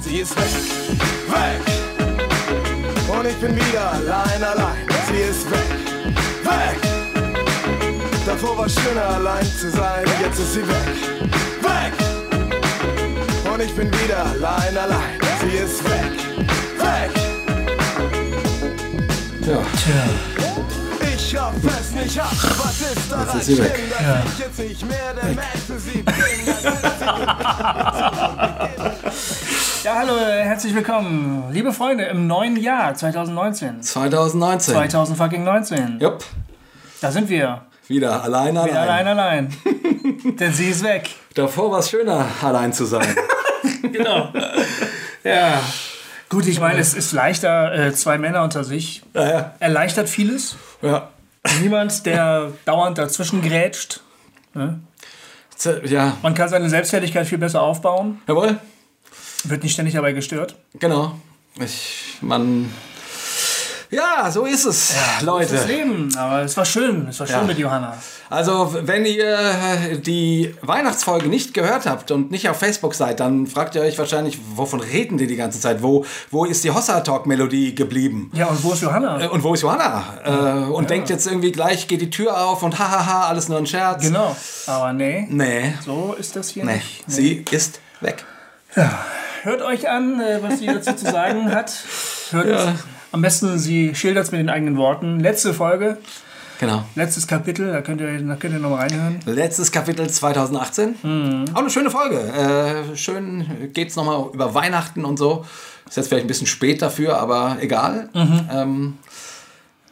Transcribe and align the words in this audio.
Sie 0.00 0.18
ist 0.20 0.36
weg, 0.36 0.44
weg. 1.28 1.60
Und 3.08 3.26
ich 3.26 3.36
bin 3.36 3.56
wieder 3.56 3.92
allein, 3.92 4.42
allein. 4.42 4.86
Sie 5.08 5.20
ist 5.20 5.50
weg, 5.50 5.58
weg. 6.44 6.78
Davor 8.26 8.58
war 8.58 8.68
schöner 8.68 9.06
allein 9.16 9.44
zu 9.46 9.70
sein, 9.70 10.04
jetzt 10.20 10.38
ist 10.40 10.54
sie 10.54 10.66
weg, 10.66 10.96
weg. 11.62 11.92
Und 13.52 13.60
ich 13.62 13.74
bin 13.74 13.90
wieder 13.92 14.24
allein, 14.26 14.76
allein. 14.76 15.18
Sie 15.40 15.56
ist 15.56 15.84
weg, 15.84 16.12
weg. 16.78 17.10
Ja, 19.46 19.58
Ich 21.14 21.36
hab 21.36 21.54
es 21.64 21.90
nicht 21.92 22.18
ab, 22.20 22.30
was 22.32 22.80
ist 22.80 23.10
daran 23.10 23.26
Jetzt 23.26 23.36
ist 23.36 23.46
sie 23.46 23.58
weg. 23.58 23.74
schlimm, 23.74 23.90
dass 23.90 24.32
ich 24.32 24.38
jetzt 24.38 24.58
nicht 24.58 24.86
mehr 24.88 25.14
der 25.14 25.24
Mensch 25.30 25.64
für 25.66 25.78
sie 25.78 26.02
bin. 26.02 26.14
Ja, 29.84 29.96
hallo, 29.96 30.16
herzlich 30.18 30.74
willkommen, 30.74 31.44
liebe 31.52 31.72
Freunde, 31.72 32.04
im 32.04 32.26
neuen 32.26 32.56
Jahr 32.56 32.94
2019. 32.94 33.82
2019. 33.82 34.74
2000 34.74 35.18
fucking 35.18 35.44
19. 35.44 35.98
Jupp, 36.00 36.24
Da 37.00 37.10
sind 37.12 37.28
wir. 37.28 37.62
wieder 37.86 38.22
allein, 38.22 38.56
allein. 38.56 38.70
Wieder 38.70 38.80
allein, 38.82 39.06
allein. 39.08 39.54
Denn 40.38 40.52
sie 40.54 40.70
ist 40.70 40.82
weg. 40.82 41.10
Davor 41.34 41.70
war 41.70 41.80
es 41.80 41.90
schöner, 41.90 42.26
allein 42.42 42.72
zu 42.72 42.84
sein. 42.84 43.06
Genau. 43.92 44.32
Ja. 45.24 45.58
Gut, 46.28 46.46
ich 46.46 46.60
meine, 46.60 46.78
es 46.80 46.92
ist 46.92 47.12
leichter, 47.12 47.72
äh, 47.72 47.92
zwei 47.94 48.18
Männer 48.18 48.42
unter 48.42 48.62
sich. 48.62 49.02
ja, 49.14 49.28
ja. 49.30 49.54
Erleichtert 49.58 50.08
vieles. 50.08 50.56
ja. 50.82 51.08
Niemand, 51.62 52.04
der 52.06 52.52
dauernd 52.66 52.98
dazwischen 52.98 53.40
grätscht. 53.42 54.00
Z- 55.54 55.86
Ja, 55.90 56.16
Man 56.22 56.34
kann 56.34 56.48
seine 56.50 56.68
Selbstständigkeit 56.68 57.26
viel 57.26 57.38
besser 57.38 57.62
aufbauen. 57.62 58.20
jawohl, 58.26 58.58
Wird 59.44 59.62
nicht 59.62 59.72
ständig 59.72 59.94
dabei 59.94 60.12
gestört. 60.12 60.56
genau. 60.78 61.14
Ich, 61.60 62.16
man. 62.20 62.72
Ja, 63.90 64.28
so 64.28 64.44
ist 64.44 64.64
es, 64.64 64.92
Leute. 65.22 65.54
Das 65.54 65.68
Leben. 65.68 66.12
Aber 66.16 66.40
es 66.42 66.56
war 66.56 66.64
schön. 66.64 67.06
Es 67.08 67.20
war 67.20 67.28
schön 67.28 67.36
Ja. 67.36 67.42
mit 67.44 67.58
Johanna. 67.58 67.96
Also, 68.28 68.74
wenn 68.82 69.04
ihr 69.06 69.98
die 70.04 70.52
Weihnachtsfolge 70.62 71.28
nicht 71.28 71.54
gehört 71.54 71.86
habt 71.86 72.10
und 72.10 72.32
nicht 72.32 72.48
auf 72.48 72.58
Facebook 72.58 72.96
seid, 72.96 73.20
dann 73.20 73.46
fragt 73.46 73.76
ihr 73.76 73.82
euch 73.82 73.96
wahrscheinlich, 73.96 74.38
wovon 74.56 74.80
reden 74.80 75.16
die 75.16 75.28
die 75.28 75.36
ganze 75.36 75.60
Zeit? 75.60 75.80
Wo, 75.80 76.04
wo 76.32 76.44
ist 76.44 76.64
die 76.64 76.72
Hossa-Talk-Melodie 76.72 77.76
geblieben? 77.76 78.32
Ja, 78.34 78.46
und 78.46 78.64
wo 78.64 78.72
ist 78.72 78.82
Johanna? 78.82 79.28
Und 79.28 79.44
wo 79.44 79.54
ist 79.54 79.62
Johanna? 79.62 80.02
Äh, 80.24 80.70
und 80.72 80.90
denkt 80.90 81.08
jetzt 81.10 81.28
irgendwie 81.28 81.52
gleich, 81.52 81.86
geht 81.86 82.00
die 82.00 82.10
Tür 82.10 82.36
auf 82.44 82.64
und 82.64 82.76
hahaha, 82.76 83.28
alles 83.28 83.48
nur 83.48 83.58
ein 83.58 83.66
Scherz. 83.66 84.02
Genau. 84.02 84.34
Aber 84.66 84.92
nee, 84.92 85.28
Nee, 85.30 85.74
so 85.84 86.16
ist 86.18 86.34
das 86.34 86.48
hier 86.48 86.64
nee, 86.64 86.76
nicht. 86.76 87.04
sie 87.06 87.44
ist 87.52 87.78
weg. 88.00 88.24
Hört 89.44 89.60
euch 89.60 89.90
an, 89.90 90.20
äh, 90.20 90.42
was 90.42 90.58
sie 90.58 90.66
dazu 90.66 90.94
zu 90.94 91.04
sagen 91.04 91.50
hat. 91.54 91.72
Hört 92.30 92.74
am 93.12 93.20
besten, 93.20 93.58
sie 93.58 93.94
schildert 93.94 94.24
es 94.24 94.32
mit 94.32 94.40
den 94.40 94.48
eigenen 94.48 94.76
Worten. 94.78 95.20
Letzte 95.20 95.52
Folge, 95.52 95.98
Genau. 96.60 96.84
letztes 96.94 97.26
Kapitel, 97.26 97.70
da 97.70 97.82
könnt 97.82 98.00
ihr, 98.00 98.18
da 98.18 98.36
könnt 98.36 98.54
ihr 98.54 98.58
nochmal 98.60 98.88
reinhören. 98.88 99.20
Letztes 99.26 99.70
Kapitel 99.70 100.08
2018. 100.08 100.94
Mhm. 101.02 101.44
Auch 101.52 101.60
eine 101.60 101.68
schöne 101.70 101.90
Folge. 101.90 102.20
Äh, 102.20 102.96
schön 102.96 103.70
geht's 103.74 103.96
nochmal 103.96 104.30
über 104.32 104.54
Weihnachten 104.54 105.04
und 105.04 105.18
so. 105.18 105.44
Ist 105.86 105.98
jetzt 105.98 106.08
vielleicht 106.08 106.24
ein 106.24 106.28
bisschen 106.28 106.46
spät 106.46 106.80
dafür, 106.80 107.18
aber 107.18 107.58
egal. 107.60 108.08
Mhm. 108.14 108.48
Ähm, 108.50 108.98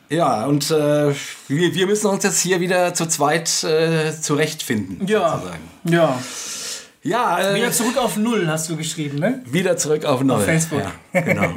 ja, 0.08 0.46
und 0.46 0.70
äh, 0.70 1.14
wir, 1.48 1.74
wir 1.74 1.86
müssen 1.86 2.06
uns 2.06 2.24
jetzt 2.24 2.40
hier 2.40 2.60
wieder 2.60 2.94
zu 2.94 3.06
zweit 3.06 3.64
äh, 3.64 4.12
zurechtfinden. 4.18 5.06
Ja. 5.06 5.34
Sozusagen. 5.36 5.68
Ja. 5.84 6.18
Ja, 7.04 7.40
äh, 7.40 7.56
Wieder 7.56 7.72
zurück 7.72 7.98
auf 7.98 8.16
Null, 8.16 8.46
hast 8.46 8.70
du 8.70 8.76
geschrieben, 8.76 9.18
ne? 9.18 9.42
wieder 9.44 9.76
zurück 9.76 10.04
auf 10.04 10.22
Null. 10.22 10.40
Facebook. 10.40 10.82
Ja, 11.12 11.20
genau. 11.20 11.52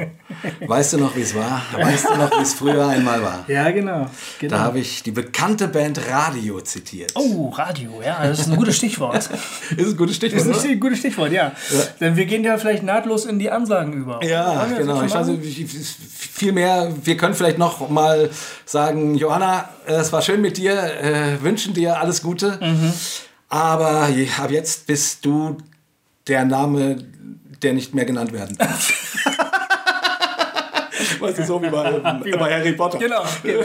Weißt 0.66 0.94
du 0.94 0.98
noch, 0.98 1.14
wie 1.14 1.20
es 1.20 1.36
war? 1.36 1.62
Weißt 1.72 2.08
du 2.08 2.16
noch, 2.16 2.30
wie 2.32 2.42
es 2.42 2.54
früher 2.54 2.84
einmal 2.88 3.22
war? 3.22 3.44
Ja, 3.46 3.70
genau. 3.70 4.10
genau. 4.40 4.56
Da 4.56 4.62
habe 4.62 4.80
ich 4.80 5.04
die 5.04 5.12
bekannte 5.12 5.68
Band 5.68 6.00
Radio 6.10 6.60
zitiert. 6.62 7.12
Oh, 7.14 7.50
Radio, 7.50 8.02
ja, 8.04 8.26
das 8.26 8.40
ist 8.40 8.48
ein 8.48 8.56
gutes 8.56 8.76
Stichwort. 8.76 9.16
Ist 9.76 9.92
ein 9.92 9.96
gutes 9.96 10.16
Stichwort, 10.16 10.48
Das 10.48 10.56
ist 10.58 10.66
ein 10.66 10.80
gutes 10.80 10.98
Stichwort, 10.98 11.30
ja. 11.30 11.52
Denn 12.00 12.16
wir 12.16 12.26
gehen 12.26 12.42
ja 12.42 12.58
vielleicht 12.58 12.82
nahtlos 12.82 13.24
in 13.24 13.38
die 13.38 13.50
Ansagen 13.50 13.92
über. 13.92 14.24
Ja, 14.24 14.66
genau. 14.76 15.02
Ich 15.02 15.14
nicht, 15.14 15.96
viel 16.10 16.52
mehr, 16.52 16.92
wir 17.04 17.16
können 17.16 17.34
vielleicht 17.34 17.58
noch 17.58 17.88
mal 17.88 18.30
sagen, 18.64 19.14
Johanna, 19.14 19.68
es 19.86 20.12
war 20.12 20.22
schön 20.22 20.40
mit 20.40 20.56
dir, 20.56 20.74
äh, 20.74 21.42
wünschen 21.42 21.72
dir 21.72 22.00
alles 22.00 22.22
Gute. 22.22 22.58
Mhm. 22.60 22.92
Aber 23.48 24.08
ab 24.38 24.50
jetzt 24.50 24.86
bist 24.86 25.24
du 25.24 25.56
der 26.26 26.44
Name, 26.44 27.04
der 27.62 27.72
nicht 27.72 27.94
mehr 27.94 28.04
genannt 28.04 28.32
werden 28.32 28.56
darf. 28.56 28.92
weißt 31.26 31.38
du, 31.38 31.44
so 31.44 31.62
wie 31.62 31.68
bei, 31.70 32.00
bei 32.38 32.54
Harry 32.58 32.72
Potter. 32.72 32.98
Genau, 32.98 33.22
genau. 33.42 33.62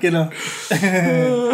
genau. 0.00 0.28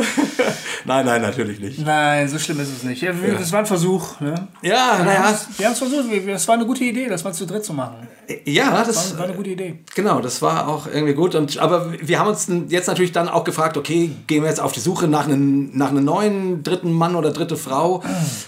Nein, 0.86 1.04
nein, 1.04 1.20
natürlich 1.20 1.60
nicht. 1.60 1.78
Nein, 1.84 2.26
so 2.28 2.38
schlimm 2.38 2.58
ist 2.60 2.70
es 2.70 2.82
nicht. 2.82 3.02
Ja, 3.02 3.12
wir, 3.20 3.34
Das 3.34 3.52
war 3.52 3.60
ein 3.60 3.66
Versuch. 3.66 4.18
Ne? 4.20 4.34
Ja, 4.62 4.94
Wir 4.98 5.04
naja, 5.04 5.38
wir 5.58 5.66
haben 5.66 5.72
es 5.72 5.78
versucht. 5.78 6.04
Das 6.26 6.48
war 6.48 6.54
eine 6.54 6.64
gute 6.66 6.84
Idee, 6.84 7.06
das 7.08 7.22
mal 7.22 7.32
zu 7.34 7.46
dritt 7.46 7.64
zu 7.64 7.74
machen. 7.74 8.08
ja, 8.46 8.70
das, 8.82 8.86
Das 9.10 9.18
war 9.18 9.26
eine 9.26 9.34
gute 9.34 9.50
Idee. 9.50 9.80
Genau, 9.94 10.20
das 10.20 10.40
war 10.40 10.68
auch 10.68 10.86
irgendwie 10.86 11.12
gut. 11.12 11.34
Und, 11.34 11.58
aber 11.58 11.92
wir 12.00 12.18
haben 12.18 12.28
uns 12.28 12.48
jetzt 12.68 12.86
natürlich 12.86 13.12
dann 13.12 13.28
auch 13.28 13.44
gefragt, 13.44 13.76
okay, 13.76 14.10
gehen 14.26 14.42
wir 14.42 14.48
jetzt 14.48 14.60
auf 14.60 14.72
die 14.72 14.80
Suche 14.80 15.06
nach 15.06 15.26
einem, 15.26 15.70
nach 15.76 15.90
einem 15.90 16.04
neuen 16.04 16.62
dritten 16.62 16.92
Mann 16.92 17.14
oder 17.14 17.30
dritte 17.30 17.56
Frau? 17.56 18.02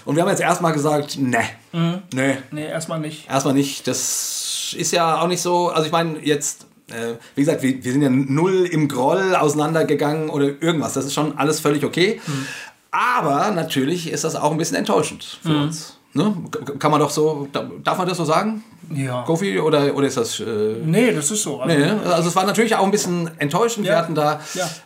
Und 0.05 0.15
wir 0.15 0.23
haben 0.23 0.29
jetzt 0.29 0.41
erstmal 0.41 0.73
gesagt, 0.73 1.17
ne, 1.19 1.39
ne, 1.71 2.37
Nee, 2.51 2.65
erstmal 2.65 2.99
nicht. 2.99 3.29
erstmal 3.29 3.53
nicht. 3.53 3.87
Das 3.87 4.73
ist 4.77 4.91
ja 4.91 5.21
auch 5.21 5.27
nicht 5.27 5.41
so, 5.41 5.69
also 5.69 5.85
ich 5.85 5.91
meine 5.91 6.17
jetzt, 6.19 6.65
äh, 6.89 7.15
wie 7.35 7.41
gesagt, 7.41 7.63
wir, 7.63 7.83
wir 7.83 7.91
sind 7.91 8.01
ja 8.01 8.09
null 8.09 8.65
im 8.71 8.87
Groll 8.87 9.35
auseinandergegangen 9.35 10.29
oder 10.29 10.45
irgendwas. 10.61 10.93
Das 10.93 11.05
ist 11.05 11.13
schon 11.13 11.37
alles 11.37 11.59
völlig 11.59 11.83
okay. 11.85 12.19
Aber 12.91 13.51
natürlich 13.51 14.11
ist 14.11 14.23
das 14.23 14.35
auch 14.35 14.51
ein 14.51 14.57
bisschen 14.57 14.77
enttäuschend 14.77 15.39
für 15.41 15.57
uns. 15.63 15.97
Ne? 16.15 16.31
Kann 16.77 16.91
man 16.91 16.99
doch 16.99 17.09
so, 17.09 17.47
darf 17.83 17.97
man 17.97 18.07
das 18.07 18.17
so 18.17 18.25
sagen? 18.25 18.63
Ja. 18.93 19.23
Kofi, 19.23 19.59
oder, 19.59 19.95
oder 19.95 20.05
ist 20.05 20.17
das... 20.17 20.39
Äh, 20.41 20.75
Nee, 20.85 21.11
das 21.11 21.31
ist 21.31 21.41
so. 21.41 21.59
Also, 21.59 21.75
Nee, 21.75 21.83
ne? 21.83 22.01
also 22.05 22.29
es 22.29 22.35
war 22.35 22.45
natürlich 22.45 22.75
auch 22.75 22.83
ein 22.83 22.91
bisschen 22.91 23.31
enttäuschend. 23.39 23.85
Wir 23.87 23.93
Ja. 23.93 23.97
hatten 23.97 24.13
da 24.13 24.39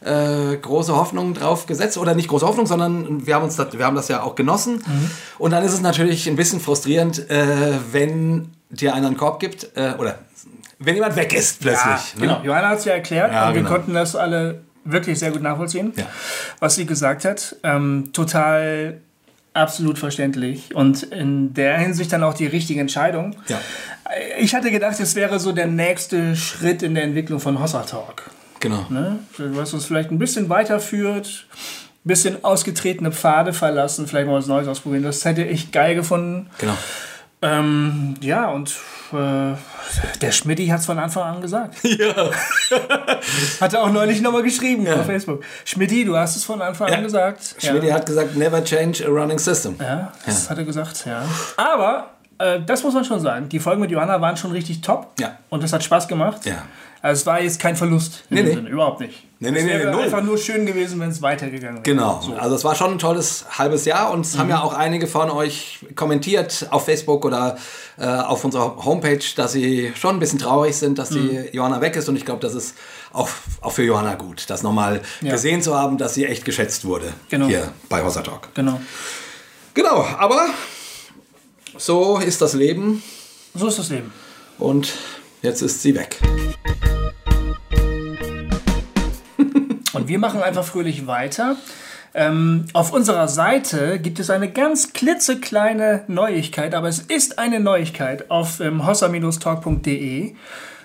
äh, 0.06 0.56
große 0.56 0.96
Hoffnungen 0.96 1.34
drauf 1.34 1.66
gesetzt. 1.66 1.98
Oder 1.98 2.16
nicht 2.16 2.30
große 2.30 2.48
Hoffnung, 2.48 2.66
sondern 2.66 3.28
wir 3.28 3.36
haben, 3.36 3.44
uns 3.44 3.58
das, 3.58 3.78
wir 3.78 3.86
haben 3.86 3.98
das 3.98 4.08
ja 4.08 4.24
auch 4.24 4.36
genossen. 4.36 4.76
Mhm. 4.76 5.12
Und 5.38 5.52
dann 5.52 5.66
ist 5.66 5.74
es 5.74 5.82
natürlich 5.82 6.30
ein 6.30 6.38
bisschen 6.38 6.62
frustrierend, 6.62 7.30
äh, 7.30 7.74
wenn 7.92 8.52
dir 8.70 8.94
einer 8.96 9.08
einen 9.08 9.18
Korb 9.18 9.42
gibt 9.42 9.72
äh, 9.76 9.96
oder 10.00 10.20
wenn 10.80 10.96
jemand 10.96 11.16
weg 11.16 11.34
ist 11.34 11.60
plötzlich. 11.62 11.86
Ja, 11.86 11.96
ne? 12.16 12.22
genau. 12.22 12.42
Johanna 12.44 12.70
hat 12.70 12.80
es 12.80 12.86
ja 12.86 12.94
erklärt 12.94 13.32
Ja, 13.32 13.48
und 13.48 13.56
wir 13.56 13.62
genau. 13.62 13.74
konnten 13.74 13.94
das 13.94 14.16
alle 14.16 14.62
wirklich 14.84 15.20
sehr 15.20 15.32
gut 15.32 15.42
nachvollziehen, 15.42 15.94
Ja. 15.96 16.06
was 16.60 16.76
sie 16.76 16.86
gesagt 16.86 17.26
hat. 17.26 17.56
Ähm, 17.64 18.12
total 18.14 19.02
absolut 19.54 19.98
verständlich 19.98 20.76
und 20.76 21.02
in 21.04 21.54
der 21.56 21.80
Hinsicht 21.80 22.14
dann 22.14 22.24
auch 22.24 22.36
die 22.36 22.46
richtige 22.46 22.80
Entscheidung. 22.80 23.36
Ja. 23.48 23.60
Ich 24.40 24.54
hatte 24.54 24.70
gedacht, 24.72 25.00
es 25.00 25.16
wäre 25.16 25.40
so 25.40 25.52
der 25.52 25.66
nächste 25.68 26.36
Schritt 26.36 26.84
in 26.84 26.94
der 26.94 27.04
Entwicklung 27.04 27.40
von 27.40 27.60
Hossa 27.60 27.82
Talk. 27.82 28.30
Genau. 28.60 28.86
Ne? 28.90 29.20
Was 29.38 29.74
uns 29.74 29.86
vielleicht 29.86 30.12
ein 30.12 30.20
bisschen 30.20 30.50
weiterführt, 30.50 31.48
ein 31.54 32.08
bisschen 32.08 32.44
ausgetretene 32.44 33.12
Pfade 33.12 33.52
verlassen, 33.52 34.08
vielleicht 34.08 34.28
mal 34.28 34.36
was 34.36 34.48
Neues 34.48 34.68
ausprobieren. 34.68 35.04
Das 35.04 35.26
hätte 35.26 35.44
ich 35.44 35.72
geil 35.72 35.96
gefunden. 35.96 36.50
Genau. 36.60 36.78
Ähm, 37.42 38.14
ja, 38.22 38.50
und 38.50 38.76
der 39.12 40.32
Schmidti 40.32 40.68
hat 40.68 40.80
es 40.82 40.86
von 40.86 41.00
Anfang 41.00 41.24
an 41.36 41.42
gesagt. 41.42 41.76
Ja. 41.84 42.14
Hat 43.62 43.74
er 43.74 43.82
auch 43.84 43.92
neulich 43.92 44.22
nochmal 44.22 44.44
geschrieben 44.44 44.88
auf 44.88 45.06
Facebook. 45.06 45.44
Schmidti, 45.66 46.06
du 46.06 46.16
hast 46.18 46.36
es 46.36 46.44
von 46.44 46.62
Anfang 46.62 46.90
Ja. 46.90 46.96
an 46.98 47.04
gesagt. 47.04 47.56
Schmidt 47.58 47.84
ja. 47.84 47.96
hat 47.96 48.06
gesagt, 48.06 48.36
never 48.36 48.64
change 48.64 49.06
a 49.06 49.10
running 49.10 49.40
system. 49.40 49.76
ja, 49.80 50.12
das 50.26 50.50
hat 50.50 50.58
er 50.58 50.64
gesagt, 50.64 51.06
ja. 51.06 51.24
Aber, 51.56 52.10
äh, 52.38 52.60
das 52.66 52.84
muss 52.84 52.94
man 52.94 53.06
schon 53.06 53.20
sagen, 53.20 53.50
die 53.50 53.60
Folgen 53.60 53.82
mit 53.82 53.92
Johanna 53.92 54.20
waren 54.22 54.38
schon 54.38 54.52
richtig 54.52 54.82
top. 54.82 55.12
Ja. 55.20 55.38
Und 55.50 55.64
das 55.64 55.74
hat 55.74 55.84
Spaß 55.84 56.08
gemacht. 56.08 56.46
Ja. 56.46 56.64
Also 57.08 57.22
es 57.22 57.26
war 57.26 57.42
jetzt 57.42 57.60
kein 57.60 57.76
Verlust. 57.76 58.24
Nee, 58.30 58.44
nee. 58.44 58.52
Sinne, 58.54 58.70
überhaupt 58.70 59.00
nicht. 59.00 59.24
Nee, 59.40 59.52
nee, 59.52 59.60
es 59.60 59.66
nee, 59.66 59.70
wäre 59.72 59.92
null. 59.92 60.02
einfach 60.04 60.24
nur 60.24 60.38
schön 60.38 60.66
gewesen, 60.66 61.00
wenn 61.00 61.10
es 61.12 61.22
weitergegangen 61.22 61.76
wäre. 61.78 61.84
Genau. 61.84 62.20
So. 62.22 62.34
Also 62.34 62.56
es 62.56 62.64
war 62.64 62.74
schon 62.76 62.92
ein 62.94 62.98
tolles 63.00 63.46
halbes 63.58 63.86
Jahr 63.86 64.12
und 64.12 64.26
es 64.26 64.38
haben 64.38 64.50
ja 64.50 64.62
auch 64.64 64.74
einige 64.74 65.06
von 65.08 65.30
euch 65.30 65.80
kommentiert 65.96 66.68
auf 66.72 66.86
Facebook 66.86 67.24
oder 67.24 67.56
äh, 68.00 68.06
auf 68.08 68.44
unserer 68.44 68.84
Homepage, 68.84 69.20
dass 69.36 69.52
sie 69.52 69.94
schon 69.96 70.16
ein 70.16 70.20
bisschen 70.20 70.40
traurig 70.40 70.76
sind, 70.76 70.98
dass 70.98 71.10
die 71.10 71.50
Johanna 71.52 71.82
weg 71.82 71.96
ist 71.96 72.10
und 72.10 72.16
ich 72.16 72.26
glaube, 72.26 72.42
das 72.42 72.56
ist 72.56 72.76
auch, 73.14 73.30
auch 73.62 73.72
für 73.72 73.84
Johanna 73.84 74.16
gut, 74.16 74.46
das 74.50 74.64
nochmal 74.64 75.02
Ja. 75.22 75.32
gesehen 75.34 75.62
zu 75.62 75.76
haben, 75.78 75.98
dass 76.00 76.16
sie 76.16 76.26
echt 76.26 76.44
geschätzt 76.44 76.84
wurde 76.86 77.14
Genau. 77.30 77.46
hier 77.46 77.72
bei 77.90 78.04
Hossa 78.04 78.22
Talk. 78.22 78.50
Genau. 78.56 78.82
Genau, 79.76 80.04
aber 80.18 80.48
so 81.78 82.18
ist 82.18 82.42
das 82.42 82.54
Leben 82.54 83.04
So 83.54 83.68
ist 83.68 83.78
das 83.78 83.90
Leben. 83.90 84.12
und 84.58 84.94
jetzt 85.44 85.62
ist 85.62 85.84
sie 85.84 85.94
weg. 85.94 86.18
Und 89.98 90.08
wir 90.08 90.20
machen 90.20 90.42
einfach 90.42 90.64
fröhlich 90.64 91.08
weiter. 91.08 91.56
Ähm, 92.14 92.66
auf 92.74 92.94
unserer 92.94 93.28
Seite 93.28 94.00
gibt 94.00 94.20
es 94.20 94.30
eine 94.30 94.50
ganz 94.50 94.94
klitzekleine 94.94 96.04
Neuigkeit, 96.08 96.74
aber 96.74 96.88
es 96.88 97.00
ist 97.00 97.38
eine 97.38 97.60
Neuigkeit 97.60 98.32
auf 98.32 98.60
ähm, 98.60 98.86
hossa-talk.de. 98.88 100.34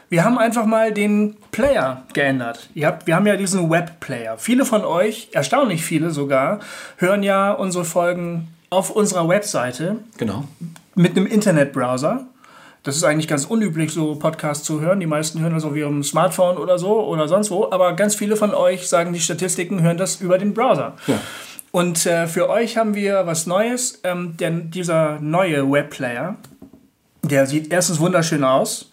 Wir 0.09 0.25
haben 0.25 0.37
einfach 0.37 0.67
mal 0.67 0.93
den 0.93 1.37
Player 1.53 2.03
geändert. 2.13 2.69
Ihr 2.75 2.87
habt, 2.87 3.07
wir 3.07 3.17
haben 3.17 3.27
ja 3.27 3.37
diesen 3.37 3.71
Webplayer. 3.71 4.37
Viele 4.37 4.67
von 4.67 4.85
euch, 4.85 5.29
erstaunlich 5.33 5.83
viele 5.85 6.11
sogar, 6.11 6.61
hören 6.99 7.23
ja 7.23 7.53
unsere 7.53 7.87
Folgen 7.87 8.49
auf 8.69 8.91
unserer 8.91 9.27
Webseite 9.29 9.97
Genau. 10.19 10.45
mit 10.95 11.17
einem 11.17 11.27
Internetbrowser. 11.27 12.27
Das 12.83 12.97
ist 12.97 13.05
eigentlich 13.05 13.29
ganz 13.29 13.45
unüblich, 13.45 13.93
so 13.93 14.17
Podcasts 14.17 14.65
zu 14.65 14.81
hören. 14.81 14.99
Die 14.99 15.07
meisten 15.07 15.41
hören 15.41 15.55
das 15.55 15.65
auf 15.65 15.77
ihrem 15.77 16.03
Smartphone 16.03 16.57
oder 16.57 16.79
so 16.79 17.01
oder 17.01 17.29
sonst 17.29 17.51
wo. 17.51 17.71
Aber 17.71 17.95
ganz 17.95 18.17
viele 18.17 18.37
von 18.37 18.53
euch, 18.53 18.89
sagen 18.89 19.13
die 19.13 19.21
Statistiken, 19.21 19.83
hören 19.83 19.97
das 19.97 20.21
über 20.21 20.37
den 20.37 20.53
Browser. 20.53 20.95
Ja. 21.07 21.21
Und 21.71 22.05
äh, 22.07 22.27
für 22.27 22.51
euch 22.51 22.77
haben 22.77 22.95
wir 22.95 23.25
was 23.25 23.47
Neues. 23.47 24.01
Ähm, 24.03 24.37
denn 24.37 24.71
dieser 24.73 25.21
neue 25.21 25.71
Webplayer, 25.71 26.37
der 27.23 27.47
sieht 27.47 27.73
erstens 27.73 28.01
wunderschön 28.01 28.43
aus. 28.43 28.91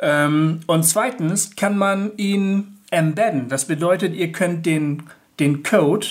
Ähm, 0.00 0.60
und 0.66 0.82
zweitens 0.82 1.54
kann 1.54 1.78
man 1.78 2.10
ihn 2.16 2.78
embedden. 2.90 3.48
Das 3.48 3.66
bedeutet, 3.66 4.14
ihr 4.14 4.32
könnt 4.32 4.66
den, 4.66 5.04
den 5.38 5.62
Code, 5.62 6.06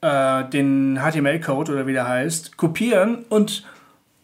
äh, 0.00 0.44
den 0.44 1.00
HTML-Code 1.02 1.72
oder 1.72 1.86
wie 1.86 1.92
der 1.92 2.08
heißt, 2.08 2.56
kopieren 2.56 3.26
und 3.28 3.64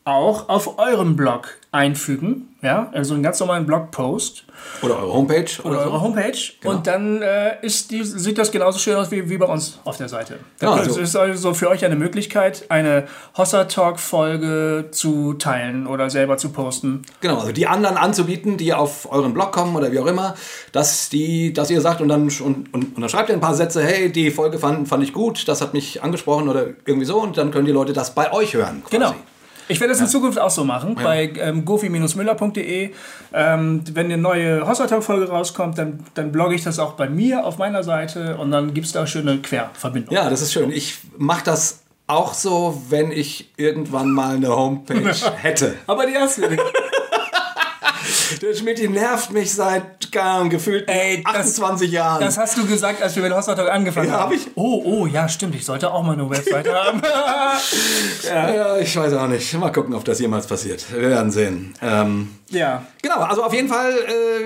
auch 0.05 0.49
auf 0.49 0.79
eurem 0.79 1.17
Blog 1.17 1.59
einfügen. 1.77 2.49
Ja, 2.63 2.91
also 2.93 3.15
einen 3.15 3.23
ganz 3.23 3.39
normalen 3.39 3.65
Blogpost 3.67 4.45
Oder 4.83 4.99
eure 4.99 5.13
Homepage 5.13 5.45
oder, 5.63 5.71
oder 5.71 5.85
eure 5.85 6.01
Homepage. 6.01 6.33
Genau. 6.61 6.75
Und 6.75 6.87
dann 6.87 7.23
äh, 7.23 7.65
ist 7.65 7.91
die, 7.93 8.03
sieht 8.03 8.39
das 8.39 8.51
genauso 8.51 8.79
schön 8.79 8.97
aus 8.97 9.11
wie, 9.13 9.29
wie 9.29 9.37
bei 9.37 9.47
uns 9.47 9.79
auf 9.85 9.99
der 9.99 10.09
Seite. 10.09 10.39
Genau, 10.59 10.77
das 10.77 10.89
also- 10.89 11.01
ist 11.01 11.15
also 11.15 11.55
für 11.55 11.69
euch 11.69 11.85
eine 11.85 11.95
Möglichkeit, 11.95 12.65
eine 12.71 13.05
Hossa 13.37 13.65
Talk 13.65 14.01
Folge 14.01 14.87
zu 14.91 15.35
teilen 15.35 15.87
oder 15.87 16.11
selber 16.11 16.39
zu 16.39 16.49
posten. 16.49 17.03
Genau, 17.21 17.39
also 17.39 17.53
die 17.53 17.69
anderen 17.69 17.99
anzubieten, 17.99 18.57
die 18.57 18.73
auf 18.75 19.13
euren 19.13 19.35
Blog 19.35 19.53
kommen 19.53 19.77
oder 19.77 19.93
wie 19.93 20.01
auch 20.01 20.07
immer, 20.07 20.35
dass, 20.73 21.11
die, 21.11 21.53
dass 21.53 21.71
ihr 21.71 21.83
sagt 21.83 22.01
und 22.01 22.09
dann, 22.09 22.23
und, 22.23 22.41
und, 22.41 22.73
und 22.73 23.01
dann 23.01 23.09
schreibt 23.09 23.29
ihr 23.29 23.35
ein 23.35 23.41
paar 23.41 23.55
Sätze, 23.55 23.85
hey, 23.85 24.11
die 24.11 24.31
Folge 24.31 24.59
fand, 24.59 24.89
fand 24.89 25.05
ich 25.05 25.13
gut, 25.13 25.47
das 25.47 25.61
hat 25.61 25.75
mich 25.75 26.03
angesprochen 26.03 26.49
oder 26.49 26.65
irgendwie 26.87 27.07
so 27.07 27.21
und 27.21 27.37
dann 27.37 27.51
können 27.51 27.67
die 27.67 27.73
Leute 27.73 27.93
das 27.93 28.15
bei 28.15 28.33
euch 28.33 28.55
hören. 28.55 28.83
Quasi. 28.83 28.97
Genau. 28.97 29.15
Ich 29.69 29.81
werde 29.81 29.93
das 29.93 30.01
in 30.01 30.07
Zukunft 30.07 30.41
auch 30.41 30.51
so 30.51 30.65
machen. 30.65 30.95
Bei 30.95 31.31
ähm, 31.39 31.65
gofi-müller.de. 31.65 32.91
Ähm, 33.33 33.83
wenn 33.93 34.07
eine 34.07 34.19
neue 34.19 34.67
Hossa 34.67 34.87
Talk 34.87 35.03
Folge 35.03 35.29
rauskommt, 35.29 35.77
dann, 35.79 36.01
dann 36.15 36.33
blogge 36.33 36.55
ich 36.55 36.63
das 36.63 36.79
auch 36.79 36.93
bei 36.93 37.09
mir 37.09 37.45
auf 37.45 37.59
meiner 37.59 37.83
Seite 37.83 38.37
und 38.37 38.51
dann 38.51 38.75
gibt 38.75 38.87
es 38.87 38.93
da 38.93 39.07
schöne 39.07 39.39
Querverbindungen. 39.39 40.15
Ja, 40.15 40.31
das 40.31 40.43
ist 40.43 40.53
schön. 40.53 40.71
Ich 40.71 40.99
mache 41.19 41.45
das 41.45 41.81
auch 42.07 42.35
so, 42.35 42.81
wenn 42.89 43.11
ich 43.11 43.53
irgendwann 43.57 44.11
mal 44.11 44.37
eine 44.37 44.55
Homepage 44.55 45.13
hätte. 45.43 45.75
Aber 45.87 46.07
die 46.07 46.17
hast 46.17 46.39
du 46.39 46.49
nicht. 46.49 46.63
Der 48.43 48.55
Schmidt, 48.55 48.91
nervt 48.91 49.33
mich 49.33 49.53
seit 49.53 50.11
gar 50.13 50.49
gefühlt 50.49 50.89
Ey, 50.89 51.23
das- 51.23 51.35
28 51.35 51.91
Jahren. 51.91 52.21
Das 52.21 52.39
hast 52.39 52.57
du 52.57 52.67
gesagt, 52.67 53.03
als 53.03 53.15
wir 53.17 53.23
mit 53.23 53.33
Hossa 53.33 53.55
Talk 53.55 53.71
angefangen 53.71 54.09
Ja, 54.09 54.15
haben. 54.21 54.31
hab 54.31 54.33
ich. 54.33 54.49
Oh, 54.55 54.83
oh, 54.85 55.07
ja, 55.07 55.29
stimmt. 55.29 55.55
Ich 55.55 55.65
sollte 55.65 55.91
auch 55.93 56.03
mal 56.03 56.13
eine 56.13 56.29
Webseite 56.29 56.75
haben. 56.75 57.01
ja, 58.25 58.79
ich 58.79 58.97
weiß 58.97 59.13
auch 59.15 59.29
nicht. 59.29 59.53
Mal 59.55 59.71
gucken, 59.73 59.95
ob 59.95 60.05
das 60.05 60.21
jemals 60.21 60.47
passiert. 60.47 60.85
Wir 60.93 61.11
werden 61.11 61.31
sehen. 61.31 61.75
Ähm, 61.83 62.31
ja. 62.51 62.85
Genau, 63.03 63.17
also 63.17 63.43
auf 63.45 63.53
jeden 63.53 63.69
Fall, 63.69 63.93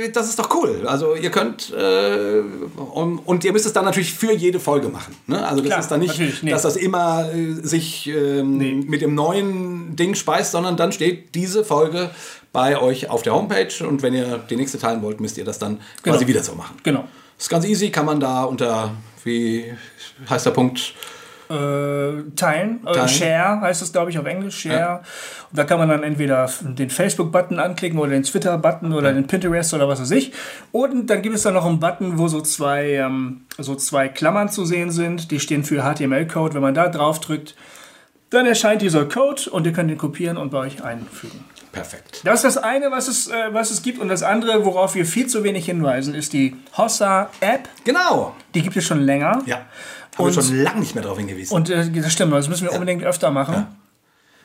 äh, 0.02 0.08
das 0.10 0.28
ist 0.28 0.38
doch 0.38 0.54
cool. 0.54 0.82
Also 0.86 1.14
ihr 1.14 1.30
könnt 1.30 1.72
äh, 1.72 2.40
und, 2.76 3.18
und 3.18 3.44
ihr 3.44 3.52
müsst 3.52 3.66
es 3.66 3.72
dann 3.72 3.84
natürlich 3.84 4.12
für 4.14 4.32
jede 4.32 4.60
Folge 4.60 4.88
machen. 4.88 5.14
Ne? 5.26 5.46
Also 5.46 5.60
das 5.60 5.66
Klar, 5.68 5.80
ist 5.80 5.88
dann 5.90 6.00
nicht, 6.00 6.42
nee. 6.42 6.50
dass 6.50 6.62
das 6.62 6.76
immer 6.76 7.30
äh, 7.32 7.54
sich 7.62 8.06
ähm, 8.08 8.86
mit 8.86 9.02
dem 9.02 9.14
neuen 9.14 9.96
Ding 9.96 10.14
speist, 10.14 10.52
sondern 10.52 10.76
dann 10.76 10.92
steht 10.92 11.34
diese 11.34 11.64
Folge 11.64 12.10
bei 12.52 12.78
euch 12.80 13.08
auf 13.10 13.22
der 13.22 13.34
Homepage 13.34 13.72
und 13.86 14.02
wenn 14.02 14.14
ihr 14.14 14.38
die 14.50 14.56
nächste 14.56 14.78
teilen 14.78 15.02
wollt, 15.02 15.20
müsst 15.20 15.38
ihr 15.38 15.44
das 15.44 15.58
dann 15.58 15.78
quasi 16.02 16.18
Genau. 16.24 16.28
wieder 16.28 16.42
so 16.42 16.54
machen. 16.54 16.76
Genau. 16.82 17.04
Das 17.36 17.46
ist 17.46 17.48
ganz 17.50 17.64
easy, 17.64 17.90
kann 17.90 18.06
man 18.06 18.20
da 18.20 18.44
unter, 18.44 18.90
wie 19.24 19.72
heißt 20.28 20.46
der 20.46 20.50
Punkt? 20.50 20.94
Äh, 21.48 21.54
teilen. 22.36 22.80
Äh, 22.86 22.92
Teilen. 22.92 23.08
Share 23.08 23.60
heißt 23.60 23.82
es, 23.82 23.90
glaube 23.92 24.10
ich, 24.10 24.18
auf 24.20 24.26
Englisch. 24.26 24.60
Share. 24.60 25.00
Und 25.50 25.58
da 25.58 25.64
kann 25.64 25.78
man 25.80 25.88
dann 25.88 26.04
entweder 26.04 26.48
den 26.60 26.90
Facebook-Button 26.90 27.58
anklicken 27.58 27.98
oder 27.98 28.10
den 28.12 28.22
Twitter-Button 28.22 28.92
oder 28.92 29.12
den 29.12 29.26
Pinterest 29.26 29.74
oder 29.74 29.88
was 29.88 30.00
weiß 30.00 30.12
ich. 30.12 30.32
Und 30.70 31.08
dann 31.10 31.22
gibt 31.22 31.34
es 31.34 31.42
dann 31.42 31.54
noch 31.54 31.66
einen 31.66 31.80
Button, 31.80 32.18
wo 32.18 32.28
so 32.28 32.40
zwei, 32.40 32.90
ähm, 32.92 33.40
so 33.58 33.74
zwei 33.74 34.08
Klammern 34.08 34.48
zu 34.48 34.64
sehen 34.64 34.92
sind. 34.92 35.32
Die 35.32 35.40
stehen 35.40 35.64
für 35.64 35.82
HTML-Code. 35.82 36.54
Wenn 36.54 36.62
man 36.62 36.74
da 36.74 36.88
drauf 36.88 37.18
drückt, 37.18 37.56
dann 38.30 38.46
erscheint 38.46 38.80
dieser 38.80 39.06
Code 39.06 39.50
und 39.50 39.66
ihr 39.66 39.72
könnt 39.72 39.90
ihn 39.90 39.98
kopieren 39.98 40.36
und 40.36 40.50
bei 40.52 40.58
euch 40.58 40.84
einfügen. 40.84 41.44
Perfekt. 41.72 42.20
Das 42.24 42.42
ist 42.44 42.56
das 42.56 42.62
eine, 42.62 42.90
was 42.90 43.06
es, 43.08 43.28
äh, 43.28 43.52
was 43.52 43.70
es 43.70 43.82
gibt. 43.82 44.00
Und 44.00 44.08
das 44.08 44.22
andere, 44.22 44.64
worauf 44.64 44.94
wir 44.94 45.06
viel 45.06 45.26
zu 45.28 45.44
wenig 45.44 45.64
hinweisen, 45.66 46.14
ist 46.14 46.32
die 46.32 46.56
Hossa-App. 46.76 47.68
Genau. 47.84 48.34
Die 48.54 48.62
gibt 48.62 48.76
es 48.76 48.84
schon 48.84 49.00
länger. 49.02 49.42
Ja. 49.46 49.56
Haben 49.56 49.66
wir 50.18 50.24
Und- 50.24 50.32
schon 50.34 50.56
lange 50.62 50.80
nicht 50.80 50.94
mehr 50.94 51.02
darauf 51.02 51.18
hingewiesen. 51.18 51.54
Und 51.54 51.70
äh, 51.70 51.88
das 51.90 52.12
stimmt, 52.12 52.32
das 52.32 52.48
müssen 52.48 52.64
wir 52.64 52.72
unbedingt 52.72 53.04
öfter 53.04 53.30
machen. 53.30 53.66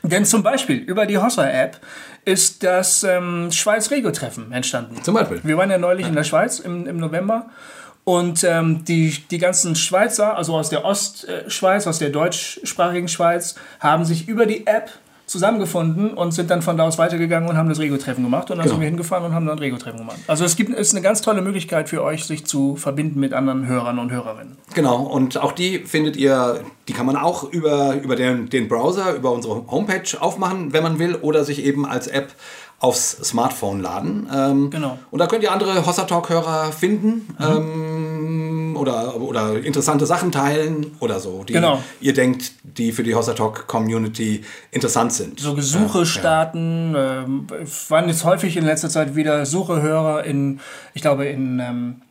Denn 0.04 0.24
zum 0.24 0.44
Beispiel 0.44 0.78
über 0.78 1.08
die 1.08 1.18
Hossa-App 1.18 1.82
ist 2.26 2.64
das 2.64 3.04
ähm, 3.04 3.52
Schweiz-Rego-Treffen 3.52 4.52
entstanden. 4.52 5.02
Zum 5.04 5.16
Beispiel. 5.16 5.42
Wir 5.44 5.58
waren 5.58 5.72
ja 5.72 5.80
neulich 5.80 6.08
in 6.08 6.14
der 6.16 6.24
Schweiz 6.24 6.60
im, 6.60 6.86
im 6.86 6.98
November. 6.98 7.48
Und 8.04 8.44
ähm, 8.44 8.86
die, 8.86 9.18
die 9.32 9.40
ganzen 9.40 9.76
Schweizer, 9.76 10.38
also 10.38 10.56
aus 10.56 10.70
der 10.70 10.86
Ostschweiz, 10.86 11.88
aus 11.88 11.98
der 11.98 12.10
deutschsprachigen 12.12 13.08
Schweiz, 13.08 13.56
haben 13.80 14.06
sich 14.06 14.28
über 14.28 14.46
die 14.46 14.68
App 14.68 14.92
zusammengefunden 15.26 16.14
und 16.14 16.32
sind 16.34 16.50
dann 16.52 16.62
von 16.62 16.78
da 16.78 16.84
aus 16.86 16.98
weitergegangen 16.98 17.50
und 17.50 17.58
haben 17.58 17.70
das 17.70 17.80
Rego-Treffen 17.80 18.24
gemacht. 18.24 18.50
Und 18.52 18.58
dann 18.58 18.66
Genau. 18.66 18.76
sind 18.76 18.82
wir 18.82 18.88
hingefahren 18.88 19.26
und 19.26 19.34
haben 19.34 19.46
dann 19.46 19.60
Rego-Treffen 19.60 20.00
gemacht. 20.00 20.18
Also 20.28 20.46
es 20.46 20.56
gibt, 20.56 20.70
ist 20.72 20.94
eine 20.94 21.02
ganz 21.02 21.22
tolle 21.22 21.42
Möglichkeit 21.42 21.90
für 21.90 22.04
euch, 22.04 22.26
sich 22.26 22.46
zu 22.46 22.76
verbinden 22.76 23.20
mit 23.20 23.34
anderen 23.34 23.68
Hörern 23.68 24.00
und 24.00 24.12
Hörerinnen. 24.12 24.58
Genau, 24.74 25.02
und 25.04 25.38
auch 25.38 25.52
die 25.52 25.80
findet 25.80 26.16
ihr, 26.16 26.62
die 26.88 26.94
kann 26.94 27.06
man 27.06 27.16
auch 27.16 27.44
über, 27.52 27.96
über 28.02 28.16
den, 28.16 28.50
den 28.50 28.68
Browser, 28.68 29.16
über 29.16 29.32
unsere 29.32 29.66
Homepage 29.72 30.04
aufmachen, 30.20 30.74
wenn 30.74 30.84
man 30.84 31.00
will, 31.00 31.16
oder 31.16 31.44
sich 31.44 31.64
eben 31.66 31.86
als 31.86 32.08
App 32.08 32.34
aufs 32.80 33.12
Smartphone 33.24 33.82
laden. 33.82 34.28
Ähm, 34.34 34.70
Genau. 34.70 35.00
Und 35.12 35.20
da 35.20 35.28
könnt 35.28 35.44
ihr 35.44 35.52
andere 35.52 35.86
Hossa 35.86 36.04
Talk-Hörer 36.04 36.72
finden 36.72 37.28
ähm, 37.40 38.76
oder, 38.78 39.16
oder 39.20 39.64
interessante 39.64 40.06
Sachen 40.06 40.32
teilen 40.32 40.92
oder 41.00 41.20
so, 41.20 41.44
die 41.44 41.54
Genau. 41.54 41.82
ihr 42.02 42.14
denkt, 42.14 42.52
die 42.64 42.92
für 42.92 43.04
die 43.04 43.16
Hossa 43.16 43.34
Talk-Community 43.34 44.44
interessant 44.72 45.14
sind. 45.14 45.40
so 45.40 45.56
Gesuche 45.56 46.00
Ja, 46.00 46.06
starten. 46.06 46.94
Ähm, 46.98 47.48
waren 47.90 48.08
jetzt 48.10 48.24
häufig 48.26 48.58
in 48.58 48.66
letzter 48.66 48.90
Zeit 48.90 49.16
wieder 49.16 49.46
Suchehörer 49.46 50.24
in, 50.26 50.60
ich 50.94 51.02
glaube, 51.02 51.26
in, 51.26 51.60
ähm, 51.60 52.02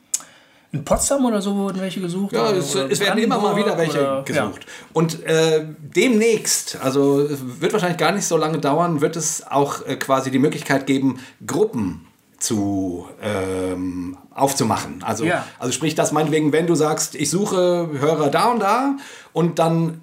in 0.75 0.85
Potsdam 0.85 1.25
oder 1.25 1.41
so 1.41 1.55
wurden 1.55 1.81
welche 1.81 2.01
gesucht. 2.01 2.33
Ja, 2.33 2.51
es, 2.51 2.75
es 2.75 2.99
werden 3.01 3.23
immer 3.23 3.39
mal 3.39 3.57
wieder 3.57 3.79
welche 3.79 4.01
oder- 4.01 4.23
gesucht. 4.25 4.67
Und 4.93 5.23
äh, 5.25 5.65
demnächst, 5.79 6.79
also 6.83 7.21
es 7.21 7.39
wird 7.61 7.73
wahrscheinlich 7.73 7.99
gar 7.99 8.13
nicht 8.13 8.27
so 8.27 8.37
lange 8.37 8.59
dauern, 8.59 9.01
wird 9.01 9.15
es 9.17 9.47
auch 9.49 9.87
äh, 9.87 9.97
quasi 9.97 10.31
die 10.31 10.39
Möglichkeit 10.41 10.87
geben, 10.87 11.21
Gruppen 11.47 12.07
zu 12.39 13.07
ähm, 13.23 14.19
aufzumachen. 14.35 15.03
Also, 15.05 15.25
Ja. 15.25 15.47
also 15.59 15.73
sprich 15.73 15.95
das 15.95 16.11
meinetwegen, 16.13 16.53
wenn 16.53 16.67
du 16.67 16.75
sagst, 16.75 17.15
ich 17.15 17.31
suche 17.31 17.89
Hörer 17.99 18.29
da 18.31 18.51
und 18.51 18.61
da 18.61 18.97
und 19.33 19.59
dann 19.61 20.01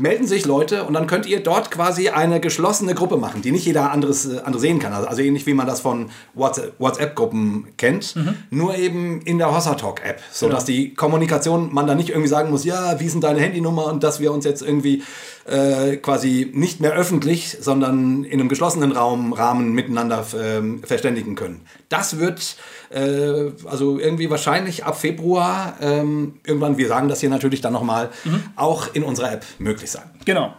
melden 0.00 0.26
sich 0.26 0.46
Leute 0.46 0.82
und 0.84 0.94
dann 0.94 1.06
könnt 1.06 1.26
ihr 1.26 1.40
dort 1.40 1.70
quasi 1.70 2.08
eine 2.08 2.40
geschlossene 2.40 2.92
Gruppe 2.94 3.16
machen, 3.16 3.40
die 3.40 3.52
nicht 3.52 3.64
jeder 3.64 3.92
anderes, 3.92 4.26
äh, 4.26 4.40
andere 4.44 4.60
sehen 4.60 4.80
kann. 4.80 4.92
Also, 4.92 5.06
also 5.06 5.22
ähnlich 5.22 5.46
wie 5.46 5.54
man 5.54 5.66
das 5.66 5.80
von 5.80 6.10
WhatsApp- 6.34 6.72
WhatsApp-Gruppen 6.80 7.68
kennt, 7.76 8.16
Mhm. 8.16 8.34
nur 8.50 8.74
eben 8.76 9.20
in 9.22 9.38
der 9.38 9.54
Hossa 9.54 9.74
Talk-App, 9.74 10.16
Genau. 10.16 10.26
sodass 10.32 10.64
die 10.64 10.94
Kommunikation, 10.94 11.72
man 11.72 11.86
da 11.86 11.94
nicht 11.94 12.08
irgendwie 12.08 12.28
sagen 12.28 12.50
muss, 12.50 12.64
ja, 12.64 12.98
wie 12.98 13.04
ist 13.04 13.12
denn 13.12 13.20
deine 13.20 13.40
Handynummer 13.40 13.86
und 13.86 14.02
dass 14.02 14.18
wir 14.18 14.32
uns 14.32 14.44
jetzt 14.44 14.62
irgendwie 14.62 15.02
äh, 15.46 15.96
quasi 15.96 16.50
nicht 16.54 16.80
mehr 16.80 16.92
öffentlich, 16.92 17.58
sondern 17.60 18.24
in 18.24 18.40
einem 18.40 18.48
geschlossenen 18.48 18.92
Raum, 18.92 19.32
Rahmen 19.32 19.72
miteinander 19.72 20.24
ähm, 20.40 20.82
verständigen 20.84 21.34
können. 21.34 21.62
Das 21.88 22.18
wird 22.18 22.56
äh, 22.90 23.50
also 23.66 23.98
irgendwie 23.98 24.30
wahrscheinlich 24.30 24.84
ab 24.84 24.98
Februar 24.98 25.76
ähm, 25.80 26.40
irgendwann, 26.44 26.78
wir 26.78 26.88
sagen 26.88 27.08
das 27.08 27.20
hier 27.20 27.30
natürlich 27.30 27.60
dann 27.60 27.72
nochmal, 27.72 28.10
Mhm. 28.24 28.42
auch 28.56 28.88
in 28.94 29.02
unserer 29.02 29.32
App 29.32 29.44
möglich 29.58 29.90
sein. 29.90 30.04
Genau. 30.24 30.54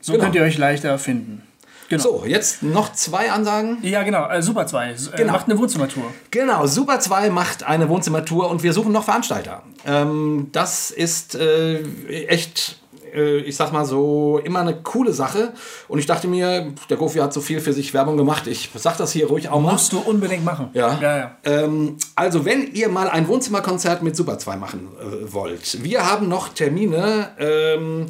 So 0.00 0.12
Genau. 0.12 0.24
könnt 0.24 0.34
ihr 0.36 0.42
euch 0.42 0.56
leichter 0.58 0.98
finden. 0.98 1.42
Genau. 1.90 2.02
So, 2.02 2.24
jetzt 2.24 2.62
noch 2.62 2.92
zwei 2.92 3.32
Ansagen. 3.32 3.78
Ja, 3.82 4.04
genau. 4.04 4.28
Äh, 4.28 4.42
Super 4.42 4.66
2. 4.66 4.90
Äh, 4.92 4.94
Genau. 5.16 5.32
Macht 5.32 5.46
eine 5.48 5.58
Wohnzimmertour. 5.58 6.04
Genau, 6.30 6.64
Super 6.66 7.00
2 7.00 7.30
macht 7.30 7.64
eine 7.64 7.88
Wohnzimmertour 7.88 8.48
und 8.48 8.62
wir 8.62 8.72
suchen 8.72 8.92
noch 8.92 9.04
Veranstalter. 9.04 9.64
Ähm, 9.84 10.48
das 10.52 10.92
ist 10.92 11.34
äh, 11.34 11.82
echt 12.28 12.76
äh, 12.89 12.89
ich 13.14 13.56
sag 13.56 13.72
mal 13.72 13.84
so, 13.84 14.40
immer 14.44 14.60
eine 14.60 14.76
coole 14.82 15.12
Sache. 15.12 15.52
Und 15.88 15.98
ich 15.98 16.06
dachte 16.06 16.28
mir, 16.28 16.72
der 16.88 16.96
Gofi 16.96 17.18
hat 17.18 17.32
so 17.32 17.40
viel 17.40 17.60
für 17.60 17.72
sich 17.72 17.94
Werbung 17.94 18.16
gemacht. 18.16 18.46
Ich 18.46 18.70
sag 18.74 18.96
das 18.96 19.12
hier 19.12 19.26
ruhig 19.28 19.48
auch 19.48 19.60
mal. 19.60 19.72
Musst 19.72 19.92
du 19.92 19.98
unbedingt 19.98 20.44
machen. 20.44 20.70
Ja. 20.72 20.98
ja, 21.00 21.16
ja. 21.16 21.36
Ähm, 21.44 21.96
also, 22.16 22.44
wenn 22.44 22.72
ihr 22.74 22.88
mal 22.88 23.08
ein 23.08 23.28
Wohnzimmerkonzert 23.28 24.02
mit 24.02 24.16
Super 24.16 24.38
2 24.38 24.56
machen 24.56 24.88
äh, 25.00 25.32
wollt, 25.32 25.82
wir 25.82 26.10
haben 26.10 26.28
noch 26.28 26.48
Termine 26.50 27.30
ähm, 27.38 28.06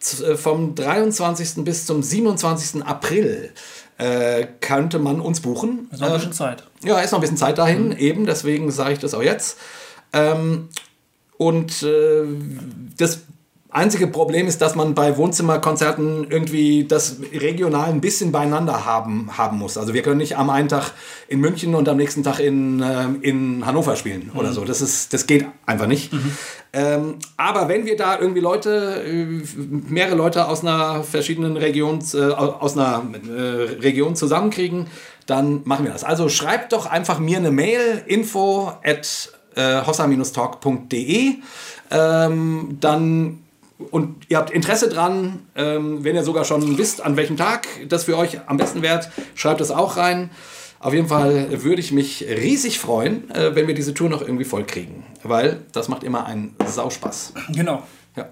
äh, 0.00 0.34
vom 0.36 0.74
23. 0.74 1.64
bis 1.64 1.86
zum 1.86 2.02
27. 2.02 2.84
April. 2.84 3.52
Äh, 3.98 4.46
könnte 4.60 5.00
man 5.00 5.20
uns 5.20 5.40
buchen. 5.40 5.88
Ist 5.90 6.00
noch 6.00 6.08
ein 6.08 6.14
bisschen 6.14 6.32
Zeit. 6.32 6.62
Ja, 6.84 7.00
ist 7.00 7.10
noch 7.10 7.18
ein 7.18 7.22
bisschen 7.22 7.36
Zeit 7.36 7.58
dahin, 7.58 7.90
eben, 7.90 8.26
deswegen 8.26 8.70
sage 8.70 8.92
ich 8.92 9.00
das 9.00 9.12
auch 9.12 9.22
jetzt. 9.22 9.58
Ähm, 10.12 10.68
und 11.36 11.82
äh, 11.82 12.24
das 12.96 13.22
einzige 13.70 14.06
Problem 14.06 14.46
ist, 14.46 14.62
dass 14.62 14.74
man 14.74 14.94
bei 14.94 15.16
Wohnzimmerkonzerten 15.16 16.30
irgendwie 16.30 16.86
das 16.88 17.16
regional 17.32 17.90
ein 17.90 18.00
bisschen 18.00 18.32
beieinander 18.32 18.86
haben, 18.86 19.36
haben 19.36 19.58
muss. 19.58 19.76
Also 19.76 19.92
wir 19.92 20.02
können 20.02 20.16
nicht 20.18 20.38
am 20.38 20.48
einen 20.48 20.68
Tag 20.68 20.92
in 21.28 21.40
München 21.40 21.74
und 21.74 21.88
am 21.88 21.98
nächsten 21.98 22.22
Tag 22.22 22.38
in, 22.38 22.82
ähm, 22.82 23.18
in 23.20 23.66
Hannover 23.66 23.96
spielen 23.96 24.30
oder 24.34 24.52
so. 24.52 24.64
Das, 24.64 24.80
ist, 24.80 25.12
das 25.12 25.26
geht 25.26 25.46
einfach 25.66 25.86
nicht. 25.86 26.10
Ähm, 26.72 27.16
aber 27.36 27.68
wenn 27.68 27.84
wir 27.84 27.96
da 27.96 28.18
irgendwie 28.18 28.40
Leute, 28.40 29.02
äh, 29.06 29.42
mehrere 29.56 30.14
Leute 30.14 30.48
aus 30.48 30.62
einer 30.62 31.02
verschiedenen 31.02 31.56
Region, 31.56 32.02
äh, 32.14 32.30
aus 32.30 32.76
einer 32.76 33.04
äh, 33.26 33.80
Region 33.80 34.16
zusammenkriegen, 34.16 34.86
dann 35.26 35.60
machen 35.64 35.84
wir 35.84 35.92
das. 35.92 36.04
Also 36.04 36.30
schreibt 36.30 36.72
doch 36.72 36.86
einfach 36.86 37.18
mir 37.18 37.36
eine 37.36 37.50
Mail, 37.50 38.02
info 38.06 38.72
at 38.82 39.30
äh, 39.56 39.82
hossa-talk.de. 39.84 41.34
Ähm, 41.90 42.78
dann 42.80 43.38
und 43.90 44.26
ihr 44.28 44.38
habt 44.38 44.50
Interesse 44.50 44.88
dran, 44.88 45.40
ähm, 45.54 46.02
wenn 46.02 46.16
ihr 46.16 46.24
sogar 46.24 46.44
schon 46.44 46.78
wisst, 46.78 47.04
an 47.04 47.16
welchem 47.16 47.36
Tag 47.36 47.66
das 47.88 48.04
für 48.04 48.16
euch 48.16 48.40
am 48.46 48.56
besten 48.56 48.82
wäre, 48.82 49.00
schreibt 49.34 49.60
es 49.60 49.70
auch 49.70 49.96
rein. 49.96 50.30
Auf 50.80 50.94
jeden 50.94 51.08
Fall 51.08 51.62
würde 51.62 51.80
ich 51.80 51.90
mich 51.90 52.24
riesig 52.28 52.78
freuen, 52.78 53.30
äh, 53.30 53.54
wenn 53.54 53.66
wir 53.66 53.74
diese 53.74 53.94
Tour 53.94 54.08
noch 54.08 54.20
irgendwie 54.20 54.44
voll 54.44 54.64
kriegen, 54.64 55.04
weil 55.22 55.60
das 55.72 55.88
macht 55.88 56.04
immer 56.04 56.26
einen 56.26 56.54
Sauspaß. 56.64 57.34
Genau. 57.52 57.82
Ja. 58.16 58.28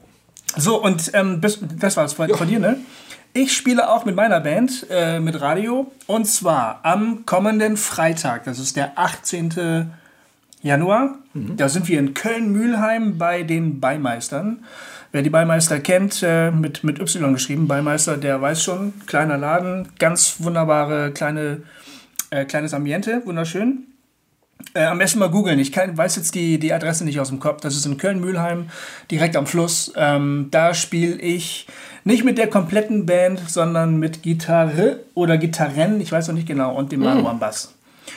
So, 0.57 0.83
und 0.83 1.11
ähm, 1.15 1.41
bis, 1.41 1.61
das 1.79 1.97
war's 1.97 2.13
von, 2.13 2.29
von 2.29 2.49
dir, 2.49 2.61
ne? 2.61 2.79
Ich 3.33 3.55
spiele 3.55 3.91
auch 3.91 4.05
mit 4.05 4.17
meiner 4.17 4.41
Band, 4.41 4.87
äh, 4.91 5.21
mit 5.21 5.41
Radio, 5.41 5.93
und 6.07 6.25
zwar 6.27 6.81
am 6.85 7.27
kommenden 7.27 7.77
Freitag, 7.77 8.45
das 8.45 8.59
ist 8.59 8.77
der 8.77 8.99
18. 8.99 9.91
Januar. 10.63 11.19
Da 11.35 11.69
sind 11.69 11.87
wir 11.89 11.99
in 11.99 12.15
Köln-Mühlheim 12.15 13.19
bei 13.19 13.43
den 13.43 13.79
Beimeistern. 13.79 14.65
Wer 15.13 15.23
die 15.23 15.31
Beimeister 15.31 15.81
kennt, 15.81 16.23
äh, 16.23 16.51
mit, 16.51 16.85
mit 16.85 16.99
Y 16.99 17.33
geschrieben, 17.33 17.69
Beimeister, 17.69 18.17
der 18.17 18.41
weiß 18.41 18.63
schon, 18.63 18.93
kleiner 19.07 19.39
Laden, 19.39 19.89
ganz 19.99 20.37
wunderbare 20.41 21.13
kleine, 21.13 21.63
äh, 22.31 22.45
kleines 22.45 22.75
Ambiente, 22.75 23.23
wunderschön. 23.25 23.85
Äh, 24.75 24.85
am 24.85 24.99
besten 24.99 25.19
mal 25.19 25.31
googeln. 25.31 25.59
Ich 25.59 25.73
kann, 25.73 25.97
weiß 25.97 26.17
jetzt 26.17 26.35
die, 26.35 26.59
die 26.59 26.73
Adresse 26.73 27.05
nicht 27.05 27.21
aus 27.21 27.29
dem 27.29 27.41
Kopf. 27.41 27.61
Das 27.61 27.77
ist 27.77 27.87
in 27.87 27.99
Köln-Mühlheim, 27.99 28.69
direkt 29.11 29.37
am 29.37 29.47
Fluss. 29.47 29.93
Ähm, 29.97 30.49
da 30.51 30.75
spiele 30.75 31.17
ich 31.17 31.67
nicht 32.05 32.25
mit 32.25 32.39
der 32.39 32.49
kompletten 32.49 33.07
Band, 33.07 33.41
sondern 33.49 33.99
mit 33.99 34.23
Gitarre 34.23 35.01
oder 35.15 35.39
Gitarren, 35.39 36.01
ich 36.01 36.13
weiß 36.13 36.29
noch 36.29 36.35
nicht 36.35 36.47
genau, 36.47 36.75
und 36.75 36.93
dem 36.93 37.01
Manu 37.01 37.27
am 37.29 37.39
Bass. 37.39 37.75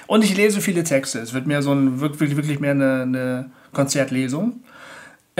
Und 0.08 0.24
ich 0.24 0.36
lese 0.36 0.62
viele 0.62 0.84
Texte. 0.84 1.20
Es 1.20 1.34
wird 1.34 1.48
mehr 1.48 1.62
so 1.62 1.72
ein, 1.72 2.00
wirklich, 2.00 2.36
wirklich 2.36 2.60
mehr 2.60 2.72
eine, 2.72 3.02
eine 3.04 3.52
Konzertlesung. 3.74 4.62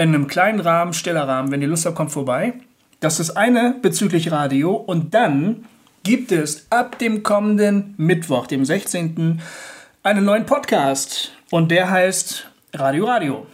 In 0.00 0.14
einem 0.14 0.28
kleinen 0.28 0.60
Rahmen, 0.60 0.94
stiller 0.94 1.28
Rahmen. 1.28 1.50
Wenn 1.50 1.60
ihr 1.60 1.68
Lust 1.68 1.84
habt, 1.84 1.94
kommt 1.94 2.10
vorbei. 2.10 2.54
Das 3.00 3.20
ist 3.20 3.32
eine 3.32 3.76
bezüglich 3.82 4.32
Radio. 4.32 4.72
Und 4.72 5.12
dann 5.12 5.66
gibt 6.04 6.32
es 6.32 6.68
ab 6.70 6.98
dem 6.98 7.22
kommenden 7.22 7.92
Mittwoch, 7.98 8.46
dem 8.46 8.64
16., 8.64 9.42
einen 10.02 10.24
neuen 10.24 10.46
Podcast. 10.46 11.32
Und 11.50 11.70
der 11.70 11.90
heißt 11.90 12.50
Radio 12.72 13.04
Radio. 13.04 13.46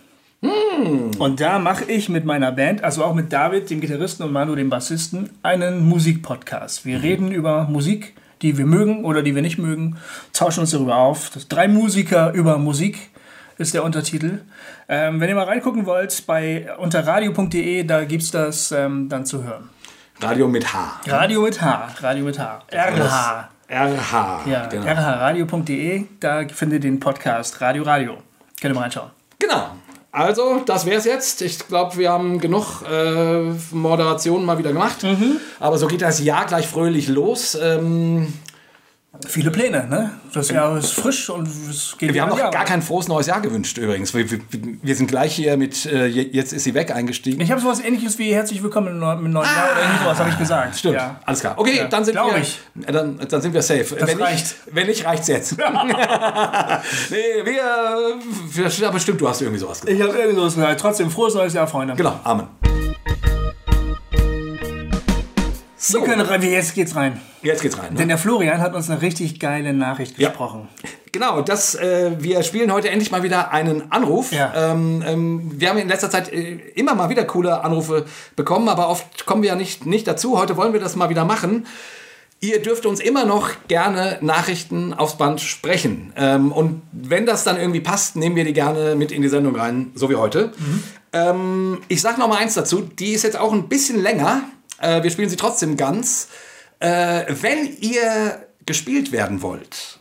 Und 1.18 1.40
da 1.40 1.58
mache 1.58 1.82
ich 1.86 2.08
mit 2.08 2.24
meiner 2.24 2.52
Band, 2.52 2.84
also 2.84 3.02
auch 3.02 3.14
mit 3.14 3.32
David, 3.32 3.68
dem 3.68 3.80
Gitarristen 3.80 4.22
und 4.22 4.30
Manu, 4.30 4.54
dem 4.54 4.70
Bassisten, 4.70 5.30
einen 5.42 5.84
Musikpodcast. 5.88 6.86
Wir 6.86 7.02
reden 7.02 7.32
über 7.32 7.64
Musik, 7.64 8.14
die 8.42 8.56
wir 8.56 8.66
mögen 8.66 9.04
oder 9.04 9.24
die 9.24 9.34
wir 9.34 9.42
nicht 9.42 9.58
mögen, 9.58 9.96
tauschen 10.32 10.60
uns 10.60 10.70
darüber 10.70 10.98
auf. 10.98 11.28
Drei 11.48 11.66
Musiker 11.66 12.32
über 12.34 12.56
Musik 12.58 13.10
ist 13.58 13.74
der 13.74 13.84
Untertitel. 13.84 14.40
Ähm, 14.88 15.20
wenn 15.20 15.28
ihr 15.28 15.34
mal 15.34 15.44
reingucken 15.44 15.86
wollt, 15.86 16.26
bei 16.26 16.74
unter 16.78 17.06
radio.de, 17.06 17.84
da 17.84 18.04
gibt 18.04 18.22
es 18.22 18.30
das 18.30 18.72
ähm, 18.72 19.08
dann 19.08 19.26
zu 19.26 19.44
hören. 19.44 19.70
Radio 20.20 20.48
mit 20.48 20.72
H. 20.72 21.00
Radio 21.06 21.42
mit 21.42 21.60
H, 21.60 21.88
Radio 22.00 22.24
mit 22.24 22.38
H. 22.38 22.62
RH. 22.72 23.48
RH. 23.68 24.42
Ja, 24.46 24.66
genau. 24.66 24.86
rhradio.de, 24.86 26.04
da 26.20 26.46
findet 26.48 26.84
ihr 26.84 26.90
den 26.90 27.00
Podcast 27.00 27.60
Radio 27.60 27.82
Radio. 27.82 28.14
Könnt 28.60 28.72
ihr 28.72 28.74
mal 28.74 28.82
reinschauen. 28.82 29.10
Genau. 29.38 29.70
Also, 30.12 30.62
das 30.64 30.86
wäre 30.86 30.96
es 30.96 31.04
jetzt. 31.04 31.42
Ich 31.42 31.66
glaube, 31.68 31.98
wir 31.98 32.10
haben 32.10 32.38
genug 32.38 32.82
äh, 32.90 33.52
Moderationen 33.72 34.46
mal 34.46 34.56
wieder 34.56 34.72
gemacht. 34.72 35.02
Mhm. 35.02 35.38
Aber 35.60 35.76
so 35.76 35.88
geht 35.88 36.00
das 36.00 36.24
Jahr 36.24 36.46
gleich 36.46 36.66
fröhlich 36.66 37.08
los. 37.08 37.54
Ähm, 37.60 38.32
Viele 39.26 39.50
Pläne, 39.50 39.86
ne? 39.88 40.10
Das 40.32 40.50
Jahr 40.50 40.76
ist 40.76 40.92
frisch 40.92 41.30
und 41.30 41.48
es 41.70 41.96
geht 41.98 42.12
wir 42.14 42.22
haben 42.22 42.28
noch 42.30 42.38
Jahre. 42.38 42.52
gar 42.52 42.64
kein 42.64 42.82
frohes 42.82 43.08
neues 43.08 43.26
Jahr 43.26 43.40
gewünscht 43.40 43.78
übrigens. 43.78 44.12
Wir, 44.14 44.30
wir, 44.30 44.38
wir 44.50 44.94
sind 44.94 45.06
gleich 45.08 45.34
hier 45.34 45.56
mit 45.56 45.86
äh, 45.86 46.06
Jetzt 46.06 46.52
ist 46.52 46.64
sie 46.64 46.74
weg 46.74 46.90
eingestiegen. 46.94 47.40
Ich 47.40 47.50
habe 47.50 47.60
sowas 47.60 47.80
ähnliches 47.80 48.18
wie 48.18 48.34
herzlich 48.34 48.62
willkommen 48.62 48.88
im 48.88 48.98
neuen, 48.98 49.32
Jahr 49.32 49.42
oder 49.72 49.80
irgendwie 49.82 50.04
sowas 50.04 50.18
habe 50.18 50.30
ich 50.30 50.38
gesagt. 50.38 50.68
Ah, 50.72 50.76
Stimmt, 50.76 50.94
Ja. 50.96 51.20
alles 51.24 51.40
klar. 51.40 51.54
Okay, 51.56 51.78
Ja, 51.78 51.88
dann 51.88 52.04
sind 52.04 52.14
wir. 52.16 52.36
ich. 52.38 52.60
Dann, 52.74 53.18
dann 53.28 53.40
sind 53.40 53.54
wir 53.54 53.62
safe. 53.62 53.96
wenn 53.98 54.18
reicht. 54.20 54.44
Nicht, 54.44 54.56
wenn 54.74 54.86
nicht, 54.86 55.04
reicht's 55.04 55.28
jetzt. 55.28 55.56
nee, 55.58 55.64
wir, 57.44 58.14
wir. 58.52 58.68
Ja, 58.68 58.90
bestimmt, 58.90 59.20
du 59.20 59.28
hast 59.28 59.40
irgendwie 59.40 59.60
sowas 59.60 59.80
gesagt. 59.80 59.96
Ich 59.98 60.02
habe 60.06 60.16
irgendwie 60.16 60.36
sowas 60.36 60.54
gesagt. 60.54 60.80
Trotzdem 60.80 61.10
frohes 61.10 61.34
neues 61.34 61.54
Jahr, 61.54 61.66
Freunde. 61.66 61.94
Genau, 61.94 62.18
Amen. 62.24 62.46
Wir 65.88 66.00
können 66.02 66.42
jetzt 66.42 66.74
geht's 66.74 66.94
rein. 66.96 67.20
Jetzt 67.42 67.62
geht's 67.62 67.78
rein. 67.78 67.92
Ne? 67.92 67.98
Denn 68.00 68.08
der 68.08 68.18
Florian 68.18 68.60
hat 68.60 68.74
uns 68.74 68.90
eine 68.90 69.02
richtig 69.02 69.38
geile 69.40 69.72
Nachricht 69.72 70.18
Ja. 70.18 70.28
gesprochen. 70.28 70.68
Genau, 71.12 71.40
das, 71.40 71.74
äh, 71.74 72.12
wir 72.18 72.42
spielen 72.42 72.72
heute 72.72 72.90
endlich 72.90 73.10
mal 73.10 73.22
wieder 73.22 73.50
einen 73.52 73.90
Anruf. 73.90 74.32
Ja. 74.32 74.52
Ähm, 74.72 75.02
ähm, 75.06 75.52
wir 75.54 75.70
haben 75.70 75.78
in 75.78 75.88
letzter 75.88 76.10
Zeit 76.10 76.32
äh, 76.32 76.56
immer 76.74 76.94
mal 76.94 77.08
wieder 77.08 77.24
coole 77.24 77.62
Anrufe 77.64 78.04
bekommen, 78.36 78.68
aber 78.68 78.88
oft 78.88 79.24
kommen 79.24 79.42
wir 79.42 79.48
ja 79.50 79.54
nicht, 79.56 79.86
nicht 79.86 80.06
dazu. 80.06 80.38
Heute 80.38 80.56
wollen 80.56 80.72
wir 80.72 80.80
das 80.80 80.94
mal 80.96 81.08
wieder 81.08 81.24
machen. 81.24 81.66
Ihr 82.40 82.60
dürft 82.60 82.84
uns 82.84 83.00
immer 83.00 83.24
noch 83.24 83.48
gerne 83.66 84.18
Nachrichten 84.20 84.92
aufs 84.92 85.16
Band 85.16 85.40
sprechen. 85.40 86.12
Ähm, 86.16 86.52
und 86.52 86.82
wenn 86.92 87.24
das 87.24 87.44
dann 87.44 87.56
irgendwie 87.58 87.80
passt, 87.80 88.16
nehmen 88.16 88.36
wir 88.36 88.44
die 88.44 88.52
gerne 88.52 88.94
mit 88.94 89.10
in 89.10 89.22
die 89.22 89.28
Sendung 89.28 89.56
rein, 89.56 89.90
so 89.94 90.10
wie 90.10 90.16
heute. 90.16 90.52
Ähm, 91.14 91.78
ich 91.88 92.02
sage 92.02 92.20
noch 92.20 92.28
mal 92.28 92.36
eins 92.36 92.52
dazu, 92.52 92.82
die 92.82 93.12
ist 93.12 93.22
jetzt 93.22 93.38
auch 93.38 93.54
ein 93.54 93.68
bisschen 93.68 94.02
länger. 94.02 94.42
Äh, 94.80 95.02
wir 95.02 95.10
spielen 95.10 95.28
sie 95.28 95.36
trotzdem 95.36 95.76
ganz. 95.76 96.28
Äh, 96.80 97.24
wenn 97.28 97.76
ihr 97.80 98.46
gespielt 98.66 99.12
werden 99.12 99.42
wollt, 99.42 100.00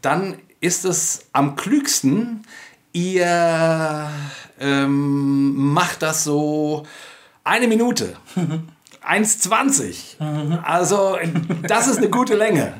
dann 0.00 0.38
ist 0.60 0.84
es 0.84 1.26
am 1.32 1.56
klügsten, 1.56 2.46
ihr 2.92 4.10
ähm, 4.58 5.72
macht 5.72 6.02
das 6.02 6.24
so 6.24 6.86
eine 7.44 7.66
Minute. 7.68 8.16
1,20. 9.06 10.62
Also, 10.64 11.16
das 11.62 11.86
ist 11.86 11.98
eine 11.98 12.10
gute 12.10 12.34
Länge. 12.34 12.74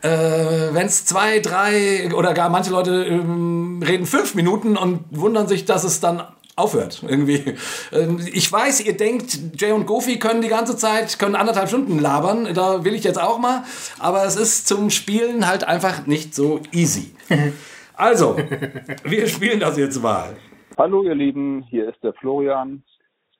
Äh, 0.00 0.08
Wenn 0.08 0.86
es 0.86 1.04
zwei, 1.04 1.40
drei 1.40 2.10
oder 2.14 2.32
gar 2.32 2.48
manche 2.48 2.70
Leute 2.70 3.04
ähm, 3.04 3.82
reden 3.86 4.06
fünf 4.06 4.34
Minuten 4.34 4.78
und 4.78 5.04
wundern 5.10 5.46
sich, 5.46 5.66
dass 5.66 5.84
es 5.84 6.00
dann 6.00 6.22
aufhört. 6.58 7.02
Irgendwie. 7.02 7.56
Ähm, 7.92 8.20
ich 8.32 8.50
weiß, 8.50 8.84
ihr 8.84 8.96
denkt, 8.96 9.60
Jay 9.60 9.72
und 9.72 9.86
Goofy 9.86 10.18
können 10.18 10.42
die 10.42 10.48
ganze 10.48 10.76
Zeit, 10.76 11.18
können 11.18 11.36
anderthalb 11.36 11.68
Stunden 11.68 11.98
labern. 11.98 12.52
Da 12.54 12.84
will 12.84 12.94
ich 12.94 13.04
jetzt 13.04 13.20
auch 13.20 13.38
mal. 13.38 13.62
Aber 13.98 14.24
es 14.24 14.36
ist 14.36 14.68
zum 14.68 14.90
Spielen 14.90 15.46
halt 15.46 15.64
einfach 15.64 16.06
nicht 16.06 16.34
so 16.34 16.60
easy. 16.72 17.14
Also, 18.00 18.36
wir 19.02 19.26
spielen 19.26 19.58
das 19.58 19.76
jetzt 19.76 20.00
mal. 20.00 20.36
Hallo 20.76 21.02
ihr 21.02 21.16
Lieben, 21.16 21.64
hier 21.68 21.88
ist 21.88 22.00
der 22.04 22.12
Florian. 22.12 22.84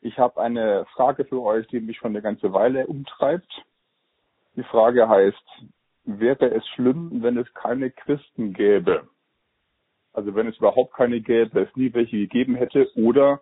Ich 0.00 0.18
habe 0.18 0.40
eine 0.40 0.84
Frage 0.94 1.24
für 1.24 1.40
euch, 1.40 1.68
die 1.68 1.78
mich 1.78 1.98
schon 1.98 2.10
eine 2.10 2.22
ganze 2.22 2.52
Weile 2.52 2.88
umtreibt. 2.88 3.48
Die 4.56 4.64
Frage 4.64 5.08
heißt, 5.08 5.44
wäre 6.02 6.46
es 6.46 6.66
schlimm, 6.74 7.22
wenn 7.22 7.38
es 7.38 7.46
keine 7.54 7.92
Christen 7.92 8.52
gäbe? 8.52 9.06
Also 10.18 10.34
wenn 10.34 10.48
es 10.48 10.56
überhaupt 10.58 10.94
keine 10.94 11.20
gäbe, 11.20 11.60
es 11.60 11.76
nie 11.76 11.94
welche 11.94 12.18
gegeben 12.18 12.56
hätte 12.56 12.90
oder 12.96 13.40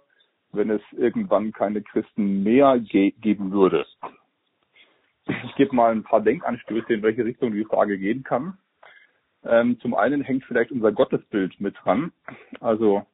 wenn 0.52 0.70
es 0.70 0.82
irgendwann 0.92 1.52
keine 1.52 1.82
Christen 1.82 2.42
mehr 2.42 2.78
ge 2.78 3.12
geben 3.20 3.50
würde. 3.50 3.86
Ich 5.26 5.54
gebe 5.56 5.74
mal 5.74 5.90
ein 5.90 6.04
paar 6.04 6.20
Denkanstöße, 6.20 6.92
in 6.92 7.02
welche 7.02 7.24
Richtung 7.24 7.52
die 7.52 7.64
Frage 7.64 7.98
gehen 7.98 8.22
kann. 8.22 8.58
Ähm, 9.44 9.80
zum 9.80 9.94
einen 9.94 10.20
hängt 10.22 10.44
vielleicht 10.44 10.70
unser 10.70 10.92
Gottesbild 10.92 11.60
mit 11.60 11.74
dran. 11.82 12.12
Also 12.60 13.06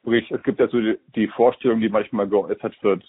Sprich, 0.00 0.30
es 0.30 0.42
gibt 0.44 0.60
ja 0.60 0.68
so 0.68 0.80
die, 0.80 0.98
die 1.14 1.28
Vorstellung, 1.28 1.80
die 1.80 1.90
manchmal 1.90 2.26
geäußert 2.26 2.82
wird, 2.82 3.04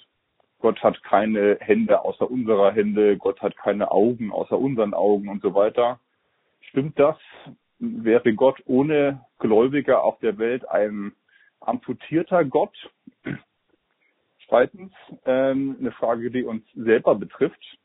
Gott 0.59 0.83
hat 0.83 1.01
keine 1.03 1.57
Hände 1.61 2.01
außer 2.01 2.29
unserer 2.29 2.73
Hände, 2.73 3.17
Gott 3.17 3.41
hat 3.41 3.55
keine 3.57 3.91
Augen 3.91 4.31
außer 4.31 4.57
unseren 4.59 4.93
Augen 4.93 5.29
und 5.29 5.41
so 5.41 5.55
weiter. 5.55 5.99
Stimmt 6.69 6.99
das? 6.99 7.17
Wäre 7.83 8.33
Gott 8.33 8.61
ohne 8.67 9.25
Gläubige 9.39 10.01
auf 10.01 10.19
der 10.19 10.37
Welt 10.37 10.69
ein 10.69 11.13
amputierter 11.59 12.45
Gott? 12.45 12.77
Zweitens, 14.47 14.91
ähm, 15.25 15.77
eine 15.79 15.91
Frage, 15.91 16.29
die 16.29 16.43
uns 16.43 16.63
selber 16.75 17.15
betrifft, 17.15 17.79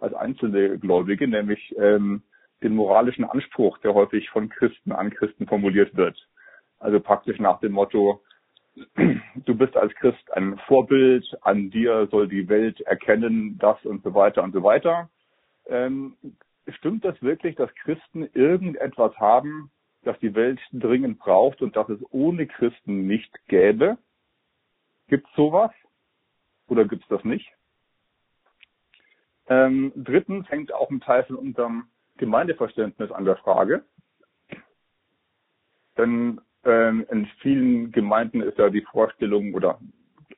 als 0.00 0.12
einzelne 0.12 0.78
Gläubige, 0.78 1.26
nämlich 1.26 1.74
ähm, 1.78 2.22
den 2.62 2.74
moralischen 2.74 3.24
Anspruch, 3.24 3.78
der 3.78 3.94
häufig 3.94 4.28
von 4.28 4.50
Christen 4.50 4.92
an 4.92 5.08
Christen 5.08 5.46
formuliert 5.46 5.96
wird. 5.96 6.28
Also 6.78 7.00
praktisch 7.00 7.38
nach 7.38 7.58
dem 7.60 7.72
Motto, 7.72 8.20
du 9.46 9.54
bist 9.54 9.78
als 9.78 9.94
Christ 9.94 10.30
ein 10.34 10.58
Vorbild, 10.66 11.24
an 11.40 11.70
dir 11.70 12.06
soll 12.10 12.28
die 12.28 12.50
Welt 12.50 12.82
erkennen, 12.82 13.56
das 13.58 13.82
und 13.86 14.02
so 14.02 14.12
weiter 14.12 14.42
und 14.42 14.52
so 14.52 14.62
weiter. 14.62 15.08
Ähm, 15.68 16.18
stimmt 16.76 17.04
das 17.04 17.20
wirklich, 17.22 17.56
dass 17.56 17.74
Christen 17.76 18.28
irgendetwas 18.34 19.16
haben, 19.18 19.70
das 20.02 20.18
die 20.20 20.34
Welt 20.34 20.60
dringend 20.72 21.18
braucht 21.18 21.62
und 21.62 21.76
das 21.76 21.88
es 21.88 22.00
ohne 22.10 22.46
Christen 22.46 23.06
nicht 23.06 23.32
gäbe? 23.48 23.98
Gibt 25.08 25.26
es 25.28 25.34
sowas? 25.34 25.70
Oder 26.68 26.84
gibt 26.84 27.02
es 27.02 27.08
das 27.08 27.24
nicht? 27.24 27.50
Ähm, 29.48 29.92
drittens 29.96 30.48
hängt 30.50 30.72
auch 30.72 30.90
ein 30.90 31.00
Teil 31.00 31.24
von 31.24 31.36
unserem 31.36 31.88
Gemeindeverständnis 32.18 33.10
an 33.10 33.24
der 33.24 33.36
Frage. 33.36 33.84
Denn 35.96 36.40
ähm, 36.64 37.06
in 37.10 37.26
vielen 37.40 37.92
Gemeinden 37.92 38.42
ist 38.42 38.58
ja 38.58 38.68
die 38.68 38.82
Vorstellung, 38.82 39.54
oder 39.54 39.80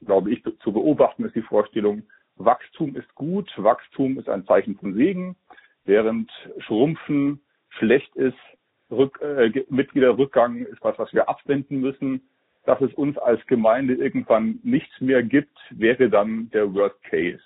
glaube 0.04 0.30
ich 0.30 0.42
zu 0.60 0.72
beobachten, 0.72 1.24
ist 1.24 1.34
die 1.34 1.42
Vorstellung, 1.42 2.04
Wachstum 2.36 2.96
ist 2.96 3.14
gut, 3.14 3.52
Wachstum 3.56 4.18
ist 4.18 4.28
ein 4.28 4.46
Zeichen 4.46 4.76
von 4.78 4.94
Segen, 4.94 5.36
während 5.84 6.30
Schrumpfen 6.58 7.40
schlecht 7.70 8.14
ist, 8.16 8.38
Rück, 8.90 9.20
äh, 9.22 9.64
Mitgliederrückgang 9.68 10.66
ist 10.66 10.82
was, 10.82 10.98
was 10.98 11.12
wir 11.12 11.28
abwenden 11.28 11.80
müssen. 11.80 12.22
Dass 12.66 12.80
es 12.80 12.92
uns 12.94 13.16
als 13.16 13.44
Gemeinde 13.46 13.94
irgendwann 13.94 14.58
nichts 14.62 15.00
mehr 15.00 15.22
gibt, 15.22 15.56
wäre 15.70 16.10
dann 16.10 16.50
der 16.50 16.72
Worst 16.74 17.02
Case. 17.04 17.42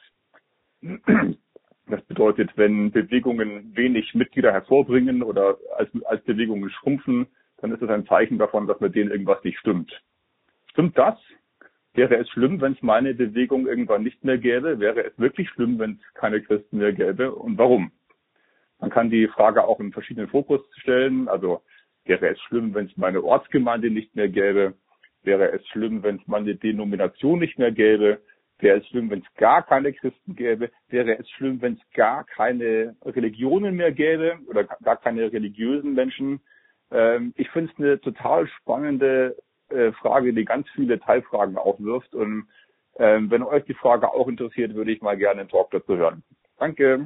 Das 1.87 2.03
bedeutet, 2.07 2.51
wenn 2.57 2.91
Bewegungen 2.91 3.77
wenig 3.77 4.15
Mitglieder 4.15 4.53
hervorbringen 4.53 5.23
oder 5.23 5.59
als, 5.77 5.91
als 6.07 6.25
Bewegungen 6.25 6.71
schrumpfen, 6.71 7.27
dann 7.59 7.73
ist 7.73 7.83
es 7.83 7.91
ein 7.91 8.07
Zeichen 8.07 8.39
davon, 8.39 8.67
dass 8.67 8.81
mit 8.81 8.95
denen 8.95 9.11
irgendwas 9.11 9.45
nicht 9.45 9.59
stimmt. 9.59 9.93
Stimmt 10.71 10.97
das? 10.97 11.19
Wäre 11.93 12.17
es 12.17 12.29
schlimm, 12.31 12.61
wenn 12.61 12.73
es 12.73 12.83
meine 12.83 13.15
Bewegung 13.15 13.67
irgendwann 13.67 14.03
nicht 14.03 14.25
mehr 14.25 14.39
gäbe? 14.39 14.81
Wäre 14.81 15.05
es 15.05 15.19
wirklich 15.19 15.49
schlimm, 15.51 15.79
wenn 15.79 15.93
es 15.93 16.15
keine 16.15 16.43
Christen 16.43 16.79
mehr 16.79 16.93
gäbe? 16.93 17.33
Und 17.35 17.57
warum? 17.59 17.93
Man 18.81 18.91
kann 18.91 19.11
die 19.11 19.29
Frage 19.29 19.65
auch 19.65 19.81
in 19.81 19.93
verschiedenen 19.93 20.29
Fokus 20.29 20.61
stellen. 20.81 21.29
Also 21.29 21.63
wäre 22.05 22.29
es 22.29 22.41
schlimm, 22.43 22.75
wenn 22.75 22.87
es 22.87 22.97
meine 22.97 23.23
Ortsgemeinde 23.23 23.91
nicht 23.91 24.15
mehr 24.15 24.29
gäbe? 24.29 24.75
Wäre 25.23 25.53
es 25.53 25.67
schlimm, 25.69 26.03
wenn 26.03 26.17
es 26.17 26.27
meine 26.27 26.55
Denomination 26.55 27.39
nicht 27.39 27.59
mehr 27.59 27.73
gäbe? 27.73 28.21
Wäre 28.59 28.79
es 28.79 28.87
schlimm, 28.89 29.11
wenn 29.11 29.21
es 29.21 29.35
gar 29.37 29.63
keine 29.63 29.93
Christen 29.93 30.37
gäbe? 30.37 30.71
Wäre 30.89 31.19
es 31.19 31.29
schlimm, 31.31 31.61
wenn 31.61 31.75
es 31.75 31.91
gar 31.95 32.25
keine 32.25 32.97
Religionen 33.05 33.77
mehr 33.77 33.93
gäbe 33.93 34.39
oder 34.47 34.65
gar 34.65 34.97
keine 34.97 35.33
religiösen 35.33 35.95
Menschen? 35.95 36.41
Ähm, 36.91 37.33
ich 37.37 37.51
finde 37.51 37.73
es 37.73 37.79
eine 37.79 38.01
total 38.01 38.47
spannende 38.49 39.37
äh, 39.71 39.93
Frage, 39.93 40.33
die 40.33 40.45
ganz 40.45 40.69
viele 40.71 41.01
Teilfragen 41.01 41.57
aufwirft. 41.57 42.15
Und 42.15 42.49
ähm, 42.99 43.31
wenn 43.31 43.43
euch 43.43 43.65
die 43.65 43.75
Frage 43.75 44.13
auch 44.13 44.29
interessiert, 44.29 44.75
würde 44.75 44.93
ich 44.93 45.03
mal 45.03 45.17
gerne 45.17 45.41
einen 45.41 45.51
Talk 45.51 45.71
dazu 45.71 45.97
hören. 45.97 46.23
Danke. 46.65 47.01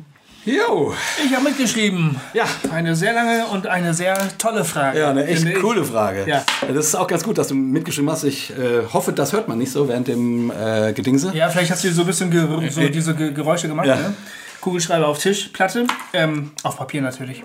Jo. 0.45 0.95
Ich 1.27 1.35
habe 1.35 1.43
mitgeschrieben. 1.43 2.15
Ja. 2.33 2.45
Eine 2.73 2.95
sehr 2.95 3.13
lange 3.13 3.45
und 3.47 3.67
eine 3.67 3.93
sehr 3.93 4.17
tolle 4.39 4.65
Frage. 4.65 5.01
Ja, 5.01 5.11
eine 5.11 5.27
echt 5.27 5.53
coole 5.57 5.85
Frage. 5.85 6.27
Ja. 6.29 6.45
Das 6.73 6.87
ist 6.87 6.95
auch 6.95 7.09
ganz 7.09 7.25
gut, 7.25 7.39
dass 7.39 7.49
du 7.49 7.57
mitgeschrieben 7.57 8.09
hast. 8.09 8.23
Ich 8.23 8.51
äh, 8.51 8.87
hoffe, 8.93 9.13
das 9.13 9.33
hört 9.33 9.49
man 9.49 9.59
nicht 9.59 9.73
so 9.73 9.89
während 9.89 10.07
dem 10.07 10.53
äh, 10.53 10.93
Gedingse. 10.93 11.33
Ja, 11.35 11.49
vielleicht 11.49 11.73
hast 11.73 11.83
du 11.83 11.91
so 11.91 12.03
ein 12.03 12.07
bisschen 12.07 12.31
Ger 12.31 12.47
so 12.71 12.89
diese 12.89 13.17
Geräusche 13.17 13.67
gemacht. 13.67 13.89
Ja. 13.89 13.97
Ne? 13.97 14.15
Kugelschreiber 14.61 15.09
auf 15.09 15.19
Tisch, 15.19 15.49
Platte, 15.49 15.89
ähm, 16.13 16.53
auf 16.63 16.77
Papier 16.77 17.03
natürlich. 17.03 17.43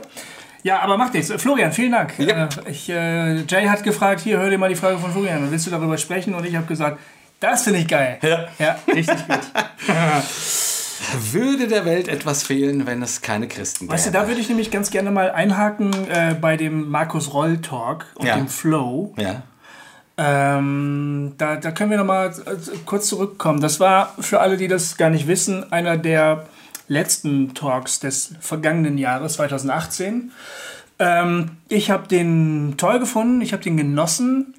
Ja, 0.61 0.81
aber 0.81 0.97
macht 0.97 1.15
nichts. 1.15 1.33
Florian, 1.41 1.71
vielen 1.71 1.93
Dank. 1.93 2.13
Ja. 2.19 2.45
Äh, 2.45 2.49
ich, 2.69 2.89
äh, 2.89 3.41
Jay 3.41 3.65
hat 3.65 3.83
gefragt, 3.83 4.21
hier, 4.21 4.37
hör 4.37 4.51
dir 4.51 4.59
mal 4.59 4.69
die 4.69 4.75
Frage 4.75 4.99
von 4.99 5.11
Florian. 5.11 5.49
Willst 5.49 5.65
du 5.65 5.71
darüber 5.71 5.97
sprechen? 5.97 6.35
Und 6.35 6.45
ich 6.45 6.55
habe 6.55 6.67
gesagt, 6.67 6.99
das 7.39 7.63
finde 7.63 7.79
ich 7.79 7.87
geil. 7.87 8.19
Ja. 8.21 8.47
Ja, 8.59 8.77
richtig 8.87 9.17
gut. 9.27 9.39
Würde 11.31 11.67
der 11.67 11.85
Welt 11.85 12.07
etwas 12.07 12.43
fehlen, 12.43 12.85
wenn 12.85 13.01
es 13.01 13.21
keine 13.21 13.47
Christen 13.47 13.85
gäbe? 13.85 13.93
Weißt 13.93 14.07
du, 14.07 14.11
da 14.11 14.27
würde 14.27 14.39
ich 14.41 14.49
nämlich 14.49 14.71
ganz 14.71 14.89
gerne 14.91 15.11
mal 15.11 15.31
einhaken 15.31 15.91
äh, 16.09 16.35
bei 16.39 16.57
dem 16.57 16.89
Markus 16.89 17.33
Roll 17.33 17.57
Talk 17.59 18.05
und 18.15 18.25
Ja. 18.25 18.35
dem 18.35 18.47
Flow. 18.47 19.13
ja. 19.17 19.43
Ähm, 20.15 21.33
da, 21.39 21.55
da 21.55 21.71
können 21.71 21.89
wir 21.89 21.97
noch 21.97 22.05
mal 22.05 22.27
äh, 22.27 22.55
kurz 22.85 23.07
zurückkommen. 23.07 23.61
Das 23.61 23.79
war 23.79 24.13
für 24.19 24.41
alle, 24.41 24.57
die 24.57 24.67
das 24.67 24.95
gar 24.97 25.09
nicht 25.09 25.27
wissen, 25.27 25.71
einer 25.71 25.97
der 25.97 26.45
letzten 26.87 27.55
Talks 27.55 27.99
des 27.99 28.33
vergangenen 28.39 28.99
Jahres 28.99 29.33
2018. 29.33 30.31
Ähm, 30.99 31.51
ich 31.67 31.89
habe 31.89 32.07
den 32.07 32.75
toll 32.77 32.99
gefunden, 32.99 33.41
ich 33.41 33.53
habe 33.53 33.63
den 33.63 33.75
genossen. 33.75 34.53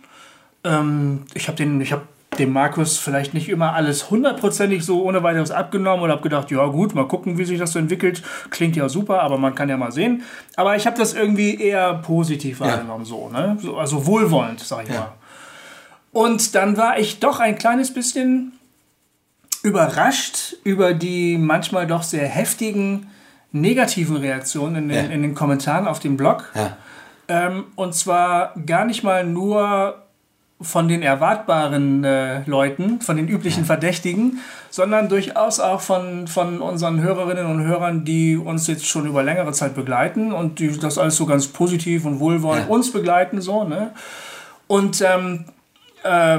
Ähm, 0.64 1.22
ich 1.34 1.46
habe 1.46 1.56
den, 1.56 1.80
ich 1.80 1.92
habe 1.92 2.02
dem 2.36 2.52
Markus 2.52 2.98
vielleicht 2.98 3.34
nicht 3.34 3.48
immer 3.48 3.72
alles 3.74 4.10
hundertprozentig 4.10 4.84
so 4.84 5.02
ohne 5.02 5.22
weiteres 5.22 5.50
abgenommen 5.50 6.02
oder 6.04 6.12
habe 6.14 6.22
gedacht, 6.22 6.50
ja 6.50 6.64
gut, 6.66 6.94
mal 6.94 7.06
gucken, 7.08 7.38
wie 7.38 7.44
sich 7.44 7.58
das 7.58 7.72
so 7.72 7.78
entwickelt. 7.78 8.22
Klingt 8.50 8.76
ja 8.76 8.88
super, 8.88 9.22
aber 9.22 9.38
man 9.38 9.54
kann 9.54 9.68
ja 9.68 9.76
mal 9.76 9.92
sehen. 9.92 10.22
Aber 10.56 10.76
ich 10.76 10.86
habe 10.86 10.96
das 10.98 11.14
irgendwie 11.14 11.60
eher 11.60 11.94
positiv 11.94 12.60
wahrgenommen, 12.60 13.04
so, 13.04 13.28
ne? 13.28 13.56
so, 13.60 13.76
also 13.76 14.06
wohlwollend, 14.06 14.60
sag 14.60 14.84
ich 14.84 14.90
mal. 14.90 15.12
Und 16.12 16.54
dann 16.54 16.76
war 16.76 16.98
ich 16.98 17.18
doch 17.20 17.40
ein 17.40 17.56
kleines 17.58 17.92
bisschen 17.92 18.52
überrascht 19.62 20.56
über 20.64 20.94
die 20.94 21.38
manchmal 21.38 21.86
doch 21.86 22.02
sehr 22.02 22.26
heftigen 22.28 23.08
negativen 23.52 24.16
Reaktionen 24.16 24.76
in 24.76 24.88
den, 24.88 25.04
Ja. 25.06 25.10
in 25.10 25.22
den 25.22 25.34
Kommentaren 25.34 25.86
auf 25.86 26.00
dem 26.00 26.16
Blog. 26.16 26.50
Ja. 26.54 26.76
Ähm, 27.28 27.64
und 27.76 27.94
zwar 27.94 28.52
gar 28.66 28.84
nicht 28.84 29.02
mal 29.02 29.24
nur 29.24 30.03
von 30.64 30.88
den 30.88 31.02
erwartbaren 31.02 32.02
äh, 32.04 32.42
Leuten, 32.46 33.00
von 33.00 33.16
den 33.16 33.28
üblichen 33.28 33.64
Verdächtigen, 33.64 34.40
sondern 34.70 35.08
durchaus 35.08 35.60
auch 35.60 35.80
von, 35.80 36.26
von 36.26 36.60
unseren 36.60 37.00
Hörerinnen 37.00 37.46
und 37.46 37.62
Hörern, 37.64 38.04
die 38.04 38.36
uns 38.36 38.66
jetzt 38.66 38.86
schon 38.86 39.06
über 39.06 39.22
längere 39.22 39.52
Zeit 39.52 39.74
begleiten 39.74 40.32
und 40.32 40.58
die 40.58 40.76
das 40.78 40.98
alles 40.98 41.16
so 41.16 41.26
ganz 41.26 41.46
positiv 41.46 42.04
und 42.04 42.18
wohlwollend 42.20 42.66
Ja. 42.66 42.74
uns 42.74 42.90
begleiten, 42.92 43.40
so, 43.40 43.64
ne? 43.64 43.92
Und 44.66 45.02
ähm, 45.02 45.44
äh, 46.02 46.38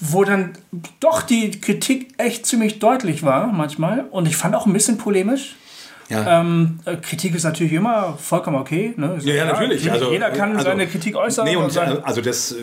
wo 0.00 0.24
dann 0.24 0.52
doch 1.00 1.22
die 1.22 1.50
Kritik 1.60 2.14
echt 2.18 2.46
ziemlich 2.46 2.78
deutlich 2.78 3.22
war, 3.22 3.46
manchmal. 3.48 4.04
Und 4.10 4.26
ich 4.26 4.36
fand 4.36 4.54
auch 4.54 4.66
ein 4.66 4.72
bisschen 4.72 4.98
polemisch. 4.98 5.56
Ja. 6.08 6.40
Ähm, 6.40 6.80
äh, 6.84 6.96
Kritik 6.96 7.34
ist 7.34 7.44
natürlich 7.44 7.72
immer 7.72 8.16
vollkommen 8.18 8.56
okay. 8.56 8.94
Ne? 8.96 9.14
Ist 9.16 9.26
Ja, 9.26 9.34
ja, 9.34 9.44
natürlich. 9.46 9.90
Also, 9.90 10.10
jeder 10.10 10.30
kann 10.30 10.52
also, 10.52 10.64
seine 10.64 10.86
Kritik 10.86 11.16
äußern. 11.16 11.46
Nee, 11.46 11.56
und 11.56 11.76
und, 11.76 12.04
also 12.04 12.20
das 12.20 12.52
äh, 12.52 12.56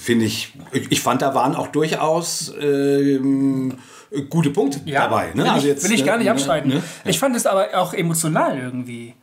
finde 0.00 0.26
ich, 0.26 0.52
ich 0.72 1.00
fand, 1.00 1.22
da 1.22 1.34
waren 1.34 1.54
auch 1.54 1.68
durchaus 1.68 2.52
ähm, 2.60 3.74
gute 4.28 4.50
Punkte 4.50 4.80
dabei. 4.80 5.32
Ne? 5.34 5.44
Will, 5.44 5.50
also 5.50 5.58
ich, 5.58 5.64
jetzt, 5.72 5.84
will 5.84 5.92
ich 5.92 6.04
gar 6.04 6.18
nicht 6.18 6.26
ne, 6.26 6.32
abstreiten. 6.32 6.70
Ne? 6.70 6.82
Ich 7.04 7.18
fand 7.18 7.36
es 7.36 7.46
aber 7.46 7.68
auch 7.74 7.94
emotional 7.94 8.58
irgendwie. 8.58 9.14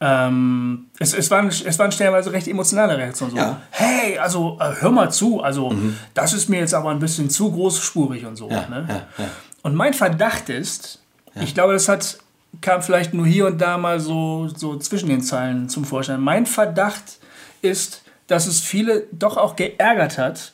Ähm, 0.00 0.86
es, 0.98 1.14
es, 1.14 1.30
waren, 1.30 1.46
es 1.46 1.78
waren 1.78 1.92
stellenweise 1.92 2.32
recht 2.32 2.48
emotionale 2.48 2.98
Reaktionen. 2.98 3.32
So, 3.32 3.36
Ja. 3.36 3.52
Mhm. 3.52 3.56
hey, 3.70 4.18
also 4.18 4.58
äh, 4.60 4.72
hör 4.80 4.90
mal 4.90 5.12
zu, 5.12 5.40
also 5.40 5.72
das 6.12 6.32
ist 6.32 6.48
mir 6.48 6.58
jetzt 6.58 6.74
aber 6.74 6.90
ein 6.90 6.98
bisschen 6.98 7.30
zu 7.30 7.52
großspurig 7.52 8.26
und 8.26 8.34
so. 8.34 8.50
Ja, 8.50 8.68
ne? 8.68 8.84
ja, 8.88 8.94
ja. 9.24 9.30
Und 9.62 9.76
mein 9.76 9.94
Verdacht 9.94 10.48
ist, 10.48 11.00
ich 11.40 11.54
glaube, 11.54 11.72
das 11.72 11.88
hat, 11.88 12.18
kam 12.60 12.82
vielleicht 12.82 13.14
nur 13.14 13.26
hier 13.26 13.46
und 13.46 13.60
da 13.60 13.78
mal 13.78 14.00
so, 14.00 14.48
so 14.48 14.76
zwischen 14.78 15.08
den 15.08 15.22
Zeilen 15.22 15.68
zum 15.68 15.84
Vorschein. 15.84 16.20
Mein 16.20 16.46
Verdacht 16.46 17.18
ist, 17.62 18.02
dass 18.26 18.46
es 18.46 18.60
viele 18.60 19.06
doch 19.12 19.36
auch 19.36 19.56
geärgert 19.56 20.18
hat, 20.18 20.52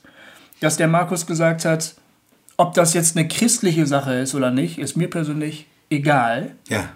dass 0.60 0.76
der 0.76 0.88
Markus 0.88 1.26
gesagt 1.26 1.64
hat, 1.64 1.94
ob 2.56 2.74
das 2.74 2.94
jetzt 2.94 3.16
eine 3.16 3.28
christliche 3.28 3.86
Sache 3.86 4.14
ist 4.14 4.34
oder 4.34 4.50
nicht, 4.50 4.78
ist 4.78 4.96
mir 4.96 5.08
persönlich 5.08 5.66
egal. 5.90 6.52
ja. 6.68 6.88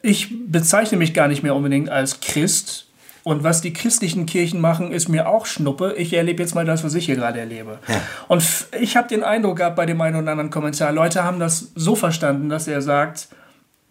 Ich 0.00 0.30
bezeichne 0.46 0.96
mich 0.96 1.12
gar 1.12 1.28
nicht 1.28 1.42
mehr 1.42 1.54
unbedingt 1.54 1.90
als 1.90 2.20
Christ. 2.20 2.86
Und 3.22 3.42
was 3.42 3.60
die 3.60 3.74
christlichen 3.74 4.24
Kirchen 4.24 4.58
machen, 4.60 4.92
ist 4.92 5.08
mir 5.08 5.28
auch 5.28 5.44
Schnuppe. 5.44 5.94
Ich 5.98 6.14
erlebe 6.14 6.42
jetzt 6.42 6.54
mal 6.54 6.64
das, 6.64 6.84
was 6.84 6.94
ich 6.94 7.04
hier 7.04 7.16
gerade 7.16 7.38
erlebe. 7.40 7.78
Ja. 7.86 8.00
Und 8.28 8.42
ich 8.80 8.96
habe 8.96 9.08
den 9.08 9.22
Eindruck 9.22 9.58
gehabt 9.58 9.76
bei 9.76 9.84
dem 9.84 10.00
einen 10.00 10.16
oder 10.16 10.30
anderen 10.30 10.50
Kommentar, 10.50 10.92
Leute 10.92 11.24
haben 11.24 11.38
das 11.38 11.72
so 11.74 11.96
verstanden, 11.96 12.48
dass 12.48 12.66
er 12.66 12.80
sagt, 12.80 13.28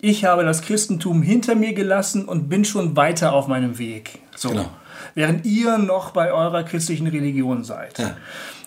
ich 0.04 0.26
habe 0.26 0.44
das 0.44 0.62
Christentum 0.62 1.22
hinter 1.22 1.56
mir 1.56 1.74
gelassen 1.74 2.26
und 2.26 2.50
bin 2.50 2.66
schon 2.66 2.98
weiter 2.98 3.32
auf 3.32 3.48
meinem 3.48 3.80
Weg. 3.80 4.20
So. 4.36 4.50
Genau. 4.50 4.70
Während 5.16 5.46
ihr 5.46 5.78
noch 5.78 6.12
bei 6.12 6.34
eurer 6.34 6.64
christlichen 6.64 7.08
Religion 7.08 7.64
seid. 7.64 8.00
Ja. 8.00 8.18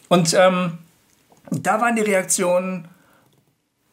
Und 0.08 0.32
ähm, 0.32 0.78
da 1.50 1.78
waren 1.82 1.94
die 1.94 2.02
Reaktionen 2.02 2.88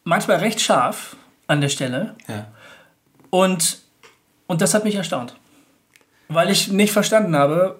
manchmal 0.04 0.38
recht 0.38 0.62
scharf 0.62 1.16
an 1.46 1.60
der 1.60 1.68
Stelle. 1.68 2.16
Ja. 2.28 2.46
Und, 3.28 3.82
und 4.46 4.62
das 4.62 4.72
hat 4.72 4.84
mich 4.84 4.94
erstaunt. 4.94 5.36
Weil 6.28 6.48
ich 6.48 6.68
nicht 6.68 6.92
verstanden 6.92 7.36
habe, 7.36 7.78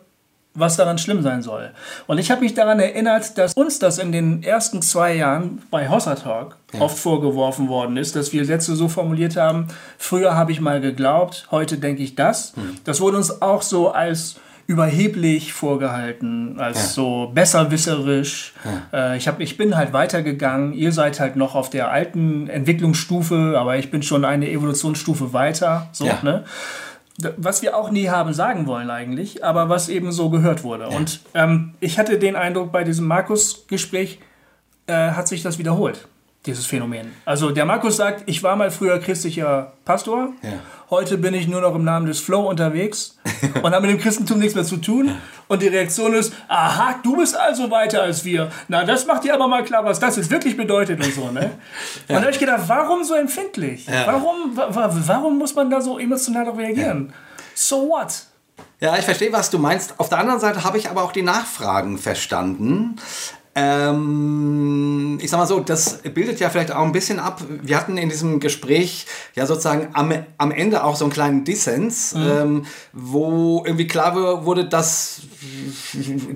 was 0.54 0.76
daran 0.76 0.98
schlimm 0.98 1.22
sein 1.22 1.42
soll. 1.42 1.70
Und 2.06 2.18
ich 2.18 2.30
habe 2.30 2.40
mich 2.42 2.54
daran 2.54 2.78
erinnert, 2.78 3.36
dass 3.38 3.54
uns 3.54 3.78
das 3.80 3.98
in 3.98 4.12
den 4.12 4.42
ersten 4.42 4.82
zwei 4.82 5.14
Jahren 5.16 5.62
bei 5.70 5.88
Hossa 5.88 6.14
Talk 6.14 6.56
oft 6.78 6.98
vorgeworfen 6.98 7.68
worden 7.68 7.96
ist, 7.96 8.14
dass 8.16 8.32
wir 8.32 8.44
Sätze 8.44 8.76
so 8.76 8.88
formuliert 8.88 9.36
haben, 9.36 9.68
früher 9.98 10.36
habe 10.36 10.52
ich 10.52 10.60
mal 10.60 10.80
geglaubt, 10.80 11.48
heute 11.50 11.78
denke 11.78 12.02
ich 12.02 12.14
das. 12.14 12.52
Das 12.84 13.00
wurde 13.00 13.16
uns 13.16 13.42
auch 13.42 13.62
so 13.62 13.90
als 13.90 14.36
überheblich 14.66 15.52
vorgehalten, 15.52 16.58
als 16.58 16.78
Ja. 16.78 16.84
so 16.88 17.30
besserwisserisch. 17.34 18.54
Äh, 18.92 19.16
ich, 19.18 19.28
hab, 19.28 19.40
ich 19.40 19.56
bin 19.56 19.76
halt 19.76 19.92
weitergegangen, 19.92 20.72
ihr 20.72 20.90
seid 20.92 21.20
halt 21.20 21.36
noch 21.36 21.54
auf 21.54 21.68
der 21.70 21.90
alten 21.90 22.48
Entwicklungsstufe, 22.48 23.56
aber 23.58 23.76
ich 23.76 23.90
bin 23.90 24.02
schon 24.02 24.24
eine 24.24 24.50
Evolutionsstufe 24.50 25.32
weiter. 25.32 25.88
So, 25.92 26.06
Ja. 26.06 26.18
ne? 26.22 26.44
Was 27.36 27.62
wir 27.62 27.76
auch 27.76 27.90
nie 27.90 28.08
haben 28.08 28.32
sagen 28.32 28.66
wollen 28.66 28.90
eigentlich, 28.90 29.44
aber 29.44 29.68
was 29.68 29.88
eben 29.88 30.10
so 30.10 30.30
gehört 30.30 30.64
wurde. 30.64 30.88
Und 30.88 31.20
ähm, 31.34 31.74
ich 31.78 31.98
hatte 31.98 32.18
den 32.18 32.34
Eindruck, 32.34 32.72
bei 32.72 32.82
diesem 32.82 33.06
Markus-Gespräch 33.06 34.18
äh, 34.86 35.10
hat 35.12 35.28
sich 35.28 35.42
das 35.42 35.58
wiederholt, 35.58 36.08
dieses 36.46 36.66
Phänomen. 36.66 37.12
Also 37.24 37.50
der 37.50 37.64
Markus 37.64 37.96
sagt, 37.96 38.24
ich 38.26 38.42
war 38.42 38.54
mal 38.56 38.70
früher 38.70 38.98
christlicher 38.98 39.72
Pastor, 39.84 40.32
Ja. 40.42 40.50
heute 40.90 41.16
bin 41.16 41.32
ich 41.32 41.48
nur 41.48 41.60
noch 41.62 41.74
im 41.74 41.84
Namen 41.84 42.06
des 42.06 42.20
Flow 42.20 42.48
unterwegs 42.48 43.18
und 43.62 43.72
habe 43.74 43.86
mit 43.86 43.96
dem 43.96 44.00
Christentum 44.00 44.38
nichts 44.38 44.54
mehr 44.54 44.64
zu 44.64 44.76
tun. 44.76 45.14
Und 45.48 45.62
die 45.62 45.68
Reaktion 45.68 46.12
ist, 46.14 46.32
aha, 46.48 46.96
du 47.02 47.16
bist 47.16 47.36
also 47.36 47.70
weiter 47.70 48.02
als 48.02 48.24
wir. 48.24 48.50
Na, 48.68 48.84
das 48.84 49.06
macht 49.06 49.24
dir 49.24 49.34
aber 49.34 49.48
mal 49.48 49.64
klar, 49.64 49.84
was 49.84 50.00
das 50.00 50.16
jetzt 50.16 50.30
wirklich 50.30 50.56
bedeutet 50.56 51.02
und 51.04 51.14
so, 51.14 51.30
ne? 51.30 51.50
Und 52.08 52.14
da 52.16 52.20
habe 52.20 52.30
ich 52.30 52.38
gedacht, 52.38 52.62
warum 52.66 53.04
so 53.04 53.14
empfindlich? 53.14 53.86
Ja. 53.86 54.06
Warum, 54.06 54.56
wa 54.56 54.74
wa 54.74 54.90
warum 55.06 55.38
muss 55.38 55.54
man 55.54 55.70
da 55.70 55.80
so 55.80 55.98
emotional 55.98 56.44
darauf 56.44 56.58
reagieren? 56.58 57.12
So 57.54 57.88
what? 57.88 58.24
Ja, 58.80 58.96
ich 58.98 59.04
verstehe, 59.04 59.32
was 59.32 59.50
du 59.50 59.58
meinst. 59.58 59.94
Auf 59.98 60.08
der 60.08 60.18
anderen 60.18 60.40
Seite 60.40 60.64
habe 60.64 60.76
ich 60.78 60.90
aber 60.90 61.02
auch 61.02 61.12
die 61.12 61.22
Nachfragen 61.22 61.96
verstanden. 61.98 62.96
Ähm, 63.56 65.18
ich 65.20 65.30
sag 65.30 65.38
mal 65.38 65.46
so, 65.46 65.60
das 65.60 65.98
bildet 66.02 66.40
ja 66.40 66.50
vielleicht 66.50 66.72
auch 66.72 66.84
ein 66.84 66.92
bisschen 66.92 67.20
ab. 67.20 67.42
Wir 67.48 67.76
hatten 67.76 67.96
in 67.96 68.08
diesem 68.08 68.40
Gespräch 68.40 69.06
ja 69.34 69.46
sozusagen 69.46 69.88
am, 69.92 70.12
am 70.38 70.50
Ende 70.50 70.82
auch 70.82 70.96
so 70.96 71.04
einen 71.04 71.12
kleinen 71.12 71.44
Dissens, 71.44 72.14
ähm, 72.16 72.66
wo 72.92 73.62
irgendwie 73.64 73.86
klar 73.86 74.44
wurde, 74.44 74.64
dass, 74.68 75.22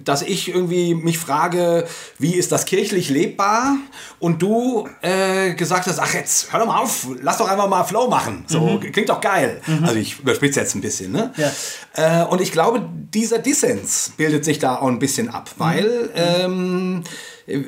dass 0.04 0.22
ich 0.22 0.48
irgendwie 0.48 0.94
mich 0.94 1.18
frage, 1.18 1.86
wie 2.18 2.34
ist 2.34 2.52
das 2.52 2.64
kirchlich 2.64 3.10
lebbar? 3.10 3.76
Und 4.18 4.42
du 4.42 4.88
äh, 5.02 5.54
gesagt 5.54 5.86
hast, 5.86 5.98
ach 5.98 6.14
jetzt, 6.14 6.52
hör 6.52 6.60
doch 6.60 6.66
mal 6.66 6.78
auf, 6.78 7.06
lass 7.20 7.38
doch 7.38 7.48
einfach 7.48 7.68
mal 7.68 7.84
Flow 7.84 8.08
machen. 8.08 8.44
So, 8.46 8.80
klingt 8.92 9.08
doch 9.08 9.20
geil. 9.20 9.60
Also 9.82 9.96
ich 9.96 10.20
überspitze 10.20 10.60
jetzt 10.60 10.74
ein 10.74 10.80
bisschen, 10.80 11.12
ne? 11.12 11.32
Ja. 11.36 12.22
Äh, 12.22 12.24
und 12.26 12.40
ich 12.40 12.52
glaube, 12.52 12.88
dieser 13.14 13.38
Dissens 13.38 14.12
bildet 14.16 14.44
sich 14.44 14.58
da 14.58 14.76
auch 14.76 14.88
ein 14.88 14.98
bisschen 14.98 15.28
ab, 15.28 15.50
weil, 15.58 16.10
ähm, 16.14 17.02
äh, 17.46 17.62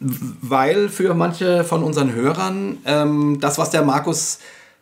weil 0.00 0.88
für 0.88 1.14
manche 1.14 1.64
von 1.64 1.82
unseren 1.82 2.12
Hörern 2.12 2.78
ähm, 2.84 3.38
das, 3.40 3.58
was 3.58 3.70
der 3.70 3.82
Markus 3.82 4.38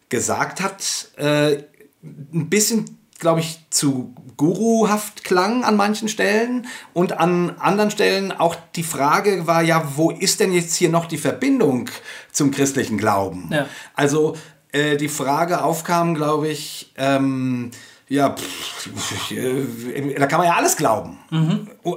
gesagt 0.08 0.60
hat, 0.60 1.08
äh, 1.16 1.62
ein 2.02 2.48
bisschen, 2.48 2.98
glaube 3.18 3.40
ich, 3.40 3.60
zu 3.70 4.14
guruhaft 4.36 5.24
klang 5.24 5.64
an 5.64 5.76
manchen 5.76 6.08
Stellen 6.08 6.66
und 6.92 7.18
an 7.18 7.56
anderen 7.58 7.90
Stellen 7.90 8.32
auch 8.32 8.56
die 8.76 8.82
Frage 8.82 9.46
war 9.46 9.62
ja, 9.62 9.92
wo 9.96 10.10
ist 10.10 10.40
denn 10.40 10.52
jetzt 10.52 10.74
hier 10.74 10.88
noch 10.88 11.06
die 11.06 11.18
Verbindung 11.18 11.90
zum 12.30 12.50
christlichen 12.50 12.98
Glauben? 12.98 13.48
Ja. 13.52 13.66
Also 13.94 14.36
äh, 14.72 14.96
die 14.96 15.08
Frage 15.08 15.62
aufkam, 15.62 16.14
glaube 16.14 16.48
ich, 16.48 16.92
ähm, 16.96 17.70
ja, 18.12 18.36
pff, 18.36 19.30
äh, 19.30 20.14
da 20.18 20.26
kann 20.26 20.38
man 20.38 20.46
ja 20.46 20.54
alles 20.54 20.76
glauben. 20.76 21.18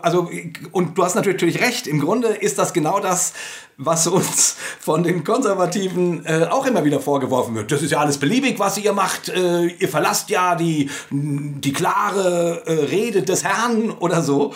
Also, 0.01 0.29
und 0.71 0.97
du 0.97 1.03
hast 1.03 1.15
natürlich 1.15 1.59
recht. 1.59 1.87
Im 1.87 1.99
Grunde 1.99 2.29
ist 2.29 2.57
das 2.57 2.71
genau 2.71 3.01
das, 3.01 3.33
was 3.75 4.07
uns 4.07 4.55
von 4.79 5.03
den 5.03 5.25
Konservativen 5.25 6.25
äh, 6.25 6.47
auch 6.49 6.65
immer 6.65 6.85
wieder 6.85 7.01
vorgeworfen 7.01 7.53
wird. 7.55 7.69
Das 7.69 7.81
ist 7.81 7.91
ja 7.91 7.99
alles 7.99 8.17
beliebig, 8.17 8.59
was 8.59 8.77
ihr 8.77 8.93
macht. 8.93 9.27
Äh, 9.27 9.65
ihr 9.65 9.89
verlasst 9.89 10.29
ja 10.29 10.55
die, 10.55 10.89
die 11.11 11.73
klare 11.73 12.63
äh, 12.65 12.71
Rede 12.85 13.23
des 13.23 13.43
Herrn 13.43 13.91
oder 13.91 14.21
so. 14.21 14.53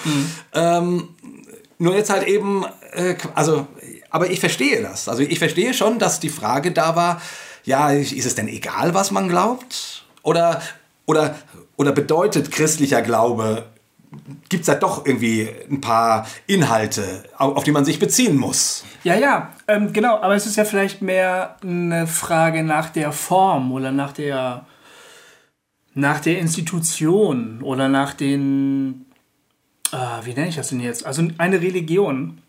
Ähm, 0.53 1.09
nur 1.77 1.93
jetzt 1.93 2.09
halt 2.09 2.25
eben, 2.25 2.63
äh, 2.93 3.15
also, 3.35 3.67
aber 4.09 4.31
ich 4.31 4.39
verstehe 4.39 4.81
das. 4.81 5.09
Also 5.09 5.23
ich 5.23 5.39
verstehe 5.39 5.73
schon, 5.73 5.99
dass 5.99 6.21
die 6.21 6.29
Frage 6.29 6.71
da 6.71 6.95
war, 6.95 7.21
ja, 7.65 7.91
ist 7.91 8.13
es 8.13 8.35
denn 8.35 8.47
egal, 8.47 8.93
was 8.93 9.11
man 9.11 9.27
glaubt? 9.27 10.05
Oder, 10.23 10.61
oder, 11.09 11.35
oder 11.79 11.93
bedeutet 11.93 12.51
christlicher 12.51 13.01
Glaube, 13.01 13.63
gibt 14.49 14.61
es 14.61 14.65
da 14.67 14.75
doch 14.75 15.05
irgendwie 15.05 15.47
ein 15.71 15.79
paar 15.79 16.27
Inhalte, 16.45 17.23
auf 17.37 17.63
die 17.63 17.71
man 17.71 17.85
sich 17.85 17.99
beziehen 17.99 18.35
muss? 18.35 18.83
Ja, 19.05 19.15
ja, 19.15 19.53
ähm, 19.69 19.93
genau, 19.93 20.17
aber 20.17 20.35
es 20.35 20.45
ist 20.45 20.57
ja 20.57 20.65
vielleicht 20.65 21.01
mehr 21.01 21.55
eine 21.63 22.05
Frage 22.05 22.63
nach 22.63 22.89
der 22.89 23.13
Form 23.13 23.71
oder 23.71 23.93
nach 23.93 24.11
der 24.11 24.65
nach 25.93 26.19
der 26.19 26.39
Institution 26.39 27.61
oder 27.63 27.87
nach 27.87 28.13
den 28.13 29.05
ah, 29.91 30.19
wie 30.23 30.33
nenne 30.33 30.49
ich 30.49 30.57
das 30.57 30.67
denn 30.67 30.81
jetzt? 30.81 31.05
Also 31.05 31.25
eine 31.37 31.61
Religion. 31.61 32.39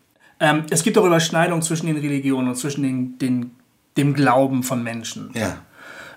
Ähm, 0.41 0.65
es 0.69 0.83
gibt 0.83 0.97
auch 0.97 1.05
Überschneidungen 1.05 1.61
zwischen 1.61 1.87
den 1.87 1.97
Religionen 1.97 2.49
und 2.49 2.55
zwischen 2.55 2.83
den, 2.83 3.17
den, 3.17 3.51
dem 3.95 4.13
Glauben 4.13 4.63
von 4.63 4.83
Menschen. 4.83 5.31
Ja. 5.35 5.57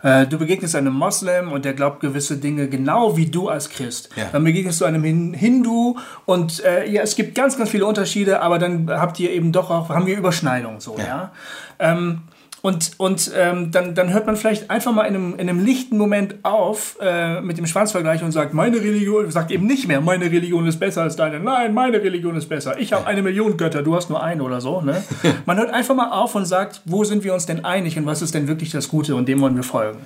Äh, 0.05 0.27
Du 0.27 0.39
begegnest 0.39 0.77
einem 0.77 0.93
Moslem 0.93 1.51
und 1.51 1.65
der 1.65 1.73
glaubt 1.73 2.01
gewisse 2.01 2.37
Dinge 2.37 2.69
genau 2.69 3.17
wie 3.17 3.27
du 3.27 3.49
als 3.49 3.71
Christ. 3.71 4.11
Ja. 4.15 4.27
Dann 4.31 4.45
begegnest 4.45 4.81
du 4.81 4.85
einem 4.85 5.03
Hin 5.03 5.35
Hindu 5.35 5.97
und 6.27 6.63
äh, 6.65 6.89
ja, 6.89 7.03
es 7.03 7.17
gibt 7.17 7.35
ganz, 7.35 7.57
ganz 7.57 7.71
viele 7.71 7.87
Unterschiede, 7.87 8.41
aber 8.41 8.59
dann 8.59 8.89
habt 8.91 9.19
ihr 9.19 9.33
eben 9.33 9.51
doch 9.51 9.71
auch, 9.71 9.89
haben 9.89 10.07
wir 10.07 10.17
Überschneidungen 10.17 10.81
so, 10.81 10.97
ja. 10.99 11.05
Ja. 11.05 11.33
Ähm, 11.79 12.21
und 12.65 12.93
und 12.97 13.31
ähm, 13.37 13.71
dann, 13.73 13.95
dann 13.95 14.11
hört 14.15 14.25
man 14.25 14.37
vielleicht 14.37 14.71
einfach 14.71 14.91
mal 14.91 15.05
in 15.05 15.15
einem, 15.15 15.35
in 15.35 15.51
einem 15.51 15.63
lichten 15.63 15.99
Moment 15.99 16.37
auf 16.45 16.97
äh, 16.99 17.43
mit 17.43 17.59
dem 17.59 17.67
Schwanzvergleich 17.67 18.23
und 18.23 18.33
sagt, 18.33 18.55
meine 18.55 18.79
Religion, 18.79 19.31
sagt 19.31 19.51
eben 19.51 19.67
nicht 19.67 19.87
mehr, 19.87 20.01
meine 20.01 20.25
Religion 20.25 20.67
ist 20.67 20.81
besser 20.81 21.03
als 21.03 21.15
deine. 21.15 21.41
Nein, 21.41 21.75
meine 21.75 22.03
Religion 22.03 22.35
ist 22.37 22.49
besser. 22.49 22.79
Ich 22.79 22.95
habe 22.95 23.07
eine 23.07 23.21
Million 23.21 23.59
Götter, 23.59 23.83
du 23.83 23.95
hast 23.95 24.09
nur 24.09 24.23
eine 24.23 24.43
oder 24.43 24.63
so. 24.63 24.81
Ne? 24.81 25.05
Man 25.45 25.59
hört 25.59 25.75
einfach 25.75 25.95
mal 25.95 26.11
auf 26.11 26.35
und 26.37 26.47
sagt, 26.47 26.81
wo 26.87 27.05
sind 27.05 27.23
wir 27.23 27.35
uns 27.35 27.45
denn 27.45 27.67
einig 27.67 27.99
und 27.99 28.07
was 28.07 28.23
ist 28.23 28.35
denn 28.35 28.49
wirklich 28.49 28.71
das 28.71 28.89
Gute 28.89 29.15
und 29.15 29.29
dem 29.29 29.43
wollen 29.43 29.57
wir 29.57 29.63
folgen. 29.63 29.99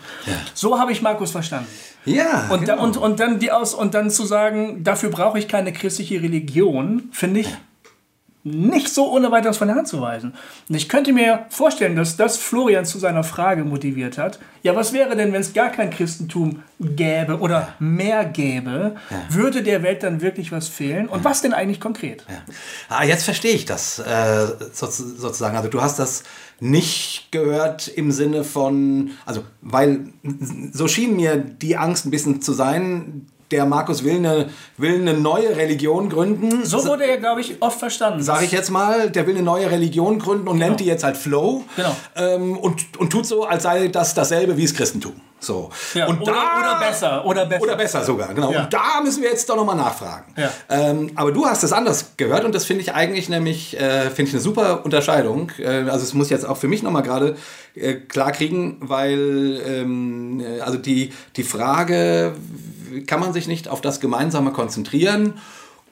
So 0.53 0.81
habe 0.81 0.91
ich 0.91 1.01
Markus 1.01 1.31
verstanden. 1.31 1.69
Ja. 2.07 2.49
Und, 2.51 2.63
genau. 2.63 2.75
da, 2.75 2.83
und, 2.83 2.97
und, 2.97 3.21
dann 3.21 3.39
die 3.39 3.53
aus, 3.53 3.73
und 3.73 3.95
dann 3.95 4.11
zu 4.11 4.25
sagen, 4.25 4.83
dafür 4.83 5.11
brauche 5.11 5.39
ich 5.39 5.47
keine 5.47 5.73
christliche 5.73 6.21
Religion, 6.23 7.05
finde 7.13 7.39
ich 7.39 7.57
nicht 8.49 8.89
so 8.89 9.13
ohne 9.13 9.31
weiteres 9.31 9.57
von 9.57 9.69
der 9.69 9.77
Hand 9.77 9.89
zu 9.89 10.01
weisen. 10.01 10.35
Und 10.69 10.75
ich 10.75 10.89
könnte 10.89 11.13
mir 11.13 11.47
vorstellen, 11.51 11.97
dass 11.97 12.17
das 12.17 12.37
Florian 12.37 12.85
zu 12.85 12.99
seiner 12.99 13.25
Frage 13.25 13.65
motiviert 13.65 14.19
hat. 14.19 14.39
Ja, 14.63 14.75
was 14.75 14.93
wäre 14.93 15.17
denn, 15.17 15.33
wenn 15.33 15.41
es 15.41 15.53
gar 15.53 15.71
kein 15.71 15.91
Christentum 15.91 16.63
gäbe 16.81 17.39
oder 17.39 17.75
mehr 17.79 18.25
gäbe? 18.25 18.97
Würde 19.31 19.63
der 19.63 19.83
Welt 19.83 20.03
dann 20.03 20.21
wirklich 20.21 20.53
was 20.53 20.69
fehlen? 20.69 21.09
Und 21.09 21.25
was 21.25 21.43
denn 21.43 21.53
eigentlich 21.53 21.81
konkret? 21.81 22.25
Ah, 22.89 23.05
jetzt 23.05 23.25
verstehe 23.25 23.55
ich 23.55 23.65
das 23.65 23.99
äh, 23.99 24.47
so, 24.73 24.87
sozusagen. 24.87 25.57
Also 25.57 25.69
du 25.69 25.81
hast 25.81 25.99
das 25.99 26.25
nicht 26.61 27.29
gehört 27.31 27.89
im 27.89 28.11
Sinne 28.11 28.45
von, 28.45 29.11
also 29.27 29.45
weil 29.61 30.09
so 30.73 30.89
schien 30.89 31.17
mir 31.17 31.37
die 31.37 31.77
Angst 31.77 32.07
ein 32.07 32.11
bisschen 32.11 32.43
zu 32.43 32.53
sein. 32.53 33.27
Der 33.51 33.65
Markus 33.65 34.05
will 34.05 34.17
eine, 34.17 34.51
will 34.77 34.97
eine 34.97 35.15
neue 35.15 35.57
Religion 35.57 36.11
gründen. 36.11 36.65
So 36.65 36.85
wurde 36.87 37.05
er, 37.05 37.17
glaube 37.17 37.41
ich, 37.41 37.61
oft 37.61 37.79
verstanden. 37.79 38.23
Sag 38.23 38.43
ich 38.43 38.53
jetzt 38.53 38.71
mal, 38.71 39.11
der 39.11 39.27
will 39.27 39.35
eine 39.35 39.45
neue 39.45 39.71
Religion 39.71 40.19
gründen 40.19 40.49
und 40.49 40.59
nennt 40.59 40.81
die 40.81 40.85
jetzt 40.85 41.05
halt 41.05 41.17
Flow. 41.17 41.65
Genau. 41.77 41.97
Ähm, 42.17 42.57
und, 42.59 42.99
und 42.99 43.11
tut 43.11 43.27
so, 43.27 43.45
als 43.45 43.63
sei 43.63 43.89
das 43.89 44.15
dasselbe 44.15 44.57
wie 44.57 44.65
das 44.65 44.75
Christentum. 44.75 45.21
So. 45.41 45.71
Ja, 45.95 46.09
und 46.09 46.21
oder, 46.21 46.33
oder 46.33 46.79
besser. 46.81 47.25
Oder 47.25 47.47
besser. 47.47 47.63
Oder 47.63 47.77
besser 47.77 48.05
sogar, 48.05 48.35
genau. 48.35 48.53
Ja. 48.53 48.65
Und 48.65 48.73
da 48.73 49.01
müssen 49.03 49.23
wir 49.23 49.31
jetzt 49.31 49.49
doch 49.49 49.57
nochmal 49.57 49.77
nachfragen. 49.77 50.33
Ja. 50.37 50.51
Ähm, 50.69 51.13
aber 51.15 51.33
du 51.33 51.47
hast 51.47 51.63
es 51.63 51.73
anders 51.73 52.13
gehört 52.17 52.45
und 52.45 52.55
das 52.55 52.65
finde 52.65 52.83
ich 52.83 52.93
eigentlich 52.93 53.29
nämlich 53.29 53.79
äh, 53.79 54.11
finde 54.11 54.31
ich 54.31 54.35
eine 54.35 54.41
super 54.41 54.85
Unterscheidung. 54.85 55.53
Äh, 55.59 55.89
also 55.89 56.05
es 56.05 56.15
muss 56.15 56.31
jetzt 56.31 56.45
auch 56.45 56.57
für 56.57 56.69
mich 56.69 56.83
nochmal 56.83 57.03
gerade 57.03 57.37
äh, 57.75 57.95
klar 57.95 58.33
kriegen, 58.33 58.79
weil 58.81 59.61
ähm, 59.65 60.41
äh, 60.41 60.61
also 60.61 60.77
die, 60.77 61.13
die 61.37 61.45
Frage, 61.45 62.35
kann 63.07 63.21
man 63.21 63.33
sich 63.33 63.49
nicht 63.49 63.69
auf 63.69 63.81
das 63.81 64.01
Gemeinsame 64.01 64.53
konzentrieren, 64.53 65.35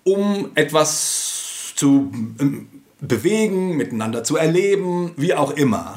um 0.05 0.51
etwas 0.55 1.73
zu 1.77 2.13
ähm, 2.41 2.69
bewegen, 3.01 3.77
miteinander 3.77 4.25
zu 4.25 4.37
erleben, 4.37 5.13
wie 5.17 5.35
auch 5.35 5.51
immer. 5.51 5.95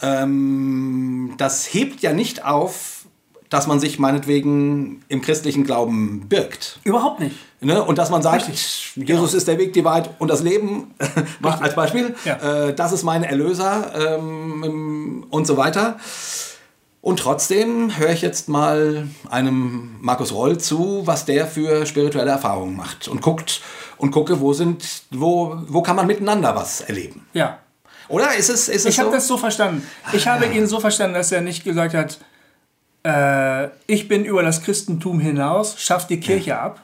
Ähm, 0.00 1.34
das 1.38 1.72
hebt 1.72 2.00
ja 2.02 2.12
nicht 2.12 2.44
auf 2.44 2.92
dass 3.48 3.66
man 3.66 3.78
sich 3.78 3.98
meinetwegen 3.98 5.02
im 5.08 5.20
christlichen 5.22 5.64
Glauben 5.64 6.26
birgt. 6.28 6.80
Überhaupt 6.84 7.20
nicht. 7.20 7.36
Ne? 7.60 7.82
Und 7.82 7.98
dass 7.98 8.10
man 8.10 8.22
sagt, 8.22 8.48
Richtig. 8.48 8.92
Jesus 8.96 9.34
ist 9.34 9.46
der 9.46 9.56
Weg, 9.58 9.72
die 9.72 9.84
Wahrheit 9.84 10.10
und 10.18 10.28
das 10.28 10.42
Leben, 10.42 10.94
als 11.42 11.74
Beispiel, 11.74 12.14
Ja. 12.24 12.66
äh, 12.68 12.74
das 12.74 12.92
ist 12.92 13.04
mein 13.04 13.22
Erlöser 13.22 14.16
ähm, 14.18 15.26
und 15.30 15.46
so 15.46 15.56
weiter. 15.56 15.96
Und 17.06 17.20
trotzdem 17.20 17.96
höre 17.96 18.10
ich 18.10 18.20
jetzt 18.20 18.48
mal 18.48 19.06
einem 19.30 19.94
Markus 20.00 20.32
Roll 20.32 20.58
zu, 20.58 21.02
was 21.04 21.24
der 21.24 21.46
für 21.46 21.86
spirituelle 21.86 22.32
Erfahrungen 22.32 22.74
macht 22.74 23.06
und 23.06 23.22
guckt 23.22 23.60
und 23.96 24.10
gucke, 24.10 24.40
wo 24.40 24.52
sind, 24.52 24.84
wo, 25.12 25.56
wo 25.68 25.82
kann 25.82 25.94
man 25.94 26.08
miteinander 26.08 26.56
was 26.56 26.80
erleben. 26.80 27.24
Ja. 27.32 27.60
Oder 28.08 28.34
ist 28.34 28.50
es, 28.50 28.68
ist 28.68 28.86
es 28.86 28.86
Ich 28.86 28.98
habe 28.98 29.10
so? 29.10 29.14
das 29.14 29.28
so 29.28 29.38
verstanden. 29.38 29.86
Ich 30.14 30.26
habe 30.26 30.46
ihn 30.46 30.66
so 30.66 30.80
verstanden, 30.80 31.14
dass 31.14 31.30
er 31.30 31.42
nicht 31.42 31.62
gesagt 31.62 31.94
hat, 31.94 32.18
äh, 33.04 33.68
ich 33.86 34.08
bin 34.08 34.24
über 34.24 34.42
das 34.42 34.64
Christentum 34.64 35.20
hinaus, 35.20 35.80
schafft 35.80 36.10
die 36.10 36.18
Kirche 36.18 36.58
ab, 36.58 36.80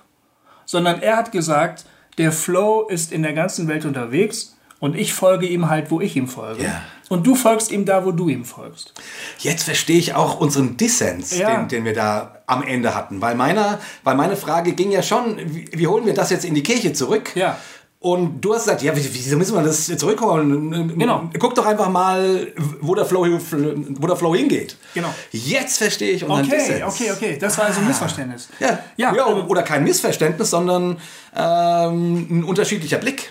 sondern 0.67 1.03
er 1.03 1.17
hat 1.17 1.33
gesagt, 1.33 1.85
der 2.19 2.31
Flow 2.31 2.87
ist 2.89 3.11
in 3.11 3.25
der 3.25 3.33
ganzen 3.33 3.67
Welt 3.67 3.85
unterwegs 3.85 4.57
und 4.79 4.95
ich 4.95 5.15
folge 5.15 5.47
ihm 5.47 5.69
halt, 5.69 5.91
wo 5.91 6.01
ich 6.01 6.15
ihm 6.15 6.29
folge. 6.29 6.63
Ja. 6.63 6.83
Und 7.12 7.27
du 7.27 7.35
folgst 7.35 7.70
ihm 7.70 7.85
da, 7.85 8.05
wo 8.05 8.11
du 8.12 8.29
ihm 8.29 8.44
folgst. 8.44 8.94
Jetzt 9.38 9.64
verstehe 9.64 9.98
ich 9.98 10.14
auch 10.14 10.40
unseren 10.40 10.77
Dissens, 10.77 11.37
Ja. 11.37 11.57
den, 11.57 11.68
den 11.68 11.85
wir 11.85 11.92
da 11.94 12.37
am 12.46 12.62
Ende 12.62 12.94
hatten. 12.94 13.20
Weil, 13.20 13.35
meiner, 13.35 13.79
weil 14.03 14.14
meine 14.16 14.37
Frage 14.37 14.72
ging 14.72 14.90
ja 14.90 15.03
schon, 15.03 15.37
wie, 15.55 15.68
wie 15.72 15.87
holen 15.87 16.07
wir 16.07 16.14
das 16.14 16.31
jetzt 16.31 16.44
in 16.44 16.55
die 16.55 16.62
Kirche 16.62 16.92
zurück? 16.92 17.33
Ja. 17.37 17.59
Und 18.01 18.40
du 18.40 18.53
hast 18.55 18.64
gesagt, 18.64 18.83
ja, 18.83 18.96
wie- 18.96 19.09
wieso 19.14 19.37
müssen 19.37 19.55
wir 19.55 19.62
das 19.62 19.87
zurückholen? 19.87 20.98
Genau. 20.98 21.31
Guck 21.38 21.55
doch 21.55 21.66
einfach 21.66 21.88
mal, 21.88 22.48
wo 22.81 22.94
der 22.96 23.05
Flow, 23.05 23.25
wo 23.29 24.07
der 24.09 24.16
Flow 24.16 24.35
hingeht. 24.35 24.77
Genau. 24.94 25.14
Jetzt 25.31 25.79
verstehe 25.79 26.11
ich 26.12 26.25
unseren 26.25 26.46
Okay, 26.46 26.57
Dissens. 26.57 26.83
okay, 26.94 27.12
okay. 27.12 27.38
Das 27.40 27.57
war 27.59 27.66
also 27.66 27.81
ein 27.81 27.87
Missverständnis. 27.87 28.48
Ja, 28.59 28.79
Ja, 28.96 29.14
ja, 29.14 29.27
oder 29.27 29.62
kein 29.62 29.85
Missverständnis, 29.85 30.51
sondern 30.51 30.96
ähm, 31.37 32.27
ein 32.40 32.44
unterschiedlicher 32.44 32.98
Blick. 32.98 33.31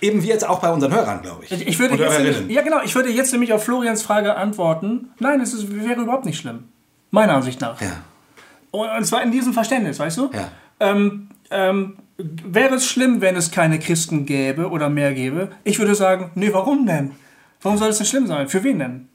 Eben 0.00 0.22
wie 0.22 0.28
jetzt 0.28 0.46
auch 0.46 0.60
bei 0.60 0.70
unseren 0.70 0.92
Hörern, 0.92 1.22
glaube 1.22 1.44
ich. 1.44 1.52
Ich 1.66 1.78
würde 1.78 1.96
jetzt 1.96 2.18
nämlich, 2.18 2.48
ja 2.48 2.62
genau, 2.62 2.80
ich 2.84 2.94
würde 2.94 3.10
jetzt 3.10 3.32
nämlich 3.32 3.52
auf 3.52 3.64
Florians 3.64 4.02
Frage 4.02 4.36
antworten. 4.36 5.10
Nein, 5.18 5.40
es 5.40 5.52
ist, 5.54 5.70
wäre 5.74 6.02
überhaupt 6.02 6.24
nicht 6.24 6.38
schlimm. 6.38 6.64
Meiner 7.10 7.34
Ansicht 7.34 7.60
nach. 7.60 7.80
Ja, 7.80 8.02
Und, 8.70 8.88
und 8.88 9.04
zwar 9.04 9.22
in 9.22 9.30
diesem 9.30 9.52
Verständnis, 9.52 9.98
weißt 9.98 10.18
du? 10.18 10.30
ja. 10.32 10.48
Ähm, 10.78 11.28
ähm, 11.50 11.96
wäre 12.18 12.74
es 12.74 12.86
schlimm, 12.86 13.20
wenn 13.20 13.36
es 13.36 13.50
keine 13.50 13.78
Christen 13.78 14.26
gäbe 14.26 14.68
oder 14.68 14.88
mehr 14.88 15.14
gäbe? 15.14 15.50
Ich 15.64 15.78
würde 15.78 15.94
sagen, 15.94 16.30
nee, 16.34 16.52
warum 16.52 16.86
denn? 16.86 17.12
Warum 17.62 17.78
soll 17.78 17.88
es 17.88 17.98
denn 17.98 18.06
schlimm 18.06 18.26
sein? 18.26 18.48
Für 18.48 18.62
wen 18.64 18.78
denn? 18.78 19.08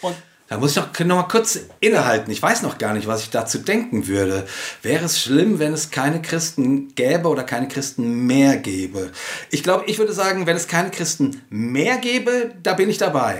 Und 0.00 0.14
Da 0.48 0.58
muss 0.58 0.72
ich 0.72 0.76
noch, 0.76 0.98
noch 1.00 1.16
mal 1.16 1.22
kurz 1.28 1.58
innehalten. 1.80 2.30
Ich 2.30 2.42
weiß 2.42 2.62
noch 2.62 2.76
gar 2.76 2.92
nicht, 2.92 3.06
was 3.06 3.22
ich 3.22 3.30
dazu 3.30 3.58
denken 3.58 4.06
würde. 4.06 4.46
Wäre 4.82 5.06
es 5.06 5.20
schlimm, 5.20 5.58
wenn 5.58 5.72
es 5.72 5.90
keine 5.90 6.20
Christen 6.20 6.94
gäbe 6.94 7.28
oder 7.28 7.44
keine 7.44 7.66
Christen 7.66 8.26
mehr 8.26 8.58
gäbe? 8.58 9.10
Ich 9.50 9.62
glaube, 9.62 9.84
ich 9.86 9.98
würde 9.98 10.12
sagen, 10.12 10.46
wenn 10.46 10.56
es 10.56 10.68
keine 10.68 10.90
Christen 10.90 11.42
mehr 11.48 11.96
gäbe, 11.96 12.52
da 12.62 12.74
bin 12.74 12.90
ich 12.90 12.98
dabei, 12.98 13.38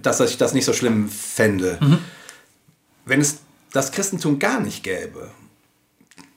dass 0.00 0.20
ich 0.20 0.38
das 0.38 0.54
nicht 0.54 0.64
so 0.64 0.72
schlimm 0.72 1.08
fände. 1.08 1.78
Wenn 3.04 3.20
es 3.20 3.38
das 3.72 3.90
Christentum 3.90 4.38
gar 4.38 4.60
nicht 4.60 4.84
gäbe, 4.84 5.30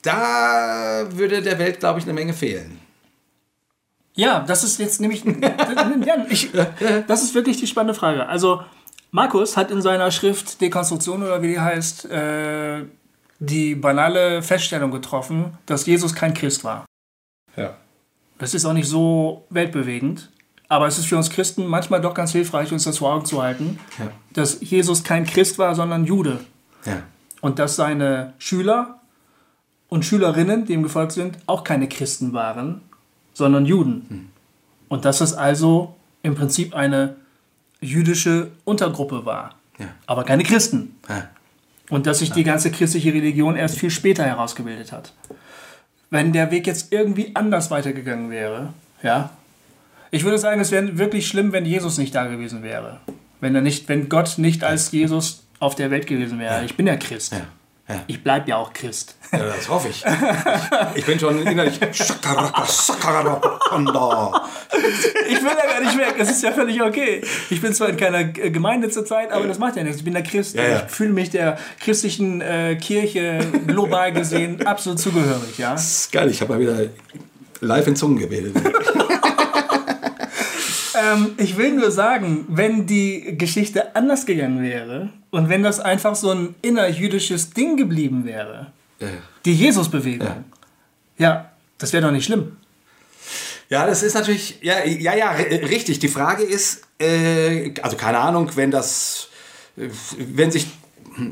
da 0.02 1.06
würde 1.10 1.42
der 1.42 1.60
Welt, 1.60 1.78
glaube 1.78 2.00
ich, 2.00 2.04
eine 2.06 2.14
Menge 2.14 2.34
fehlen. 2.34 2.80
ja, 4.14 4.40
das 4.40 4.64
ist 4.64 4.80
jetzt 4.80 5.00
nämlich. 5.00 5.24
ich, 6.28 6.50
das 7.06 7.22
ist 7.22 7.34
wirklich 7.34 7.58
die 7.58 7.68
spannende 7.68 7.94
Frage. 7.94 8.26
Also, 8.26 8.62
Markus 9.10 9.56
hat 9.56 9.70
in 9.70 9.80
seiner 9.82 10.10
Schrift 10.10 10.60
Dekonstruktion 10.60 11.22
oder 11.22 11.40
wie 11.42 11.48
die 11.48 11.60
heißt, 11.60 12.06
äh, 12.10 12.84
die 13.38 13.74
banale 13.74 14.42
Feststellung 14.42 14.90
getroffen, 14.90 15.56
dass 15.66 15.86
Jesus 15.86 16.14
kein 16.14 16.34
Christ 16.34 16.64
war. 16.64 16.84
Ja. 17.56 17.76
Das 18.38 18.54
ist 18.54 18.64
auch 18.64 18.72
nicht 18.72 18.88
so 18.88 19.46
weltbewegend, 19.50 20.30
aber 20.68 20.86
es 20.86 20.98
ist 20.98 21.06
für 21.06 21.16
uns 21.16 21.30
Christen 21.30 21.66
manchmal 21.66 22.00
doch 22.00 22.14
ganz 22.14 22.32
hilfreich, 22.32 22.72
uns 22.72 22.84
das 22.84 22.98
vor 22.98 23.12
Augen 23.14 23.24
zu 23.24 23.42
halten, 23.42 23.78
Ja. 23.98 24.10
dass 24.32 24.60
Jesus 24.60 25.02
kein 25.04 25.24
Christ 25.24 25.58
war, 25.58 25.74
sondern 25.74 26.04
Jude. 26.04 26.40
Ja. 26.84 27.02
Und 27.40 27.58
dass 27.58 27.76
seine 27.76 28.34
Schüler 28.38 29.00
und 29.88 30.04
Schülerinnen, 30.04 30.66
die 30.66 30.74
ihm 30.74 30.82
gefolgt 30.82 31.12
sind, 31.12 31.38
auch 31.46 31.64
keine 31.64 31.88
Christen 31.88 32.32
waren, 32.32 32.82
sondern 33.32 33.64
Juden. 33.64 34.30
Und 34.88 35.04
dass 35.04 35.20
es 35.20 35.32
also 35.34 35.94
im 36.22 36.34
Prinzip 36.34 36.74
eine 36.74 37.16
jüdische 37.80 38.50
Untergruppe 38.64 39.24
war, 39.24 39.54
Ja. 39.78 39.86
aber 40.06 40.24
keine 40.24 40.42
Christen. 40.44 40.96
Ja. 41.08 41.28
Und 41.90 42.06
dass 42.06 42.18
sich 42.18 42.32
die 42.32 42.44
ganze 42.44 42.70
christliche 42.70 43.12
Religion 43.14 43.56
erst 43.56 43.78
viel 43.78 43.90
später 43.90 44.24
herausgebildet 44.24 44.92
hat. 44.92 45.12
Wenn 46.10 46.32
der 46.32 46.50
Weg 46.50 46.66
jetzt 46.66 46.92
irgendwie 46.92 47.34
anders 47.34 47.70
weitergegangen 47.70 48.30
wäre, 48.30 48.72
ja, 49.02 49.30
ich 50.10 50.24
würde 50.24 50.38
sagen, 50.38 50.60
es 50.60 50.70
wäre 50.70 50.98
wirklich 50.98 51.26
schlimm, 51.28 51.52
wenn 51.52 51.64
Jesus 51.66 51.98
nicht 51.98 52.14
da 52.14 52.26
gewesen 52.26 52.62
wäre. 52.62 53.00
Wenn, 53.40 53.54
er 53.54 53.60
nicht, 53.60 53.88
wenn 53.88 54.08
Gott 54.08 54.38
nicht 54.38 54.64
als 54.64 54.90
Jesus 54.90 55.44
auf 55.60 55.74
der 55.74 55.90
Welt 55.90 56.06
gewesen 56.06 56.38
wäre. 56.38 56.64
Ich 56.64 56.76
bin 56.76 56.86
ja 56.86 56.96
Christ. 56.96 57.34
Ja. 57.88 58.04
Ich 58.06 58.22
bleibe 58.22 58.50
ja 58.50 58.56
auch 58.56 58.74
Christ. 58.74 59.16
Ja, 59.32 59.38
das 59.38 59.68
hoffe 59.68 59.88
ich. 59.88 60.04
Ich 60.94 61.06
bin 61.06 61.18
schon 61.18 61.44
innerlich. 61.46 61.80
Ich 61.80 62.00
will 62.00 62.16
ja 65.50 65.66
gar 65.66 65.80
nicht 65.80 65.98
weg. 65.98 66.14
Es 66.18 66.30
ist 66.30 66.42
ja 66.42 66.52
völlig 66.52 66.82
okay. 66.82 67.22
Ich 67.48 67.62
bin 67.62 67.72
zwar 67.72 67.88
in 67.88 67.96
keiner 67.96 68.20
äh, 68.20 68.50
Gemeinde 68.50 68.90
zurzeit, 68.90 69.32
aber 69.32 69.46
das 69.46 69.58
macht 69.58 69.76
ja 69.76 69.82
nichts. 69.82 69.98
Ich 69.98 70.04
bin 70.04 70.12
der 70.12 70.22
Christ. 70.22 70.54
Ja. 70.54 70.84
Ich 70.86 70.92
fühle 70.92 71.12
mich 71.12 71.30
der 71.30 71.58
christlichen 71.80 72.42
äh, 72.42 72.76
Kirche 72.76 73.40
global 73.66 74.12
gesehen 74.12 74.66
absolut 74.66 74.98
zugehörig. 74.98 75.56
Ja? 75.56 75.72
Das 75.72 76.00
ist 76.00 76.12
geil, 76.12 76.30
ich 76.30 76.42
habe 76.42 76.54
mal 76.54 76.60
wieder 76.60 76.90
live 77.60 77.86
in 77.86 77.96
Zungen 77.96 78.18
gebetet. 78.18 78.54
Ähm, 81.00 81.34
ich 81.36 81.56
will 81.56 81.74
nur 81.74 81.92
sagen, 81.92 82.44
wenn 82.48 82.86
die 82.86 83.36
Geschichte 83.38 83.94
anders 83.94 84.26
gegangen 84.26 84.62
wäre 84.62 85.10
und 85.30 85.48
wenn 85.48 85.62
das 85.62 85.80
einfach 85.80 86.14
so 86.14 86.30
ein 86.30 86.54
innerjüdisches 86.62 87.50
Ding 87.50 87.76
geblieben 87.76 88.24
wäre, 88.24 88.72
die 89.44 89.54
Jesus-Bewegung, 89.54 90.44
ja. 91.18 91.50
das 91.78 91.92
wäre 91.92 92.02
doch 92.04 92.12
nicht 92.12 92.24
schlimm. 92.24 92.56
Ja, 93.70 93.86
das 93.86 94.02
ist 94.02 94.14
natürlich, 94.14 94.58
ja, 94.62 94.84
ja, 94.84 95.14
ja, 95.14 95.32
ri- 95.32 95.68
richtig. 95.68 95.98
Die 95.98 96.08
Frage 96.08 96.42
ist, 96.42 96.82
äh, 96.98 97.74
also 97.82 97.96
keine 97.96 98.18
Ahnung, 98.18 98.50
wenn 98.54 98.70
das, 98.70 99.28
äh, 99.76 99.88
wenn 100.16 100.50
sich, 100.50 100.66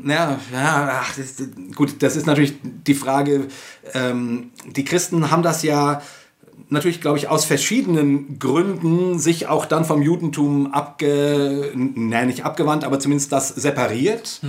ja, 0.05 0.39
ja, 0.53 1.01
ach, 1.01 1.15
das, 1.15 1.35
gut, 1.75 2.01
das 2.03 2.15
ist 2.15 2.27
natürlich 2.27 2.53
die 2.61 2.93
Frage, 2.93 3.47
ähm, 3.93 4.51
die 4.67 4.85
Christen 4.85 5.31
haben 5.31 5.41
das 5.41 5.63
ja 5.63 6.01
natürlich, 6.69 7.01
glaube 7.01 7.17
ich, 7.17 7.27
aus 7.29 7.45
verschiedenen 7.45 8.39
Gründen 8.39 9.19
sich 9.19 9.47
auch 9.47 9.65
dann 9.65 9.85
vom 9.85 10.01
Judentum 10.01 10.73
abge, 10.73 11.71
nein, 11.75 12.27
nicht 12.27 12.45
abgewandt, 12.45 12.83
aber 12.83 12.99
zumindest 12.99 13.31
das 13.31 13.49
separiert. 13.49 14.41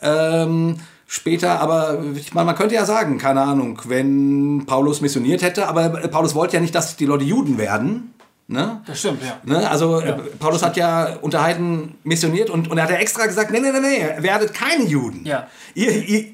Ähm, 0.00 0.76
später, 1.06 1.60
aber 1.60 2.02
ich 2.14 2.34
meine, 2.34 2.46
man 2.46 2.56
könnte 2.56 2.74
ja 2.74 2.84
sagen, 2.84 3.18
keine 3.18 3.42
Ahnung, 3.42 3.80
wenn 3.86 4.64
Paulus 4.66 5.00
missioniert 5.00 5.42
hätte, 5.42 5.68
aber 5.68 5.88
Paulus 6.08 6.34
wollte 6.34 6.54
ja 6.54 6.60
nicht, 6.60 6.74
dass 6.74 6.96
die 6.96 7.06
Leute 7.06 7.24
Juden 7.24 7.58
werden. 7.58 8.14
Ne? 8.48 8.82
Das 8.86 8.98
stimmt, 8.98 9.22
ja. 9.22 9.40
Ne? 9.44 9.68
Also 9.70 10.00
äh, 10.00 10.12
Paulus 10.38 10.62
hat 10.62 10.76
ja 10.76 11.16
unter 11.22 11.42
Heiden 11.42 11.94
missioniert 12.04 12.50
und, 12.50 12.70
und 12.70 12.76
er 12.76 12.84
hat 12.84 12.90
ja 12.90 12.96
extra 12.96 13.26
gesagt, 13.26 13.50
nee, 13.50 13.60
nee, 13.60 13.72
nee, 13.72 13.80
nee, 13.80 14.22
werdet 14.22 14.52
keine 14.52 14.84
Juden. 14.84 15.24
Ja. 15.24 15.46
Ihr, 15.74 15.90
ihr, 15.90 16.24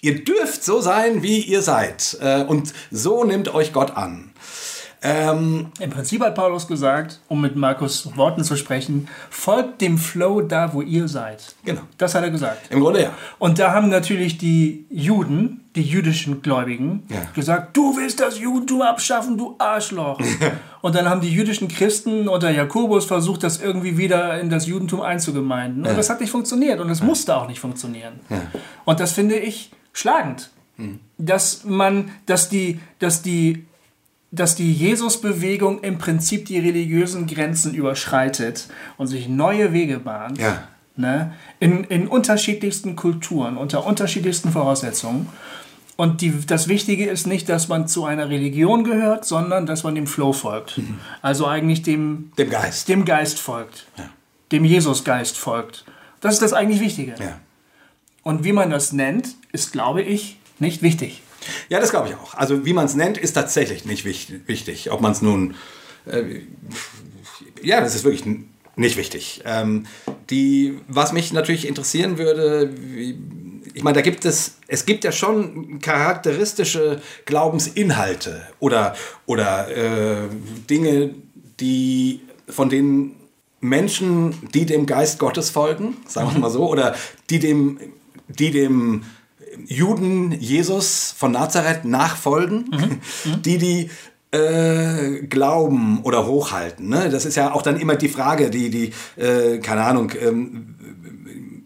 ihr 0.00 0.24
dürft 0.24 0.64
so 0.64 0.80
sein, 0.80 1.22
wie 1.22 1.40
ihr 1.40 1.62
seid. 1.62 2.18
Äh, 2.20 2.42
und 2.42 2.72
so 2.90 3.22
nimmt 3.24 3.54
euch 3.54 3.72
Gott 3.72 3.96
an. 3.96 4.31
Ähm, 5.04 5.72
Im 5.80 5.90
Prinzip 5.90 6.22
hat 6.22 6.36
Paulus 6.36 6.68
gesagt, 6.68 7.20
um 7.28 7.40
mit 7.40 7.56
Markus 7.56 8.16
Worten 8.16 8.44
zu 8.44 8.56
sprechen, 8.56 9.08
folgt 9.30 9.80
dem 9.80 9.98
Flow 9.98 10.42
da, 10.42 10.72
wo 10.72 10.80
ihr 10.80 11.08
seid. 11.08 11.56
Genau. 11.64 11.80
Das 11.98 12.14
hat 12.14 12.22
er 12.22 12.30
gesagt. 12.30 12.70
Im 12.70 12.78
Grunde 12.80 13.02
ja. 13.02 13.10
Und 13.40 13.58
da 13.58 13.72
haben 13.72 13.88
natürlich 13.88 14.38
die 14.38 14.86
Juden, 14.90 15.64
die 15.74 15.82
jüdischen 15.82 16.40
Gläubigen, 16.42 17.02
Ja. 17.08 17.18
gesagt, 17.34 17.76
du 17.76 17.96
willst 17.96 18.20
das 18.20 18.38
Judentum 18.38 18.82
abschaffen, 18.82 19.36
du 19.36 19.56
Arschloch. 19.58 20.20
Und 20.82 20.94
dann 20.94 21.08
haben 21.08 21.20
die 21.20 21.30
jüdischen 21.32 21.68
Christen 21.68 22.28
unter 22.28 22.50
Jakobus 22.50 23.04
versucht, 23.04 23.42
das 23.42 23.60
irgendwie 23.60 23.96
wieder 23.98 24.38
in 24.40 24.50
das 24.50 24.66
Judentum 24.66 25.00
einzugemeinden. 25.00 25.86
Und 25.86 25.96
das 25.96 26.10
hat 26.10 26.20
nicht 26.20 26.30
funktioniert 26.30 26.80
und 26.80 26.90
es 26.90 27.00
musste 27.02 27.36
auch 27.36 27.46
nicht 27.46 27.60
funktionieren. 27.60 28.14
Und 28.84 28.98
das 28.98 29.12
finde 29.12 29.36
ich 29.36 29.70
schlagend. 29.92 30.50
Dass 31.18 31.62
man, 31.64 32.10
dass 32.26 32.48
die, 32.48 32.80
dass 32.98 33.22
die 33.22 33.64
dass 34.32 34.54
die 34.56 34.72
Jesus-Bewegung 34.72 35.80
im 35.80 35.98
Prinzip 35.98 36.46
die 36.46 36.58
religiösen 36.58 37.26
Grenzen 37.26 37.74
überschreitet 37.74 38.66
und 38.96 39.06
sich 39.06 39.28
neue 39.28 39.72
Wege 39.74 40.00
bahnt. 40.00 40.38
Ja. 40.38 40.68
Ne? 40.96 41.34
In, 41.60 41.84
in 41.84 42.08
unterschiedlichsten 42.08 42.96
Kulturen, 42.96 43.56
unter 43.56 43.86
unterschiedlichsten 43.86 44.50
Voraussetzungen. 44.50 45.28
Und 45.96 46.22
die, 46.22 46.32
das 46.46 46.68
Wichtige 46.68 47.06
ist 47.06 47.26
nicht, 47.26 47.48
dass 47.48 47.68
man 47.68 47.86
zu 47.86 48.06
einer 48.06 48.30
Religion 48.30 48.84
gehört, 48.84 49.26
sondern 49.26 49.66
dass 49.66 49.84
man 49.84 49.94
dem 49.94 50.06
Flow 50.06 50.32
folgt. 50.32 50.80
Also 51.20 51.46
eigentlich 51.46 51.82
dem, 51.82 52.32
Dem 52.38 52.50
Geist. 52.50 52.88
dem 52.88 53.04
Geist 53.04 53.38
folgt. 53.38 53.86
Dem 54.50 54.64
Jesusgeist 54.64 55.36
folgt. 55.36 55.84
Das 56.20 56.34
ist 56.34 56.42
das 56.42 56.54
eigentlich 56.54 56.80
Wichtige. 56.80 57.14
Ja. 57.18 57.38
Und 58.22 58.44
wie 58.44 58.52
man 58.52 58.70
das 58.70 58.92
nennt, 58.92 59.34
ist, 59.52 59.72
glaube 59.72 60.02
ich, 60.02 60.38
nicht 60.58 60.82
wichtig. 60.82 61.21
Ja, 61.68 61.80
das 61.80 61.90
glaube 61.90 62.08
ich 62.08 62.14
auch. 62.14 62.34
Also 62.34 62.64
wie 62.64 62.72
man 62.72 62.86
es 62.86 62.94
nennt, 62.94 63.18
ist 63.18 63.32
tatsächlich 63.32 63.84
nicht 63.84 64.04
wichtig. 64.04 64.90
Ob 64.90 65.00
man 65.00 65.12
es 65.12 65.22
nun... 65.22 65.54
Äh, 66.06 66.40
ja, 67.62 67.80
das 67.80 67.94
ist 67.94 68.04
wirklich 68.04 68.24
nicht 68.76 68.96
wichtig. 68.96 69.42
Ähm, 69.44 69.86
die, 70.30 70.78
was 70.88 71.12
mich 71.12 71.32
natürlich 71.32 71.66
interessieren 71.66 72.18
würde, 72.18 72.70
wie, 72.74 73.18
ich 73.74 73.82
meine, 73.82 73.96
da 73.96 74.02
gibt 74.02 74.24
es, 74.24 74.56
es 74.66 74.86
gibt 74.86 75.04
ja 75.04 75.12
schon 75.12 75.80
charakteristische 75.80 77.00
Glaubensinhalte 77.24 78.46
oder, 78.58 78.94
oder 79.26 79.68
äh, 79.68 80.28
Dinge, 80.68 81.14
die, 81.60 82.20
von 82.48 82.68
denen 82.68 83.16
Menschen, 83.60 84.48
die 84.52 84.66
dem 84.66 84.86
Geist 84.86 85.18
Gottes 85.18 85.50
folgen, 85.50 85.96
sagen 86.08 86.32
wir 86.32 86.40
mal 86.40 86.50
so, 86.50 86.68
oder 86.68 86.96
die 87.30 87.38
dem, 87.38 87.78
die 88.28 88.50
dem 88.50 89.04
Juden 89.66 90.32
Jesus 90.32 91.14
von 91.16 91.32
Nazareth 91.32 91.84
nachfolgen, 91.84 92.70
mhm. 92.70 93.42
die 93.42 93.58
die 93.58 93.90
äh, 94.32 95.26
glauben 95.26 96.00
oder 96.02 96.26
hochhalten. 96.26 96.88
Ne? 96.88 97.10
Das 97.10 97.24
ist 97.26 97.36
ja 97.36 97.52
auch 97.52 97.62
dann 97.62 97.78
immer 97.78 97.96
die 97.96 98.08
Frage, 98.08 98.50
die, 98.50 98.70
die 98.70 98.92
äh, 99.20 99.58
keine 99.58 99.84
Ahnung, 99.84 100.12
ähm, 100.18 100.74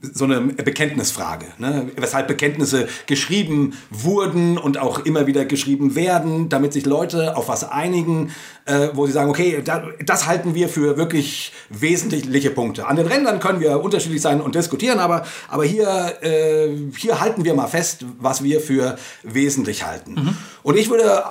so 0.02 0.24
eine 0.24 0.40
Bekenntnisfrage, 0.40 1.46
ne? 1.58 1.90
weshalb 1.96 2.28
Bekenntnisse 2.28 2.88
geschrieben 3.06 3.74
wurden 3.90 4.58
und 4.58 4.78
auch 4.78 5.00
immer 5.00 5.26
wieder 5.26 5.44
geschrieben 5.44 5.94
werden, 5.94 6.48
damit 6.48 6.72
sich 6.72 6.86
Leute 6.86 7.36
auf 7.36 7.48
was 7.48 7.68
einigen, 7.68 8.30
äh, 8.66 8.88
wo 8.92 9.06
sie 9.06 9.12
sagen, 9.12 9.30
okay, 9.30 9.62
da, 9.64 9.84
das 10.04 10.26
halten 10.26 10.54
wir 10.54 10.68
für 10.68 10.96
wirklich 10.96 11.52
wesentliche 11.68 12.50
Punkte. 12.50 12.86
An 12.86 12.96
den 12.96 13.06
Rändern 13.06 13.40
können 13.40 13.60
wir 13.60 13.82
unterschiedlich 13.82 14.22
sein 14.22 14.40
und 14.40 14.54
diskutieren, 14.54 14.98
aber, 14.98 15.24
aber 15.48 15.64
hier, 15.64 16.16
äh, 16.22 16.68
hier 16.96 17.20
halten 17.20 17.44
wir 17.44 17.54
mal 17.54 17.68
fest, 17.68 18.04
was 18.18 18.42
wir 18.42 18.60
für 18.60 18.98
wesentlich 19.22 19.86
halten. 19.86 20.14
Mhm. 20.14 20.36
Und 20.66 20.76
ich 20.76 20.90
würde, 20.90 21.22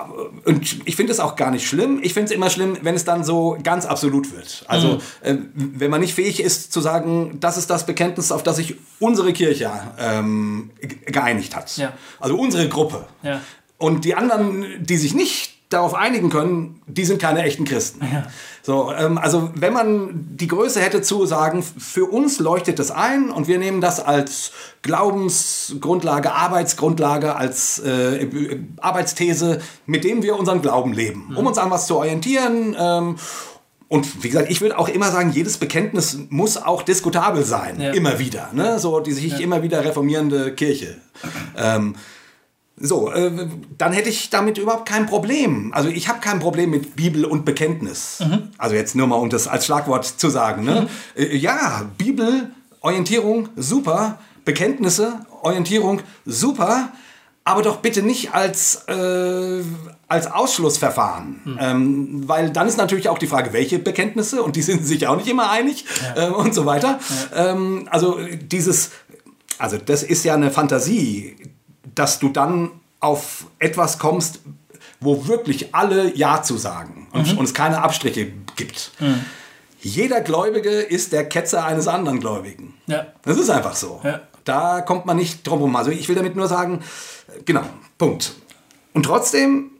und 0.46 0.88
ich 0.88 0.96
finde 0.96 1.12
es 1.12 1.20
auch 1.20 1.36
gar 1.36 1.50
nicht 1.50 1.68
schlimm, 1.68 2.00
ich 2.02 2.14
finde 2.14 2.30
es 2.30 2.34
immer 2.34 2.48
schlimm, 2.48 2.78
wenn 2.80 2.94
es 2.94 3.04
dann 3.04 3.22
so 3.22 3.58
ganz 3.62 3.84
absolut 3.84 4.34
wird. 4.34 4.64
Also, 4.66 4.94
mhm. 4.94 5.00
äh, 5.20 5.36
wenn 5.54 5.90
man 5.90 6.00
nicht 6.00 6.14
fähig 6.14 6.40
ist 6.40 6.72
zu 6.72 6.80
sagen, 6.80 7.36
das 7.38 7.58
ist 7.58 7.68
das 7.68 7.84
Bekenntnis, 7.84 8.32
auf 8.32 8.42
das 8.42 8.56
sich 8.56 8.76
unsere 8.98 9.34
Kirche 9.34 9.70
ähm, 9.98 10.70
geeinigt 11.04 11.54
hat. 11.54 11.76
Ja. 11.76 11.92
Also 12.18 12.38
unsere 12.38 12.66
Gruppe. 12.70 13.04
Ja. 13.22 13.42
Und 13.76 14.06
die 14.06 14.14
anderen, 14.14 14.64
die 14.80 14.96
sich 14.96 15.14
nicht 15.14 15.55
darauf 15.68 15.94
einigen 15.94 16.30
können, 16.30 16.80
die 16.86 17.04
sind 17.04 17.20
keine 17.20 17.42
echten 17.42 17.64
Christen. 17.64 18.00
Ja. 18.02 18.26
So, 18.62 18.92
ähm, 18.92 19.18
also 19.18 19.50
wenn 19.54 19.72
man 19.72 20.26
die 20.36 20.46
Größe 20.46 20.80
hätte 20.80 21.02
zu 21.02 21.26
sagen, 21.26 21.62
für 21.62 22.04
uns 22.04 22.38
leuchtet 22.38 22.78
das 22.78 22.90
ein 22.90 23.30
und 23.30 23.48
wir 23.48 23.58
nehmen 23.58 23.80
das 23.80 23.98
als 23.98 24.52
Glaubensgrundlage, 24.82 26.32
Arbeitsgrundlage, 26.32 27.34
als 27.34 27.80
äh, 27.80 28.28
Arbeitsthese, 28.80 29.60
mit 29.86 30.04
dem 30.04 30.22
wir 30.22 30.36
unseren 30.36 30.62
Glauben 30.62 30.92
leben, 30.92 31.26
mhm. 31.30 31.36
um 31.36 31.46
uns 31.46 31.58
an 31.58 31.70
was 31.70 31.86
zu 31.86 31.96
orientieren. 31.96 32.76
Ähm, 32.78 33.16
und 33.88 34.24
wie 34.24 34.28
gesagt, 34.28 34.50
ich 34.50 34.60
würde 34.60 34.78
auch 34.78 34.88
immer 34.88 35.10
sagen, 35.12 35.30
jedes 35.30 35.58
Bekenntnis 35.58 36.18
muss 36.28 36.56
auch 36.56 36.82
diskutabel 36.82 37.44
sein, 37.44 37.80
ja. 37.80 37.92
immer 37.92 38.18
wieder. 38.18 38.50
Ne? 38.52 38.78
So 38.80 38.98
die 39.00 39.12
sich 39.12 39.32
ja. 39.32 39.38
immer 39.38 39.62
wieder 39.62 39.84
reformierende 39.84 40.54
Kirche. 40.54 40.96
Ähm, 41.56 41.94
so, 42.78 43.10
äh, 43.10 43.48
dann 43.78 43.92
hätte 43.92 44.10
ich 44.10 44.28
damit 44.28 44.58
überhaupt 44.58 44.86
kein 44.86 45.06
Problem. 45.06 45.72
Also 45.72 45.88
ich 45.88 46.08
habe 46.08 46.20
kein 46.20 46.40
Problem 46.40 46.70
mit 46.70 46.94
Bibel 46.94 47.24
und 47.24 47.44
Bekenntnis. 47.44 48.20
Mhm. 48.20 48.50
Also 48.58 48.74
jetzt 48.74 48.94
nur 48.94 49.06
mal, 49.06 49.16
um 49.16 49.30
das 49.30 49.48
als 49.48 49.64
Schlagwort 49.64 50.04
zu 50.04 50.28
sagen. 50.28 50.64
Ne? 50.64 50.82
Mhm. 50.82 51.22
Äh, 51.22 51.36
ja, 51.36 51.90
Bibel, 51.96 52.50
Orientierung, 52.80 53.48
super. 53.56 54.18
Bekenntnisse, 54.44 55.20
Orientierung, 55.40 56.02
super. 56.26 56.92
Aber 57.44 57.62
doch 57.62 57.76
bitte 57.76 58.02
nicht 58.02 58.34
als, 58.34 58.84
äh, 58.88 59.62
als 60.08 60.30
Ausschlussverfahren. 60.30 61.40
Mhm. 61.44 61.58
Ähm, 61.58 62.28
weil 62.28 62.50
dann 62.50 62.68
ist 62.68 62.76
natürlich 62.76 63.08
auch 63.08 63.18
die 63.18 63.26
Frage, 63.28 63.54
welche 63.54 63.78
Bekenntnisse, 63.78 64.42
und 64.42 64.54
die 64.54 64.62
sind 64.62 64.84
sich 64.84 65.06
auch 65.06 65.16
nicht 65.16 65.28
immer 65.28 65.48
einig 65.48 65.86
ja. 66.14 66.28
äh, 66.28 66.30
und 66.30 66.54
so 66.54 66.66
weiter. 66.66 66.98
Ja. 67.34 67.52
Ähm, 67.52 67.88
also 67.90 68.18
dieses, 68.42 68.90
also 69.58 69.78
das 69.78 70.02
ist 70.02 70.24
ja 70.24 70.34
eine 70.34 70.50
Fantasie, 70.50 71.36
dass 71.96 72.20
du 72.20 72.28
dann 72.28 72.70
auf 73.00 73.46
etwas 73.58 73.98
kommst, 73.98 74.40
wo 75.00 75.26
wirklich 75.26 75.74
alle 75.74 76.14
Ja 76.16 76.42
zu 76.42 76.56
sagen 76.56 77.08
und, 77.12 77.32
mhm. 77.32 77.38
und 77.38 77.44
es 77.44 77.54
keine 77.54 77.82
Abstriche 77.82 78.32
gibt. 78.56 78.92
Mhm. 79.00 79.24
Jeder 79.80 80.20
Gläubige 80.20 80.70
ist 80.70 81.12
der 81.12 81.28
Ketzer 81.28 81.64
eines 81.64 81.86
anderen 81.86 82.20
Gläubigen. 82.20 82.74
Ja. 82.86 83.06
Das 83.22 83.36
ist 83.36 83.50
einfach 83.50 83.76
so. 83.76 84.00
Ja. 84.02 84.22
Da 84.44 84.80
kommt 84.80 85.06
man 85.06 85.16
nicht 85.16 85.46
drum 85.46 85.58
herum. 85.58 85.76
Also 85.76 85.90
ich 85.90 86.08
will 86.08 86.16
damit 86.16 86.36
nur 86.36 86.48
sagen, 86.48 86.82
genau, 87.44 87.64
Punkt. 87.98 88.34
Und 88.94 89.04
trotzdem 89.04 89.70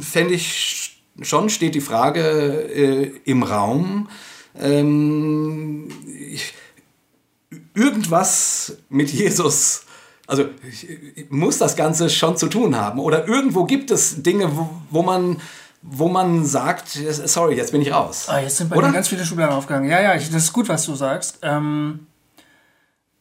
fände 0.00 0.34
ich 0.34 1.00
schon, 1.22 1.48
steht 1.48 1.74
die 1.74 1.80
Frage 1.80 2.20
äh, 2.20 3.12
im 3.24 3.42
Raum, 3.42 4.08
ähm, 4.58 5.88
irgendwas 7.74 8.76
mit 8.88 9.10
Jesus 9.10 9.83
also 10.26 10.46
muss 11.28 11.58
das 11.58 11.76
Ganze 11.76 12.08
schon 12.10 12.36
zu 12.36 12.48
tun 12.48 12.76
haben. 12.76 12.98
Oder 12.98 13.28
irgendwo 13.28 13.64
gibt 13.64 13.90
es 13.90 14.22
Dinge, 14.22 14.56
wo, 14.56 14.68
wo 14.90 15.02
man 15.02 15.38
wo 15.86 16.08
man 16.08 16.46
sagt, 16.46 16.88
sorry, 16.88 17.56
jetzt 17.56 17.70
bin 17.70 17.82
ich 17.82 17.92
raus. 17.92 18.26
Ah, 18.28 18.38
jetzt 18.40 18.56
sind 18.56 18.70
bei 18.70 18.76
Oder? 18.76 18.88
mir 18.88 18.94
ganz 18.94 19.08
viele 19.08 19.22
Schubladen 19.22 19.54
aufgegangen. 19.54 19.90
Ja, 19.90 20.00
ja, 20.00 20.14
das 20.14 20.28
ist 20.28 20.52
gut, 20.54 20.66
was 20.70 20.86
du 20.86 20.94
sagst. 20.94 21.40
Ähm, 21.42 22.06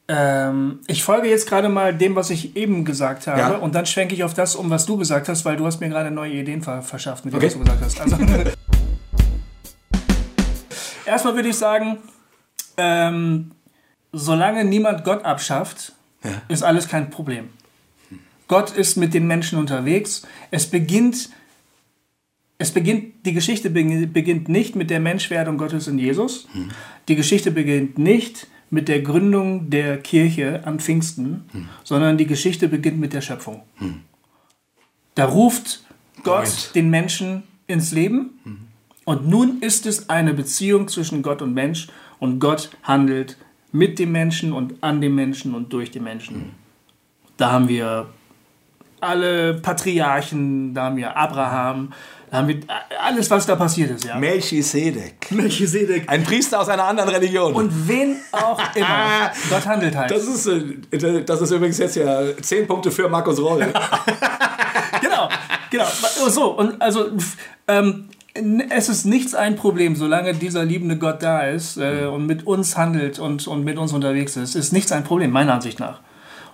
ähm, 0.08 0.80
ich 0.88 1.04
folge 1.04 1.28
jetzt 1.30 1.48
gerade 1.48 1.68
mal 1.68 1.94
dem, 1.94 2.16
was 2.16 2.30
ich 2.30 2.56
eben 2.56 2.86
gesagt 2.86 3.28
habe, 3.28 3.40
ja. 3.40 3.56
und 3.56 3.76
dann 3.76 3.86
schwenke 3.86 4.16
ich 4.16 4.24
auf 4.24 4.34
das 4.34 4.56
um, 4.56 4.70
was 4.70 4.86
du 4.86 4.98
gesagt 4.98 5.28
hast, 5.28 5.44
weil 5.44 5.58
du 5.58 5.66
hast 5.66 5.82
mir 5.82 5.90
gerade 5.90 6.10
neue 6.10 6.34
Ideen 6.34 6.62
verschafft, 6.62 7.26
mit 7.26 7.34
dem, 7.34 7.38
okay. 7.38 7.48
was 7.48 7.54
du 7.54 7.60
gesagt 7.60 7.82
hast. 7.84 8.02
Also, 8.02 8.18
erstmal 11.06 11.36
würde 11.36 11.50
ich 11.50 11.58
sagen, 11.58 11.98
ähm, 12.78 13.52
solange 14.14 14.64
niemand 14.64 15.04
Gott 15.04 15.26
abschafft, 15.26 15.94
ja. 16.24 16.42
ist 16.48 16.64
alles 16.64 16.88
kein 16.88 17.10
Problem. 17.10 17.50
Gott 18.48 18.72
ist 18.72 18.98
mit 18.98 19.14
den 19.14 19.28
Menschen 19.28 19.58
unterwegs. 19.58 20.24
Es 20.52 20.68
beginnt, 20.68 21.30
es 22.58 22.72
beginnt, 22.72 23.26
die 23.26 23.34
Geschichte 23.34 23.70
beginnt 23.70 24.50
nicht 24.50 24.76
mit 24.76 24.90
der 24.90 25.00
Menschwerdung 25.00 25.58
Gottes 25.58 25.88
in 25.88 25.98
Jesus. 25.98 26.48
Hm. 26.52 26.70
Die 27.08 27.16
Geschichte 27.16 27.52
beginnt 27.52 27.98
nicht 27.98 28.48
mit 28.70 28.88
der 28.88 29.02
Gründung 29.02 29.70
der 29.70 29.98
Kirche 29.98 30.66
an 30.66 30.80
Pfingsten, 30.80 31.46
hm. 31.52 31.70
sondern 31.84 32.18
die 32.18 32.28
Geschichte 32.28 32.68
beginnt 32.68 33.00
mit 33.00 33.14
der 33.14 33.22
Schöpfung. 33.22 33.64
Hm. 33.76 34.02
Da 35.16 35.26
ruft 35.26 35.84
Gott 36.24 36.44
Point. 36.44 36.76
den 36.76 36.90
Menschen 36.90 37.44
ins 37.68 37.92
Leben 37.92 38.40
hm. 38.44 38.58
und 39.06 39.28
nun 39.28 39.62
ist 39.62 39.86
es 39.86 40.10
eine 40.10 40.34
Beziehung 40.34 40.88
zwischen 40.88 41.22
Gott 41.22 41.42
und 41.42 41.54
Mensch 41.54 41.88
und 42.20 42.40
Gott 42.40 42.72
handelt 42.84 43.38
mit 43.74 44.00
dem 44.00 44.14
Menschen 44.14 44.54
und 44.54 44.82
an 44.82 45.02
dem 45.02 45.16
Menschen 45.16 45.54
und 45.54 45.74
durch 45.74 45.92
den 45.92 46.04
Menschen. 46.04 46.38
Mhm. 46.38 46.52
Da 47.36 47.52
haben 47.52 47.68
wir 47.68 48.08
alle 49.02 49.56
Patriarchen, 49.56 50.74
da 50.74 50.84
haben 50.84 50.96
wir 50.96 51.18
Abraham, 51.18 51.92
da 52.32 52.38
haben 52.38 52.48
wir 52.48 52.60
alles, 53.02 53.30
was 53.30 53.46
da 53.46 53.56
passiert 53.56 53.92
ist. 53.92 54.06
Ja. 54.06 54.16
Melchisedek. 54.16 55.32
Melchisedek. 55.32 56.08
Ein 56.08 56.24
Priester 56.24 56.62
aus 56.62 56.70
einer 56.70 56.86
anderen 56.86 57.10
Religion. 57.10 57.54
Und 57.54 57.88
wen 57.88 58.18
auch 58.32 58.60
immer. 58.76 59.32
Gott 59.50 59.66
handelt 59.66 59.96
halt. 59.96 60.12
Das 60.12 60.24
ist, 60.24 60.48
äh, 60.48 61.24
das 61.26 61.42
ist 61.42 61.52
übrigens 61.52 61.80
jetzt 61.80 61.96
ja 61.96 62.22
zehn 62.42 62.66
Punkte 62.66 62.92
für 62.92 63.10
Markus 63.10 63.40
Roll. 63.40 63.60
genau, 65.02 65.30
genau. 65.70 65.86
So, 66.30 66.58
und 66.58 66.82
also 66.82 67.12
ähm, 67.68 68.10
es 68.34 68.90
ist 68.90 69.06
nichts 69.06 69.36
ein 69.36 69.56
Problem, 69.56 69.96
solange 69.96 70.34
dieser 70.34 70.66
liebende 70.66 70.98
Gott 70.98 71.22
da 71.22 71.42
ist 71.42 71.78
äh, 71.78 72.06
und 72.06 72.26
mit 72.26 72.48
uns 72.48 72.78
handelt 72.78 73.20
und, 73.20 73.48
und 73.48 73.64
mit 73.64 73.78
uns 73.78 73.94
unterwegs 73.94 74.36
ist. 74.36 74.56
Ist 74.56 74.74
nichts 74.74 74.92
ein 74.92 75.04
Problem, 75.04 75.32
meiner 75.32 75.54
Ansicht 75.54 75.80
nach. 75.80 76.00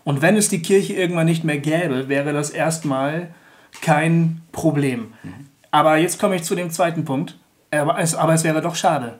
Und 0.03 0.21
wenn 0.21 0.35
es 0.35 0.49
die 0.49 0.61
Kirche 0.61 0.93
irgendwann 0.93 1.25
nicht 1.25 1.43
mehr 1.43 1.57
gäbe, 1.57 2.09
wäre 2.09 2.33
das 2.33 2.49
erstmal 2.49 3.29
kein 3.81 4.41
Problem. 4.51 5.13
Aber 5.71 5.97
jetzt 5.97 6.19
komme 6.19 6.35
ich 6.35 6.43
zu 6.43 6.55
dem 6.55 6.71
zweiten 6.71 7.05
Punkt. 7.05 7.37
Aber 7.71 7.99
es, 7.99 8.15
aber 8.15 8.33
es 8.33 8.43
wäre 8.43 8.61
doch 8.61 8.75
schade. 8.75 9.19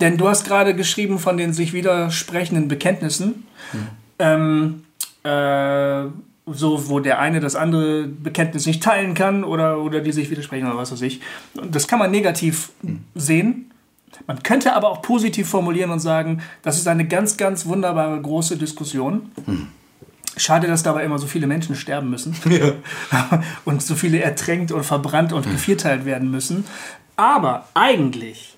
Denn 0.00 0.16
du 0.16 0.28
hast 0.28 0.44
gerade 0.44 0.74
geschrieben 0.74 1.18
von 1.18 1.36
den 1.36 1.52
sich 1.52 1.72
widersprechenden 1.72 2.68
Bekenntnissen. 2.68 3.46
Mhm. 3.72 3.88
Ähm, 4.18 4.84
äh, 5.24 6.10
so, 6.52 6.88
wo 6.88 7.00
der 7.00 7.18
eine 7.18 7.40
das 7.40 7.56
andere 7.56 8.06
Bekenntnis 8.06 8.66
nicht 8.66 8.82
teilen 8.82 9.14
kann 9.14 9.44
oder, 9.44 9.80
oder 9.80 10.00
die 10.00 10.12
sich 10.12 10.30
widersprechen 10.30 10.66
oder 10.66 10.76
was 10.76 10.92
weiß 10.92 11.02
ich. 11.02 11.20
Das 11.70 11.88
kann 11.88 11.98
man 11.98 12.10
negativ 12.10 12.70
mhm. 12.82 13.04
sehen. 13.14 13.70
Man 14.26 14.42
könnte 14.42 14.74
aber 14.74 14.88
auch 14.88 15.02
positiv 15.02 15.48
formulieren 15.48 15.90
und 15.90 16.00
sagen, 16.00 16.42
das 16.62 16.78
ist 16.78 16.88
eine 16.88 17.06
ganz, 17.06 17.36
ganz 17.36 17.66
wunderbare 17.66 18.20
große 18.20 18.56
Diskussion. 18.56 19.30
Mhm. 19.46 19.68
Schade, 20.36 20.66
dass 20.68 20.82
dabei 20.82 21.04
immer 21.04 21.18
so 21.18 21.26
viele 21.26 21.46
Menschen 21.46 21.74
sterben 21.74 22.10
müssen 22.10 22.36
ja. 22.48 22.72
und 23.64 23.82
so 23.82 23.94
viele 23.94 24.20
ertränkt 24.20 24.72
und 24.72 24.84
verbrannt 24.84 25.32
und 25.32 25.44
gevierteilt 25.50 26.04
werden 26.04 26.30
müssen. 26.30 26.64
Aber 27.16 27.68
eigentlich 27.74 28.56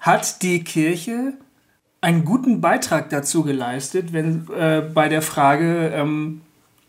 hat 0.00 0.42
die 0.42 0.62
Kirche 0.62 1.32
einen 2.02 2.26
guten 2.26 2.60
Beitrag 2.60 3.08
dazu 3.08 3.42
geleistet, 3.42 4.12
wenn 4.12 4.46
äh, 4.54 4.82
bei 4.82 5.08
der 5.08 5.22
Frage, 5.22 5.90
ähm, 5.94 6.42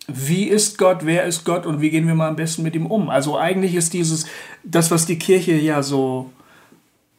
wie 0.08 0.45
ist 0.45 0.78
Gott, 0.78 0.99
wer 1.01 1.26
ist 1.26 1.45
Gott 1.45 1.66
und 1.66 1.82
wie 1.82 1.89
gehen 1.89 2.08
wir 2.08 2.16
mal 2.16 2.30
am 2.30 2.36
besten 2.36 2.64
mit 2.64 2.76
ihm 2.76 2.86
um? 2.86 3.10
Also 3.10 3.38
eigentlich 3.38 3.76
ist 3.76 3.93
dieses, 3.93 4.26
das, 4.64 4.91
was 4.91 5.06
die 5.06 5.18
Kirche 5.18 5.53
ja 5.53 5.82
so, 5.82 6.32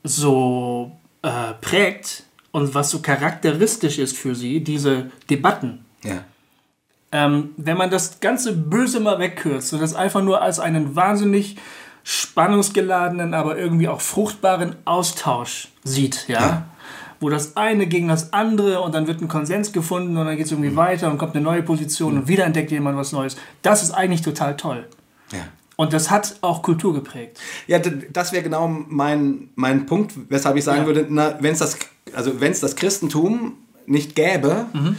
so 0.05 0.93
äh, 1.23 1.55
prägt 1.61 2.25
und 2.53 2.75
was 2.75 2.91
so 2.91 3.01
charakteristisch 3.01 3.99
ist 3.99 4.17
für 4.17 4.35
sie, 4.35 4.63
diese 4.63 5.11
Debatten. 5.29 5.85
Ja. 6.05 6.25
Ähm, 7.13 7.51
wenn 7.57 7.77
man 7.77 7.91
das 7.91 8.21
ganze 8.21 8.53
Böse 8.53 9.01
mal 9.01 9.19
wegkürzt 9.19 9.73
und 9.73 9.81
das 9.81 9.95
einfach 9.95 10.23
nur 10.23 10.43
als 10.43 10.61
einen 10.61 10.97
wahnsinnig 10.97 11.57
spannungsgeladenen, 12.05 13.35
aber 13.35 13.59
irgendwie 13.59 13.89
auch 13.89 14.01
fruchtbaren 14.01 14.77
Austausch 14.85 15.69
sieht, 15.83 16.29
ja. 16.29 16.41
Ja. 16.41 16.67
Wo 17.21 17.31
das 17.31 17.57
eine 17.57 17.87
gegen 17.87 18.09
das 18.09 18.33
andere 18.33 18.81
und 18.81 18.95
dann 18.95 19.07
wird 19.07 19.21
ein 19.23 19.29
Konsens 19.29 19.73
gefunden 19.73 20.17
und 20.17 20.27
dann 20.27 20.37
geht 20.37 20.47
es 20.47 20.53
irgendwie 20.53 20.77
weiter 20.77 21.11
und 21.11 21.19
kommt 21.19 21.35
eine 21.35 21.43
neue 21.45 21.63
Position 21.63 22.17
und 22.19 22.29
wieder 22.29 22.45
entdeckt 22.45 22.71
jemand 22.71 22.97
was 22.99 23.13
Neues. 23.13 23.37
Das 23.63 23.83
ist 23.83 23.91
eigentlich 23.93 24.23
total 24.23 24.57
toll. 24.57 24.87
Ja. 25.33 25.39
Und 25.77 25.93
das 25.93 26.11
hat 26.11 26.37
auch 26.41 26.63
Kultur 26.63 26.95
geprägt. 26.95 27.39
Ja, 27.67 27.79
das 27.79 28.33
wäre 28.33 28.43
genau 28.43 28.67
mein, 28.89 29.51
mein 29.57 29.87
Punkt, 29.87 30.15
weshalb 30.29 30.57
ich 30.57 30.65
sagen 30.65 30.81
Ja. 30.81 30.87
würde, 30.87 31.07
wenn 31.41 31.53
es 31.53 31.59
das, 31.59 31.79
also 32.15 32.41
wenn's 32.41 32.61
das 32.61 32.77
Christentum 32.77 33.55
nicht 33.87 34.15
gäbe, 34.15 34.67
Mhm. 34.73 34.97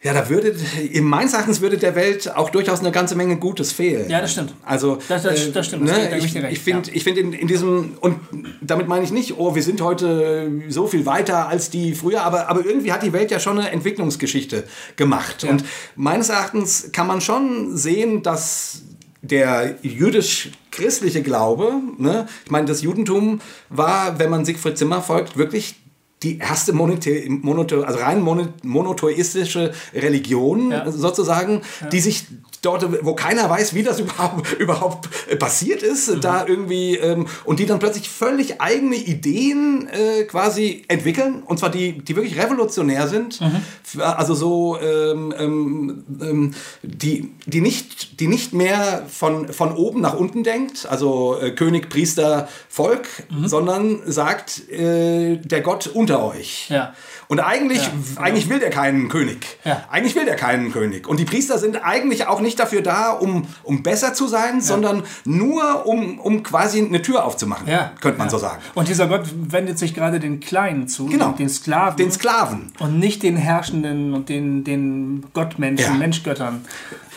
Ja, 0.00 0.12
da 0.12 0.28
würde, 0.28 0.54
in 0.92 1.02
meines 1.04 1.32
Erachtens 1.32 1.60
würde 1.60 1.76
der 1.76 1.96
Welt 1.96 2.36
auch 2.36 2.50
durchaus 2.50 2.78
eine 2.80 2.92
ganze 2.92 3.16
Menge 3.16 3.36
Gutes 3.36 3.72
fehlen. 3.72 4.08
Ja, 4.08 4.20
das 4.20 4.30
stimmt. 4.32 4.54
Also, 4.64 4.98
Das- 5.08 5.24
das- 5.24 5.46
äh, 5.46 5.50
das 5.50 5.66
stimmt, 5.66 5.88
das 5.88 5.96
Ne, 5.98 6.16
ich 6.18 6.24
ich 6.24 6.60
finde 6.60 6.90
ja. 6.92 7.00
find 7.00 7.18
in, 7.18 7.32
in 7.32 7.48
diesem, 7.48 7.94
und 8.00 8.20
damit 8.60 8.86
meine 8.86 9.04
ich 9.04 9.10
nicht, 9.10 9.38
oh, 9.38 9.56
wir 9.56 9.62
sind 9.64 9.80
heute 9.80 10.52
so 10.68 10.86
viel 10.86 11.04
weiter 11.04 11.48
als 11.48 11.70
die 11.70 11.94
früher, 11.94 12.22
aber, 12.22 12.48
aber 12.48 12.64
irgendwie 12.64 12.92
hat 12.92 13.02
die 13.02 13.12
Welt 13.12 13.32
ja 13.32 13.40
schon 13.40 13.58
eine 13.58 13.70
Entwicklungsgeschichte 13.72 14.64
gemacht. 14.94 15.42
Und 15.42 15.64
meines 15.96 16.28
Erachtens 16.28 16.90
kann 16.92 17.08
man 17.08 17.20
schon 17.20 17.76
sehen, 17.76 18.22
dass 18.22 18.82
der 19.20 19.78
jüdisch-christliche 19.82 21.22
Glaube, 21.22 21.72
ne, 21.98 22.26
ich 22.44 22.50
meine, 22.50 22.66
das 22.66 22.82
Judentum 22.82 23.40
war, 23.68 24.18
wenn 24.18 24.30
man 24.30 24.44
Siegfried 24.44 24.78
Zimmer 24.78 25.02
folgt, 25.02 25.36
wirklich 25.36 25.74
die 26.22 26.38
erste 26.38 26.72
monothe 26.72 27.24
monothe 27.28 27.86
also 27.86 28.00
rein 28.00 28.20
mono 28.20 28.48
monotheistische 28.62 29.72
Religion 29.94 30.70
Ja. 30.70 30.90
sozusagen, 30.90 31.62
die 31.92 32.00
sich 32.00 32.26
dort, 32.62 33.04
wo 33.04 33.14
keiner 33.14 33.48
weiß, 33.48 33.74
wie 33.74 33.82
das 33.82 34.00
überhaupt, 34.04 34.52
überhaupt 34.54 35.08
passiert 35.38 35.82
ist, 35.82 36.08
Mhm. 36.08 36.20
da 36.20 36.46
irgendwie, 36.46 36.96
ähm, 36.96 37.26
und 37.44 37.58
die 37.60 37.66
dann 37.66 37.78
plötzlich 37.78 38.08
völlig 38.08 38.60
eigene 38.60 38.96
Ideen 38.96 39.88
äh, 39.88 40.24
quasi 40.24 40.82
entwickeln, 40.88 41.42
und 41.44 41.58
zwar 41.58 41.70
die, 41.70 41.98
die 41.98 42.16
wirklich 42.16 42.38
revolutionär 42.38 43.08
sind, 43.08 43.40
Mhm. 43.40 43.62
Also 44.02 44.34
so, 44.34 44.78
ähm, 44.80 45.32
ähm, 45.38 46.04
ähm, 46.20 46.54
die, 46.82 47.32
die, 47.46 47.60
nicht, 47.62 48.20
die 48.20 48.26
nicht 48.28 48.52
mehr 48.52 49.04
von, 49.08 49.50
von 49.52 49.72
oben 49.72 50.00
nach 50.02 50.14
unten 50.14 50.42
denkt, 50.44 50.86
also 50.90 51.38
äh, 51.40 51.52
König, 51.52 51.88
Priester, 51.88 52.48
Volk, 52.68 53.06
Mhm. 53.30 53.48
sondern 53.48 54.00
sagt, 54.06 54.68
äh, 54.70 55.36
der 55.38 55.60
Gott 55.62 55.86
unter 55.86 56.22
euch. 56.24 56.68
Ja. 56.70 56.94
Und 57.28 57.40
eigentlich, 57.40 57.82
Ja, 57.82 57.88
genau. 57.90 58.20
eigentlich 58.22 58.48
will 58.48 58.58
der 58.58 58.70
keinen 58.70 59.08
König. 59.10 59.46
Ja. 59.64 59.84
Eigentlich 59.90 60.14
will 60.16 60.24
der 60.24 60.36
keinen 60.36 60.72
König. 60.72 61.06
Und 61.06 61.20
die 61.20 61.26
Priester 61.26 61.58
sind 61.58 61.76
eigentlich 61.84 62.26
auch 62.26 62.40
nicht 62.40 62.47
dafür 62.56 62.82
da, 62.82 63.10
um, 63.10 63.46
um 63.62 63.82
besser 63.82 64.14
zu 64.14 64.26
sein, 64.28 64.60
sondern 64.60 65.02
nur 65.24 65.86
um, 65.86 66.18
um 66.18 66.42
quasi 66.42 66.80
eine 66.84 67.02
Tür 67.02 67.24
aufzumachen, 67.24 67.66
Ja. 67.68 67.92
könnte 68.00 68.18
man 68.18 68.28
ja. 68.28 68.30
so 68.30 68.38
sagen. 68.38 68.60
Und 68.74 68.88
dieser 68.88 69.06
Gott 69.06 69.26
wendet 69.34 69.78
sich 69.78 69.94
gerade 69.94 70.20
den 70.20 70.40
Kleinen 70.40 70.88
zu, 70.88 71.06
Genau. 71.06 71.32
den 71.32 71.48
Sklaven. 71.48 71.96
Den 71.96 72.10
Sklaven. 72.12 72.72
und 72.78 72.98
nicht 72.98 73.22
den 73.22 73.36
Herrschenden 73.36 74.14
und 74.14 74.28
den, 74.28 74.64
den 74.64 75.24
Gottmenschen, 75.32 75.92
Ja. 75.94 75.98
Menschgöttern. 75.98 76.64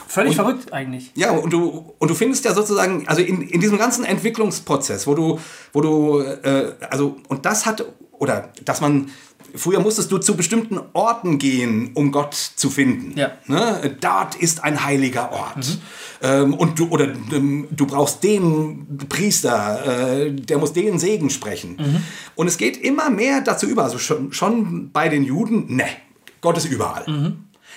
Völlig 0.08 0.36
verrückt 0.36 0.74
eigentlich. 0.74 1.12
Ja, 1.16 1.32
und 1.32 1.54
du, 1.54 1.94
und 1.98 2.12
du 2.12 2.16
findest 2.16 2.44
ja 2.44 2.54
sozusagen, 2.54 3.08
also 3.08 3.22
in, 3.22 3.42
in 3.42 3.62
diesem 3.62 3.78
ganzen 3.78 4.04
Entwicklungsprozess, 4.04 5.08
wo 5.08 5.16
du, 5.16 5.40
wo 5.72 5.80
du, 5.82 6.20
äh, 6.20 6.74
also, 6.90 7.16
und 7.30 7.46
das 7.46 7.66
hat, 7.66 7.86
oder 8.20 8.50
dass 8.66 8.82
man, 8.82 9.10
früher 9.56 9.80
musstest 9.80 10.12
du 10.12 10.18
zu 10.18 10.36
bestimmten 10.36 10.80
Orten 10.94 11.38
gehen, 11.38 11.92
um 11.94 12.12
Gott 12.12 12.34
zu 12.34 12.70
finden. 12.70 13.18
Ja. 13.18 13.32
Ne? 13.48 13.98
Dort 14.00 14.36
ist 14.36 14.64
ein 14.64 14.84
heiliger 14.84 15.32
Ort. 15.32 15.80
Ähm, 16.22 16.54
und 16.54 16.80
du, 16.80 16.88
oder 16.90 17.10
ähm, 17.32 17.68
du 17.72 17.86
brauchst 17.86 18.24
den 18.24 19.00
Priester, 19.10 20.26
äh, 20.26 20.32
der 20.32 20.58
muss 20.58 20.74
den 20.74 21.00
Segen 21.00 21.30
sprechen. 21.30 22.04
Und 22.36 22.48
es 22.48 22.58
geht 22.58 22.78
immer 22.78 23.10
mehr 23.10 23.42
dazu 23.42 23.68
über, 23.68 23.84
also 23.84 23.98
schon, 23.98 24.34
schon 24.34 24.92
bei 24.92 25.10
den 25.10 25.24
Juden, 25.24 25.76
ne, 25.76 25.86
Gott 26.42 26.58
ist 26.58 26.66
überall. 26.66 27.06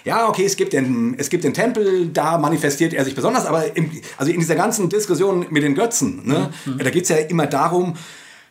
Ja, 0.04 0.28
okay, 0.28 0.44
es 0.44 0.56
gibt, 0.56 0.72
den, 0.72 1.14
es 1.18 1.30
gibt 1.30 1.44
den 1.44 1.54
Tempel, 1.54 2.08
da 2.08 2.36
manifestiert 2.36 2.92
er 2.92 3.04
sich 3.04 3.14
besonders, 3.14 3.46
aber 3.46 3.74
im, 3.76 3.90
also 4.18 4.30
in 4.30 4.40
dieser 4.40 4.54
ganzen 4.54 4.88
Diskussion 4.88 5.46
mit 5.50 5.62
den 5.62 5.74
Götzen, 5.74 6.26
ne, 6.26 6.50
da 6.78 6.90
geht 6.90 7.04
es 7.04 7.08
ja 7.08 7.16
immer 7.16 7.46
darum, 7.46 7.94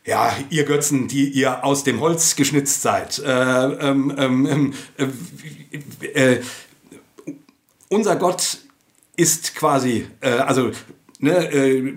ja, 0.06 0.36
ihr 0.50 0.66
Götzen, 0.66 1.08
die 1.08 1.30
ihr 1.30 1.64
aus 1.64 1.84
dem 1.84 2.00
Holz 2.00 2.36
geschnitzt 2.36 2.82
seid. 2.82 3.20
Äh, 3.20 3.30
ähm, 3.30 4.14
ähm, 4.18 4.74
ähm, 4.98 5.14
äh, 6.14 6.34
äh, 6.34 6.42
unser 7.90 8.16
Gott 8.18 8.58
ist 9.16 9.56
quasi, 9.56 10.08
äh, 10.22 10.32
also, 10.32 10.72
ne, 11.20 11.52
äh, 11.54 11.94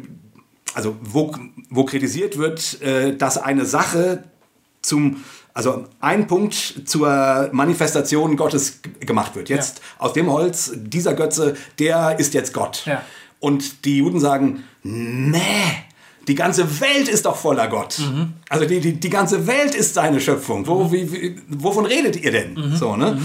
also 0.74 0.96
wo, 1.02 1.34
wo 1.70 1.84
kritisiert 1.84 2.38
wird, 2.38 2.80
äh, 2.82 3.16
dass 3.16 3.38
eine 3.38 3.64
Sache 3.64 4.24
zum, 4.82 5.24
also 5.54 5.86
ein 6.00 6.26
Punkt 6.26 6.82
zur 6.84 7.48
Manifestation 7.52 8.36
Gottes 8.36 8.80
gemacht 9.00 9.34
wird. 9.34 9.48
Jetzt 9.48 9.80
aus 9.98 10.12
dem 10.12 10.30
Holz, 10.30 10.72
dieser 10.76 11.14
Götze, 11.14 11.56
der 11.78 12.18
ist 12.20 12.34
jetzt 12.34 12.52
Gott. 12.52 12.84
Ja. 12.86 13.02
Und 13.40 13.84
die 13.84 13.98
Juden 13.98 14.20
sagen, 14.20 14.64
nee, 14.82 15.40
die 16.28 16.34
ganze 16.34 16.80
Welt 16.80 17.08
ist 17.08 17.26
doch 17.26 17.36
voller 17.36 17.68
Gott. 17.68 17.98
Mhm. 17.98 18.34
Also 18.48 18.66
die, 18.66 18.80
die, 18.80 18.94
die 18.94 19.10
ganze 19.10 19.46
Welt 19.46 19.74
ist 19.74 19.94
seine 19.94 20.20
Schöpfung. 20.20 20.66
Wo, 20.66 20.90
wie, 20.90 21.10
wie, 21.12 21.36
wovon 21.48 21.86
redet 21.86 22.16
ihr 22.16 22.32
denn? 22.32 22.74
So, 22.74 22.96
ne? 22.96 23.18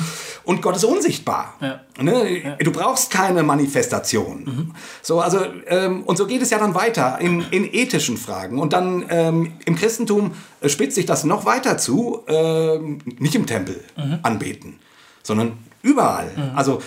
Und 0.43 0.61
Gott 0.61 0.75
ist 0.75 0.83
unsichtbar. 0.83 1.55
Mhm. 1.59 1.65
Ja. 1.65 2.03
Ne? 2.03 2.57
Du 2.59 2.71
brauchst 2.71 3.11
keine 3.11 3.43
Manifestation. 3.43 4.73
So, 5.01 5.19
also, 5.19 5.39
ähm, 5.67 6.03
und 6.03 6.17
so 6.17 6.27
geht 6.27 6.41
es 6.41 6.49
ja 6.51 6.59
dann 6.59 6.75
weiter 6.75 7.19
in, 7.19 7.43
in 7.51 7.71
ethischen 7.73 8.17
Fragen. 8.17 8.59
Und 8.59 8.73
dann 8.73 9.05
ähm, 9.09 9.53
im 9.65 9.75
Christentum 9.75 10.33
äh, 10.61 10.69
spitzt 10.69 10.95
sich 10.95 11.05
das 11.05 11.23
noch 11.23 11.45
weiter 11.45 11.77
zu, 11.77 12.23
ähm, 12.27 12.99
nicht 13.19 13.35
im 13.35 13.45
Tempel 13.45 13.83
anbeten, 14.23 14.79
sondern 15.23 15.53
überall. 15.81 16.29
Also 16.55 16.81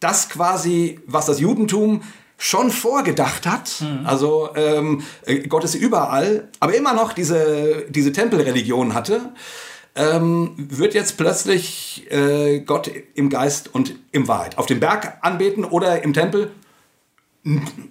das 0.00 0.28
quasi, 0.28 1.00
was 1.06 1.26
das 1.26 1.40
Judentum 1.40 2.02
schon 2.38 2.70
vorgedacht 2.70 3.46
hat, 3.46 3.82
also 4.04 4.50
ähm, 4.54 5.02
äh, 5.24 5.38
Gott 5.40 5.64
ist 5.64 5.74
überall, 5.74 6.48
aber 6.60 6.74
immer 6.74 6.92
noch 6.92 7.12
diese, 7.14 7.86
diese 7.88 8.12
Tempelreligion 8.12 8.94
hatte, 8.94 9.32
ähm, 9.94 10.52
wird 10.56 10.92
jetzt 10.92 11.16
plötzlich 11.16 12.06
äh, 12.10 12.60
Gott 12.60 12.90
im 13.14 13.30
Geist 13.30 13.74
und 13.74 13.94
im 14.12 14.28
Wahrheit. 14.28 14.58
Auf 14.58 14.66
dem 14.66 14.80
Berg 14.80 15.18
anbeten 15.22 15.64
oder 15.64 16.02
im 16.02 16.12
Tempel 16.12 16.50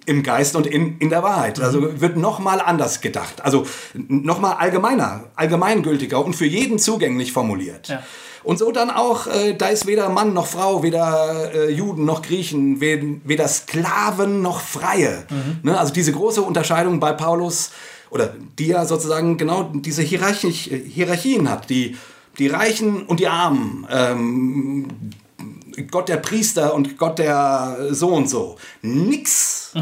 im 0.04 0.22
Geist 0.22 0.54
und 0.54 0.66
in, 0.66 0.98
in 0.98 1.08
der 1.08 1.22
Wahrheit. 1.22 1.60
Also 1.60 2.00
wird 2.00 2.18
nochmal 2.18 2.60
anders 2.60 3.00
gedacht. 3.00 3.42
Also 3.42 3.66
nochmal 3.94 4.56
allgemeiner, 4.56 5.24
allgemeingültiger 5.34 6.22
und 6.22 6.36
für 6.36 6.44
jeden 6.44 6.78
zugänglich 6.78 7.32
formuliert. 7.32 7.88
Ja. 7.88 8.02
Und 8.46 8.58
so 8.58 8.70
dann 8.70 8.90
auch, 8.90 9.26
äh, 9.26 9.54
da 9.54 9.66
ist 9.68 9.86
weder 9.86 10.08
Mann 10.08 10.32
noch 10.32 10.46
Frau, 10.46 10.82
weder 10.84 11.52
äh, 11.52 11.70
Juden 11.72 12.04
noch 12.04 12.22
Griechen, 12.22 12.80
we- 12.80 13.20
weder 13.24 13.48
Sklaven 13.48 14.40
noch 14.40 14.60
Freie. 14.60 15.24
Ne? 15.64 15.76
Also 15.76 15.92
diese 15.92 16.12
große 16.12 16.40
Unterscheidung 16.42 17.00
bei 17.00 17.12
Paulus, 17.12 17.70
oder 18.08 18.32
die 18.58 18.68
ja 18.68 18.84
sozusagen 18.86 19.36
genau 19.36 19.64
diese 19.74 20.02
Hierarchi 20.02 20.52
Hierarchien 20.52 21.50
hat, 21.50 21.68
die, 21.70 21.96
die 22.38 22.46
Reichen 22.46 23.02
und 23.06 23.18
die 23.18 23.26
Armen, 23.26 23.84
ähm, 23.90 24.86
Gott 25.90 26.08
der 26.08 26.18
Priester 26.18 26.72
und 26.72 26.96
Gott 26.98 27.18
der 27.18 27.88
so 27.90 28.08
und 28.14 28.30
so. 28.30 28.56
Nix. 28.80 29.72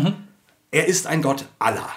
Er 0.71 0.87
ist 0.87 1.07
ein 1.07 1.21
Gott 1.21 1.45
aller. 1.59 1.89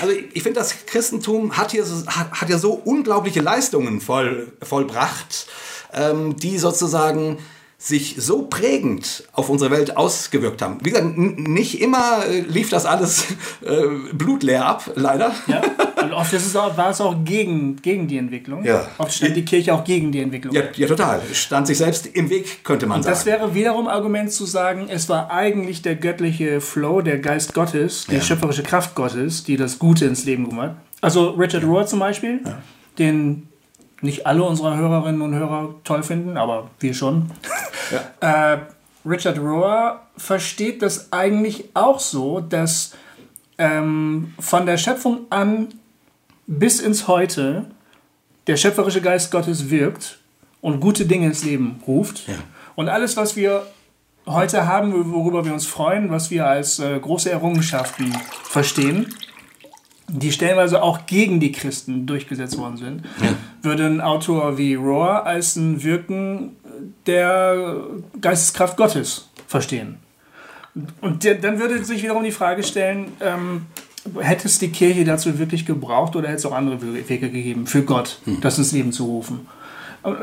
Also 0.00 0.12
ich, 0.34 0.42
finde, 0.42 0.58
das 0.58 0.74
Christentum 0.86 1.56
hat 1.56 1.70
hier, 1.70 1.84
hat, 2.08 2.32
hat 2.32 2.48
ja 2.50 2.58
so 2.58 2.72
unglaubliche 2.72 3.40
Leistungen 3.40 4.00
voll, 4.00 4.52
vollbracht, 4.60 5.46
ähm, 5.92 6.36
die 6.36 6.58
sozusagen 6.58 7.38
sich 7.80 8.16
so 8.18 8.42
prägend 8.42 9.22
auf 9.32 9.48
unsere 9.48 9.70
Welt 9.70 9.96
ausgewirkt 9.96 10.62
haben. 10.62 10.78
Wie 10.82 10.90
gesagt, 10.90 11.16
nicht 11.16 11.80
immer 11.80 12.26
äh, 12.28 12.40
lief 12.40 12.70
das 12.70 12.86
alles 12.86 13.26
äh, 13.64 14.12
blutleer 14.12 14.66
ab, 14.66 14.90
leider. 14.96 15.30
Ja? 15.46 15.62
Und 16.02 16.12
oft 16.12 16.32
ist 16.32 16.44
es 16.44 16.56
auch, 16.56 16.76
war 16.76 16.90
es 16.90 17.00
auch 17.00 17.14
gegen, 17.24 17.76
gegen 17.76 18.08
die 18.08 18.18
Entwicklung. 18.18 18.64
Ja. 18.64 18.88
Oft 18.98 19.14
stand 19.14 19.36
die 19.36 19.44
Kirche 19.44 19.72
auch 19.72 19.84
gegen 19.84 20.10
die 20.10 20.20
Entwicklung. 20.20 20.52
Ja, 20.56 20.62
ja, 20.74 20.88
total. 20.88 21.20
Stand 21.32 21.68
sich 21.68 21.78
selbst 21.78 22.06
im 22.08 22.28
Weg, 22.30 22.64
könnte 22.64 22.86
man 22.88 23.00
sagen. 23.04 23.14
Das 23.14 23.26
wäre 23.26 23.54
wiederum 23.54 23.86
Argument 23.86 24.32
zu 24.32 24.44
sagen, 24.44 24.88
es 24.88 25.08
war 25.08 25.30
eigentlich 25.30 25.80
der 25.80 25.94
göttliche 25.94 26.60
Flow, 26.60 27.00
der 27.00 27.18
Geist 27.18 27.54
Gottes, 27.54 28.06
die 28.10 28.16
Ja. 28.16 28.20
schöpferische 28.20 28.64
Kraft 28.64 28.96
Gottes, 28.96 29.44
die 29.44 29.56
das 29.56 29.78
Gute 29.78 30.04
ins 30.04 30.24
Leben 30.24 30.48
gebracht 30.48 30.70
hat. 30.70 30.76
Also 31.00 31.30
Richard 31.30 31.62
Rohr 31.62 31.86
zum 31.86 32.00
Beispiel, 32.00 32.40
den 32.98 33.47
nicht 34.00 34.26
alle 34.26 34.42
unserer 34.44 34.76
Hörerinnen 34.76 35.22
und 35.22 35.34
Hörer 35.34 35.74
toll 35.84 36.02
finden, 36.02 36.36
aber 36.36 36.70
wir 36.80 36.94
schon. 36.94 37.30
Ja. 38.20 38.54
äh, 38.54 38.58
Richard 39.04 39.38
Rohr 39.38 40.00
versteht 40.16 40.82
das 40.82 41.12
eigentlich 41.12 41.70
auch 41.74 41.98
so, 41.98 42.40
dass 42.40 42.92
ähm, 43.56 44.34
von 44.38 44.66
der 44.66 44.76
Schöpfung 44.76 45.26
an 45.30 45.68
bis 46.46 46.80
ins 46.80 47.08
Heute 47.08 47.66
der 48.46 48.56
schöpferische 48.56 49.00
Geist 49.00 49.30
Gottes 49.30 49.70
wirkt 49.70 50.18
und 50.60 50.80
gute 50.80 51.06
Dinge 51.06 51.26
ins 51.26 51.44
Leben 51.44 51.80
ruft. 51.86 52.26
Ja. 52.28 52.34
Und 52.74 52.88
alles, 52.88 53.16
was 53.16 53.36
wir 53.36 53.66
heute 54.26 54.66
haben, 54.66 55.12
worüber 55.12 55.44
wir 55.44 55.52
uns 55.52 55.66
freuen, 55.66 56.10
was 56.10 56.30
wir 56.30 56.46
als 56.46 56.78
äh, 56.78 56.98
große 56.98 57.30
Errungenschaften 57.30 58.14
verstehen, 58.44 59.14
die 60.08 60.32
stellenweise 60.32 60.82
auch 60.82 61.06
gegen 61.06 61.38
die 61.38 61.52
Christen 61.52 62.06
durchgesetzt 62.06 62.58
worden 62.58 62.76
sind, 62.76 63.04
ja. 63.22 63.28
würde 63.62 63.86
ein 63.86 64.00
Autor 64.00 64.56
wie 64.58 64.74
Rohr 64.74 65.26
als 65.26 65.56
ein 65.56 65.82
Wirken 65.82 66.56
der 67.06 67.76
Geisteskraft 68.20 68.76
Gottes 68.76 69.28
verstehen. 69.46 69.96
Und 71.00 71.24
dann 71.24 71.58
würde 71.58 71.84
sich 71.84 72.02
wiederum 72.02 72.24
die 72.24 72.30
Frage 72.30 72.62
stellen, 72.62 73.12
ähm, 73.20 73.66
hätte 74.20 74.46
es 74.46 74.58
die 74.58 74.70
Kirche 74.70 75.04
dazu 75.04 75.38
wirklich 75.38 75.66
gebraucht 75.66 76.16
oder 76.16 76.28
hätte 76.28 76.38
es 76.38 76.46
auch 76.46 76.52
andere 76.52 76.80
Wege 77.08 77.30
gegeben, 77.30 77.66
für 77.66 77.82
Gott 77.82 78.20
hm. 78.24 78.40
das 78.40 78.58
ins 78.58 78.72
Leben 78.72 78.92
zu 78.92 79.04
rufen? 79.04 79.46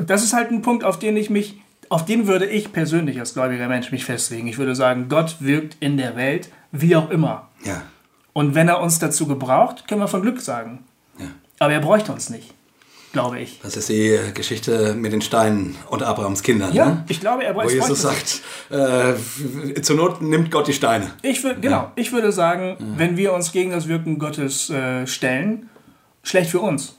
Das 0.08 0.24
ist 0.24 0.34
halt 0.34 0.52
ein 0.52 0.62
Punkt, 0.62 0.84
auf 0.84 0.98
den 0.98 1.18
ich 1.18 1.30
mich, 1.30 1.62
auf 1.90 2.06
den 2.06 2.28
würde 2.28 2.46
ich 2.46 2.72
persönlich 2.72 3.20
als 3.20 3.34
gläubiger 3.34 3.68
Mensch 3.68 3.92
mich 3.92 4.06
festlegen. 4.06 4.48
Ich 4.48 4.58
würde 4.58 4.76
sagen, 4.76 5.10
Gott 5.10 5.38
wirkt 5.40 5.78
in 5.80 5.98
der 5.98 6.16
Welt, 6.16 6.50
wie 6.72 6.96
auch 6.96 7.10
immer. 7.10 7.50
Ja. 7.64 7.84
Und 8.36 8.54
wenn 8.54 8.68
er 8.68 8.82
uns 8.82 9.00
dazu 9.00 9.28
gebraucht, 9.28 9.88
können 9.88 10.02
wir 10.02 10.10
von 10.10 10.22
Glück 10.22 10.42
sagen. 10.42 10.84
Ja. 11.18 11.28
Aber 11.60 11.72
er 11.72 11.80
bräuchte 11.80 12.12
uns 12.12 12.30
nicht, 12.30 12.54
glaube 13.14 13.40
ich. 13.40 13.62
Das 13.64 13.78
ist 13.78 13.88
die 13.88 14.20
Geschichte 14.34 14.94
mit 14.94 15.14
den 15.14 15.22
Steinen 15.22 15.78
und 15.90 16.04
Abrahams 16.04 16.44
Kindern. 16.44 16.74
Ja, 16.74 16.86
ne? 16.86 17.06
ich 17.08 17.22
glaube, 17.22 17.46
er 17.46 17.54
bräuchte 17.54 17.80
Wo 17.80 17.84
Jesus 17.84 18.02
sagt, 18.02 18.42
äh, 18.72 19.82
zur 19.82 19.96
Not 19.96 20.22
nimmt 20.22 20.52
Gott 20.52 20.68
die 20.68 20.74
Steine. 20.74 21.12
Ich 21.22 21.46
würd, 21.46 21.62
genau, 21.62 21.76
ja. 21.78 21.92
ich 21.96 22.12
würde 22.12 22.34
sagen, 22.34 22.76
ja. 22.78 22.86
wenn 22.98 23.16
wir 23.16 23.32
uns 23.32 23.54
gegen 23.54 23.72
das 23.72 23.88
Wirken 23.88 24.20
Gottes 24.20 24.70
äh, 24.70 25.08
stellen, 25.08 25.70
schlecht 26.22 26.50
für 26.50 26.60
uns. 26.60 26.98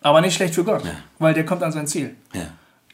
Aber 0.00 0.22
nicht 0.22 0.34
schlecht 0.34 0.54
für 0.54 0.64
Gott, 0.64 0.82
weil 1.18 1.34
der 1.34 1.44
kommt 1.44 1.62
an 1.62 1.72
sein 1.72 1.86
Ziel. 1.86 2.16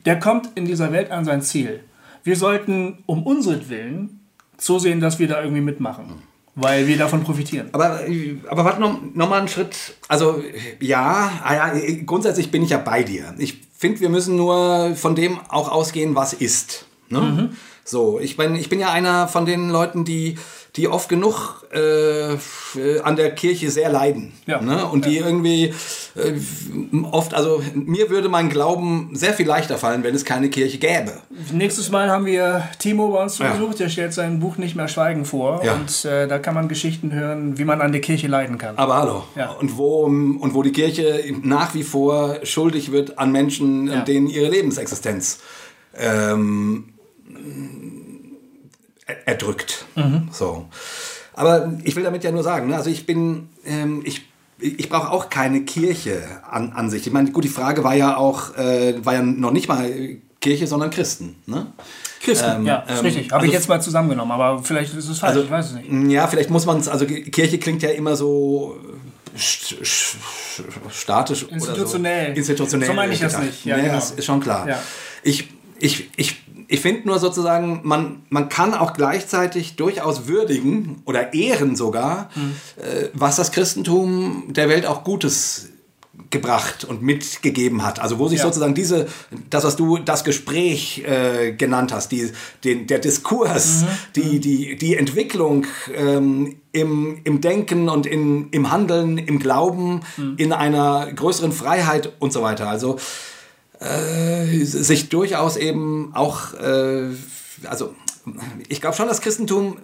Der 0.04 0.18
kommt 0.18 0.48
in 0.56 0.64
dieser 0.64 0.90
Welt 0.90 1.12
an 1.12 1.24
sein 1.24 1.42
Ziel. 1.42 1.84
Wir 2.24 2.34
sollten 2.34 3.04
um 3.06 3.22
unseren 3.22 3.68
Willen 3.68 4.20
so 4.58 4.80
sehen, 4.80 4.98
dass 5.00 5.20
wir 5.20 5.28
da 5.28 5.40
irgendwie 5.40 5.62
mitmachen. 5.62 6.22
Weil 6.60 6.88
wir 6.88 6.98
davon 6.98 7.22
profitieren. 7.22 7.68
Aber, 7.72 8.00
aber 8.48 8.64
warte 8.64 8.80
noch, 8.80 8.98
noch 9.14 9.28
mal 9.28 9.38
einen 9.38 9.48
Schritt. 9.48 9.94
Also 10.08 10.42
ja, 10.80 11.30
ah 11.44 11.54
ja, 11.54 11.72
grundsätzlich 12.04 12.50
bin 12.50 12.62
ich 12.62 12.70
ja 12.70 12.78
bei 12.78 13.04
dir. 13.04 13.32
Ich 13.38 13.60
finde, 13.76 14.00
wir 14.00 14.08
müssen 14.08 14.34
nur 14.34 14.96
von 14.96 15.14
dem 15.14 15.38
auch 15.48 15.70
ausgehen, 15.70 16.16
was 16.16 16.32
ist. 16.32 16.86
Ne? 17.10 17.20
Mhm. 17.20 17.56
So, 17.84 18.18
ich 18.18 18.36
bin, 18.36 18.56
ich 18.56 18.68
bin 18.68 18.80
ja 18.80 18.90
einer 18.90 19.28
von 19.28 19.46
den 19.46 19.70
Leuten, 19.70 20.04
die 20.04 20.36
die 20.78 20.88
oft 20.88 21.08
genug 21.08 21.66
äh, 21.72 23.00
an 23.00 23.16
der 23.16 23.34
Kirche 23.34 23.70
sehr 23.70 23.90
leiden. 23.90 24.32
Ja. 24.46 24.60
Ne? 24.60 24.86
Und 24.86 25.04
die 25.04 25.16
ja. 25.16 25.26
irgendwie 25.26 25.74
äh, 26.14 26.34
oft, 27.10 27.34
also 27.34 27.62
mir 27.74 28.08
würde 28.10 28.28
mein 28.28 28.48
Glauben 28.48 29.10
sehr 29.12 29.34
viel 29.34 29.46
leichter 29.46 29.76
fallen, 29.76 30.04
wenn 30.04 30.14
es 30.14 30.24
keine 30.24 30.48
Kirche 30.50 30.78
gäbe. 30.78 31.12
Nächstes 31.52 31.90
Mal 31.90 32.10
haben 32.10 32.26
wir 32.26 32.62
Timo 32.78 33.08
bei 33.10 33.22
uns 33.22 33.34
zu 33.34 33.42
Besuch, 33.42 33.72
ja. 33.72 33.76
der 33.78 33.88
stellt 33.88 34.14
sein 34.14 34.38
Buch 34.38 34.56
Nicht 34.56 34.76
mehr 34.76 34.88
Schweigen 34.88 35.24
vor. 35.24 35.60
Und 35.62 36.04
äh, 36.04 36.28
da 36.28 36.38
kann 36.38 36.54
man 36.54 36.68
Geschichten 36.68 37.12
hören, 37.12 37.58
wie 37.58 37.64
man 37.64 37.80
an 37.80 37.90
der 37.92 38.00
Kirche 38.00 38.28
leiden 38.28 38.56
kann. 38.56 38.78
Aber 38.78 38.96
hallo. 38.96 39.24
Und, 39.58 39.76
wo, 39.76 40.04
und 40.04 40.54
wo 40.54 40.62
die 40.62 40.72
Kirche 40.72 41.24
nach 41.42 41.74
wie 41.74 41.82
vor 41.82 42.38
schuldig 42.44 42.92
wird 42.92 43.18
an 43.18 43.32
Menschen, 43.32 44.04
denen 44.06 44.28
ihre 44.28 44.48
Lebensexistenz 44.48 45.40
ähm, 45.96 46.84
erdrückt. 49.24 49.86
Mhm. 49.94 50.28
So. 50.32 50.66
Aber 51.34 51.72
ich 51.84 51.94
will 51.96 52.02
damit 52.02 52.24
ja 52.24 52.32
nur 52.32 52.42
sagen, 52.42 52.68
ne, 52.68 52.76
also 52.76 52.90
ich 52.90 53.06
bin, 53.06 53.48
ähm, 53.64 54.02
ich, 54.04 54.22
ich 54.58 54.88
brauche 54.88 55.10
auch 55.10 55.30
keine 55.30 55.62
Kirche 55.62 56.22
an, 56.50 56.72
an 56.72 56.90
sich. 56.90 57.06
Ich 57.06 57.12
meine, 57.12 57.30
gut, 57.30 57.44
die 57.44 57.48
Frage 57.48 57.84
war 57.84 57.94
ja 57.94 58.16
auch, 58.16 58.56
äh, 58.56 59.04
war 59.04 59.14
ja 59.14 59.22
noch 59.22 59.52
nicht 59.52 59.68
mal 59.68 59.88
Kirche, 60.40 60.66
sondern 60.66 60.90
Christen. 60.90 61.36
Ne? 61.46 61.66
Christen, 62.20 62.56
ähm, 62.56 62.66
ja, 62.66 62.78
ist 62.78 62.98
ähm, 62.98 63.04
richtig. 63.04 63.26
Habe 63.26 63.36
also, 63.36 63.46
ich 63.46 63.52
jetzt 63.52 63.68
mal 63.68 63.80
zusammengenommen, 63.80 64.32
aber 64.32 64.62
vielleicht 64.62 64.94
ist 64.94 65.08
es 65.08 65.18
falsch, 65.20 65.36
also, 65.36 65.44
ich 65.44 65.50
weiß 65.50 65.66
es 65.66 65.72
nicht. 65.74 66.10
Ja, 66.10 66.26
vielleicht 66.26 66.50
muss 66.50 66.66
man 66.66 66.78
es, 66.78 66.88
also 66.88 67.06
Kirche 67.06 67.58
klingt 67.58 67.82
ja 67.82 67.90
immer 67.90 68.16
so 68.16 68.76
statisch 70.90 71.44
institutionell. 71.44 72.24
oder 72.24 72.34
so. 72.34 72.38
Institutionell. 72.38 72.88
So 72.88 72.94
meine 72.94 73.12
ich 73.12 73.20
das 73.20 73.38
nicht. 73.38 73.64
Ja, 73.64 73.76
nee, 73.76 73.82
genau. 73.82 73.94
das 73.94 74.10
ist 74.10 74.24
schon 74.24 74.40
klar. 74.40 74.68
Ja. 74.68 74.82
Ich, 75.22 75.48
ich, 75.78 76.10
ich 76.16 76.36
ich 76.70 76.80
finde 76.80 77.08
nur 77.08 77.18
sozusagen, 77.18 77.80
man, 77.82 78.22
man 78.28 78.50
kann 78.50 78.74
auch 78.74 78.92
gleichzeitig 78.92 79.76
durchaus 79.76 80.28
würdigen 80.28 81.02
oder 81.06 81.32
ehren 81.32 81.74
sogar, 81.76 82.30
mhm. 82.34 82.54
äh, 82.76 83.08
was 83.14 83.36
das 83.36 83.52
Christentum 83.52 84.44
der 84.48 84.68
Welt 84.68 84.84
auch 84.84 85.02
Gutes 85.02 85.70
gebracht 86.30 86.84
und 86.84 87.00
mitgegeben 87.00 87.84
hat. 87.84 88.00
Also 88.00 88.18
wo 88.18 88.28
sich 88.28 88.40
ja. 88.40 88.44
sozusagen 88.44 88.74
diese, 88.74 89.06
das, 89.48 89.64
was 89.64 89.76
du 89.76 89.96
das 89.96 90.24
Gespräch 90.24 91.04
äh, 91.06 91.52
genannt 91.52 91.92
hast, 91.92 92.12
die, 92.12 92.30
den, 92.64 92.86
der 92.86 92.98
Diskurs, 92.98 93.82
mhm. 93.82 93.86
die, 94.16 94.40
die, 94.40 94.76
die 94.76 94.96
Entwicklung 94.96 95.66
ähm, 95.94 96.56
im, 96.72 97.20
im 97.24 97.40
Denken 97.40 97.88
und 97.88 98.04
in, 98.04 98.50
im 98.50 98.70
Handeln, 98.70 99.16
im 99.16 99.38
Glauben, 99.38 100.00
mhm. 100.18 100.34
in 100.36 100.52
einer 100.52 101.10
größeren 101.10 101.52
Freiheit 101.52 102.12
und 102.18 102.32
so 102.32 102.42
weiter. 102.42 102.68
Also 102.68 102.98
äh, 103.80 104.64
sich 104.64 105.08
durchaus 105.08 105.56
eben 105.56 106.14
auch, 106.14 106.54
äh, 106.54 107.10
also 107.64 107.94
ich 108.68 108.80
glaube 108.80 108.96
schon, 108.96 109.08
das 109.08 109.20
Christentum 109.20 109.76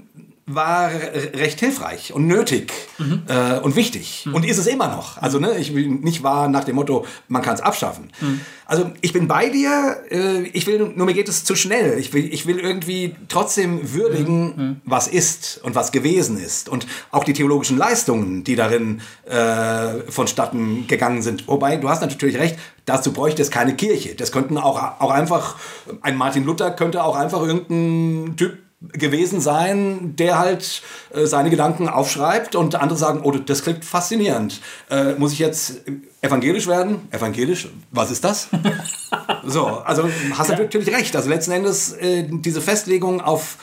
war 0.47 0.90
recht 0.90 1.59
hilfreich 1.61 2.12
und 2.12 2.26
nötig 2.26 2.70
mhm. 2.99 3.22
äh, 3.28 3.59
und 3.61 3.76
wichtig 3.76 4.24
mhm. 4.26 4.34
und 4.34 4.45
ist 4.45 4.59
es 4.59 4.66
immer 4.66 4.88
noch. 4.88 5.16
Also 5.16 5.38
ne, 5.38 5.57
ich 5.57 5.74
will 5.74 5.88
nicht 5.88 6.22
wahr 6.22 6.49
nach 6.49 6.64
dem 6.64 6.76
Motto, 6.76 7.07
man 7.28 7.40
kann 7.40 7.55
es 7.55 7.62
abschaffen. 7.62 8.11
Mhm. 8.20 8.40
Also 8.66 8.90
ich 9.01 9.14
bin 9.14 9.26
bei 9.26 9.49
dir, 9.49 9.97
äh, 10.11 10.42
ich 10.49 10.66
will, 10.66 10.92
nur 10.95 11.07
mir 11.07 11.14
geht 11.14 11.30
es 11.30 11.45
zu 11.45 11.57
schnell. 11.57 11.99
Ich 11.99 12.12
will, 12.12 12.30
ich 12.32 12.47
will 12.47 12.59
irgendwie 12.59 13.16
trotzdem 13.28 13.95
würdigen, 13.95 14.45
mhm. 14.45 14.64
Mhm. 14.64 14.80
was 14.84 15.09
ist 15.09 15.61
und 15.62 15.74
was 15.74 15.92
gewesen 15.92 16.36
ist 16.36 16.68
und 16.68 16.86
auch 17.11 17.24
die 17.24 17.32
theologischen 17.32 17.78
Leistungen, 17.78 18.45
die 18.45 18.55
darin 18.55 19.01
äh, 19.24 20.11
vonstatten 20.11 20.86
gegangen 20.86 21.22
sind. 21.22 21.49
Wobei, 21.49 21.78
du 21.78 21.88
hast 21.88 22.03
natürlich 22.03 22.36
recht, 22.36 22.59
dazu 22.85 23.12
bräuchte 23.12 23.43
es 23.43 23.51
keine 23.51 23.74
Kirche. 23.74 24.14
Das 24.14 24.32
könnten 24.32 24.59
auch, 24.59 25.01
auch 25.01 25.11
einfach, 25.11 25.57
ein 26.03 26.16
Martin 26.16 26.45
Luther 26.45 26.70
könnte 26.70 27.03
auch 27.03 27.16
einfach 27.16 27.43
irgendein 27.43 28.37
Typ 28.37 28.59
gewesen 28.93 29.41
sein, 29.41 30.14
der 30.16 30.39
halt 30.39 30.82
äh, 31.14 31.26
seine 31.26 31.51
Gedanken 31.51 31.89
aufschreibt 31.89 32.55
und 32.55 32.74
andere 32.74 32.99
sagen, 32.99 33.20
oh, 33.22 33.30
das 33.30 33.62
klingt 33.62 33.85
faszinierend. 33.85 34.61
Äh, 34.91 35.14
muss 35.14 35.32
ich 35.32 35.39
jetzt 35.39 35.82
evangelisch 36.20 36.66
werden? 36.66 37.09
Evangelisch? 37.11 37.68
Was 37.91 38.11
ist 38.11 38.24
das? 38.24 38.49
so, 39.45 39.66
also 39.66 40.09
hast 40.37 40.51
du 40.51 40.55
ja. 40.55 40.59
natürlich 40.61 40.95
recht. 40.95 41.16
Also 41.16 41.30
letzten 41.30 41.53
Endes 41.53 41.93
äh, 41.93 42.26
diese 42.28 42.61
Festlegung 42.61 43.20
auf 43.20 43.57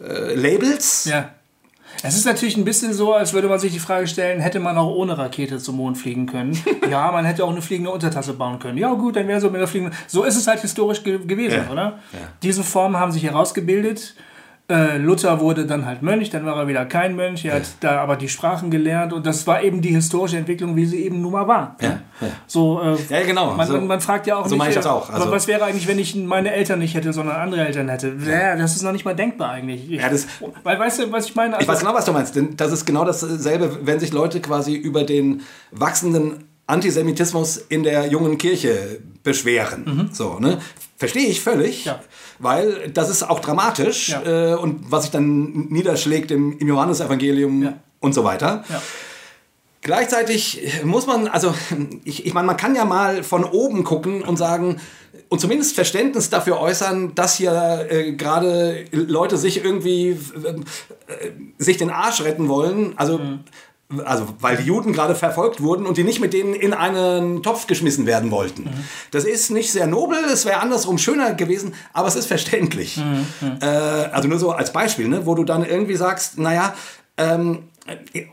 äh, 0.00 0.34
Labels. 0.34 1.04
Ja. 1.04 1.30
Es 2.02 2.16
ist 2.16 2.26
natürlich 2.26 2.56
ein 2.56 2.64
bisschen 2.64 2.92
so, 2.92 3.14
als 3.14 3.32
würde 3.32 3.48
man 3.48 3.58
sich 3.58 3.72
die 3.72 3.78
Frage 3.78 4.06
stellen, 4.06 4.40
hätte 4.40 4.60
man 4.60 4.76
auch 4.76 4.94
ohne 4.94 5.16
Rakete 5.16 5.58
zum 5.58 5.76
Mond 5.76 5.98
fliegen 5.98 6.26
können? 6.26 6.58
ja, 6.90 7.10
man 7.12 7.24
hätte 7.24 7.44
auch 7.44 7.50
eine 7.50 7.62
fliegende 7.62 7.90
Untertasse 7.90 8.32
bauen 8.34 8.58
können. 8.58 8.78
Ja 8.78 8.92
gut, 8.94 9.16
dann 9.16 9.28
wäre 9.28 9.40
so 9.40 9.50
mit 9.50 9.60
der 9.60 9.68
fliegenden... 9.68 9.96
So 10.06 10.24
ist 10.24 10.36
es 10.36 10.46
halt 10.46 10.60
historisch 10.60 11.04
ge 11.04 11.18
gewesen, 11.24 11.64
ja. 11.66 11.72
oder? 11.72 11.82
Ja. 12.12 12.18
Diese 12.42 12.64
Formen 12.64 12.96
haben 12.96 13.12
sich 13.12 13.24
herausgebildet 13.24 14.14
äh, 14.72 14.96
Luther 14.96 15.40
wurde 15.40 15.66
dann 15.66 15.84
halt 15.84 16.02
Mönch, 16.02 16.30
dann 16.30 16.44
war 16.46 16.56
er 16.56 16.66
wieder 16.66 16.86
kein 16.86 17.14
Mönch, 17.14 17.44
er 17.44 17.56
hat 17.56 17.64
da 17.80 18.00
aber 18.00 18.16
die 18.16 18.28
Sprachen 18.28 18.70
gelernt 18.70 19.12
und 19.12 19.26
das 19.26 19.46
war 19.46 19.62
eben 19.62 19.82
die 19.82 19.90
historische 19.94 20.38
Entwicklung, 20.38 20.74
wie 20.76 20.86
sie 20.86 21.04
eben 21.04 21.20
nun 21.20 21.32
mal 21.32 21.46
war. 21.46 21.76
Ja, 21.80 22.00
ja. 22.20 22.28
So, 22.46 22.80
äh, 22.80 22.96
ja, 23.08 23.26
genau. 23.26 23.54
Man, 23.54 23.66
so, 23.66 23.80
man, 23.80 24.00
fragt 24.00 24.26
ja 24.26 24.36
auch 24.36 24.48
so 24.48 24.56
nicht, 24.56 24.68
ich 24.68 24.74
das 24.74 24.86
auch. 24.86 25.10
Also, 25.10 25.30
was 25.30 25.46
wäre 25.46 25.64
eigentlich, 25.64 25.86
wenn 25.86 25.98
ich 25.98 26.14
meine 26.16 26.52
Eltern 26.52 26.78
nicht 26.78 26.94
hätte, 26.94 27.12
sondern 27.12 27.36
andere 27.36 27.66
Eltern 27.66 27.88
hätte? 27.88 28.16
Ja, 28.26 28.56
das 28.56 28.74
ist 28.74 28.82
noch 28.82 28.92
nicht 28.92 29.04
mal 29.04 29.14
denkbar 29.14 29.50
eigentlich. 29.50 29.90
Ich, 29.90 30.00
ja, 30.00 30.08
das, 30.08 30.26
weil, 30.62 30.78
weißt 30.78 31.00
du, 31.00 31.12
was 31.12 31.26
ich 31.26 31.34
meine? 31.34 31.54
Also, 31.54 31.64
ich 31.64 31.68
weiß 31.68 31.80
genau, 31.80 31.94
was 31.94 32.04
du 32.06 32.12
meinst, 32.12 32.34
denn 32.34 32.56
das 32.56 32.72
ist 32.72 32.86
genau 32.86 33.04
dasselbe, 33.04 33.78
wenn 33.82 34.00
sich 34.00 34.12
Leute 34.12 34.40
quasi 34.40 34.74
über 34.74 35.04
den 35.04 35.42
wachsenden 35.70 36.44
Antisemitismus 36.66 37.56
in 37.56 37.82
der 37.82 38.06
jungen 38.06 38.38
Kirche 38.38 39.00
beschweren. 39.22 39.84
Mhm. 39.84 40.08
So, 40.12 40.38
ne? 40.38 40.60
Verstehe 40.96 41.26
ich 41.26 41.40
völlig. 41.40 41.84
Ja 41.84 42.00
weil 42.42 42.90
das 42.90 43.08
ist 43.08 43.22
auch 43.22 43.38
dramatisch 43.38 44.08
ja. 44.08 44.52
äh, 44.52 44.54
und 44.56 44.90
was 44.90 45.04
sich 45.04 45.12
dann 45.12 45.68
niederschlägt 45.68 46.30
im, 46.32 46.58
im 46.58 46.68
Johannesevangelium 46.68 47.62
ja. 47.62 47.74
und 48.00 48.14
so 48.14 48.24
weiter. 48.24 48.64
Gleichzeitig 49.80 50.82
muss 50.84 51.06
man, 51.06 51.28
also 51.28 51.54
ich, 52.04 52.26
ich 52.26 52.34
meine, 52.34 52.46
man 52.46 52.56
kann 52.56 52.74
ja 52.74 52.84
mal 52.84 53.22
von 53.22 53.44
oben 53.44 53.84
gucken 53.84 54.22
und 54.22 54.36
sagen 54.36 54.80
und 55.28 55.40
zumindest 55.40 55.76
Verständnis 55.76 56.30
dafür 56.30 56.60
äußern, 56.60 57.14
dass 57.14 57.36
hier 57.36 57.86
äh, 57.88 58.12
gerade 58.12 58.84
Leute 58.90 59.38
sich 59.38 59.64
irgendwie 59.64 60.10
äh, 60.10 60.18
sich 61.58 61.76
den 61.76 61.90
Arsch 61.90 62.22
retten 62.22 62.48
wollen. 62.48 62.94
Also 62.96 63.18
mhm 63.18 63.40
also 64.04 64.26
weil 64.40 64.56
die 64.56 64.64
Juden 64.64 64.92
gerade 64.92 65.14
verfolgt 65.14 65.62
wurden 65.62 65.86
und 65.86 65.96
die 65.96 66.04
nicht 66.04 66.20
mit 66.20 66.32
denen 66.32 66.54
in 66.54 66.72
einen 66.74 67.42
Topf 67.42 67.66
geschmissen 67.66 68.06
werden 68.06 68.30
wollten. 68.30 68.70
Das 69.10 69.24
ist 69.24 69.50
nicht 69.50 69.70
sehr 69.72 69.86
nobel, 69.86 70.18
es 70.32 70.44
wäre 70.46 70.60
andersrum 70.60 70.98
schöner 70.98 71.34
gewesen, 71.34 71.74
aber 71.92 72.08
es 72.08 72.16
ist 72.16 72.26
verständlich. 72.26 73.00
Äh, 73.60 73.66
also 73.66 74.28
nur 74.28 74.38
so 74.38 74.52
als 74.52 74.72
Beispiel, 74.72 75.08
ne, 75.08 75.26
wo 75.26 75.34
du 75.34 75.44
dann 75.44 75.64
irgendwie 75.64 75.96
sagst, 75.96 76.38
naja, 76.38 76.74
ähm, 77.16 77.64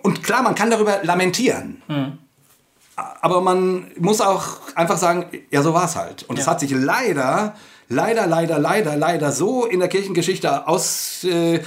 und 0.03 0.23
klar, 0.23 0.43
man 0.43 0.55
kann 0.55 0.69
darüber 0.69 0.99
lamentieren. 1.03 1.81
Aber 3.21 3.41
man 3.41 3.87
muss 3.97 4.21
auch 4.21 4.57
einfach 4.75 4.97
sagen, 4.97 5.25
ja, 5.51 5.61
so 5.61 5.73
war 5.73 5.85
es 5.85 5.95
halt. 5.95 6.23
Und 6.23 6.37
es 6.37 6.45
Ja. 6.45 6.51
hat 6.51 6.59
sich 6.59 6.71
leider, 6.71 7.55
leider, 7.87 8.27
leider, 8.27 8.59
leider, 8.59 8.95
leider 8.97 9.31
so 9.31 9.65
in 9.65 9.79
der 9.79 9.87
Kirchengeschichte 9.87 10.67
aus, 10.67 11.23
äh, 11.23 11.61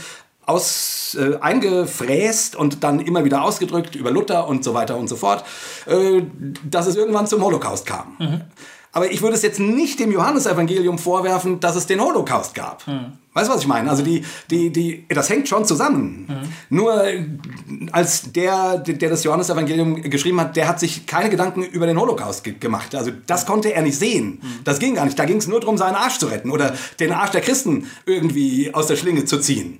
aus 0.46 1.16
äh, 1.18 1.36
eingefräst 1.40 2.56
und 2.56 2.82
dann 2.82 3.00
immer 3.00 3.24
wieder 3.24 3.42
ausgedrückt 3.42 3.94
über 3.94 4.10
Luther 4.10 4.48
und 4.48 4.64
so 4.64 4.74
weiter 4.74 4.96
und 4.96 5.08
so 5.08 5.16
fort, 5.16 5.44
äh, 5.86 6.22
dass 6.68 6.86
es 6.86 6.96
irgendwann 6.96 7.26
zum 7.26 7.42
Holocaust 7.42 7.86
kam. 7.86 8.16
Aber 8.94 9.10
ich 9.10 9.22
würde 9.22 9.34
es 9.34 9.42
jetzt 9.42 9.58
nicht 9.58 9.98
dem 10.00 10.12
Johannesevangelium 10.12 10.98
vorwerfen, 10.98 11.60
dass 11.60 11.76
es 11.76 11.86
den 11.86 12.00
Holocaust 12.00 12.54
gab. 12.54 12.86
Weißt 13.32 13.48
du, 13.48 13.54
was 13.54 13.62
ich 13.62 13.66
meine? 13.66 13.88
Also 13.88 14.02
die, 14.02 14.22
die, 14.50 14.70
die, 14.70 15.06
das 15.08 15.30
hängt 15.30 15.48
schon 15.48 15.64
zusammen. 15.64 16.26
Nur 16.68 17.02
äh, 17.02 17.24
als 17.90 18.32
der, 18.32 18.76
der 18.76 19.08
das 19.08 19.24
Johannesevangelium 19.24 20.02
geschrieben 20.02 20.38
hat, 20.38 20.56
der 20.56 20.68
hat 20.68 20.78
sich 20.78 21.06
keine 21.06 21.30
Gedanken 21.30 21.62
über 21.62 21.86
den 21.86 21.98
Holocaust 21.98 22.44
ge 22.44 22.54
gemacht. 22.60 22.94
Also 22.94 23.10
das 23.26 23.46
konnte 23.46 23.72
er 23.72 23.80
nicht 23.80 23.98
sehen. 23.98 24.42
Das 24.64 24.78
ging 24.78 24.96
gar 24.96 25.06
nicht. 25.06 25.18
Da 25.18 25.24
ging 25.24 25.38
es 25.38 25.48
nur 25.48 25.60
darum, 25.60 25.78
seinen 25.78 25.94
Arsch 25.94 26.18
zu 26.18 26.26
retten 26.26 26.50
oder 26.50 26.74
den 27.00 27.12
Arsch 27.12 27.30
der 27.30 27.40
Christen 27.40 27.86
irgendwie 28.04 28.74
aus 28.74 28.88
der 28.88 28.96
Schlinge 28.96 29.24
zu 29.24 29.40
ziehen. 29.40 29.78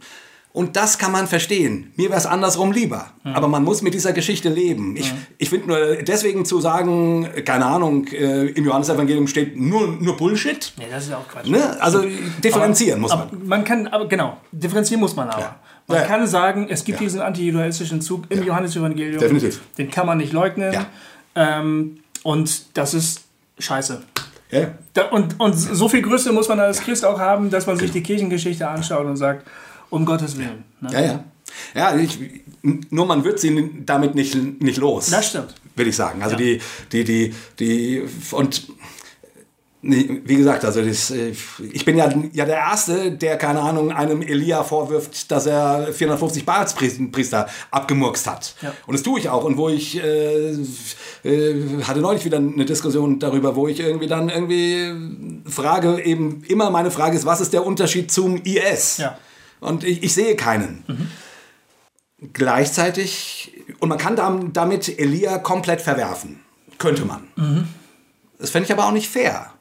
Und 0.52 0.76
das 0.76 0.98
kann 0.98 1.12
man 1.12 1.26
verstehen. 1.28 1.92
Mir 1.96 2.10
wäre 2.10 2.18
es 2.18 2.26
andersrum 2.26 2.72
lieber. 2.72 3.06
Aber 3.24 3.48
man 3.48 3.64
muss 3.64 3.80
mit 3.80 3.94
dieser 3.94 4.12
Geschichte 4.12 4.50
leben. 4.50 4.96
Ich, 4.96 5.10
ich 5.38 5.48
finde 5.48 5.68
nur 5.68 5.96
deswegen 6.02 6.44
zu 6.44 6.60
sagen, 6.60 7.26
keine 7.46 7.64
Ahnung, 7.64 8.06
äh, 8.08 8.48
im 8.48 8.64
Johannesevangelium 8.66 9.26
steht 9.28 9.56
nur, 9.56 9.86
nur 9.88 10.14
Bullshit. 10.18 10.74
Nee, 10.76 10.84
das 10.90 11.04
ist 11.04 11.10
ja 11.10 11.16
auch 11.16 11.26
Quatsch. 11.26 11.46
Ne? 11.46 11.80
Also 11.80 12.04
differenzieren 12.44 13.00
muss 13.00 13.12
aber, 13.12 13.30
man. 13.32 13.46
Man 13.46 13.64
kann, 13.64 13.86
aber 13.86 14.06
genau, 14.08 14.36
differenzieren 14.52 15.00
muss 15.00 15.16
man 15.16 15.30
aber. 15.30 15.40
Ja. 15.40 15.56
Man 15.86 15.98
Ja. 15.98 16.04
kann 16.04 16.26
sagen, 16.26 16.66
es 16.68 16.84
gibt 16.84 17.00
diesen 17.00 17.22
antijudaistischen 17.22 18.02
Zug 18.02 18.24
im 18.28 18.42
Johannesevangelium. 18.44 19.18
Definitiv. 19.20 19.62
Den 19.78 19.90
kann 19.90 20.06
man 20.06 20.18
nicht 20.18 20.34
leugnen. 20.34 20.72
Ja. 20.74 20.86
Ähm, 21.34 22.00
und 22.24 22.76
das 22.76 22.92
ist 22.92 23.22
scheiße. 23.58 24.02
Ja. 24.50 24.68
Da, 24.92 25.06
und, 25.08 25.40
und 25.40 25.54
so 25.54 25.88
viel 25.88 26.02
Größe 26.02 26.30
muss 26.30 26.46
man 26.48 26.60
als 26.60 26.82
Christ 26.82 27.06
auch 27.06 27.18
haben, 27.18 27.48
dass 27.48 27.66
man 27.66 27.78
sich 27.78 27.90
die 27.90 28.02
Kirchengeschichte 28.02 28.68
anschaut 28.68 29.06
und 29.06 29.16
sagt, 29.16 29.46
um 29.92 30.06
Gottes 30.06 30.38
Willen. 30.38 30.64
Ne? 30.80 30.88
Ja, 30.92 31.00
ja. 31.00 31.24
Ja, 31.74 31.96
ich, 31.96 32.18
nur 32.62 33.06
man 33.06 33.24
wird 33.24 33.38
sie 33.38 33.70
damit 33.84 34.14
nicht, 34.14 34.34
nicht 34.62 34.78
los. 34.78 35.10
Das 35.10 35.28
stimmt. 35.28 35.54
Will 35.76 35.86
ich 35.86 35.96
sagen. 35.96 36.22
Also 36.22 36.36
Ja. 36.36 36.38
die, 36.38 36.60
die, 36.92 37.04
die, 37.04 37.34
die, 37.58 38.02
und 38.30 38.68
wie 39.84 40.36
gesagt, 40.36 40.64
also 40.64 40.80
das, 40.80 41.10
äh, 41.10 41.32
ich 41.72 41.84
bin 41.84 41.96
ja, 41.96 42.08
ja 42.32 42.44
der 42.44 42.56
Erste, 42.56 43.10
der, 43.10 43.36
keine 43.36 43.60
Ahnung, 43.60 43.90
einem 43.90 44.22
Elia 44.22 44.62
vorwirft, 44.62 45.30
dass 45.32 45.46
er 45.46 45.92
450 45.92 46.46
Baalspriester 46.46 47.48
abgemurkst 47.72 48.26
hat. 48.28 48.54
Ja. 48.62 48.72
Und 48.86 48.94
das 48.94 49.02
tue 49.02 49.18
ich 49.18 49.28
auch. 49.28 49.42
Und 49.44 49.56
wo 49.56 49.68
ich 49.68 50.00
äh, 50.02 50.52
äh, 51.24 51.82
hatte 51.82 52.00
neulich 52.00 52.24
wieder 52.24 52.38
eine 52.38 52.64
Diskussion 52.64 53.18
darüber, 53.18 53.56
wo 53.56 53.66
ich 53.66 53.80
irgendwie 53.80 54.06
dann 54.06 54.28
irgendwie 54.28 55.50
frage, 55.50 56.00
eben 56.02 56.44
immer 56.44 56.70
meine 56.70 56.92
Frage 56.92 57.16
ist, 57.16 57.26
was 57.26 57.40
ist 57.40 57.52
der 57.52 57.66
Unterschied 57.66 58.12
zum 58.12 58.36
IS? 58.36 58.98
Ja. 58.98 59.18
Und 59.62 59.84
ich, 59.84 60.02
ich 60.02 60.12
sehe 60.12 60.36
keinen. 60.36 60.84
Gleichzeitig, 62.32 63.52
und 63.80 63.88
man 63.88 63.98
kann 63.98 64.14
dam- 64.16 64.52
damit 64.52 64.98
Elia 64.98 65.38
komplett 65.38 65.80
verwerfen. 65.80 66.40
Könnte 66.78 67.04
man. 67.04 67.66
Das 68.38 68.50
fände 68.50 68.66
ich 68.66 68.72
aber 68.72 68.86
auch 68.86 68.92
nicht 68.92 69.08
fair. 69.08 69.52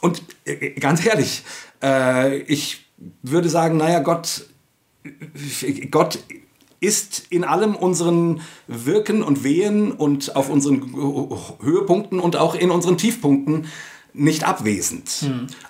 Und 0.00 0.22
äh, 0.44 0.70
ganz 0.80 1.04
ehrlich, 1.04 1.42
äh, 1.82 2.38
ich 2.38 2.86
würde 3.22 3.48
sagen, 3.50 3.76
naja, 3.76 4.00
Gott, 4.00 4.46
äh, 5.04 5.86
Gott 5.86 6.18
ist 6.80 7.26
in 7.30 7.44
allem 7.44 7.74
unseren 7.76 8.40
Wirken 8.66 9.22
und 9.22 9.42
Wehen 9.44 9.92
und 9.92 10.36
auf 10.36 10.48
unseren 10.50 10.92
Höhepunkten 11.62 12.18
und 12.20 12.36
auch 12.36 12.54
in 12.54 12.70
unseren 12.70 12.98
Tiefpunkten 12.98 13.66
nicht 14.12 14.44
abwesend. 14.44 15.24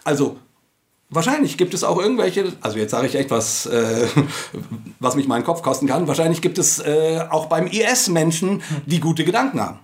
Also 0.05 0.39
Wahrscheinlich 1.11 1.59
gibt 1.59 1.75
es 1.75 1.85
auch 1.85 1.99
irgendwelche, 1.99 2.53
also 2.61 2.79
jetzt 2.79 2.91
sage 2.91 3.07
ich 3.07 3.15
echt 3.15 3.31
was, 3.31 3.67
äh, 3.67 4.07
was 5.01 5.17
mich 5.17 5.29
meinen 5.29 5.45
Kopf 5.45 5.63
kosten 5.63 5.87
kann. 5.87 6.09
Wahrscheinlich 6.09 6.41
gibt 6.41 6.59
es 6.59 6.79
äh, 6.81 7.25
auch 7.31 7.47
beim 7.47 7.67
IS 7.67 8.09
Menschen, 8.09 8.63
die 8.87 9.01
gute 9.01 9.25
Gedanken 9.25 9.61
haben. 9.61 9.81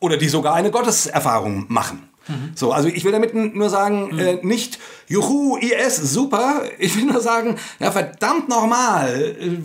Oder 0.00 0.16
die 0.16 0.28
sogar 0.28 0.54
eine 0.54 0.70
Gotteserfahrung 0.70 1.66
machen. 1.68 2.10
So, 2.54 2.72
also 2.72 2.88
ich 2.88 3.04
will 3.04 3.12
damit 3.12 3.34
nur 3.34 3.70
sagen, 3.70 4.18
äh, 4.18 4.38
nicht, 4.42 4.78
juhu, 5.08 5.56
IS, 5.56 5.96
super. 5.96 6.62
Ich 6.78 6.96
will 6.96 7.04
nur 7.04 7.20
sagen, 7.20 7.58
ja 7.78 7.90
verdammt 7.90 8.48
nochmal, 8.48 9.36
äh, 9.40 9.58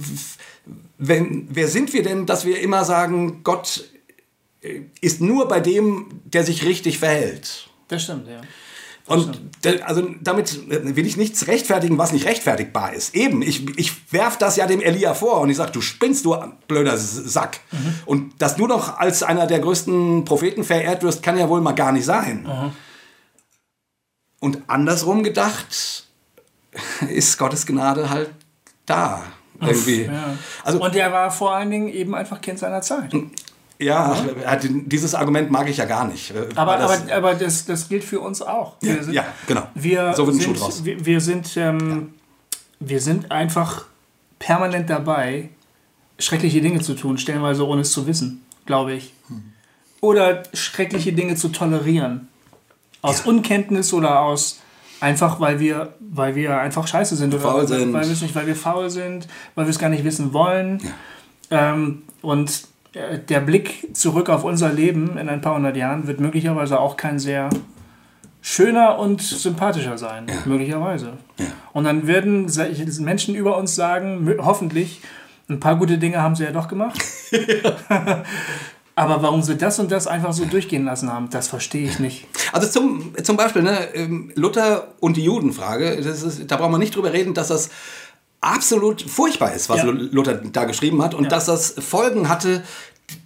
wenn, 0.97 1.47
wer 1.49 1.67
sind 1.67 1.93
wir 1.93 2.03
denn, 2.03 2.25
dass 2.25 2.45
wir 2.45 2.59
immer 2.61 2.85
sagen, 2.85 3.43
Gott 3.43 3.89
äh, 4.61 4.81
ist 5.01 5.21
nur 5.21 5.47
bei 5.47 5.59
dem, 5.59 6.21
der 6.25 6.43
sich 6.43 6.65
richtig 6.65 6.99
verhält. 6.99 7.69
Das 7.87 8.03
stimmt, 8.03 8.27
ja. 8.27 8.41
Und 9.07 9.39
also 9.83 10.09
damit 10.21 10.67
will 10.67 11.05
ich 11.05 11.15
nichts 11.15 11.45
rechtfertigen, 11.45 11.99
was 11.99 12.11
nicht 12.11 12.25
rechtfertigbar 12.25 12.93
ist. 12.93 13.13
Eben, 13.13 13.43
ich, 13.43 13.77
ich 13.77 14.11
werf 14.11 14.37
das 14.37 14.55
ja 14.55 14.65
dem 14.65 14.81
Elia 14.81 15.13
vor 15.13 15.41
und 15.41 15.49
ich 15.51 15.57
sage, 15.57 15.71
du 15.71 15.81
spinnst, 15.81 16.25
du 16.25 16.35
blöder 16.67 16.97
Sack. 16.97 17.59
Und 18.05 18.41
dass 18.41 18.55
du 18.55 18.65
noch 18.65 18.97
als 18.97 19.21
einer 19.21 19.45
der 19.45 19.59
größten 19.59 20.25
Propheten 20.25 20.63
verehrt 20.63 21.03
wirst, 21.03 21.21
kann 21.21 21.37
ja 21.37 21.49
wohl 21.49 21.61
mal 21.61 21.73
gar 21.73 21.91
nicht 21.91 22.05
sein. 22.05 22.73
Und 24.39 24.63
andersrum 24.67 25.23
gedacht 25.23 26.07
ist 27.09 27.37
Gottes 27.37 27.65
Gnade 27.65 28.09
halt 28.09 28.31
da. 28.85 29.23
Irgendwie. 29.61 30.03
Ja. 30.03 30.35
Also, 30.63 30.81
Und 30.81 30.95
der 30.95 31.11
war 31.11 31.31
vor 31.31 31.55
allen 31.55 31.69
Dingen 31.69 31.87
eben 31.89 32.13
einfach 32.13 32.41
Kind 32.41 32.59
seiner 32.59 32.81
Zeit. 32.81 33.13
Ja, 33.79 34.15
dieses 34.61 35.15
Argument 35.15 35.51
mag 35.51 35.69
ich 35.69 35.77
ja 35.77 35.85
gar 35.85 36.07
nicht. 36.07 36.33
Aber, 36.55 36.73
Weil 36.73 36.79
das- 36.79 37.01
aber, 37.03 37.13
aber 37.13 37.33
das, 37.35 37.65
das 37.65 37.89
gilt 37.89 38.03
für 38.03 38.19
uns 38.19 38.41
auch. 38.41 38.75
Wir 38.81 39.03
sind, 39.03 39.13
ja, 39.13 39.25
genau. 39.47 39.67
Wir 39.75 40.13
So 40.13 40.25
wird 40.27 40.37
ein 40.37 40.41
Schuh 40.41 40.53
draus. 40.53 40.85
wir, 40.85 41.05
wir 41.05 41.21
sind, 41.21 41.55
ähm, 41.57 42.13
wir 42.79 43.01
sind 43.01 43.31
einfach 43.31 43.85
permanent 44.39 44.89
dabei, 44.89 45.49
schreckliche 46.19 46.61
Dinge 46.61 46.81
zu 46.81 46.93
tun, 46.93 47.17
stellenweise 47.17 47.67
ohne 47.67 47.81
es 47.81 47.91
zu 47.91 48.07
wissen, 48.07 48.45
glaube 48.65 48.93
ich. 48.93 49.13
Oder 50.01 50.43
schreckliche 50.53 51.13
Dinge 51.13 51.35
zu 51.35 51.49
tolerieren. 51.49 52.27
Aus 53.01 53.21
Unkenntnis 53.21 53.93
oder 53.93 54.21
aus 54.21 54.59
einfach, 54.99 55.39
weil 55.39 55.59
wir, 55.59 55.93
weil 55.99 56.35
wir 56.35 56.57
einfach 56.59 56.87
scheiße 56.87 57.15
sind. 57.15 57.33
Oder 57.33 57.43
Faul 57.43 57.59
weil, 57.61 57.67
sind. 57.67 57.93
Weil, 57.93 58.05
wir 58.05 58.11
es 58.11 58.21
nicht, 58.21 58.35
weil 58.35 58.47
wir 58.47 58.55
faul 58.55 58.89
sind, 58.89 59.27
weil 59.55 59.65
wir 59.65 59.69
es 59.71 59.79
gar 59.79 59.89
nicht 59.89 60.03
wissen 60.03 60.33
wollen. 60.33 60.81
Ähm, 61.51 62.03
und 62.21 62.63
äh, 62.95 63.19
der 63.19 63.41
Blick 63.41 63.95
zurück 63.95 64.29
auf 64.29 64.43
unser 64.43 64.71
Leben 64.71 65.17
in 65.17 65.29
ein 65.29 65.41
paar 65.41 65.55
hundert 65.55 65.75
Jahren 65.75 66.07
wird 66.07 66.19
möglicherweise 66.19 66.79
auch 66.79 66.97
kein 66.97 67.19
sehr 67.19 67.49
schöner 68.41 68.99
und 68.99 69.21
sympathischer 69.21 69.97
sein. 69.97 70.27
Möglicherweise. 70.45 71.13
Und 71.73 71.83
dann 71.83 72.07
werden 72.07 72.49
Menschen 72.99 73.35
über 73.35 73.57
uns 73.57 73.75
sagen, 73.75 74.35
hoffentlich, 74.39 75.01
ein 75.49 75.59
paar 75.59 75.75
gute 75.75 75.97
Dinge 75.97 76.21
haben 76.21 76.35
sie 76.35 76.43
ja 76.43 76.51
doch 76.51 76.67
gemacht. 76.67 77.03
Aber 78.97 79.21
warum 79.21 79.41
sie 79.41 79.57
das 79.57 79.77
und 79.79 79.91
das 79.91 80.07
einfach 80.07 80.31
so 80.31 80.45
durchgehen 80.45 80.85
lassen 80.85 81.11
haben, 81.11 81.29
das 81.29 81.49
verstehe 81.49 81.85
ich 81.85 81.99
nicht. 81.99 82.27
Also 82.53 82.67
zum, 82.67 83.13
zum 83.21 83.35
Beispiel 83.35 83.61
ne, 83.61 83.93
ähm, 83.93 84.31
Luther 84.35 84.93
und 85.01 85.17
die 85.17 85.23
Judenfrage, 85.23 86.01
das 86.01 86.23
ist, 86.23 86.49
da 86.49 86.55
brauchen 86.55 86.71
wir 86.71 86.77
nicht 86.77 86.95
drüber 86.95 87.11
reden, 87.11 87.33
dass 87.33 87.49
das 87.49 87.69
absolut 88.45 89.01
furchtbar 89.01 89.53
ist, 89.53 89.69
was 89.69 89.77
Ja. 89.79 89.85
Luther 89.85 90.35
da 90.35 90.65
geschrieben 90.65 91.01
hat 91.01 91.13
und 91.13 91.31
dass 91.31 91.45
das 91.45 91.75
Folgen 91.79 92.29
hatte, 92.29 92.63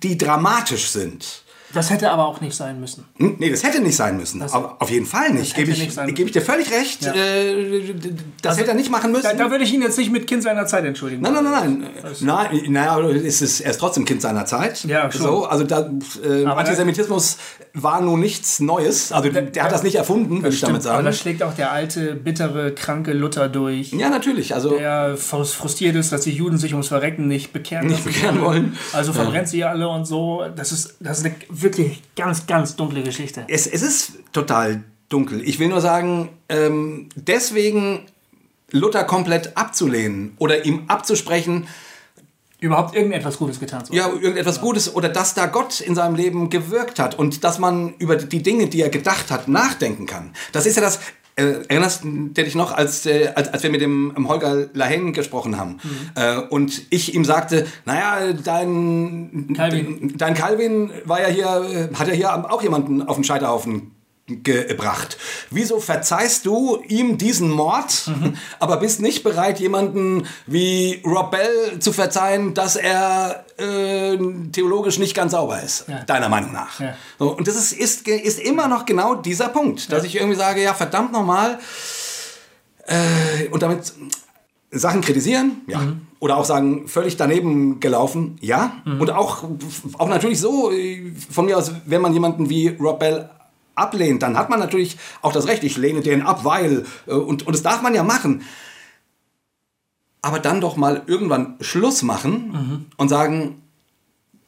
die 0.04 0.18
dramatisch 0.18 0.90
sind. 0.90 1.44
Das 1.74 1.90
hätte 1.92 2.10
aber 2.12 2.28
auch 2.28 2.42
nicht 2.42 2.56
sein 2.56 2.80
müssen. 2.80 3.06
Hm, 3.18 3.36
Nee, 3.40 3.50
das 3.52 3.64
hätte 3.64 3.80
nicht 3.82 3.96
sein 3.96 4.18
müssen. 4.18 4.42
Aber 4.42 4.78
auf 4.80 4.90
jeden 4.90 5.06
Fall 5.06 5.32
nicht. 5.34 5.56
Gebe 5.56 5.72
ich, 5.72 5.80
nicht 5.80 6.16
gebe 6.16 6.24
ich 6.24 6.32
dir 6.32 6.42
völlig 6.42 6.72
recht. 6.72 7.04
Ja. 7.04 7.14
Äh, 7.14 8.04
das 8.42 8.58
hätte 8.58 8.70
er 8.70 8.76
nicht 8.76 8.90
machen 8.92 9.12
müssen. 9.12 9.24
Da, 9.24 9.34
da 9.34 9.52
würde 9.52 9.64
ich 9.64 9.74
ihn 9.74 9.82
jetzt 9.82 9.98
nicht 9.98 10.12
mit 10.12 10.26
Kind 10.28 10.42
seiner 10.44 10.66
Zeit 10.66 10.84
entschuldigen. 10.86 11.22
Nein, 11.22 11.34
nein, 11.34 11.44
nein, 11.44 11.54
nein. 12.02 12.12
Nein, 12.22 12.72
naja, 12.72 12.92
aber 12.94 13.10
es 13.14 13.42
ist, 13.42 13.60
er 13.62 13.72
ist 13.72 13.78
trotzdem 13.80 14.06
Kind 14.06 14.22
seiner 14.22 14.46
Zeit. 14.46 14.84
Ja, 14.86 15.12
schon. 15.12 15.22
So, 15.22 15.46
also 15.46 15.64
da, 15.64 15.90
äh, 16.28 16.46
Antisemitismus 16.46 17.38
war 17.74 18.02
nun 18.02 18.20
nichts 18.20 18.60
Neues. 18.60 19.12
Also 19.12 19.30
der 19.30 19.64
hat 19.64 19.72
das 19.72 19.84
nicht 19.84 19.96
erfunden, 19.96 20.42
würde 20.42 20.56
ich 20.56 20.62
damit 20.62 20.82
Stimmt, 20.82 20.88
aber 20.88 20.96
sagen. 21.04 21.06
da 21.06 21.14
schlägt 21.14 21.44
auch 21.44 21.54
der 21.54 21.72
alte, 21.72 22.16
bittere, 22.16 22.72
kranke 22.74 23.14
Luther 23.14 23.48
durch. 23.48 23.92
Ja, 23.94 24.10
natürlich. 24.10 24.54
Also 24.56 24.72
Der 24.78 25.18
frus- 25.18 25.54
frustriert 25.54 25.96
ist, 25.96 26.12
dass 26.12 26.22
die 26.22 26.32
Juden 26.32 26.58
sich 26.58 26.74
ums 26.74 26.88
Verrecken 26.88 27.28
nicht 27.28 27.54
bekehren, 27.54 27.88
Nicht 27.88 28.04
bekehren 28.04 28.42
wollen. 28.42 28.78
Also 28.94 29.14
verbrennt 29.14 29.48
sie 29.50 29.64
alle 29.64 29.88
und 29.88 30.06
so. 30.06 30.44
Das 30.56 30.72
ist, 30.72 30.96
das 31.00 31.20
ist 31.20 31.26
eine 31.26 31.36
wirklich 31.62 32.02
ganz, 32.16 32.48
ganz 32.48 32.76
dunkle 32.76 33.04
Geschichte. 33.04 33.46
es, 33.48 33.68
es 33.68 33.82
ist 33.82 34.14
total 34.32 34.84
dunkel. 35.10 35.42
Ich 35.48 35.60
will 35.60 35.68
nur 35.68 35.82
sagen, 35.82 36.30
ähm, 36.50 37.10
deswegen 37.16 38.06
Luther 38.72 39.04
komplett 39.04 39.58
abzulehnen 39.58 40.36
oder 40.38 40.66
ihm 40.66 40.84
abzusprechen, 40.88 41.68
Überhaupt 42.62 42.94
irgendetwas 42.94 43.38
Gutes 43.38 43.58
getan 43.58 43.86
zu 43.86 43.92
haben. 43.92 43.98
Ja, 43.98 44.10
irgendetwas 44.10 44.60
Gutes 44.60 44.94
oder 44.94 45.08
dass 45.08 45.34
da 45.34 45.46
Gott 45.46 45.80
in 45.80 45.96
seinem 45.96 46.16
Leben 46.16 46.50
gewirkt 46.50 47.00
hat 47.00 47.18
und 47.18 47.46
dass 47.46 47.58
man 47.58 47.94
über 48.00 48.18
die 48.18 48.44
Dinge, 48.44 48.68
die 48.68 48.82
er 48.82 48.90
gedacht 48.90 49.32
hat, 49.32 49.48
nachdenken 49.48 50.06
kann. 50.06 50.34
Das 50.52 50.66
ist 50.66 50.76
ja 50.76 50.82
das. 50.82 51.00
Äh, 51.40 51.64
erinnerst 51.70 52.04
du 52.04 52.28
dich 52.34 52.56
noch, 52.56 52.74
als, 52.74 53.06
äh, 53.06 53.30
als, 53.34 53.54
als 53.54 53.64
wir 53.64 53.70
mit 53.70 53.80
dem 53.80 54.14
ähm, 54.18 54.28
Holger 54.28 54.68
Lahen 54.74 55.14
gesprochen 55.14 55.58
haben 55.58 55.78
äh, 56.16 56.38
und 56.38 56.82
ich 56.90 57.16
ihm 57.16 57.24
sagte, 57.24 57.66
naja, 57.86 58.34
dein 58.34 59.54
Calvin. 59.56 60.14
dein 60.18 60.34
Calvin 60.34 60.92
war 61.06 61.22
ja 61.22 61.28
hier, 61.28 61.90
äh, 61.92 61.96
hat 61.96 62.10
ja 62.10 62.14
hier 62.14 62.52
auch 62.52 62.62
jemanden 62.62 63.04
auf 63.04 63.16
den 63.16 63.24
Scheiterhaufen 63.24 63.92
gebracht. 64.44 65.18
Wieso 65.50 65.80
verzeihst 65.80 66.46
du 66.46 66.82
ihm 66.88 67.18
diesen 67.18 67.50
Mord, 67.50 68.08
Mhm. 68.08 68.36
aber 68.60 68.78
bist 68.78 69.02
nicht 69.02 69.24
bereit, 69.24 69.60
jemanden 69.60 70.26
wie 70.46 71.02
Rob 71.06 71.32
Bell 71.32 71.80
zu 71.80 71.92
verzeihen, 71.94 72.54
dass 72.54 72.76
er 72.76 73.46
äh, 73.58 74.18
theologisch 74.52 75.00
nicht 75.00 75.14
ganz 75.16 75.34
sauber 75.34 75.62
ist, 75.62 75.86
Ja. 75.88 76.04
deiner 76.04 76.30
Meinung 76.30 76.54
nach? 76.54 76.80
Ja. 76.80 76.96
So, 77.18 77.36
und 77.36 77.48
das 77.48 77.56
ist, 77.56 77.74
ist, 77.74 78.08
ist 78.08 78.40
immer 78.40 78.68
noch 78.68 78.86
genau 78.86 79.16
dieser 79.16 79.50
Punkt, 79.50 79.92
dass 79.92 80.04
ich 80.06 80.16
irgendwie 80.16 80.38
sage, 80.38 80.62
ja, 80.64 80.74
verdammt 80.74 81.12
nochmal, 81.12 81.60
äh, 82.88 83.48
und 83.52 83.62
damit 83.62 83.94
Sachen 84.72 85.02
kritisieren, 85.02 85.62
ja. 85.68 85.80
Mhm. 85.80 86.02
Oder 86.20 86.36
auch 86.38 86.44
sagen, 86.46 86.88
völlig 86.88 87.16
daneben 87.18 87.80
gelaufen, 87.80 88.38
ja. 88.42 88.74
Mhm. 88.86 89.02
Und 89.02 89.10
auch, 89.12 89.44
auch 89.98 90.10
natürlich 90.10 90.40
so, 90.40 90.72
äh, 90.72 91.12
von 91.30 91.46
mir 91.46 91.58
aus, 91.58 91.72
wenn 91.86 92.02
man 92.02 92.14
jemanden 92.14 92.50
wie 92.50 92.68
Rob 92.80 93.00
Bell 93.00 93.30
ablehnt, 93.80 94.22
dann 94.22 94.38
hat 94.38 94.50
man 94.50 94.60
natürlich 94.60 94.98
auch 95.22 95.32
das 95.34 95.48
Recht, 95.48 95.64
ich 95.64 95.78
lehne 95.78 96.02
den 96.02 96.22
ab, 96.22 96.44
weil, 96.44 96.86
äh, 97.08 97.14
und, 97.14 97.46
und 97.48 97.54
das 97.54 97.64
darf 97.64 97.82
man 97.82 97.96
ja 97.96 98.04
machen. 98.04 98.44
Aber 100.22 100.40
dann 100.40 100.60
doch 100.60 100.76
mal 100.76 101.04
irgendwann 101.08 101.56
Schluss 101.62 102.02
machen 102.04 102.88
und 102.98 103.08
sagen, 103.10 103.62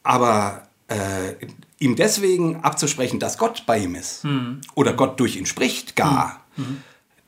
aber 0.02 0.68
äh, 0.88 1.34
ihm 1.78 1.96
deswegen 1.96 2.56
abzusprechen, 2.62 3.18
dass 3.18 3.38
Gott 3.38 3.64
bei 3.66 3.78
ihm 3.78 3.94
ist 3.94 4.26
oder 4.74 4.92
Gott 4.92 5.18
durch 5.18 5.36
ihn 5.36 5.46
spricht, 5.46 5.96
gar, 5.96 6.40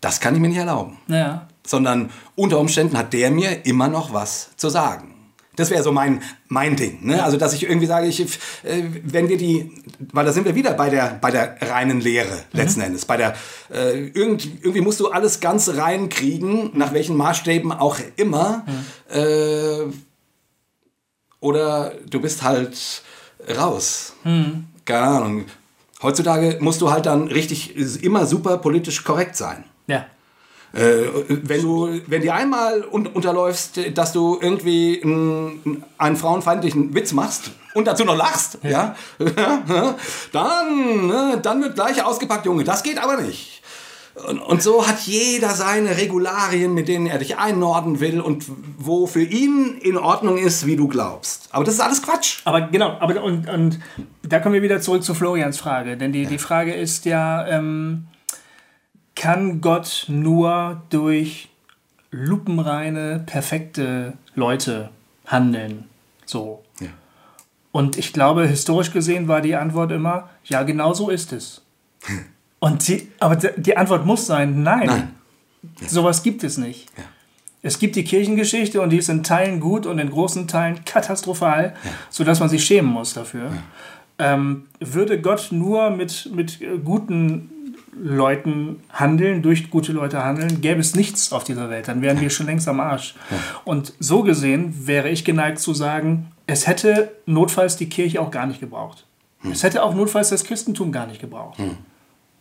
das 0.02 0.20
kann 0.20 0.34
ich 0.34 0.40
mir 0.40 0.48
nicht 0.48 0.59
erlauben 0.59 0.98
Ja. 1.09 1.48
sondern 1.66 2.11
unter 2.36 2.59
Umständen 2.61 2.98
hat 2.98 3.14
der 3.14 3.30
mir 3.30 3.64
immer 3.64 3.88
noch 3.88 4.12
was 4.12 4.50
zu 4.59 4.68
sagen. 4.68 5.13
Das 5.57 5.70
wäre 5.70 5.82
so 5.82 5.92
mein, 5.92 6.22
mein 6.48 6.76
Ding. 6.76 7.07
Ne? 7.07 7.22
Also, 7.22 7.36
dass 7.36 7.52
ich 7.52 7.64
irgendwie 7.64 7.86
sage, 7.86 8.07
ich, 8.07 8.20
äh, 8.20 8.82
wenn 9.05 9.28
wir 9.28 9.36
die, 9.36 9.70
weil 10.12 10.24
da 10.24 10.32
sind 10.32 10.44
wir 10.44 10.55
wieder 10.55 10.72
bei 10.72 10.90
der, 10.90 11.18
bei 11.20 11.30
der 11.30 11.57
reinen 11.61 12.00
Lehre 12.00 12.42
letzten 12.52 12.80
Endes. 12.80 13.05
Bei 13.05 13.16
der, 13.16 13.34
äh, 13.72 14.09
irgend, 14.09 14.46
irgendwie 14.62 14.80
musst 14.80 15.00
du 15.00 15.11
alles 15.11 15.40
ganz 15.40 15.68
rein 15.70 16.09
kriegen, 16.09 16.70
nach 16.74 16.92
welchen 16.92 17.16
Maßstäben 17.16 17.72
auch 17.72 17.98
immer. 18.16 18.64
Äh, 19.09 19.90
oder 21.40 21.92
du 22.09 22.20
bist 22.20 22.42
halt 22.42 23.02
raus. 23.57 24.14
Keine 24.84 25.07
Ahnung. 25.07 25.44
Heutzutage 26.02 26.59
musst 26.61 26.80
du 26.80 26.90
halt 26.90 27.07
dann 27.07 27.28
richtig 27.28 28.02
immer 28.02 28.26
super 28.26 28.59
politisch 28.59 29.05
korrekt 29.05 29.36
sein. 29.36 29.64
Ja. 29.86 30.07
Äh, 30.74 31.06
wenn 31.28 31.62
du, 31.62 32.00
wenn 32.08 32.22
dir 32.22 32.34
einmal 32.34 32.84
un 32.90 33.06
unterläufst, 33.06 33.78
dass 33.94 34.12
du 34.12 34.38
irgendwie 34.40 35.00
einen, 35.04 35.84
einen 35.98 36.16
frauenfeindlichen 36.16 36.94
Witz 36.94 37.12
machst 37.12 37.52
und 37.74 37.86
dazu 37.86 38.04
noch 38.04 38.16
lachst, 38.16 38.58
ja, 38.62 38.96
dann, 40.32 41.06
ne, 41.06 41.38
dann 41.40 41.62
wird 41.62 41.76
gleich 41.76 42.04
ausgepackt, 42.04 42.46
Junge, 42.46 42.64
das 42.64 42.82
geht 42.82 42.98
aber 42.98 43.20
nicht. 43.20 43.62
Und, 44.46 44.62
so 44.62 44.86
hat 44.86 45.00
jeder 45.00 45.50
seine 45.50 45.96
Regularien, 45.96 46.72
mit 46.72 46.86
denen 46.86 47.08
er 47.08 47.18
dich 47.18 47.36
einordnen 47.36 47.98
will 47.98 48.20
und 48.20 48.44
wo 48.78 49.08
für 49.08 49.22
ihn 49.22 49.76
in 49.80 49.96
Ordnung 49.96 50.38
ist, 50.38 50.66
wie 50.66 50.76
du 50.76 50.86
glaubst. 50.86 51.48
Aber 51.50 51.64
das 51.64 51.74
ist 51.74 51.80
alles 51.80 52.00
Quatsch. 52.00 52.38
Aber 52.44 52.60
genau, 52.62 52.96
aber 53.00 53.20
und, 53.24 53.48
und 53.48 53.80
da 54.22 54.38
kommen 54.38 54.54
wir 54.54 54.62
wieder 54.62 54.80
zurück 54.80 55.02
zu 55.02 55.14
Florians 55.14 55.58
Frage. 55.58 55.96
Denn 55.96 56.12
die, 56.12 56.26
die 56.26 56.38
Frage 56.38 56.72
ist 56.72 57.06
ja, 57.06 57.44
ähm, 57.48 58.06
kann 59.14 59.60
Gott 59.60 60.06
nur 60.08 60.82
durch 60.90 61.48
lupenreine, 62.10 63.22
perfekte 63.26 64.14
Leute 64.34 64.90
handeln? 65.26 65.84
So. 66.26 66.62
Ja. 66.80 66.88
Und 67.72 67.98
ich 67.98 68.12
glaube, 68.12 68.46
historisch 68.46 68.92
gesehen 68.92 69.28
war 69.28 69.40
die 69.40 69.56
Antwort 69.56 69.92
immer, 69.92 70.30
ja, 70.44 70.62
genau 70.62 70.94
so 70.94 71.10
ist 71.10 71.32
es. 71.32 71.62
Und 72.60 72.88
die, 72.88 73.10
aber 73.20 73.36
die 73.36 73.76
Antwort 73.76 74.06
muss 74.06 74.26
sein, 74.26 74.62
nein. 74.62 74.86
Nein. 74.86 75.14
Sowas 75.86 76.22
gibt 76.22 76.42
es 76.44 76.56
nicht. 76.56 76.88
Ja. 76.96 77.04
Es 77.64 77.78
gibt 77.78 77.96
die 77.96 78.04
Kirchengeschichte 78.04 78.82
und 78.82 78.90
die 78.90 78.98
ist 78.98 79.08
in 79.08 79.22
Teilen 79.22 79.58
gut 79.58 79.86
und 79.86 79.98
in 79.98 80.10
großen 80.10 80.46
Teilen 80.48 80.84
katastrophal, 80.84 81.74
sodass 82.10 82.38
man 82.38 82.50
sich 82.50 82.62
schämen 82.62 82.90
muss 82.90 83.14
dafür. 83.14 83.52
Ähm, 84.18 84.66
würde 84.80 85.18
Gott 85.18 85.48
nur 85.50 85.88
mit, 85.88 86.30
mit 86.34 86.58
guten 86.84 87.50
Leuten 88.01 88.80
handeln, 88.90 89.42
durch 89.42 89.70
gute 89.70 89.92
Leute 89.92 90.24
handeln, 90.24 90.61
gäbe 90.61 90.80
es 90.80 90.95
nichts 90.95 91.32
auf 91.32 91.45
dieser 91.45 91.70
Welt. 91.70 91.88
Dann 91.88 92.03
wären 92.03 92.20
wir 92.20 92.30
schon 92.30 92.47
längst 92.47 92.68
am 92.68 92.80
Arsch. 92.80 93.14
Und 93.64 93.92
so 93.99 94.22
gesehen 94.22 94.86
wäre 94.86 95.09
ich 95.09 95.24
geneigt 95.24 95.59
zu 95.59 95.74
sagen, 95.74 96.32
es 96.47 96.66
hätte 96.66 97.12
notfalls 97.26 97.76
die 97.76 97.88
Kirche 97.88 98.20
auch 98.20 98.30
gar 98.30 98.47
nicht 98.47 98.61
gebraucht. 98.61 99.07
Es 99.51 99.62
hätte 99.62 99.82
auch 99.82 99.95
notfalls 99.95 100.30
das 100.30 100.45
Christentum 100.45 100.90
gar 100.92 101.07
nicht 101.07 101.20
gebraucht. 101.20 101.59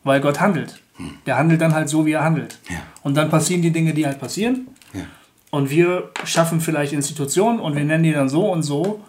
Weil 0.03 0.21
Gott 0.21 0.39
handelt. 0.39 0.79
Der 1.25 1.37
handelt 1.37 1.61
dann 1.61 1.73
halt 1.73 1.89
so, 1.89 2.05
wie 2.05 2.11
er 2.11 2.23
handelt. 2.23 2.59
Ja. 2.69 2.77
Und 3.01 3.15
dann 3.15 3.29
passieren 3.29 3.61
die 3.61 3.71
Dinge, 3.71 3.93
die 3.93 4.05
halt 4.05 4.19
passieren. 4.19 4.67
Ja. 4.93 5.01
Und 5.49 5.69
wir 5.69 6.11
schaffen 6.25 6.61
vielleicht 6.61 6.93
Institutionen 6.93 7.59
und 7.59 7.75
wir 7.75 7.83
nennen 7.83 8.03
die 8.03 8.11
dann 8.11 8.29
so 8.29 8.51
und 8.51 8.63
so. 8.63 9.01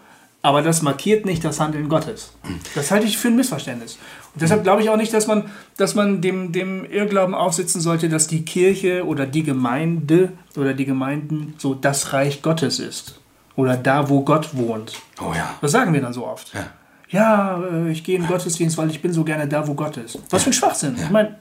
Aber 0.45 0.61
das 0.61 0.83
markiert 0.83 1.25
nicht 1.25 1.43
das 1.43 1.59
Handeln 1.59 1.89
Gottes. 1.89 2.35
Das 2.75 2.91
halte 2.91 3.07
ich 3.07 3.17
für 3.17 3.29
ein 3.29 3.37
Missverständnis. 3.37 3.99
Und 4.35 4.43
deshalb 4.43 4.63
glaube 4.63 4.83
ich 4.83 4.91
auch 4.91 4.99
nicht, 4.99 5.15
dass 5.15 5.27
man, 5.27 5.51
dass 5.79 5.95
man 5.95 6.21
dem, 6.21 6.53
dem 6.53 6.85
Irrglauben 6.85 7.35
aufsitzen 7.35 7.81
sollte, 7.81 8.11
dass 8.11 8.27
die 8.27 8.45
Kirche 8.45 9.07
oder 9.07 9.25
die 9.25 9.43
Gemeinde 9.43 10.35
oder 10.55 10.75
die 10.75 10.85
Gemeinden 10.85 11.55
so 11.57 11.73
das 11.73 12.13
Reich 12.13 12.43
Gottes 12.43 12.79
ist. 12.79 13.19
Oder 13.57 13.79
da, 13.79 14.11
wo 14.11 14.21
Gott 14.21 14.55
wohnt. 14.55 15.01
Oh 15.19 15.33
ja. 15.35 15.55
Das 15.63 15.73
sagen 15.73 15.95
wir 15.95 16.03
dann 16.03 16.13
so 16.13 16.27
oft. 16.27 16.53
Ja. 16.53 16.67
Ja, 17.09 17.63
äh, 17.63 17.91
ich 17.91 18.05
gehe 18.05 18.17
in 18.17 18.25
den 18.25 18.29
Gottesdienst, 18.29 18.77
weil 18.77 18.91
ich 18.91 19.01
bin 19.01 19.15
so 19.15 19.25
gerne 19.25 19.49
da, 19.49 19.67
wo 19.67 19.73
Gott 19.73 19.97
ist. 19.97 20.19
Was 20.29 20.43
für 20.43 20.51
ein 20.51 20.53
Schwachsinn. 20.53 20.95
Ich 20.99 21.09
meine, 21.09 21.39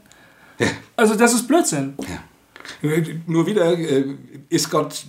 also 0.96 1.16
das 1.16 1.34
ist 1.34 1.46
Blödsinn. 1.46 1.96
Nur 3.28 3.46
wieder 3.48 3.78
äh, 3.78 4.16
ist 4.48 4.70
Gott 4.70 5.04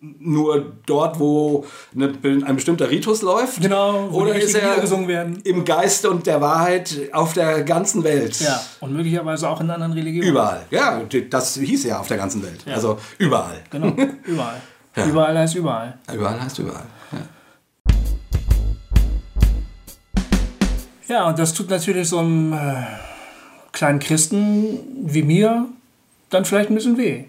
nur 0.00 0.72
dort, 0.86 1.20
wo 1.20 1.66
eine, 1.94 2.12
ein 2.46 2.56
bestimmter 2.56 2.88
Ritus 2.90 3.20
läuft? 3.20 3.60
Genau, 3.60 4.08
wo 4.10 4.22
Oder 4.22 4.34
ist 4.34 4.54
er 4.54 4.70
Lieder 4.70 4.80
gesungen 4.80 5.08
werden. 5.08 5.40
im 5.44 5.64
Geist 5.64 6.06
und 6.06 6.26
der 6.26 6.40
Wahrheit 6.40 6.96
auf 7.12 7.34
der 7.34 7.62
ganzen 7.64 8.02
Welt? 8.02 8.40
Ja, 8.40 8.62
und 8.80 8.94
möglicherweise 8.94 9.48
auch 9.48 9.60
in 9.60 9.70
anderen 9.70 9.92
Religionen. 9.92 10.28
Überall. 10.30 10.66
Ja, 10.70 11.02
das 11.28 11.54
hieß 11.56 11.84
ja 11.84 12.00
auf 12.00 12.08
der 12.08 12.16
ganzen 12.16 12.42
Welt. 12.42 12.64
Also 12.66 12.98
überall. 13.18 13.58
Genau, 13.70 13.88
überall. 14.24 14.60
Ja. 14.96 15.06
Überall 15.06 15.38
heißt 15.38 15.54
überall. 15.54 15.98
Überall 16.12 16.40
heißt 16.42 16.58
überall. 16.58 16.86
Ja. 17.12 17.18
Ja, 21.08 21.28
und 21.28 21.38
das 21.38 21.52
tut 21.52 21.68
natürlich 21.68 22.08
so 22.08 22.18
einem 22.18 22.52
äh, 22.52 22.82
kleinen 23.72 23.98
Christen 23.98 24.78
wie 25.04 25.22
mir 25.22 25.66
dann 26.30 26.44
vielleicht 26.44 26.70
ein 26.70 26.74
bisschen 26.76 26.96
weh. 26.96 27.24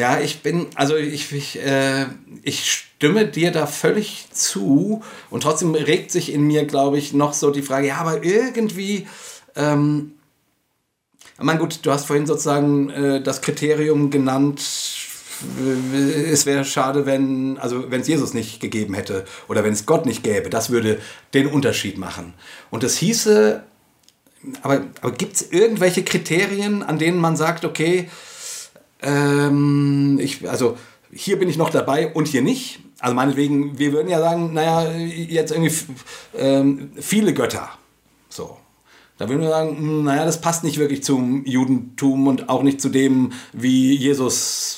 Ja, 0.00 0.18
ich 0.18 0.40
bin, 0.40 0.68
also 0.76 0.96
ich, 0.96 1.30
ich, 1.30 1.62
äh, 1.62 2.06
ich 2.42 2.72
stimme 2.72 3.26
dir 3.26 3.50
da 3.50 3.66
völlig 3.66 4.28
zu 4.32 5.02
und 5.28 5.42
trotzdem 5.42 5.74
regt 5.74 6.10
sich 6.10 6.32
in 6.32 6.46
mir, 6.46 6.64
glaube 6.64 6.96
ich, 6.96 7.12
noch 7.12 7.34
so 7.34 7.50
die 7.50 7.60
Frage, 7.60 7.88
ja, 7.88 7.98
aber 7.98 8.24
irgendwie, 8.24 9.06
ähm, 9.56 10.12
meine, 11.36 11.58
gut, 11.58 11.80
du 11.82 11.90
hast 11.92 12.06
vorhin 12.06 12.24
sozusagen 12.24 12.88
äh, 12.88 13.22
das 13.22 13.42
Kriterium 13.42 14.08
genannt, 14.08 14.62
äh, 15.62 16.30
es 16.30 16.46
wäre 16.46 16.64
schade, 16.64 17.04
wenn 17.04 17.58
also 17.58 17.90
wenn 17.90 18.00
es 18.00 18.08
Jesus 18.08 18.32
nicht 18.32 18.58
gegeben 18.58 18.94
hätte 18.94 19.26
oder 19.48 19.64
wenn 19.64 19.74
es 19.74 19.84
Gott 19.84 20.06
nicht 20.06 20.22
gäbe. 20.22 20.48
Das 20.48 20.70
würde 20.70 20.98
den 21.34 21.46
Unterschied 21.46 21.98
machen. 21.98 22.32
Und 22.70 22.84
das 22.84 22.96
hieße, 22.96 23.62
aber, 24.62 24.80
aber 25.02 25.12
gibt 25.12 25.36
es 25.36 25.52
irgendwelche 25.52 26.04
Kriterien, 26.04 26.82
an 26.82 26.98
denen 26.98 27.18
man 27.18 27.36
sagt, 27.36 27.66
okay, 27.66 28.08
ähm, 29.02 30.18
ich, 30.20 30.48
also 30.48 30.76
hier 31.12 31.38
bin 31.38 31.48
ich 31.48 31.56
noch 31.56 31.70
dabei 31.70 32.12
und 32.12 32.28
hier 32.28 32.42
nicht. 32.42 32.80
Also 33.00 33.14
meinetwegen, 33.14 33.78
wir 33.78 33.92
würden 33.92 34.08
ja 34.08 34.20
sagen, 34.20 34.52
naja, 34.52 34.90
jetzt 34.92 35.50
irgendwie 35.52 35.74
ähm, 36.36 36.92
viele 37.00 37.32
Götter. 37.34 37.68
So. 38.28 38.56
Da 39.18 39.28
würden 39.28 39.42
wir 39.42 39.48
sagen, 39.48 39.76
hm, 39.76 40.04
naja, 40.04 40.24
das 40.24 40.40
passt 40.40 40.64
nicht 40.64 40.78
wirklich 40.78 41.02
zum 41.02 41.44
Judentum 41.44 42.26
und 42.26 42.48
auch 42.48 42.62
nicht 42.62 42.80
zu 42.80 42.88
dem, 42.88 43.32
wie 43.52 43.94
Jesus 43.94 44.76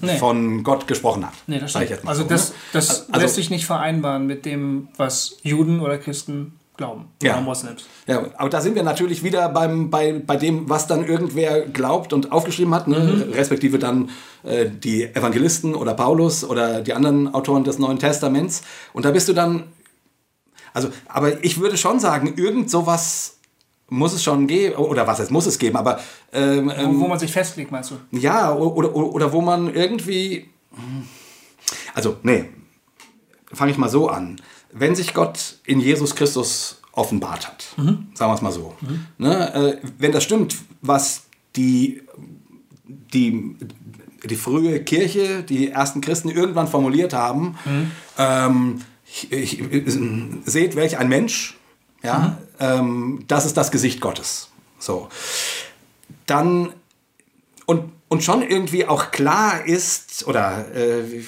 Nee. 0.00 0.18
von 0.18 0.62
Gott 0.62 0.86
gesprochen 0.86 1.26
hat. 1.26 1.32
Nee, 1.48 1.58
das 1.58 1.72
stimmt. 1.72 2.06
Also 2.06 2.22
so, 2.22 2.28
das, 2.28 2.50
ne? 2.50 2.54
das 2.72 3.08
Also- 3.10 3.20
lässt 3.20 3.34
sich 3.34 3.50
nicht 3.50 3.66
vereinbaren 3.66 4.24
mit 4.24 4.44
dem, 4.46 4.86
was 4.96 5.38
Juden 5.42 5.80
oder 5.80 5.98
Christen 5.98 6.52
glauben. 6.80 7.04
Ja. 7.22 7.34
Oder 7.34 7.42
Moslems. 7.42 7.84
Ja, 8.06 8.24
aber 8.38 8.48
da 8.48 8.62
sind 8.62 8.74
wir 8.74 8.82
natürlich 8.82 9.22
wieder 9.22 9.50
beim, 9.50 9.90
bei, 9.90 10.14
bei 10.14 10.36
dem, 10.36 10.66
was 10.70 10.86
dann 10.86 11.04
irgendwer 11.04 11.66
glaubt 11.66 12.14
und 12.14 12.32
aufgeschrieben 12.32 12.74
hat, 12.74 12.88
ne? 12.88 12.98
Mhm. 12.98 13.32
respektive 13.34 13.78
dann 13.78 14.08
äh, 14.44 14.70
die 14.70 15.04
Evangelisten 15.04 15.74
oder 15.74 15.92
Paulus 15.92 16.42
oder 16.42 16.80
die 16.80 16.94
anderen 16.94 17.34
Autoren 17.34 17.64
des 17.64 17.78
Neuen 17.78 17.98
Testaments. 17.98 18.62
Und 18.94 19.04
da 19.04 19.10
bist 19.10 19.28
du 19.28 19.34
dann, 19.34 19.64
also, 20.72 20.88
aber 21.06 21.44
ich 21.44 21.60
würde 21.60 21.76
schon 21.76 22.00
sagen, 22.00 22.32
irgend 22.36 22.70
sowas 22.70 23.36
muss 23.90 24.14
es 24.14 24.22
schon 24.22 24.46
geben, 24.46 24.76
oder 24.76 25.06
was 25.06 25.18
heißt, 25.18 25.30
muss 25.30 25.44
es 25.44 25.58
geben, 25.58 25.76
aber 25.76 26.00
ähm, 26.32 26.72
Wo, 26.94 27.00
wo 27.00 27.08
man 27.08 27.18
sich 27.18 27.30
festlegt, 27.30 27.70
meinst 27.70 27.90
du? 27.90 27.96
ja, 28.16 28.54
oder, 28.54 28.94
oder, 28.94 29.14
oder 29.14 29.32
wo 29.34 29.42
man 29.42 29.74
irgendwie. 29.74 30.48
Also, 31.94 32.16
nee, 32.22 32.48
fange 33.52 33.72
ich 33.72 33.76
mal 33.76 33.90
so 33.90 34.08
an. 34.08 34.40
Wenn 34.72 34.94
sich 34.94 35.14
Gott 35.14 35.58
in 35.64 35.80
Jesus 35.80 36.14
Christus 36.14 36.80
offenbart 36.92 37.46
hat, 37.46 37.64
sagen 38.14 38.30
wir 38.30 38.34
es 38.34 38.42
mal 38.42 38.52
so, 38.52 38.74
ne, 39.18 39.54
äh, 39.54 39.86
wenn 39.98 40.12
das 40.12 40.24
stimmt, 40.24 40.56
was 40.82 41.22
die, 41.56 42.02
die, 42.86 43.56
die 44.24 44.36
frühe 44.36 44.82
Kirche, 44.82 45.42
die 45.42 45.70
ersten 45.70 46.00
Christen 46.00 46.28
irgendwann 46.28 46.68
formuliert 46.68 47.12
haben, 47.12 47.56
ähm, 48.18 48.82
ich, 49.30 49.60
ich, 49.60 49.98
seht, 50.44 50.76
welch 50.76 50.98
ein 50.98 51.08
Mensch, 51.08 51.56
ja, 52.02 52.38
ähm, 52.58 53.24
das 53.26 53.46
ist 53.46 53.56
das 53.56 53.70
Gesicht 53.70 54.00
Gottes. 54.00 54.50
So. 54.78 55.08
Dann 56.26 56.72
und, 57.66 57.92
und 58.08 58.24
schon 58.24 58.42
irgendwie 58.42 58.86
auch 58.86 59.10
klar 59.10 59.64
ist, 59.64 60.26
oder 60.26 60.74
äh, 60.74 61.22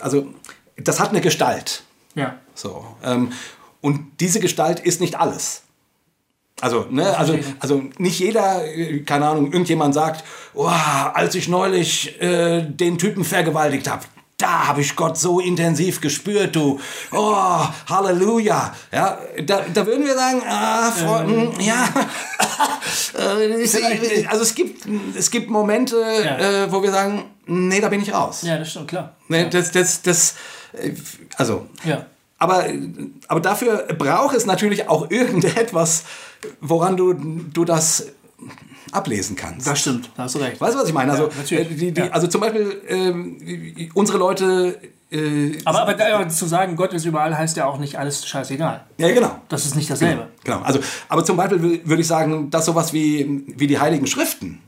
also 0.00 0.32
das 0.76 1.00
hat 1.00 1.10
eine 1.10 1.20
Gestalt. 1.20 1.82
Ja. 2.16 2.34
So. 2.54 2.84
Ähm, 3.04 3.30
und 3.80 4.00
diese 4.20 4.40
Gestalt 4.40 4.80
ist 4.80 5.00
nicht 5.00 5.14
alles. 5.20 5.62
Also, 6.60 6.86
ne, 6.90 7.16
also, 7.16 7.38
also 7.60 7.82
nicht 7.98 8.18
jeder, 8.18 8.64
äh, 8.66 9.00
keine 9.00 9.26
Ahnung, 9.28 9.52
irgendjemand 9.52 9.92
sagt, 9.94 10.24
oh, 10.54 10.66
als 10.66 11.34
ich 11.34 11.48
neulich 11.48 12.20
äh, 12.20 12.62
den 12.62 12.96
Typen 12.98 13.24
vergewaltigt 13.24 13.88
habe, 13.88 14.04
da 14.38 14.66
habe 14.68 14.80
ich 14.82 14.96
Gott 14.96 15.16
so 15.18 15.40
intensiv 15.40 16.00
gespürt, 16.00 16.56
du. 16.56 16.78
Oh, 17.12 17.36
Halleluja. 17.88 18.74
Ja, 18.92 19.18
da, 19.44 19.62
da 19.72 19.86
würden 19.86 20.04
wir 20.06 20.14
sagen, 20.14 20.42
ah, 20.48 20.90
Freund, 20.90 21.60
ja. 21.62 21.88
Äh, 23.18 23.62
ich- 23.62 24.28
also 24.28 24.42
es 24.42 24.54
gibt, 24.54 24.86
es 25.16 25.30
gibt 25.30 25.48
Momente, 25.50 25.96
Ja. 26.24 26.38
äh, 26.64 26.72
wo 26.72 26.82
wir 26.82 26.90
sagen, 26.90 27.24
nee, 27.46 27.80
da 27.80 27.88
bin 27.88 28.00
ich 28.02 28.12
raus. 28.12 28.42
Ja, 28.42 28.58
das 28.58 28.70
stimmt, 28.70 28.88
klar. 28.88 29.16
Nee, 29.28 29.48
das, 29.50 29.70
das, 29.72 30.02
das, 30.02 30.32
äh, 30.32 30.36
also, 31.36 31.66
Ja. 31.84 32.06
aber, 32.38 32.64
aber 33.28 33.40
dafür 33.40 33.86
braucht 33.98 34.34
es 34.36 34.46
natürlich 34.46 34.88
auch 34.88 35.10
irgendetwas, 35.10 36.04
woran 36.60 36.96
du, 36.96 37.12
du 37.14 37.64
das 37.64 38.06
ablesen 38.92 39.34
kannst. 39.36 39.66
Das 39.66 39.80
stimmt, 39.80 40.10
da 40.16 40.24
hast 40.24 40.34
du 40.36 40.38
recht. 40.38 40.60
Weißt 40.60 40.74
du, 40.74 40.78
was 40.80 40.88
ich 40.88 40.94
meine? 40.94 41.10
Also, 41.12 41.24
Ja, 41.24 41.30
natürlich. 41.38 41.70
äh, 41.70 41.74
die, 41.74 41.92
die, 41.92 42.00
Ja. 42.00 42.08
also 42.10 42.26
zum 42.28 42.40
Beispiel 42.40 42.80
ähm, 42.88 43.90
unsere 43.94 44.18
Leute. 44.18 44.78
Äh, 45.10 45.58
Aber, 45.64 45.82
aber 45.82 45.94
da, 45.94 46.28
zu 46.28 46.46
sagen, 46.46 46.74
Gott 46.74 46.92
ist 46.92 47.04
überall, 47.04 47.36
heißt 47.38 47.56
ja 47.56 47.66
auch 47.66 47.78
nicht 47.78 47.96
alles 47.96 48.26
scheißegal. 48.26 48.84
ja, 48.98 49.12
genau. 49.12 49.38
Das 49.48 49.64
ist 49.64 49.76
nicht 49.76 49.88
dasselbe. 49.88 50.26
Genau. 50.42 50.60
Also, 50.62 50.80
aber 51.08 51.24
zum 51.24 51.36
Beispiel 51.36 51.58
wür- 51.58 51.80
würde 51.84 52.00
ich 52.02 52.08
sagen, 52.08 52.50
dass 52.50 52.64
sowas 52.66 52.92
wie, 52.92 53.44
wie 53.56 53.68
die 53.68 53.78
Heiligen 53.78 54.08
Schriften 54.08 54.60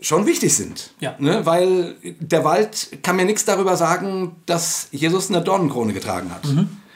schon 0.00 0.26
wichtig 0.26 0.54
sind. 0.54 0.92
Ja. 1.00 1.14
Ne? 1.18 1.44
Weil 1.44 1.96
der 2.02 2.44
Wald 2.44 3.02
kann 3.02 3.16
mir 3.16 3.24
nichts 3.24 3.44
darüber 3.44 3.76
sagen, 3.76 4.36
dass 4.46 4.88
Jesus 4.92 5.28
eine 5.28 5.42
Dornenkrone 5.42 5.92
getragen 5.92 6.30
hat. 6.32 6.46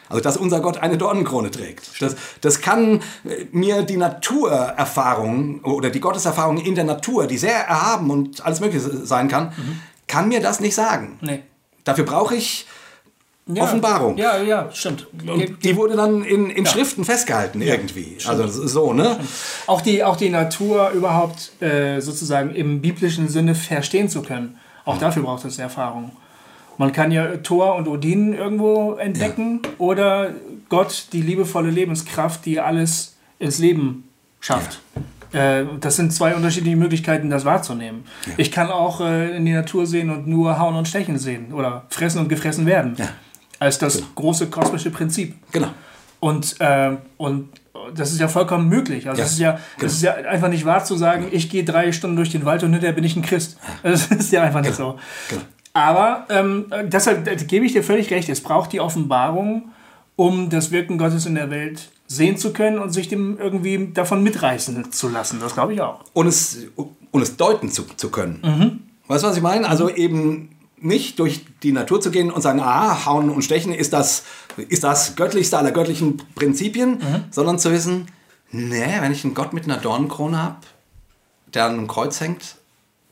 Also, 0.09 0.23
dass 0.23 0.37
unser 0.37 0.61
Gott 0.61 0.77
eine 0.77 0.99
Dornenkrone 0.99 1.51
trägt. 1.51 2.03
Das, 2.03 2.17
das 2.43 2.61
kann 2.61 3.01
äh, 3.25 3.47
mir 3.51 3.83
die 3.83 3.97
Naturerfahrung 3.97 5.61
oder 5.65 5.89
die 5.89 6.01
Gotteserfahrung 6.01 6.59
in 6.59 6.75
der 6.75 6.85
Natur, 6.85 7.27
die 7.27 7.39
sehr 7.39 7.67
erhaben 7.67 8.11
und 8.11 8.45
alles 8.45 8.61
Mögliche 8.61 9.07
sein 9.07 9.29
kann, 9.29 9.53
kann 10.07 10.29
mir 10.29 10.41
das 10.41 10.61
nicht 10.61 10.75
sagen. 10.75 11.19
Nee. 11.23 11.43
Dafür 11.85 12.05
brauche 12.05 12.35
ich 12.35 12.67
Ja. 13.47 13.65
Offenbarung. 13.65 14.17
Ja, 14.19 14.41
ja, 14.41 14.71
stimmt. 14.73 15.09
Und 15.27 15.65
die 15.65 15.77
wurde 15.77 15.97
dann 15.97 16.23
in, 16.23 16.49
in 16.49 16.65
Schriften 16.65 17.05
festgehalten 17.05 17.61
irgendwie. 17.61 18.17
Also 18.25 18.47
so, 18.47 18.93
ne? 18.93 19.19
Auch 19.67 19.81
die, 19.81 20.05
auch 20.05 20.17
die 20.17 20.31
Natur 20.31 20.91
überhaupt 20.91 21.61
äh, 21.61 22.01
sozusagen 22.01 22.55
im 22.55 22.81
biblischen 22.81 23.29
Sinne 23.29 23.57
verstehen 23.57 24.09
zu 24.09 24.23
können. 24.23 24.59
Auch 24.85 24.99
dafür 24.99 25.25
braucht 25.25 25.45
es 25.45 25.59
Erfahrung. 25.59 26.13
Man 26.79 26.93
kann 26.93 27.11
ja 27.11 27.37
Thor 27.39 27.75
und 27.75 27.89
Odin 27.89 28.33
irgendwo 28.33 28.95
entdecken 28.95 29.61
oder 29.79 30.31
Gott, 30.69 31.09
die 31.13 31.21
liebevolle 31.21 31.71
Lebenskraft, 31.71 32.47
die 32.47 32.61
alles 32.61 33.17
ins 33.39 33.59
Leben 33.59 34.09
schafft. 34.41 34.81
Äh, 35.33 35.65
das 35.81 35.97
sind 35.97 36.13
zwei 36.13 36.35
unterschiedliche 36.35 36.77
Möglichkeiten, 36.77 37.29
das 37.29 37.45
wahrzunehmen. 37.45 38.05
Ich 38.37 38.53
kann 38.53 38.71
auch 38.71 39.01
äh, 39.01 39.37
in 39.37 39.47
die 39.47 39.53
Natur 39.53 39.87
sehen 39.87 40.11
und 40.11 40.27
nur 40.27 40.59
hauen 40.59 40.77
und 40.77 40.89
stechen 40.89 41.19
sehen 41.19 41.53
oder 41.53 41.87
fressen 41.89 42.21
und 42.21 42.29
gefressen 42.29 42.67
werden. 42.67 42.97
Als 43.63 43.79
das 43.79 44.03
große 44.17 44.49
kosmische 44.49 44.91
Prinzip. 44.91 45.37
Genau. 45.53 45.69
Und, 46.19 46.61
äh, 46.61 46.97
und 47.17 47.49
das 47.95 48.13
ist 48.13 48.21
ja 48.21 48.27
vollkommen 48.27 48.69
möglich. 48.69 49.09
Also 49.09 49.21
Ja, 49.21 49.27
es 49.27 49.33
ist 49.33 49.39
ja, 49.39 49.51
genau. 49.53 49.87
es 49.87 49.93
ist 49.95 50.03
ja 50.03 50.15
einfach 50.15 50.49
nicht 50.49 50.65
wahr 50.65 50.85
zu 50.85 50.97
sagen, 50.97 51.29
ich 51.31 51.49
gehe 51.49 51.63
drei 51.63 51.93
Stunden 51.93 52.17
durch 52.17 52.31
den 52.31 52.45
Wald 52.45 52.65
und 52.65 52.73
hinterher 52.73 52.95
bin 52.95 53.05
ich 53.05 53.15
ein 53.15 53.23
Christ. 53.23 53.57
Das 53.85 54.07
ist 54.09 54.33
ja 54.33 54.43
einfach 54.43 54.63
nicht 54.63 54.75
so. 54.75 54.99
genau. 55.29 55.43
Aber 55.75 56.27
ähm, 56.29 56.67
deshalb 56.85 57.25
da 57.25 57.35
gebe 57.35 57.65
ich 57.65 57.73
dir 57.73 57.85
völlig 57.85 58.11
recht, 58.11 58.29
es 58.29 58.41
braucht 58.41 58.73
die 58.73 58.81
Offenbarung, 58.81 59.71
um 60.17 60.51
das 60.51 60.71
Wirken 60.73 60.99
Gottes 60.99 61.25
in 61.25 61.37
der 61.37 61.51
Welt 61.51 61.91
sehen 62.09 62.37
zu 62.37 62.53
können 62.53 62.79
und 62.81 62.91
sich 62.91 63.09
dem 63.09 63.39
irgendwie 63.39 63.91
davon 63.95 64.23
mitreißen 64.25 64.91
zu 64.93 65.09
lassen. 65.09 65.39
Das 65.41 65.55
glaube 65.55 65.73
ich 65.75 65.81
auch. 65.81 66.01
und 66.13 66.27
es, 66.27 66.59
und 67.13 67.23
es 67.23 67.37
deuten 67.37 67.71
zu, 67.71 67.85
zu 67.97 68.11
können. 68.11 68.83
Weißt 69.07 69.25
du, 69.25 69.29
was 69.29 69.37
ich 69.37 69.43
meine? 69.43 69.69
Also 69.69 69.89
eben 69.89 70.51
nicht 70.85 71.19
durch 71.19 71.45
die 71.63 71.73
Natur 71.73 72.01
zu 72.01 72.11
gehen 72.11 72.31
und 72.31 72.43
sagen, 72.43 72.61
ah, 72.61 73.07
hauen 73.07 73.31
und 73.31 73.43
stechen 73.43 73.73
ist 73.73 73.93
das, 73.93 74.25
ist 74.57 74.85
das 74.85 75.17
göttlichste 75.17 75.59
aller 75.59 75.73
göttlichen 75.73 76.23
Prinzipien, 76.35 77.01
sondern 77.31 77.59
zu 77.59 77.71
wissen, 77.73 78.09
nee, 78.51 79.01
wenn 79.01 79.13
ich 79.13 79.25
einen 79.25 79.35
Gott 79.35 79.53
mit 79.53 79.65
einer 79.65 79.79
Dornenkrone 79.79 80.41
habe, 80.41 80.57
der 81.55 81.67
an 81.67 81.73
einem 81.73 81.89
Kreuz 81.89 82.21
hängt, 82.21 82.57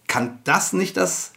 kann 0.07 0.41
das 0.45 0.73
nicht 0.73 0.97
das 0.97 1.33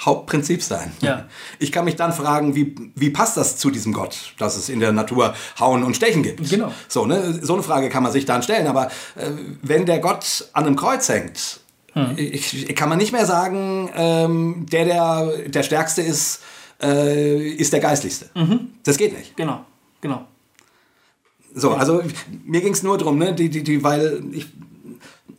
Hauptprinzip 0.00 0.62
sein. 0.62 0.92
Ja. 1.00 1.26
Ich 1.58 1.72
kann 1.72 1.84
mich 1.84 1.96
dann 1.96 2.12
fragen, 2.12 2.54
wie, 2.54 2.74
wie 2.94 3.10
passt 3.10 3.36
das 3.36 3.56
zu 3.56 3.70
diesem 3.70 3.92
Gott, 3.92 4.34
dass 4.38 4.56
es 4.56 4.68
in 4.68 4.80
der 4.80 4.92
Natur 4.92 5.34
Hauen 5.58 5.82
und 5.82 5.96
Stechen 5.96 6.22
gibt? 6.22 6.50
Genau. 6.50 6.72
So, 6.88 7.06
ne? 7.06 7.40
so 7.42 7.54
eine 7.54 7.62
Frage 7.62 7.88
kann 7.88 8.02
man 8.02 8.12
sich 8.12 8.24
dann 8.24 8.42
stellen. 8.42 8.66
Aber 8.66 8.86
äh, 9.14 9.30
wenn 9.62 9.86
der 9.86 10.00
Gott 10.00 10.48
an 10.52 10.66
einem 10.66 10.76
Kreuz 10.76 11.08
hängt, 11.08 11.60
ich, 12.16 12.68
ich 12.68 12.76
kann 12.76 12.88
man 12.88 12.98
nicht 12.98 13.12
mehr 13.12 13.26
sagen, 13.26 13.90
ähm, 13.94 14.66
der, 14.70 14.84
der 14.84 15.48
der 15.48 15.62
Stärkste 15.62 16.02
ist, 16.02 16.42
äh, 16.82 17.48
ist 17.50 17.72
der 17.72 17.80
Geistlichste. 17.80 18.30
Das 18.84 18.96
geht 18.96 19.16
nicht. 19.16 19.36
Genau, 19.36 19.64
genau. 20.00 20.26
So, 21.54 21.72
also 21.74 22.02
mir 22.44 22.60
ging 22.60 22.72
es 22.72 22.82
nur 22.82 22.98
darum, 22.98 23.18
ne, 23.18 23.32
die, 23.32 23.48
die, 23.48 23.62
die, 23.62 23.84
weil 23.84 24.24
ich 24.32 24.46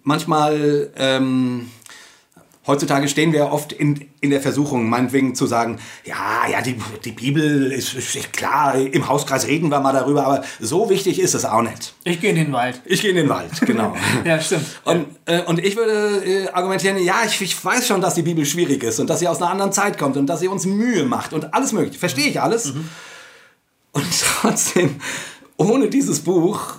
manchmal 0.04 0.92
ähm, 0.96 1.70
heutzutage 2.68 3.08
stehen 3.08 3.34
wir 3.34 3.52
oft 3.52 3.72
in, 3.72 4.08
in 4.22 4.30
der 4.30 4.42
Versuchung, 4.42 4.90
meinetwegen 4.90 5.36
zu 5.36 5.46
sagen, 5.46 5.80
ja, 6.04 6.48
ja, 6.52 6.62
die, 6.62 6.76
die 7.04 7.12
Bibel 7.12 7.72
ist, 7.72 7.94
ist 7.94 8.34
klar, 8.34 8.76
im 8.76 9.08
Hauskreis 9.08 9.48
reden 9.48 9.70
wir 9.70 9.80
mal 9.80 9.94
darüber, 9.94 10.26
aber 10.26 10.44
so 10.60 10.90
wichtig 10.90 11.20
ist 11.20 11.34
es 11.34 11.46
auch 11.46 11.62
nicht. 11.62 11.94
Ich 12.04 12.20
gehe 12.20 12.32
in 12.32 12.36
den 12.36 12.52
Wald. 12.52 12.82
Ich 12.86 13.02
gehe 13.02 13.12
in 13.12 13.18
den 13.18 13.30
Wald, 13.30 13.52
genau. 13.62 13.96
Ja, 14.26 14.40
stimmt. 14.40 14.66
Und, 14.84 15.08
äh, 15.26 15.42
und 15.44 15.60
ich 15.60 15.76
würde 15.76 16.24
äh, 16.26 16.50
argumentieren, 16.50 16.98
ja, 17.04 17.18
ich, 17.26 17.42
ich 17.42 17.64
weiß 17.64 17.88
schon, 17.88 18.02
dass 18.02 18.16
die 18.16 18.24
Bibel 18.24 18.46
schwierig 18.46 18.84
ist 18.84 19.00
und 19.00 19.10
dass 19.10 19.20
sie 19.20 19.28
aus 19.28 19.42
einer 19.42 19.52
anderen 19.52 19.72
Zeit 19.72 19.98
kommt 19.98 20.18
und 20.18 20.28
dass 20.28 20.40
sie 20.40 20.48
uns 20.48 20.66
Mühe 20.66 21.06
macht 21.06 21.34
und 21.34 21.54
alles 21.54 21.74
mögliche. 21.74 22.00
Verstehe 22.00 22.28
ich 22.28 22.42
alles. 22.42 22.74
Und 23.92 24.06
trotzdem, 24.42 24.96
ohne 25.58 25.90
dieses 25.90 26.22
Buch 26.22 26.76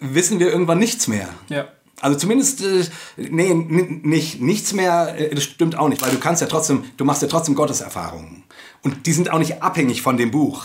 wissen 0.00 0.40
wir 0.40 0.50
irgendwann 0.50 0.78
nichts 0.78 1.08
mehr. 1.08 1.28
Ja. 1.48 1.68
Also 2.00 2.18
zumindest, 2.18 2.62
äh, 2.62 2.84
nee, 3.16 3.54
nicht, 3.54 4.40
nichts 4.40 4.72
mehr, 4.72 5.14
äh, 5.18 5.34
das 5.34 5.44
stimmt 5.44 5.78
auch 5.78 5.88
nicht, 5.88 6.02
weil 6.02 6.10
du 6.10 6.18
kannst 6.18 6.42
ja 6.42 6.48
trotzdem, 6.48 6.84
du 6.96 7.04
machst 7.04 7.22
ja 7.22 7.28
trotzdem 7.28 7.54
Gotteserfahrungen. 7.54 8.44
Und 8.82 9.06
die 9.06 9.12
sind 9.12 9.30
auch 9.30 9.38
nicht 9.38 9.62
abhängig 9.62 10.02
von 10.02 10.16
dem 10.16 10.30
Buch. 10.30 10.64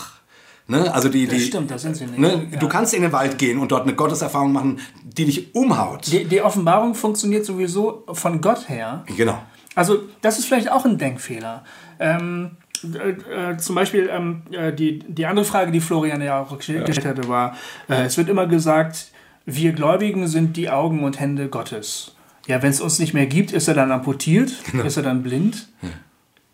Ne? 0.68 0.92
Also 0.94 1.08
die, 1.08 1.26
die, 1.26 1.36
Das 1.36 1.46
stimmt, 1.46 1.70
das 1.70 1.82
sind 1.82 1.96
sie 1.96 2.06
nicht. 2.06 2.18
Ne? 2.18 2.48
Ja. 2.50 2.58
Du 2.58 2.68
kannst 2.68 2.94
in 2.94 3.02
den 3.02 3.12
Wald 3.12 3.38
gehen 3.38 3.58
und 3.58 3.72
dort 3.72 3.82
eine 3.82 3.94
Gotteserfahrung 3.94 4.52
machen, 4.52 4.80
die 5.02 5.24
dich 5.24 5.54
umhaut. 5.54 6.06
Die, 6.12 6.24
die 6.24 6.40
Offenbarung 6.40 6.94
funktioniert 6.94 7.44
sowieso 7.44 8.04
von 8.12 8.40
Gott 8.40 8.68
her. 8.68 9.04
Genau. 9.16 9.42
Also 9.74 10.00
das 10.20 10.38
ist 10.38 10.46
vielleicht 10.46 10.70
auch 10.70 10.84
ein 10.84 10.98
Denkfehler. 10.98 11.64
Ähm, 11.98 12.52
äh, 12.82 13.50
äh, 13.52 13.56
zum 13.58 13.74
Beispiel 13.74 14.08
ähm, 14.12 14.42
äh, 14.50 14.72
die, 14.72 15.00
die 15.00 15.26
andere 15.26 15.44
Frage, 15.44 15.72
die 15.72 15.80
Florian 15.80 16.20
ja 16.20 16.42
auch 16.42 16.56
gestellt 16.56 16.86
gestellt 16.86 17.18
hatte, 17.18 17.28
war, 17.28 17.56
äh, 17.88 18.02
es 18.02 18.16
wird 18.18 18.28
immer 18.28 18.46
gesagt, 18.46 19.11
wir 19.44 19.72
Gläubigen 19.72 20.26
sind 20.28 20.56
die 20.56 20.70
Augen 20.70 21.04
und 21.04 21.20
Hände 21.20 21.48
Gottes. 21.48 22.14
Ja, 22.46 22.62
wenn 22.62 22.70
es 22.70 22.80
uns 22.80 22.98
nicht 22.98 23.14
mehr 23.14 23.26
gibt, 23.26 23.52
ist 23.52 23.68
er 23.68 23.74
dann 23.74 23.92
amputiert? 23.92 24.52
Ist 24.84 24.96
er 24.96 25.02
dann 25.02 25.22
blind? 25.22 25.68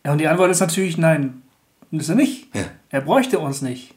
Ja, 0.05 0.13
und 0.13 0.19
die 0.19 0.29
Antwort 0.29 0.51
ist 0.51 0.61
natürlich 0.61 0.99
nein, 0.99 1.43
ist 1.91 2.09
er 2.09 2.15
nicht. 2.15 2.55
Ja. 2.55 2.63
Er 2.91 3.01
bräuchte 3.01 3.39
uns 3.39 3.63
nicht. 3.63 3.95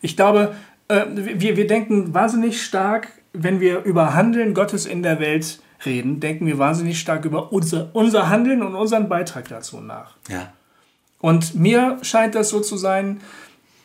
Ich 0.00 0.16
glaube, 0.16 0.54
äh, 0.88 1.04
wir, 1.14 1.56
wir 1.56 1.66
denken 1.66 2.14
wahnsinnig 2.14 2.62
stark, 2.62 3.08
wenn 3.32 3.60
wir 3.60 3.82
über 3.82 4.14
Handeln 4.14 4.54
Gottes 4.54 4.86
in 4.86 5.02
der 5.02 5.20
Welt 5.20 5.60
reden, 5.84 6.20
denken 6.20 6.46
wir 6.46 6.58
wahnsinnig 6.58 6.98
stark 6.98 7.24
über 7.24 7.52
unser, 7.52 7.90
unser 7.94 8.28
Handeln 8.28 8.62
und 8.62 8.74
unseren 8.74 9.08
Beitrag 9.08 9.48
dazu 9.48 9.80
nach. 9.80 10.16
Ja. 10.28 10.52
Und 11.20 11.54
mir 11.54 11.98
scheint 12.02 12.34
das 12.34 12.50
so 12.50 12.60
zu 12.60 12.76
sein, 12.76 13.20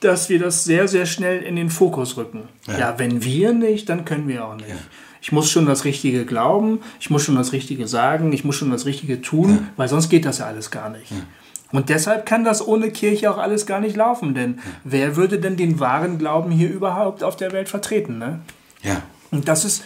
dass 0.01 0.29
wir 0.29 0.39
das 0.39 0.63
sehr, 0.63 0.87
sehr 0.87 1.05
schnell 1.05 1.41
in 1.41 1.55
den 1.55 1.69
Fokus 1.69 2.17
rücken. 2.17 2.49
Ja, 2.67 2.77
Ja. 2.79 2.99
wenn 2.99 3.23
wir 3.23 3.53
nicht, 3.53 3.89
dann 3.89 4.05
können 4.05 4.27
wir 4.27 4.45
auch 4.45 4.55
nicht. 4.55 4.67
Ich 5.21 5.31
muss 5.31 5.49
schon 5.51 5.65
das 5.67 5.85
Richtige 5.85 6.25
glauben, 6.25 6.81
ich 6.99 7.09
muss 7.11 7.23
schon 7.23 7.35
das 7.35 7.51
Richtige 7.53 7.87
sagen, 7.87 8.33
ich 8.33 8.43
muss 8.43 8.55
schon 8.55 8.71
das 8.71 8.85
Richtige 8.85 9.21
tun, 9.21 9.67
weil 9.77 9.87
sonst 9.87 10.09
geht 10.09 10.25
das 10.25 10.39
ja 10.39 10.45
alles 10.47 10.71
gar 10.71 10.89
nicht. 10.89 11.11
Und 11.71 11.89
deshalb 11.89 12.25
kann 12.25 12.43
das 12.43 12.65
ohne 12.67 12.89
Kirche 12.91 13.31
auch 13.31 13.37
alles 13.37 13.65
gar 13.65 13.79
nicht 13.79 13.95
laufen, 13.95 14.33
denn 14.33 14.59
wer 14.83 15.15
würde 15.15 15.39
denn 15.39 15.55
den 15.55 15.79
wahren 15.79 16.17
Glauben 16.17 16.51
hier 16.51 16.69
überhaupt 16.69 17.23
auf 17.23 17.37
der 17.37 17.51
Welt 17.53 17.69
vertreten? 17.69 18.17
Ne? 18.17 18.41
Ja. 18.81 19.03
Und 19.29 19.47
das 19.47 19.63
ist, 19.63 19.83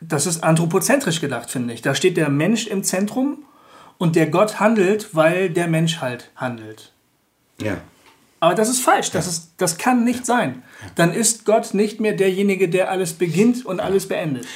das 0.00 0.26
ist 0.26 0.42
anthropozentrisch 0.42 1.20
gedacht, 1.20 1.50
finde 1.50 1.74
ich. 1.74 1.82
Da 1.82 1.94
steht 1.94 2.16
der 2.16 2.30
Mensch 2.30 2.66
im 2.66 2.82
Zentrum 2.82 3.44
und 3.98 4.16
der 4.16 4.26
Gott 4.28 4.58
handelt, 4.58 5.14
weil 5.14 5.50
der 5.50 5.68
Mensch 5.68 6.00
halt 6.00 6.30
handelt. 6.36 6.90
Ja. 7.60 7.76
Aber 8.44 8.54
das 8.54 8.68
ist 8.68 8.80
falsch, 8.80 9.10
das, 9.10 9.26
ist, 9.26 9.52
das 9.56 9.78
kann 9.78 10.04
nicht 10.04 10.26
sein. 10.26 10.62
Dann 10.96 11.14
ist 11.14 11.46
Gott 11.46 11.72
nicht 11.72 11.98
mehr 11.98 12.12
derjenige, 12.12 12.68
der 12.68 12.90
alles 12.90 13.14
beginnt 13.14 13.64
und 13.64 13.80
alles 13.80 14.06
beendet. 14.06 14.46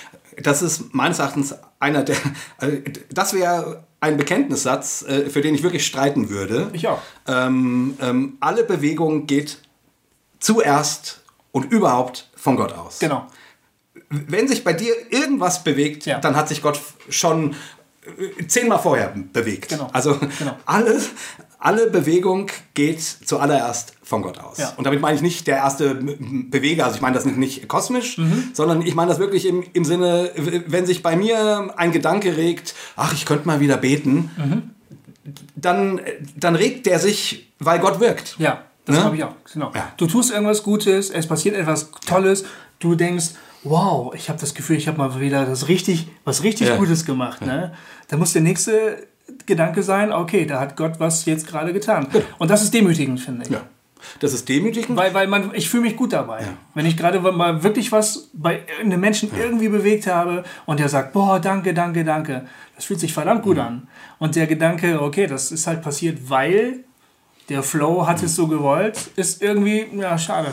Das 0.42 0.60
ist 0.60 0.92
meines 0.94 1.18
Erachtens 1.20 1.54
einer 1.80 2.02
der. 2.04 2.16
Also 2.58 2.76
das 3.10 3.32
wäre 3.32 3.84
ein 4.00 4.18
Bekenntnissatz, 4.18 5.02
äh, 5.08 5.30
für 5.30 5.40
den 5.40 5.54
ich 5.54 5.62
wirklich 5.62 5.86
streiten 5.86 6.28
würde. 6.28 6.68
Ich 6.74 6.86
auch. 6.86 7.00
Ähm, 7.26 7.96
ähm, 8.02 8.36
alle 8.40 8.62
Bewegung 8.62 9.26
geht 9.26 9.58
zuerst 10.38 11.22
und 11.50 11.72
überhaupt 11.72 12.28
von 12.36 12.56
Gott 12.56 12.74
aus. 12.74 12.98
Genau. 12.98 13.26
Wenn 14.10 14.48
sich 14.48 14.64
bei 14.64 14.74
dir 14.74 14.92
irgendwas 15.10 15.64
bewegt, 15.64 16.04
Ja. 16.04 16.18
dann 16.20 16.36
hat 16.36 16.48
sich 16.48 16.60
Gott 16.60 16.78
schon 17.08 17.56
äh, 18.38 18.46
zehnmal 18.46 18.78
vorher 18.80 19.14
bewegt. 19.32 19.70
Genau. 19.70 19.88
Also 19.94 20.18
Genau. 20.38 20.56
alle, 20.66 21.00
alle 21.60 21.90
Bewegung 21.90 22.46
geht 22.74 23.00
zuallererst 23.02 23.94
von 24.02 24.22
Gott 24.22 24.38
aus. 24.38 24.58
Ja. 24.58 24.72
Und 24.76 24.84
damit 24.84 25.00
meine 25.00 25.16
ich 25.16 25.22
nicht 25.22 25.46
der 25.48 25.56
erste 25.56 25.94
Beweger, 25.96 26.84
also 26.84 26.96
ich 26.96 27.02
meine 27.02 27.14
das 27.16 27.24
nicht, 27.24 27.36
nicht 27.38 27.68
kosmisch, 27.68 28.18
Mhm. 28.18 28.50
sondern 28.52 28.82
ich 28.82 28.94
meine 28.94 29.08
das 29.10 29.18
wirklich 29.18 29.44
im, 29.46 29.64
im 29.72 29.84
Sinne, 29.84 30.30
wenn 30.66 30.86
sich 30.86 31.02
bei 31.02 31.16
mir 31.16 31.74
ein 31.76 31.90
Gedanke 31.92 32.36
regt, 32.36 32.74
ach, 32.96 33.12
ich 33.12 33.26
könnte 33.26 33.46
mal 33.46 33.60
wieder 33.60 33.76
beten, 33.76 34.30
Mhm. 34.36 34.70
dann, 35.56 36.00
dann 36.36 36.54
regt 36.54 36.86
der 36.86 36.98
sich, 36.98 37.52
weil 37.58 37.78
Gott 37.80 38.00
wirkt. 38.00 38.36
Ja, 38.38 38.62
das 38.84 38.96
Ne? 38.96 39.04
habe 39.04 39.16
ich 39.16 39.24
auch. 39.24 39.34
Genau. 39.52 39.72
Ja. 39.74 39.92
Du 39.96 40.06
tust 40.06 40.30
irgendwas 40.30 40.62
Gutes, 40.62 41.10
es 41.10 41.26
passiert 41.26 41.56
etwas 41.56 41.90
Tolles, 42.06 42.44
du 42.78 42.94
denkst, 42.94 43.30
wow, 43.64 44.14
ich 44.14 44.28
habe 44.28 44.38
das 44.38 44.54
Gefühl, 44.54 44.76
ich 44.76 44.86
habe 44.88 44.96
mal 44.98 45.20
wieder 45.20 45.44
das 45.44 45.66
richtig, 45.68 46.06
was 46.24 46.44
richtig 46.44 46.68
Ja. 46.68 46.76
Gutes 46.76 47.04
gemacht. 47.04 47.42
Ne? 47.44 47.74
Dann 48.06 48.20
muss 48.20 48.32
der 48.32 48.42
nächste 48.42 49.06
Gedanke 49.46 49.82
sein, 49.82 50.12
okay, 50.12 50.44
da 50.46 50.60
hat 50.60 50.76
Gott 50.76 50.98
was 50.98 51.24
jetzt 51.24 51.46
gerade 51.46 51.72
getan. 51.72 52.06
Und 52.38 52.50
das 52.50 52.62
ist 52.62 52.74
demütigend, 52.74 53.20
finde 53.20 53.44
ich. 53.44 53.50
Ja. 53.50 53.62
Das 54.20 54.32
ist 54.32 54.48
demütigend. 54.48 54.96
Weil, 54.96 55.12
weil 55.14 55.26
man, 55.26 55.50
ich 55.54 55.68
fühle 55.68 55.84
mich 55.84 55.96
gut 55.96 56.12
dabei. 56.12 56.44
Wenn 56.74 56.86
ich 56.86 56.96
gerade 56.96 57.20
mal 57.20 57.62
wirklich 57.62 57.92
was 57.92 58.30
bei 58.32 58.62
einem 58.80 59.00
Menschen 59.00 59.30
irgendwie 59.36 59.68
bewegt 59.68 60.06
habe 60.06 60.44
und 60.66 60.80
der 60.80 60.88
sagt, 60.88 61.12
boah, 61.12 61.40
danke, 61.40 61.74
danke, 61.74 62.04
danke. 62.04 62.46
Das 62.76 62.84
fühlt 62.84 63.00
sich 63.00 63.12
verdammt 63.12 63.42
gut 63.42 63.58
an. 63.58 63.88
Und 64.18 64.36
der 64.36 64.46
Gedanke, 64.46 65.00
okay, 65.02 65.26
das 65.26 65.52
ist 65.52 65.66
halt 65.66 65.82
passiert, 65.82 66.30
weil 66.30 66.84
der 67.48 67.62
Flow 67.62 68.06
hat 68.06 68.22
es 68.22 68.34
so 68.34 68.46
gewollt, 68.46 69.10
ist 69.16 69.42
irgendwie, 69.42 69.86
ja, 69.96 70.18
schade. 70.18 70.52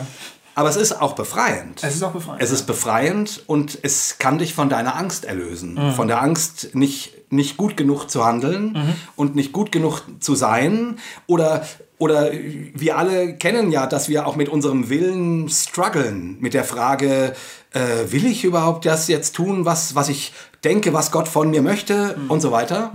Aber 0.54 0.70
es 0.70 0.76
ist 0.76 0.92
auch 1.02 1.14
befreiend. 1.14 1.82
Es 1.84 1.94
ist 1.94 2.02
auch 2.02 2.12
befreiend. 2.12 2.42
Es 2.42 2.50
ist 2.50 2.66
befreiend 2.66 3.42
und 3.46 3.78
es 3.82 4.16
kann 4.18 4.38
dich 4.38 4.54
von 4.54 4.70
deiner 4.70 4.96
Angst 4.96 5.26
erlösen. 5.26 5.92
Von 5.94 6.08
der 6.08 6.22
Angst, 6.22 6.74
nicht, 6.74 7.12
nicht 7.30 7.56
gut 7.56 7.76
genug 7.76 8.06
zu 8.08 8.24
handeln 8.24 8.96
und 9.16 9.34
nicht 9.34 9.52
gut 9.52 9.72
genug 9.72 10.02
zu 10.20 10.34
sein. 10.34 10.98
Oder, 11.26 11.66
oder 11.98 12.30
wir 12.32 12.96
alle 12.98 13.36
kennen 13.36 13.70
ja, 13.72 13.86
dass 13.86 14.08
wir 14.08 14.26
auch 14.26 14.36
mit 14.36 14.48
unserem 14.48 14.88
Willen 14.88 15.48
strugglen. 15.48 16.36
Mit 16.40 16.54
der 16.54 16.64
Frage, 16.64 17.34
äh, 17.72 18.10
will 18.10 18.26
ich 18.26 18.44
überhaupt 18.44 18.86
das 18.86 19.08
jetzt 19.08 19.34
tun, 19.34 19.64
was, 19.64 19.94
was 19.94 20.08
ich 20.08 20.32
denke, 20.64 20.92
was 20.92 21.10
Gott 21.10 21.28
von 21.28 21.50
mir 21.50 21.62
möchte 21.62 22.16
und 22.28 22.40
so 22.40 22.52
weiter. 22.52 22.92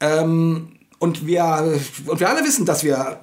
Ähm, 0.00 0.72
und, 0.98 1.26
wir, 1.26 1.78
und 2.06 2.20
wir 2.20 2.28
alle 2.28 2.44
wissen, 2.44 2.64
dass 2.66 2.84
wir 2.84 3.18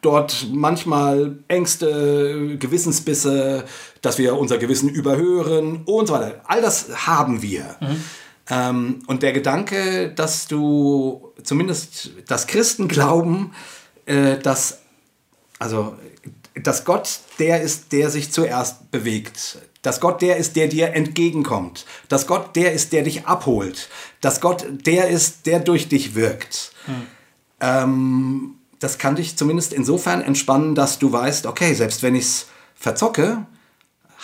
dort 0.00 0.46
manchmal 0.52 1.38
Ängste, 1.48 2.56
Gewissensbisse, 2.58 3.64
dass 4.02 4.18
wir 4.18 4.36
unser 4.36 4.58
Gewissen 4.58 4.88
überhören 4.88 5.82
und 5.86 6.06
so 6.06 6.14
weiter. 6.14 6.42
All 6.44 6.60
das 6.60 7.06
haben 7.06 7.40
wir. 7.42 7.76
Ähm, 8.50 9.02
und 9.06 9.22
der 9.22 9.32
Gedanke, 9.32 10.10
dass 10.10 10.46
du 10.46 11.32
zumindest 11.42 12.10
das 12.26 12.46
Christen 12.46 12.88
glauben, 12.88 13.52
äh, 14.06 14.38
dass, 14.38 14.80
also, 15.58 15.96
dass 16.54 16.84
Gott 16.84 17.20
der 17.38 17.62
ist, 17.62 17.92
der 17.92 18.10
sich 18.10 18.32
zuerst 18.32 18.90
bewegt. 18.90 19.58
Dass 19.82 20.00
Gott 20.00 20.22
der 20.22 20.36
ist, 20.36 20.56
der 20.56 20.68
dir 20.68 20.94
entgegenkommt. 20.94 21.84
Dass 22.08 22.26
Gott 22.26 22.56
der 22.56 22.72
ist, 22.72 22.92
der 22.92 23.02
dich 23.02 23.26
abholt. 23.26 23.88
Dass 24.20 24.40
Gott 24.40 24.66
der 24.86 25.08
ist, 25.08 25.46
der 25.46 25.60
durch 25.60 25.88
dich 25.88 26.14
wirkt. 26.14 26.72
Ähm, 27.60 28.56
das 28.78 28.98
kann 28.98 29.16
dich 29.16 29.36
zumindest 29.36 29.72
insofern 29.72 30.20
entspannen, 30.20 30.74
dass 30.74 30.98
du 30.98 31.12
weißt, 31.12 31.46
okay, 31.46 31.74
selbst 31.74 32.02
wenn 32.02 32.14
ich 32.14 32.24
es 32.24 32.46
verzocke, 32.74 33.46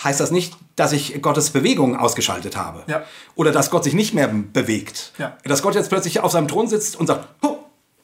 heißt 0.03 0.21
das 0.21 0.31
nicht, 0.31 0.57
dass 0.77 0.93
ich 0.93 1.21
Gottes 1.23 1.51
Bewegung 1.51 1.97
ausgeschaltet 1.97 2.57
habe. 2.57 2.83
Ja. 2.87 3.03
Oder 3.35 3.53
dass 3.53 3.71
Gott 3.71 3.85
sich 3.85 3.95
nicht 3.95 4.15
mehr 4.15 4.29
bewegt. 4.29 5.13
Ja. 5.19 5.37
Dass 5.45 5.63
Gott 5.63 5.75
jetzt 5.75 5.89
plötzlich 5.91 6.21
auf 6.21 6.33
seinem 6.33 6.49
Thron 6.49 6.69
sitzt 6.69 6.97
und 6.97 7.07
sagt, 7.07 7.29
oh, 7.43 7.59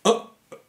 oh, 0.04 0.14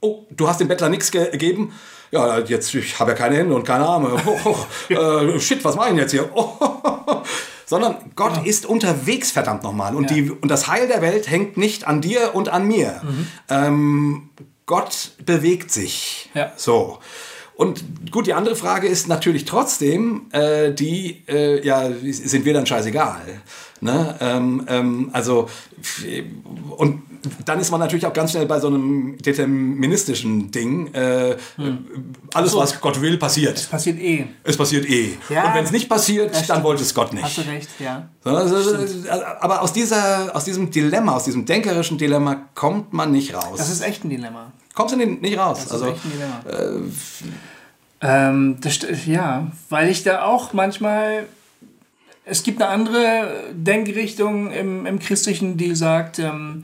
oh 0.02 0.26
du 0.30 0.48
hast 0.48 0.60
dem 0.60 0.68
Bettler 0.68 0.90
nichts 0.90 1.12
ge 1.12 1.30
gegeben. 1.32 1.74
Ja, 2.12 2.40
jetzt, 2.40 2.74
ich 2.74 2.98
habe 3.00 3.12
ja 3.12 3.18
keine 3.18 3.36
Hände 3.36 3.54
und 3.54 3.66
keine 3.66 3.86
Arme. 3.86 4.22
Oh, 4.46 4.56
äh, 4.94 5.40
shit, 5.40 5.64
was 5.66 5.76
mache 5.76 5.88
ich 5.88 5.92
denn 5.96 6.00
jetzt 6.00 6.12
hier? 6.12 6.30
Sondern 7.66 7.98
Gott 8.16 8.46
ist 8.46 8.66
unterwegs, 8.66 9.32
verdammt 9.32 9.64
nochmal. 9.64 9.94
Und, 9.94 10.10
Ja. 10.10 10.16
die, 10.16 10.32
und 10.32 10.48
das 10.48 10.68
Heil 10.68 10.88
der 10.88 11.02
Welt 11.02 11.30
hängt 11.30 11.58
nicht 11.58 11.86
an 11.86 12.00
dir 12.00 12.34
und 12.34 12.48
an 12.48 12.66
mir. 12.66 13.02
Ähm, 13.50 14.30
Gott 14.66 15.12
bewegt 15.26 15.72
sich. 15.72 16.30
Ja. 16.34 16.54
So. 16.56 17.00
Und 17.58 18.12
gut, 18.12 18.28
die 18.28 18.36
andere 18.36 18.56
Frage 18.56 18.88
ist 18.88 19.08
natürlich 19.08 19.46
trotzdem, 19.46 20.28
äh, 20.32 20.72
die, 20.72 21.24
äh, 21.28 21.66
ja, 21.66 21.90
sind 22.04 22.46
wir 22.46 22.54
dann 22.54 22.68
scheißegal. 22.68 23.42
Ne? 23.82 24.16
Ähm, 24.22 24.64
ähm, 24.70 25.10
also, 25.12 25.50
und 26.78 27.02
dann 27.46 27.60
ist 27.60 27.72
man 27.72 27.80
natürlich 27.80 28.06
auch 28.06 28.14
ganz 28.14 28.32
schnell 28.32 28.46
bei 28.46 28.60
so 28.60 28.68
einem 28.68 29.18
deterministischen 29.18 30.52
Ding. 30.52 30.94
Äh, 30.94 31.36
Alles, 32.36 32.52
so. 32.52 32.60
was 32.60 32.80
Gott 32.80 33.02
will, 33.02 33.18
passiert. 33.18 33.68
Passiert 33.72 34.00
eh. 34.00 34.26
Es 34.44 34.56
passiert 34.56 34.88
eh. 34.88 35.14
Ja. 35.30 35.48
Und 35.48 35.56
wenn 35.56 35.66
es 35.66 35.72
nicht 35.72 35.90
passiert, 35.90 36.36
dann 36.36 36.44
stimmt. 36.44 36.64
wollte 36.64 36.84
es 36.84 36.94
Gott 36.94 37.12
nicht. 37.12 37.24
Hast 37.24 37.40
du 37.40 37.42
recht, 37.42 37.70
ja. 37.80 38.08
Also, 38.24 38.56
aber 39.40 39.64
aus, 39.64 39.74
dieser, 39.74 40.36
aus 40.36 40.46
diesem 40.46 40.70
Dilemma, 40.70 41.16
aus 41.16 41.24
diesem 41.24 41.48
denkerischen 41.48 41.98
Dilemma 41.98 42.50
kommt 42.54 42.94
man 42.94 43.12
nicht 43.12 43.34
raus. 43.34 43.58
Das 43.58 43.72
ist 43.72 43.82
echt 43.82 44.04
ein 44.04 44.12
Dilemma. 44.12 44.52
Kommst 44.78 44.94
du 44.94 44.98
nicht 45.00 45.40
raus? 45.40 45.64
Das 45.64 45.72
also, 45.72 45.88
ist 45.88 45.94
echt 45.94 46.06
ein 46.06 46.12
Dilemma. 46.12 46.92
ähm, 48.02 48.58
das, 48.62 48.78
ja, 49.08 49.52
weil 49.70 49.90
ich 49.90 50.04
da 50.04 50.24
auch 50.24 50.54
manchmal. 50.54 51.26
Es 52.26 52.44
gibt 52.44 52.62
eine 52.62 52.70
andere 52.70 53.46
Denkrichtung 53.54 54.52
im, 54.52 54.86
im 54.86 55.00
Christlichen, 55.00 55.58
die 55.58 55.74
sagt, 55.76 56.20
ähm, 56.20 56.64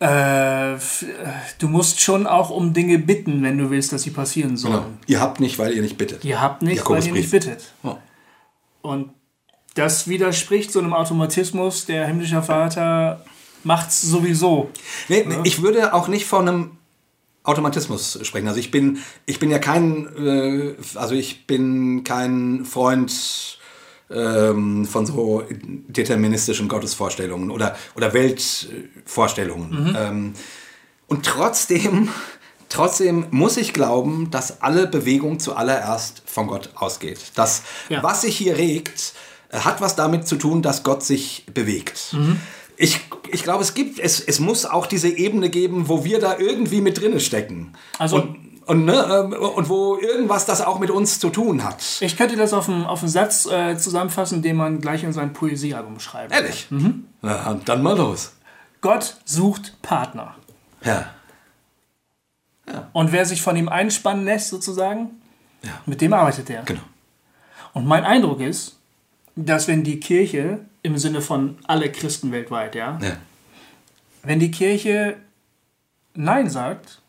äh, 0.00 0.74
äh, 0.74 0.78
du 1.58 1.66
musst 1.66 2.00
schon 2.00 2.28
auch 2.28 2.50
um 2.50 2.72
Dinge 2.72 3.00
bitten, 3.00 3.42
wenn 3.42 3.58
du 3.58 3.68
willst, 3.70 3.92
dass 3.92 4.02
sie 4.02 4.10
passieren 4.10 4.56
sollen. 4.56 4.74
genau. 4.74 4.86
Ihr 5.08 5.20
habt 5.20 5.40
nicht, 5.40 5.58
weil 5.58 5.72
ihr 5.72 5.82
nicht 5.82 5.98
bittet. 5.98 6.24
Ihr 6.24 6.40
habt 6.40 6.62
nicht, 6.62 6.88
weil 6.88 7.04
ihr 7.04 7.12
nicht 7.12 7.32
bittet. 7.32 7.72
Oh. 7.82 7.96
Und 8.80 9.10
das 9.74 10.06
widerspricht 10.06 10.70
so 10.70 10.78
einem 10.78 10.92
Automatismus, 10.92 11.84
der 11.84 12.06
himmlische 12.06 12.42
Vater 12.44 13.24
macht's 13.64 14.02
sowieso. 14.02 14.70
Nee, 15.08 15.24
nee, 15.26 15.38
ich 15.42 15.62
würde 15.62 15.94
auch 15.94 16.06
nicht 16.06 16.26
von 16.26 16.48
einem 16.48 16.78
Automatismus 17.48 18.18
sprechen. 18.22 18.46
Also 18.48 18.60
ich 18.60 18.70
bin, 18.70 18.98
ich 19.26 19.38
bin 19.38 19.50
ja 19.50 19.58
kein, 19.58 20.06
äh, 20.16 20.74
also 20.94 21.14
ich 21.14 21.46
bin 21.46 22.04
kein 22.04 22.64
Freund 22.64 23.58
ähm, 24.10 24.84
von 24.86 25.06
so 25.06 25.42
deterministischen 25.50 26.68
Gottesvorstellungen 26.68 27.50
oder, 27.50 27.76
oder 27.96 28.12
Weltvorstellungen. 28.12 29.96
Ähm, 29.98 30.32
und 31.06 31.24
trotzdem, 31.24 32.08
trotzdem 32.68 33.26
muss 33.30 33.56
ich 33.56 33.72
glauben, 33.72 34.30
dass 34.30 34.60
alle 34.62 34.86
Bewegung 34.86 35.38
zuallererst 35.40 36.22
von 36.26 36.46
Gott 36.46 36.70
ausgeht. 36.74 37.32
Das, 37.34 37.62
Ja. 37.88 38.02
was 38.02 38.22
sich 38.22 38.36
hier 38.36 38.56
regt, 38.56 39.14
hat 39.50 39.80
was 39.80 39.96
damit 39.96 40.28
zu 40.28 40.36
tun, 40.36 40.60
dass 40.60 40.82
Gott 40.82 41.02
sich 41.02 41.46
bewegt. 41.54 42.14
Ich, 42.78 43.00
ich 43.32 43.42
glaube, 43.42 43.62
es 43.62 43.74
gibt, 43.74 43.98
es, 43.98 44.20
es 44.20 44.38
muss 44.40 44.64
auch 44.64 44.86
diese 44.86 45.08
Ebene 45.08 45.50
geben, 45.50 45.88
wo 45.88 46.04
wir 46.04 46.20
da 46.20 46.38
irgendwie 46.38 46.80
mit 46.80 47.00
drinne 47.00 47.20
stecken. 47.20 47.72
Also- 47.98 48.16
und, 48.22 48.48
Und, 48.66 48.84
ne, 48.84 48.92
ähm, 48.94 49.32
und 49.32 49.70
wo 49.70 49.96
irgendwas 49.96 50.44
das 50.44 50.60
auch 50.60 50.78
mit 50.78 50.90
uns 50.90 51.18
zu 51.18 51.30
tun 51.30 51.64
hat. 51.64 51.82
Ich 52.00 52.18
könnte 52.18 52.36
das 52.36 52.52
auf 52.52 52.68
einen, 52.68 52.84
auf 52.84 53.00
einen 53.00 53.08
Satz 53.08 53.46
äh, 53.46 53.78
zusammenfassen, 53.78 54.42
den 54.42 54.56
man 54.56 54.82
gleich 54.82 55.02
in 55.04 55.14
sein 55.14 55.32
Poesiealbum 55.32 55.98
schreibt. 56.00 56.32
Ehrlich? 56.34 56.66
Na, 57.22 57.58
dann 57.64 57.82
mal 57.82 57.96
los. 57.96 58.32
Gott 58.82 59.16
sucht 59.24 59.80
Partner. 59.80 60.34
Ja. 60.84 61.06
Und 62.92 63.12
wer 63.12 63.24
sich 63.24 63.40
von 63.40 63.56
ihm 63.56 63.70
einspannen 63.70 64.26
lässt, 64.26 64.50
sozusagen, 64.50 65.12
Ja. 65.62 65.70
mit 65.86 66.02
dem 66.02 66.12
arbeitet 66.12 66.50
er. 66.50 66.62
Genau. 66.64 66.82
Und 67.72 67.86
mein 67.86 68.04
Eindruck 68.04 68.40
ist, 68.40 68.76
dass 69.34 69.66
wenn 69.66 69.82
die 69.82 69.98
Kirche, 69.98 70.60
im 70.82 70.96
Sinne 70.98 71.20
von 71.20 71.58
alle 71.66 71.90
Christen 71.90 72.30
weltweit, 72.32 72.74
ja, 72.74 72.98
Ja. 73.02 73.16
wenn 74.22 74.38
die 74.40 74.50
Kirche 74.50 75.16
Nein 76.14 76.48
sagt, 76.50 77.00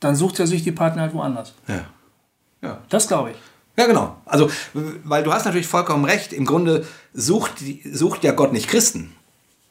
dann 0.00 0.14
sucht 0.16 0.38
er 0.40 0.46
sich 0.46 0.62
die 0.62 0.72
Partner 0.72 1.02
halt 1.02 1.14
woanders. 1.14 1.54
Ja. 1.68 1.84
Ja. 2.62 2.78
Das 2.88 3.08
glaube 3.08 3.30
ich. 3.32 3.36
Ja, 3.76 3.86
genau. 3.86 4.16
Also, 4.26 4.50
weil 4.74 5.22
du 5.24 5.32
hast 5.32 5.46
natürlich 5.46 5.66
vollkommen 5.66 6.04
recht. 6.04 6.32
Im 6.32 6.44
Grunde 6.44 6.86
sucht, 7.14 7.54
sucht 7.90 8.22
ja 8.22 8.32
Gott 8.32 8.52
nicht 8.52 8.68
Christen. 8.68 9.14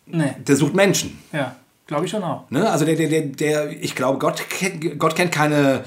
Nee, 0.08 0.36
Der 0.45 0.56
sucht 0.56 0.74
Menschen. 0.74 1.20
ja, 1.32 1.56
glaube 1.88 2.06
ich 2.06 2.12
schon 2.12 2.24
auch. 2.24 2.49
Ne? 2.49 2.70
Also 2.70 2.84
der, 2.84 2.95
der, 2.95 3.08
der, 3.08 3.22
der, 3.28 3.70
ich 3.84 3.95
glaube, 3.95 4.18
Gott 4.20 4.43
kennt, 4.49 4.99
Gott 4.99 5.16
kennt 5.16 5.32
keine 5.32 5.84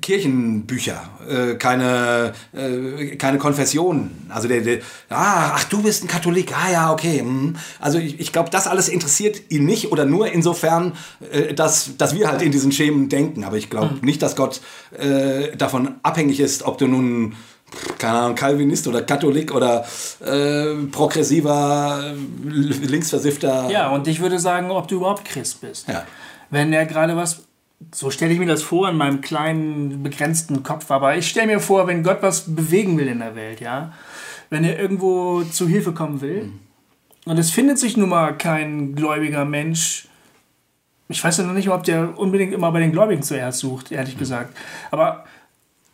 Kirchenbücher, 0.00 1.02
äh, 1.28 1.54
keine, 1.56 2.32
äh, 2.54 3.16
keine 3.16 3.36
Konfessionen. 3.36 4.26
Also 4.30 4.48
der, 4.48 4.62
der 4.62 4.78
ah, 5.10 5.52
ach, 5.54 5.64
du 5.64 5.82
bist 5.82 6.02
ein 6.02 6.08
Katholik, 6.08 6.56
ah 6.56 6.72
ja, 6.72 6.92
okay. 6.92 7.20
hm. 7.20 7.56
Also 7.78 7.98
ich, 7.98 8.18
ich 8.18 8.32
glaube, 8.32 8.48
das 8.48 8.66
alles 8.66 8.88
interessiert 8.88 9.42
ihn 9.50 9.66
nicht 9.66 9.92
oder 9.92 10.06
nur 10.06 10.32
insofern, 10.32 10.94
äh, 11.30 11.52
dass, 11.52 11.96
dass 11.98 12.14
wir 12.14 12.28
halt 12.28 12.40
in 12.40 12.52
diesen 12.52 12.72
Schemen 12.72 13.10
denken. 13.10 13.44
Aber 13.44 13.58
ich 13.58 13.68
glaube 13.68 13.98
nicht, 14.00 14.22
dass 14.22 14.34
Gott 14.34 14.62
äh, 14.98 15.54
davon 15.56 15.96
abhängig 16.02 16.40
ist, 16.40 16.62
ob 16.62 16.78
du 16.78 16.86
nun 16.86 17.34
keine 17.98 18.18
Ahnung, 18.18 18.36
Calvinist 18.36 18.86
oder 18.86 19.02
Katholik 19.02 19.52
oder 19.52 19.84
äh, 20.24 20.74
progressiver, 20.90 22.14
linksversiffter. 22.44 23.68
Ja, 23.68 23.90
und 23.90 24.06
ich 24.06 24.20
würde 24.20 24.38
sagen, 24.38 24.70
ob 24.70 24.88
du 24.88 24.96
überhaupt 24.96 25.24
Christ 25.24 25.60
bist. 25.60 25.88
Ja. 25.88 26.04
Wenn 26.50 26.72
er 26.72 26.86
gerade 26.86 27.16
was, 27.16 27.42
so 27.92 28.10
stelle 28.10 28.32
ich 28.32 28.38
mir 28.38 28.46
das 28.46 28.62
vor 28.62 28.88
in 28.88 28.96
meinem 28.96 29.20
kleinen, 29.20 30.02
begrenzten 30.02 30.62
Kopf, 30.62 30.90
aber 30.90 31.16
ich 31.16 31.28
stelle 31.28 31.48
mir 31.48 31.60
vor, 31.60 31.86
wenn 31.86 32.02
Gott 32.02 32.18
was 32.20 32.54
bewegen 32.54 32.96
will 32.98 33.08
in 33.08 33.18
der 33.18 33.34
Welt, 33.34 33.60
ja, 33.60 33.92
wenn 34.50 34.64
er 34.64 34.78
irgendwo 34.78 35.42
zu 35.42 35.66
Hilfe 35.66 35.92
kommen 35.92 36.20
will, 36.20 36.50
und 37.26 37.38
es 37.38 37.50
findet 37.50 37.78
sich 37.78 37.96
nun 37.96 38.10
mal 38.10 38.36
kein 38.36 38.94
gläubiger 38.94 39.44
Mensch, 39.44 40.08
ich 41.08 41.22
weiß 41.22 41.38
ja 41.38 41.44
noch 41.44 41.54
nicht, 41.54 41.70
ob 41.70 41.84
der 41.84 42.18
unbedingt 42.18 42.52
immer 42.52 42.70
bei 42.72 42.80
den 42.80 42.92
Gläubigen 42.92 43.22
zuerst 43.22 43.60
sucht, 43.60 43.92
ehrlich 43.92 44.18
gesagt, 44.18 44.56
aber 44.90 45.24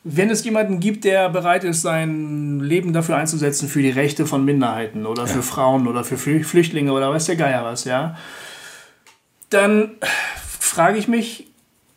wenn 0.02 0.30
es 0.30 0.42
jemanden 0.44 0.80
gibt, 0.80 1.04
der 1.04 1.28
bereit 1.28 1.62
ist, 1.62 1.82
sein 1.82 2.60
Leben 2.60 2.94
dafür 2.94 3.16
einzusetzen, 3.16 3.68
für 3.68 3.82
die 3.82 3.90
Rechte 3.90 4.24
von 4.24 4.46
Minderheiten 4.46 5.04
oder 5.04 5.26
für 5.26 5.42
Frauen 5.42 5.86
oder 5.86 6.04
für 6.04 6.16
Flü- 6.16 6.42
Flüchtlinge 6.42 6.92
oder 6.92 7.10
weiß 7.10 7.26
der 7.26 7.36
Geier 7.36 7.64
was, 7.64 7.84
ja, 7.84 8.16
dann 9.50 9.90
frage 10.58 10.96
ich 10.96 11.06
mich 11.06 11.49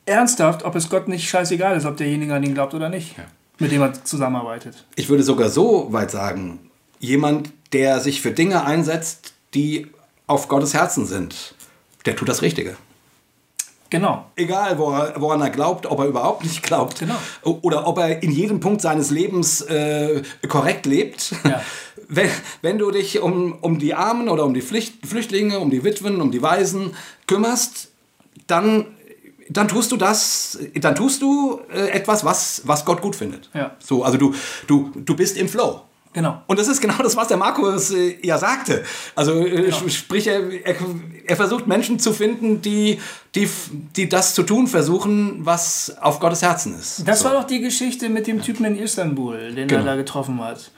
ernsthaft, 0.05 0.63
ob 0.63 0.75
es 0.75 0.89
Gott 0.89 1.07
nicht 1.07 1.27
scheißegal 1.29 1.77
ist, 1.77 1.85
ob 1.85 1.97
derjenige 1.97 2.33
an 2.33 2.43
ihn 2.43 2.53
glaubt 2.53 2.73
oder 2.73 2.89
nicht, 2.89 3.15
mit 3.59 3.71
dem 3.71 3.81
er 3.81 3.93
zusammenarbeitet. 4.03 4.85
Ich 4.95 5.09
würde 5.09 5.23
sogar 5.23 5.49
so 5.49 5.87
weit 5.91 6.11
sagen, 6.11 6.59
jemand, 6.99 7.51
der 7.71 7.99
sich 7.99 8.21
für 8.21 8.31
Dinge 8.31 8.65
einsetzt, 8.65 9.33
die 9.53 9.87
auf 10.27 10.47
Gottes 10.47 10.73
Herzen 10.73 11.05
sind, 11.05 11.55
der 12.05 12.15
tut 12.15 12.29
das 12.29 12.41
Richtige. 12.41 12.75
Genau. 13.89 14.25
Egal, 14.35 14.79
wo 14.79 14.85
woran 15.21 15.39
er 15.41 15.51
glaubt, 15.51 15.85
ob 15.85 15.99
er 15.99 16.05
überhaupt 16.07 16.43
nicht 16.43 16.63
glaubt 16.63 16.97
Genau. 16.97 17.15
oder 17.43 17.85
ob 17.85 17.99
er 17.99 18.23
in 18.23 18.31
jedem 18.31 18.59
Punkt 18.59 18.81
seines 18.81 19.11
Lebens 19.11 19.61
äh, 19.61 20.23
korrekt 20.47 20.87
lebt. 20.87 21.35
Ja. 21.43 21.61
Wenn, 22.09 22.29
wenn 22.61 22.77
du 22.77 22.91
dich 22.91 23.21
um, 23.21 23.57
um 23.61 23.79
die 23.79 23.93
Armen 23.95 24.29
oder 24.29 24.43
um 24.43 24.53
die 24.53 24.61
Pflicht, 24.61 25.07
Flüchtlinge, 25.07 25.57
um 25.59 25.71
die 25.71 25.83
Witwen, 25.83 26.21
um 26.21 26.31
die 26.31 26.41
Waisen 26.41 26.91
kümmerst, 27.27 27.89
dann, 28.45 28.87
dann 29.49 29.67
tust 29.67 29.91
du 29.91 29.97
das, 29.97 30.57
dann 30.75 30.95
tust 30.95 31.21
du 31.21 31.59
äh, 31.73 31.89
etwas, 31.89 32.23
was, 32.23 32.61
was 32.65 32.85
Gott 32.85 33.01
gut 33.01 33.15
findet. 33.15 33.49
Ja. 33.53 33.71
So, 33.79 34.03
also 34.03 34.17
du, 34.17 34.33
du, 34.67 34.91
du 34.95 35.15
bist 35.15 35.37
im 35.37 35.47
Flow. 35.49 35.81
Genau. 36.13 36.43
Und 36.45 36.59
das 36.59 36.67
ist 36.67 36.79
genau 36.79 36.97
das, 37.01 37.15
was 37.17 37.27
der 37.27 37.37
Markus 37.37 37.89
äh, 37.89 38.17
ja 38.21 38.37
sagte. 38.37 38.83
Also 39.15 39.33
äh, 39.39 39.49
Genau. 39.63 39.67
sp- 39.73 39.89
sprich, 39.89 40.27
er, 40.27 40.41
er, 40.63 40.75
er 41.25 41.35
versucht 41.35 41.65
Menschen 41.65 41.97
zu 41.97 42.13
finden, 42.13 42.61
die, 42.61 42.99
die, 43.33 43.49
die 43.95 44.07
das 44.09 44.35
zu 44.35 44.43
tun 44.43 44.67
versuchen, 44.67 45.43
was 45.43 45.95
auf 45.99 46.19
Gottes 46.19 46.43
Herzen 46.43 46.77
ist. 46.79 47.07
Das 47.07 47.21
so. 47.21 47.25
war 47.25 47.33
doch 47.33 47.45
die 47.45 47.61
Geschichte 47.61 48.09
mit 48.09 48.27
dem 48.27 48.43
Typen 48.43 48.63
in 48.65 48.77
Istanbul, 48.77 49.53
den 49.55 49.67
Genau. 49.67 49.81
er 49.81 49.85
da 49.85 49.95
getroffen 49.95 50.39
hat. 50.43 50.69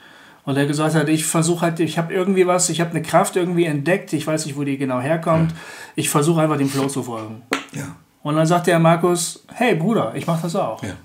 Und 0.44 0.56
er 0.56 0.64
gesagt 0.64 0.94
hat, 0.94 1.08
ich 1.10 1.26
versuche 1.26 1.60
halt, 1.62 1.80
ich 1.80 1.98
habe 1.98 2.14
irgendwie 2.14 2.46
was, 2.46 2.70
ich 2.70 2.80
habe 2.80 2.90
eine 2.92 3.02
Kraft 3.02 3.36
irgendwie 3.36 3.64
entdeckt, 3.66 4.12
ich 4.14 4.26
weiß 4.26 4.46
nicht, 4.46 4.56
wo 4.56 4.64
die 4.64 4.78
genau 4.78 5.00
herkommt. 5.00 5.52
Ich 5.96 6.08
versuche 6.08 6.40
einfach 6.40 6.56
dem 6.56 6.68
Flow 6.70 6.86
zu 6.86 7.02
folgen. 7.02 7.42
Ja, 7.72 7.94
Und 8.26 8.34
dann 8.34 8.46
sagt 8.48 8.66
der 8.66 8.80
Markus, 8.80 9.44
hey 9.54 9.76
Bruder, 9.76 10.12
ich 10.16 10.26
mache 10.26 10.42
das 10.42 10.56
auch. 10.56 10.82
ja. 10.82 10.96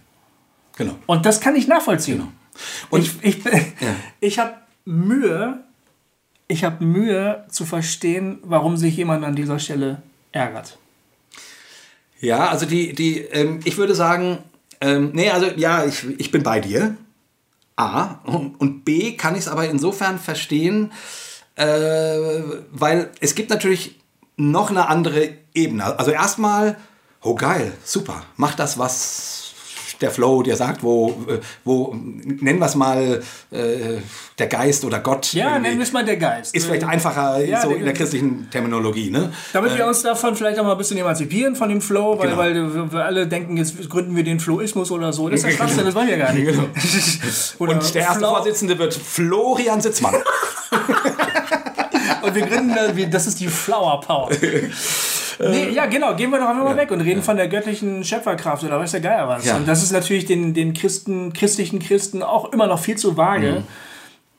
Genau. 0.76 0.96
Und 1.06 1.24
das 1.24 1.40
kann 1.40 1.56
ich 1.56 1.68
nachvollziehen. 1.68 2.28
Und 2.90 3.02
ich 3.02 3.24
ich, 3.24 3.44
ich 4.20 4.40
habe 4.40 4.56
Mühe, 4.86 5.64
ich 6.48 6.64
habe 6.64 6.84
Mühe 6.84 7.46
zu 7.48 7.68
verstehen, 7.68 8.40
warum 8.42 8.76
sich 8.76 8.98
jemand 8.98 9.24
an 9.24 9.36
dieser 9.36 9.60
Stelle 9.60 10.02
ärgert. 10.32 10.80
Ja, 12.20 12.50
also 12.50 12.66
die, 12.66 12.94
die, 12.94 13.20
ähm, 13.20 13.60
ich 13.66 13.78
würde 13.78 13.94
sagen, 13.94 14.40
ähm, 14.80 15.12
nee, 15.14 15.30
also 15.30 15.46
ja, 15.46 15.86
ich, 15.86 16.04
ich 16.18 16.32
bin 16.32 16.42
bei 16.42 16.60
dir. 16.60 16.98
A. 17.76 18.16
Und, 18.24 18.60
und 18.60 18.84
B 18.84 19.16
kann 19.16 19.36
ich 19.36 19.42
es 19.42 19.48
aber 19.48 19.70
insofern 19.70 20.18
verstehen, 20.18 20.92
äh, 21.56 21.68
weil 22.72 23.12
es 23.20 23.36
gibt 23.36 23.52
natürlich 23.52 24.02
noch 24.38 24.72
eine 24.72 24.90
andere 24.90 25.30
Ebene. 25.54 26.00
Also 26.00 26.10
erstmal, 26.10 26.78
oh 27.24 27.36
geil, 27.36 27.74
super, 27.84 28.24
mach 28.38 28.56
das, 28.56 28.78
was 28.78 29.38
der 30.00 30.10
Flow 30.10 30.42
dir 30.42 30.56
sagt, 30.56 30.82
wo, 30.82 31.10
äh, 31.30 31.38
wo 31.64 31.94
nennen 31.94 32.58
wir 32.58 32.66
es 32.66 32.74
mal 32.74 33.22
äh, 33.52 34.00
der 34.40 34.48
Geist 34.48 34.84
oder 34.84 35.00
Gott. 35.00 35.32
Ja, 35.34 35.60
nennen 35.60 35.78
wir 35.78 35.84
es 35.84 35.92
mal 35.94 36.04
der 36.04 36.18
Geist. 36.18 36.56
Ist 36.56 36.66
vielleicht 36.66 36.86
einfacher 36.86 37.38
Ja, 37.46 37.62
so 37.62 37.68
der- 37.70 37.78
in 37.78 37.84
der 37.86 37.94
christlichen 37.94 38.50
Terminologie, 38.50 39.12
ne? 39.12 39.32
Damit 39.54 39.78
wir 39.78 39.86
uns 39.86 40.02
davon 40.02 40.36
vielleicht 40.36 40.58
auch 40.58 40.64
mal 40.64 40.72
ein 40.72 40.78
bisschen 40.80 40.98
emanzipieren 40.98 41.56
von 41.56 41.70
dem 41.70 41.82
Flow, 41.82 42.18
weil, 42.18 42.30
Genau. 42.30 42.38
weil 42.74 42.92
wir- 42.92 43.06
alle 43.06 43.28
denken, 43.28 43.58
jetzt 43.58 43.88
gründen 43.92 44.16
wir 44.16 44.24
den 44.24 44.40
Flowismus 44.40 44.90
oder 44.90 45.14
so. 45.14 45.30
Das 45.30 45.42
ist 45.42 45.46
ja 45.46 45.52
Schwachsinn, 45.58 45.86
das 45.86 45.94
wollen 45.94 46.08
wir 46.08 46.18
gar 46.18 46.34
nicht. 46.34 46.48
Genau. 46.48 46.64
Und 47.60 47.94
der 47.94 48.02
erste 48.02 48.18
Flow- 48.20 48.30
Vorsitzende 48.34 48.80
wird 48.80 48.96
Florian 48.96 49.82
Sitzmann. 49.82 50.16
Und 52.24 52.34
wir 52.36 52.46
gründen, 52.48 53.12
das 53.12 53.28
ist 53.28 53.40
die 53.40 53.48
Flower 53.48 54.00
Power. 54.02 54.30
Nee, 55.50 55.70
ja, 55.70 55.86
genau, 55.86 56.16
gehen 56.16 56.30
wir 56.30 56.40
doch 56.40 56.48
einfach 56.48 56.64
mal 56.64 56.78
weg 56.78 56.92
und 56.92 57.02
reden 57.02 57.24
von 57.24 57.38
der 57.38 57.48
göttlichen 57.48 58.04
Schöpferkraft 58.04 58.64
oder 58.64 58.80
weiß 58.80 58.92
der 58.92 59.02
Geier 59.02 59.28
was. 59.28 59.46
Ja. 59.46 59.56
Und 59.56 59.68
das 59.68 59.82
ist 59.84 59.92
natürlich 59.92 60.26
den, 60.26 60.54
den 60.54 60.74
Christen, 60.74 61.34
christlichen 61.34 61.80
Christen 61.80 62.24
auch 62.24 62.52
immer 62.54 62.68
noch 62.68 62.80
viel 62.80 62.98
zu 62.98 63.18
vage. 63.18 63.52
Mhm. 63.60 63.64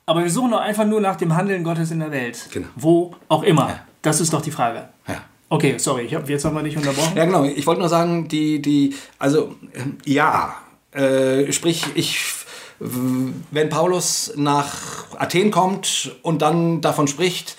Aber 0.07 0.23
wir 0.23 0.31
suchen 0.31 0.51
doch 0.51 0.61
einfach 0.61 0.85
nur 0.85 1.01
nach 1.01 1.17
dem 1.17 1.37
Handeln 1.37 1.65
Gottes 1.65 1.91
in 1.91 2.01
der 2.01 2.11
Welt. 2.11 2.49
Genau. 2.53 2.67
Wo 2.77 3.15
auch 3.29 3.43
immer. 3.43 3.81
Das 4.03 4.21
ist 4.21 4.33
doch 4.33 4.43
die 4.43 4.51
Frage. 4.51 4.89
Ja. 5.07 5.23
Okay, 5.49 5.77
sorry, 5.79 6.03
ich 6.03 6.15
hab, 6.15 6.29
jetzt 6.29 6.45
haben 6.45 6.57
wir 6.57 6.63
dich 6.63 6.77
unterbrochen. 6.77 7.17
Ja, 7.17 7.25
genau. 7.25 7.45
Ich 7.45 7.67
wollte 7.67 7.81
nur 7.81 7.89
sagen, 7.89 8.27
die, 8.27 8.61
die, 8.63 8.95
also 9.19 9.55
ähm, 9.75 9.99
ja, 10.05 10.57
äh, 10.93 11.53
sprich, 11.53 11.85
ich, 11.95 12.35
wenn 12.79 13.69
Paulus 13.69 14.33
nach 14.37 14.75
Athen 15.19 15.51
kommt 15.51 16.17
und 16.23 16.43
dann 16.43 16.81
davon 16.81 17.07
spricht, 17.07 17.57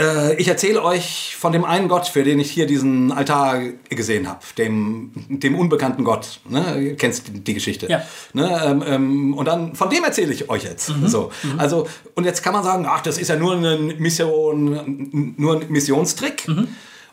äh, 0.00 0.34
ich 0.34 0.48
erzähle 0.48 0.82
euch 0.82 1.36
von 1.38 1.52
dem 1.52 1.64
einen 1.64 1.88
Gott, 1.88 2.08
für 2.08 2.24
den 2.24 2.40
ich 2.40 2.50
hier 2.50 2.66
diesen 2.66 3.12
Altar 3.12 3.60
gesehen 3.88 4.28
habe, 4.28 4.40
dem, 4.56 5.12
dem 5.28 5.58
unbekannten 5.58 6.04
Gott. 6.04 6.40
Ne? 6.48 6.90
Du 6.90 6.96
kennst 6.96 7.30
die, 7.32 7.54
Geschichte. 7.54 7.88
Ja. 7.88 8.02
Ne? 8.32 8.62
Ähm, 8.64 8.84
ähm, 8.86 9.34
und 9.34 9.46
dann, 9.46 9.74
von 9.74 9.90
dem 9.90 10.04
erzähle 10.04 10.32
ich 10.32 10.48
euch 10.48 10.64
jetzt. 10.64 10.92
So. 11.06 11.30
Also, 11.58 11.86
und 12.14 12.24
jetzt 12.24 12.42
kann 12.42 12.52
man 12.52 12.64
sagen, 12.64 12.86
ach, 12.88 13.00
das 13.00 13.18
ist 13.18 13.28
ja 13.28 13.36
nur 13.36 13.54
ein, 13.54 13.98
Mission, 13.98 15.34
nur 15.36 15.60
ein 15.60 15.66
Missionstrick. 15.68 16.46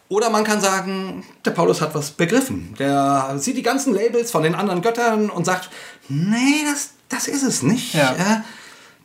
Oder 0.09 0.30
man 0.30 0.43
kann 0.43 0.61
sagen, 0.61 1.23
der 1.43 1.51
Paulus 1.51 1.81
hat 1.81 1.93
was 1.93 2.11
begriffen. 2.11 2.73
Der 2.80 3.35
sieht 3.38 3.57
die 3.57 3.64
ganzen 3.64 3.93
Labels 3.93 4.31
von 4.31 4.43
den 4.43 4.55
anderen 4.55 4.81
Göttern 4.81 5.30
und 5.30 5.45
sagt, 5.45 5.69
nee, 6.07 6.64
das, 6.65 6.91
das 7.09 7.27
ist 7.27 7.43
es 7.43 7.61
nicht. 7.64 7.93
Ja. 7.93 8.14
Äh, 8.14 8.41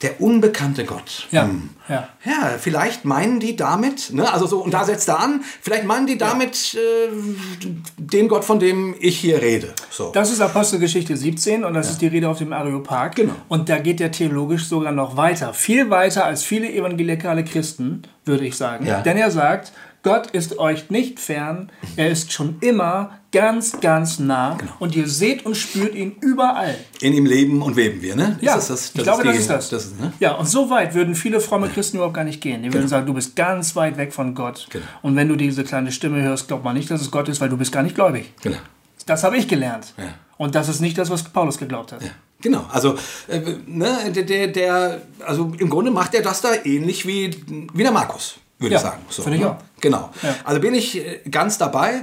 der 0.02 0.20
unbekannte 0.20 0.84
Gott. 0.84 1.28
Ja, 1.30 1.44
Hm. 1.44 1.70
ja. 1.88 2.08
Ja, 2.24 2.56
vielleicht 2.58 3.04
meinen 3.04 3.40
die 3.40 3.56
damit, 3.56 4.12
ne, 4.12 4.32
also 4.32 4.46
so, 4.46 4.58
und 4.62 4.72
da 4.74 4.84
setzt 4.84 5.08
er 5.08 5.20
an, 5.20 5.42
vielleicht 5.60 5.84
meinen 5.84 6.06
die 6.06 6.18
damit 6.18 6.74
äh, 6.74 7.68
den 7.96 8.28
Gott, 8.28 8.44
von 8.44 8.58
dem 8.58 8.94
ich 9.00 9.18
hier 9.18 9.40
rede. 9.40 9.74
So. 9.90 10.10
Das 10.12 10.30
ist 10.30 10.40
Apostelgeschichte 10.40 11.16
17 11.16 11.64
und 11.64 11.74
das 11.74 11.90
ist 11.90 12.00
die 12.00 12.06
Rede 12.08 12.28
auf 12.28 12.38
dem 12.38 12.52
Areopag. 12.52 13.14
Genau. 13.14 13.34
Und 13.48 13.68
da 13.68 13.78
geht 13.78 14.00
der 14.00 14.10
theologisch 14.12 14.66
sogar 14.66 14.92
noch 14.92 15.16
weiter. 15.16 15.54
Viel 15.54 15.90
weiter 15.90 16.24
als 16.24 16.42
viele 16.42 16.70
evangelikale 16.72 17.44
Christen, 17.44 18.02
würde 18.24 18.46
ich 18.46 18.56
sagen. 18.56 18.86
Ja. 18.86 19.00
Denn 19.00 19.16
er 19.16 19.30
sagt, 19.30 19.72
Gott 20.02 20.28
ist 20.32 20.58
euch 20.58 20.90
nicht 20.90 21.20
fern, 21.20 21.70
er 21.96 22.10
ist 22.10 22.32
schon 22.32 22.56
immer 22.60 23.18
ganz, 23.32 23.80
ganz 23.80 24.18
nah 24.18 24.59
und 24.78 24.94
ihr 24.94 25.09
seht 25.09 25.44
und 25.46 25.56
spürt 25.56 25.94
ihn 25.94 26.14
überall. 26.20 26.76
In 27.00 27.14
ihm 27.14 27.24
leben 27.26 27.62
und 27.62 27.76
weben 27.76 28.02
wir, 28.02 28.14
ne? 28.14 28.38
Ja, 28.40 28.56
ist 28.56 28.68
das, 28.70 28.92
das? 28.92 28.94
ich 28.94 29.02
glaube, 29.02 29.22
die- 29.22 29.28
das 29.30 29.38
ist 29.38 29.72
das. 29.72 29.84
ist, 29.86 30.00
ne? 30.00 30.12
Ja, 30.20 30.32
und 30.34 30.46
so 30.46 30.68
weit 30.70 30.94
würden 30.94 31.14
viele 31.14 31.40
fromme 31.40 31.68
Christen 31.68 31.96
überhaupt 31.96 32.14
gar 32.14 32.24
nicht 32.24 32.40
gehen. 32.40 32.62
Die 32.62 32.72
würden 32.72 32.88
sagen, 32.88 33.06
du 33.06 33.14
bist 33.14 33.34
ganz 33.34 33.74
weit 33.74 33.96
weg 33.96 34.12
von 34.12 34.34
Gott. 34.34 34.66
Genau. 34.70 34.84
Und 35.02 35.16
wenn 35.16 35.28
du 35.28 35.36
diese 35.36 35.64
kleine 35.64 35.90
Stimme 35.92 36.22
hörst, 36.22 36.46
glaub 36.48 36.62
mal 36.62 36.74
nicht, 36.74 36.90
dass 36.90 37.00
es 37.00 37.10
Gott 37.10 37.28
ist, 37.28 37.40
weil 37.40 37.48
du 37.48 37.56
bist 37.56 37.72
gar 37.72 37.82
nicht 37.82 37.94
gläubig. 37.94 38.32
Genau. 38.42 38.59
Das 39.06 39.24
habe 39.24 39.36
ich 39.36 39.48
gelernt. 39.48 39.94
Ja. 39.96 40.04
Und 40.36 40.54
das 40.54 40.68
ist 40.68 40.80
nicht 40.80 40.98
das, 40.98 41.10
was 41.10 41.24
Paulus 41.24 41.59
geglaubt 41.59 41.92
hat. 41.92 42.02
Ja, 42.02 42.10
genau. 42.40 42.64
Also, 42.70 42.96
äh, 43.28 43.40
ne, 43.66 44.12
der, 44.14 44.24
der, 44.24 44.46
der, 44.48 45.02
also 45.26 45.52
im 45.59 45.70
Grunde 45.70 45.90
macht 45.90 46.14
er 46.14 46.22
das 46.22 46.40
da 46.42 46.50
ähnlich 46.64 47.06
wie, 47.06 47.30
wie 47.72 47.82
der 47.82 47.92
Markus, 47.92 48.36
würde 48.59 48.74
Ja, 48.74 48.78
ich 48.78 48.82
sagen. 48.84 49.02
So, 49.09 49.22
finde 49.22 49.38
ich 49.38 49.44
ne? 49.44 49.50
auch. 49.52 49.56
Genau. 49.80 50.10
Ja. 50.22 50.34
Also 50.44 50.60
bin 50.60 50.74
ich 50.74 50.96
äh, 50.98 51.20
ganz 51.30 51.59
dabei. 51.59 52.02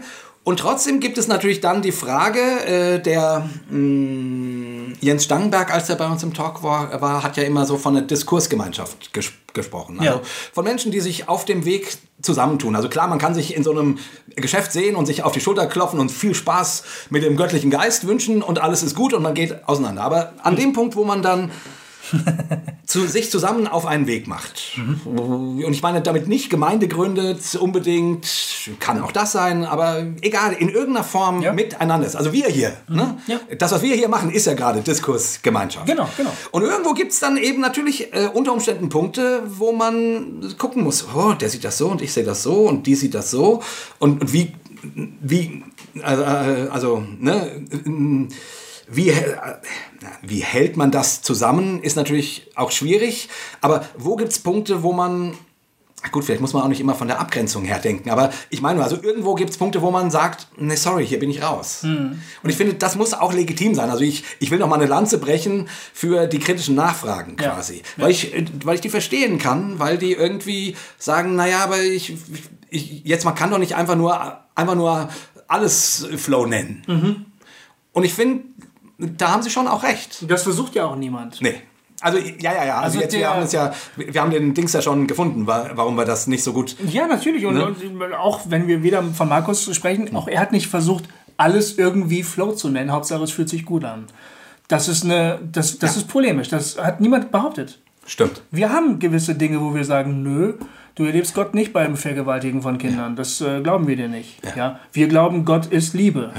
Und 0.49 0.57
trotzdem 0.57 0.99
gibt 0.99 1.19
es 1.19 1.27
natürlich 1.27 1.61
dann 1.61 1.83
die 1.83 1.91
Frage, 1.91 2.39
äh, 2.39 2.99
der 2.99 3.47
mh, 3.69 4.95
Jens 4.99 5.25
Stangenberg, 5.25 5.71
als 5.71 5.89
er 5.89 5.95
bei 5.95 6.07
uns 6.07 6.23
im 6.23 6.33
Talk 6.33 6.63
war, 6.63 6.99
war 7.01 7.21
hat 7.21 7.37
ja 7.37 7.43
immer 7.43 7.67
so 7.67 7.77
von 7.77 7.95
einer 7.95 8.07
Diskursgemeinschaft 8.07 9.13
ges 9.13 9.31
gesprochen. 9.53 9.99
Also 9.99 10.11
Ja. 10.13 10.21
von 10.51 10.63
Menschen, 10.63 10.91
die 10.91 11.01
sich 11.01 11.29
auf 11.29 11.45
dem 11.45 11.65
Weg 11.65 11.99
zusammentun. 12.23 12.75
Also 12.75 12.89
klar, 12.89 13.07
man 13.07 13.19
kann 13.19 13.35
sich 13.35 13.55
in 13.55 13.63
so 13.63 13.69
einem 13.69 13.99
Geschäft 14.35 14.71
sehen 14.71 14.95
und 14.95 15.05
sich 15.05 15.21
auf 15.21 15.33
die 15.33 15.39
Schulter 15.39 15.67
klopfen 15.67 15.99
und 15.99 16.11
viel 16.11 16.33
Spaß 16.33 16.83
mit 17.11 17.21
dem 17.21 17.37
göttlichen 17.37 17.69
Geist 17.69 18.07
wünschen 18.07 18.41
und 18.41 18.57
alles 18.59 18.81
ist 18.81 18.95
gut 18.95 19.13
und 19.13 19.21
man 19.21 19.35
geht 19.35 19.67
auseinander. 19.67 20.01
Aber 20.01 20.33
an 20.41 20.55
dem 20.55 20.73
Punkt, 20.73 20.95
wo 20.95 21.03
man 21.05 21.21
dann 21.21 21.51
zu, 22.85 23.07
sich 23.07 23.29
zusammen 23.31 23.67
auf 23.67 23.85
einen 23.85 24.07
Weg 24.07 24.27
macht. 24.27 24.79
Und 25.05 25.71
ich 25.71 25.81
meine 25.81 26.01
damit 26.01 26.27
nicht 26.27 26.49
Gemeinde 26.49 26.87
gründet 26.87 27.55
unbedingt, 27.59 28.27
kann 28.79 29.01
auch 29.01 29.11
das 29.11 29.31
sein, 29.31 29.65
aber 29.65 30.05
egal, 30.21 30.53
in 30.53 30.69
irgendeiner 30.69 31.03
Form 31.03 31.41
Ja. 31.41 31.53
miteinander 31.53 32.05
ist. 32.07 32.15
Also 32.15 32.33
wir 32.33 32.47
hier, 32.47 32.73
ne? 32.87 33.17
Ja. 33.27 33.39
das, 33.57 33.71
was 33.71 33.81
wir 33.81 33.95
hier 33.95 34.09
machen, 34.09 34.31
ist 34.31 34.45
ja 34.47 34.53
gerade 34.53 34.81
Diskursgemeinschaft. 34.81 35.85
Genau, 35.85 36.07
genau. 36.17 36.31
Und 36.51 36.63
irgendwo 36.63 36.93
gibt 36.93 37.11
es 37.11 37.19
dann 37.19 37.37
eben 37.37 37.61
natürlich 37.61 38.13
äh, 38.13 38.29
unter 38.33 38.53
Umständen 38.53 38.89
Punkte, 38.89 39.43
wo 39.47 39.71
man 39.71 40.53
gucken 40.57 40.83
muss, 40.83 41.05
oh, 41.15 41.33
der 41.33 41.49
sieht 41.49 41.63
das 41.63 41.77
so 41.77 41.89
und 41.89 42.01
ich 42.01 42.11
sehe 42.13 42.23
das 42.23 42.43
so 42.43 42.67
und 42.67 42.87
die 42.87 42.95
sieht 42.95 43.13
das 43.13 43.31
so. 43.31 43.61
Und, 43.99 44.21
und 44.21 44.33
wie, 44.33 44.53
wie, 45.21 45.63
also, 46.01 46.23
also 46.23 47.03
ne, 47.19 47.65
äh, 47.71 48.27
wie, 48.91 49.13
wie 50.21 50.39
hält 50.43 50.77
man 50.77 50.91
das 50.91 51.21
zusammen, 51.21 51.81
ist 51.83 51.95
natürlich 51.95 52.49
auch 52.55 52.71
schwierig. 52.71 53.29
Aber 53.61 53.85
wo 53.97 54.15
gibt 54.15 54.31
es 54.31 54.39
Punkte, 54.39 54.83
wo 54.83 54.93
man 54.93 55.33
Gut, 56.13 56.23
vielleicht 56.23 56.39
muss 56.39 56.53
man 56.53 56.63
auch 56.63 56.69
nicht 56.69 56.79
immer 56.79 56.95
von 56.95 57.09
der 57.09 57.19
Abgrenzung 57.19 57.65
her 57.65 57.77
denken, 57.77 58.09
aber 58.09 58.31
ich 58.49 58.61
meine, 58.61 58.81
also 58.81 58.95
irgendwo 59.03 59.35
gibt 59.35 59.49
es 59.49 59.57
Punkte, 59.57 59.81
wo 59.81 59.91
man 59.91 60.09
sagt, 60.09 60.47
nee, 60.55 60.77
sorry, 60.77 61.05
hier 61.05 61.19
bin 61.19 61.29
ich 61.29 61.43
raus. 61.43 61.79
Und 61.83 62.21
ich 62.49 62.55
finde, 62.55 62.75
das 62.75 62.95
muss 62.95 63.13
auch 63.13 63.33
legitim 63.33 63.75
sein. 63.75 63.89
Also 63.89 64.05
ich, 64.05 64.23
ich 64.39 64.49
will 64.49 64.59
noch 64.59 64.69
mal 64.69 64.75
eine 64.77 64.85
Lanze 64.85 65.17
brechen 65.17 65.67
für 65.93 66.27
die 66.27 66.39
kritischen 66.39 66.75
Nachfragen 66.75 67.35
Ja. 67.37 67.49
quasi. 67.53 67.81
Weil, 67.97 68.11
ich, 68.11 68.31
weil 68.63 68.75
ich 68.75 68.81
die 68.81 68.87
verstehen 68.87 69.39
kann, 69.39 69.77
weil 69.79 69.97
die 69.97 70.13
irgendwie 70.13 70.77
sagen, 70.97 71.35
naja, 71.35 71.65
aber 71.65 71.81
ich, 71.81 72.15
ich 72.69 73.01
jetzt, 73.03 73.25
man 73.25 73.35
kann 73.35 73.51
doch 73.51 73.59
nicht 73.59 73.75
einfach 73.75 73.97
nur, 73.97 74.39
einfach 74.55 74.75
nur 74.75 75.09
alles 75.49 76.07
Flow 76.15 76.45
nennen. 76.45 77.25
Und 77.91 78.03
ich 78.05 78.13
finde, 78.13 78.45
da 78.99 79.29
haben 79.31 79.41
sie 79.43 79.49
schon 79.49 79.67
auch 79.67 79.83
recht. 79.83 80.29
Das 80.29 80.43
versucht 80.43 80.75
ja 80.75 80.85
auch 80.85 80.95
niemand. 80.95 81.41
Nee. 81.41 81.55
Also 82.01 82.17
ja, 82.17 82.53
ja, 82.53 82.65
ja. 82.65 82.75
Also, 82.75 82.85
Also 82.85 82.99
jetzt, 83.01 83.11
wir 83.13 83.19
der- 83.19 83.29
haben 83.33 83.43
es 83.43 83.51
ja, 83.51 83.73
wir 83.97 84.21
haben 84.21 84.31
den 84.31 84.53
Dings 84.53 84.71
ja 84.73 84.81
schon 84.81 85.05
gefunden, 85.07 85.47
wa- 85.47 85.69
warum 85.75 85.95
wir 85.97 86.05
das 86.05 86.27
nicht 86.27 86.43
so 86.43 86.53
gut 86.53 86.75
Ja, 86.89 87.07
natürlich. 87.07 87.45
Und, 87.45 87.55
Ne? 87.55 87.65
und 87.65 88.13
auch 88.13 88.41
wenn 88.47 88.67
wir 88.67 88.83
wieder 88.83 89.03
von 89.03 89.27
Markus 89.27 89.73
sprechen, 89.75 90.15
auch 90.15 90.27
er 90.27 90.39
hat 90.39 90.51
nicht 90.53 90.67
versucht, 90.67 91.05
alles 91.35 91.77
irgendwie 91.77 92.23
Flow 92.23 92.53
zu 92.53 92.69
nennen. 92.69 92.91
Hauptsache, 92.91 93.23
es 93.23 93.31
fühlt 93.31 93.49
sich 93.49 93.65
gut 93.65 93.83
an. 93.83 94.05
Das 94.69 94.87
ist, 94.87 95.03
eine, 95.03 95.39
das, 95.51 95.79
das 95.79 95.97
ist 95.97 96.07
polemisch. 96.07 96.47
Das 96.49 96.77
hat 96.77 97.01
niemand 97.01 97.31
behauptet. 97.31 97.79
stimmt. 98.05 98.41
Wir 98.51 98.71
haben 98.71 98.99
gewisse 98.99 99.35
Dinge, 99.35 99.59
wo 99.61 99.73
wir 99.75 99.83
sagen, 99.83 100.21
nö, 100.23 100.53
du 100.95 101.03
erlebst 101.05 101.33
Gott 101.33 101.53
nicht 101.53 101.73
beim 101.73 101.95
Vergewaltigen 101.97 102.61
von 102.61 102.77
Kindern. 102.77 103.15
Das 103.15 103.41
äh, 103.41 103.61
glauben 103.61 103.87
wir 103.87 103.95
dir 103.95 104.07
nicht. 104.09 104.37
Ja. 104.55 104.79
Wir 104.93 105.07
glauben, 105.07 105.43
Gott 105.43 105.65
ist 105.67 105.93
Liebe. 105.95 106.31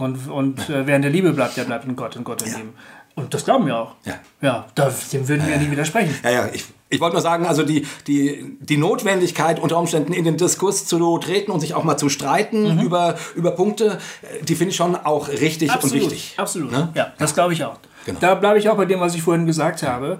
Und, 0.00 0.28
und 0.28 0.70
äh, 0.70 0.86
wer 0.86 0.96
in 0.96 1.02
der 1.02 1.10
Liebe 1.10 1.32
bleibt, 1.32 1.56
der 1.56 1.64
bleibt 1.64 1.84
in 1.84 1.94
Gott 1.94 2.16
und 2.16 2.24
Gott 2.24 2.42
in 2.42 2.54
ihm. 2.54 2.72
Und 3.14 3.34
das 3.34 3.44
glauben 3.44 3.66
wir 3.66 3.76
auch. 3.76 3.94
Ja. 4.04 4.14
Ja, 4.40 4.66
da, 4.74 4.90
dem 5.12 5.28
würden 5.28 5.46
wir 5.46 5.54
ja 5.54 5.60
nie 5.60 5.70
widersprechen. 5.70 6.14
Ja, 6.24 6.30
ja, 6.30 6.48
ich, 6.52 6.64
ich 6.88 7.00
wollte 7.00 7.14
nur 7.14 7.22
sagen, 7.22 7.44
also 7.44 7.62
die, 7.64 7.86
die, 8.06 8.56
die 8.60 8.78
Notwendigkeit, 8.78 9.60
unter 9.60 9.78
Umständen 9.78 10.14
in 10.14 10.24
den 10.24 10.38
Diskurs 10.38 10.86
zu 10.86 11.18
treten 11.18 11.50
und 11.50 11.60
sich 11.60 11.74
auch 11.74 11.84
mal 11.84 11.98
zu 11.98 12.08
streiten 12.08 12.80
über, 12.80 13.16
über 13.34 13.50
Punkte, 13.50 13.98
die 14.42 14.54
finde 14.54 14.70
ich 14.70 14.76
schon 14.76 14.96
auch 14.96 15.28
richtig 15.28 15.70
und 15.82 15.92
wichtig. 15.92 16.34
Absolut. 16.38 16.72
Ne? 16.72 16.88
Ja, 16.94 17.12
das 17.18 17.34
glaube 17.34 17.52
ich 17.52 17.62
auch. 17.64 17.76
Genau. 18.06 18.18
Da 18.20 18.34
bleibe 18.36 18.58
ich 18.58 18.70
auch 18.70 18.76
bei 18.76 18.86
dem, 18.86 19.00
was 19.00 19.14
ich 19.14 19.22
vorhin 19.22 19.44
gesagt 19.44 19.82
habe. 19.82 20.18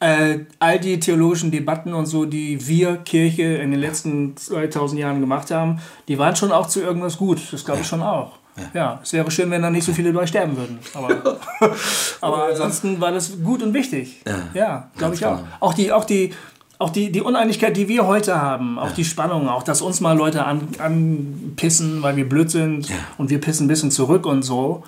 Äh, 0.00 0.40
all 0.58 0.80
die 0.80 0.98
theologischen 0.98 1.52
Debatten 1.52 1.94
und 1.94 2.06
so, 2.06 2.24
die 2.24 2.66
wir 2.66 2.96
Kirche 2.96 3.42
in 3.42 3.70
den 3.70 3.80
letzten 3.80 4.36
2000 4.36 5.00
Jahren 5.00 5.20
gemacht 5.20 5.52
haben, 5.52 5.78
die 6.08 6.18
waren 6.18 6.34
schon 6.34 6.50
auch 6.50 6.66
zu 6.66 6.80
irgendwas 6.80 7.18
gut. 7.18 7.40
Das 7.52 7.64
glaube 7.64 7.82
ich 7.82 7.86
schon 7.86 8.02
auch. 8.02 8.39
Ja. 8.74 9.00
es 9.02 9.12
wäre 9.12 9.30
schön, 9.30 9.50
wenn 9.50 9.62
da 9.62 9.70
nicht 9.70 9.84
so 9.84 9.92
viele 9.92 10.12
dabei 10.12 10.26
sterben 10.26 10.56
würden. 10.56 10.78
Aber, 10.94 11.38
aber 12.20 12.46
ansonsten 12.48 13.00
war 13.00 13.12
das 13.12 13.32
gut 13.42 13.62
und 13.62 13.74
wichtig. 13.74 14.22
Ja, 14.54 14.88
glaube 14.96 15.14
ich 15.14 15.24
auch. 15.26 15.36
genau. 15.38 15.48
Auch 15.60 15.74
die, 15.74 15.92
auch 15.92 16.04
die, 16.04 16.32
auch 16.78 16.90
die, 16.90 17.12
die 17.12 17.20
Uneinigkeit, 17.20 17.76
die 17.76 17.88
wir 17.88 18.06
heute 18.06 18.40
haben, 18.40 18.78
auch 18.78 18.92
die 18.92 19.04
Spannung, 19.04 19.48
auch 19.48 19.62
dass 19.62 19.82
uns 19.82 20.00
mal 20.00 20.16
Leute 20.16 20.44
an, 20.46 20.66
anpissen, 20.78 22.02
weil 22.02 22.16
wir 22.16 22.28
blöd 22.28 22.50
sind 22.50 22.88
und 23.18 23.30
wir 23.30 23.40
pissen 23.40 23.66
ein 23.66 23.68
bisschen 23.68 23.90
zurück 23.90 24.24
und 24.24 24.42
so. 24.42 24.82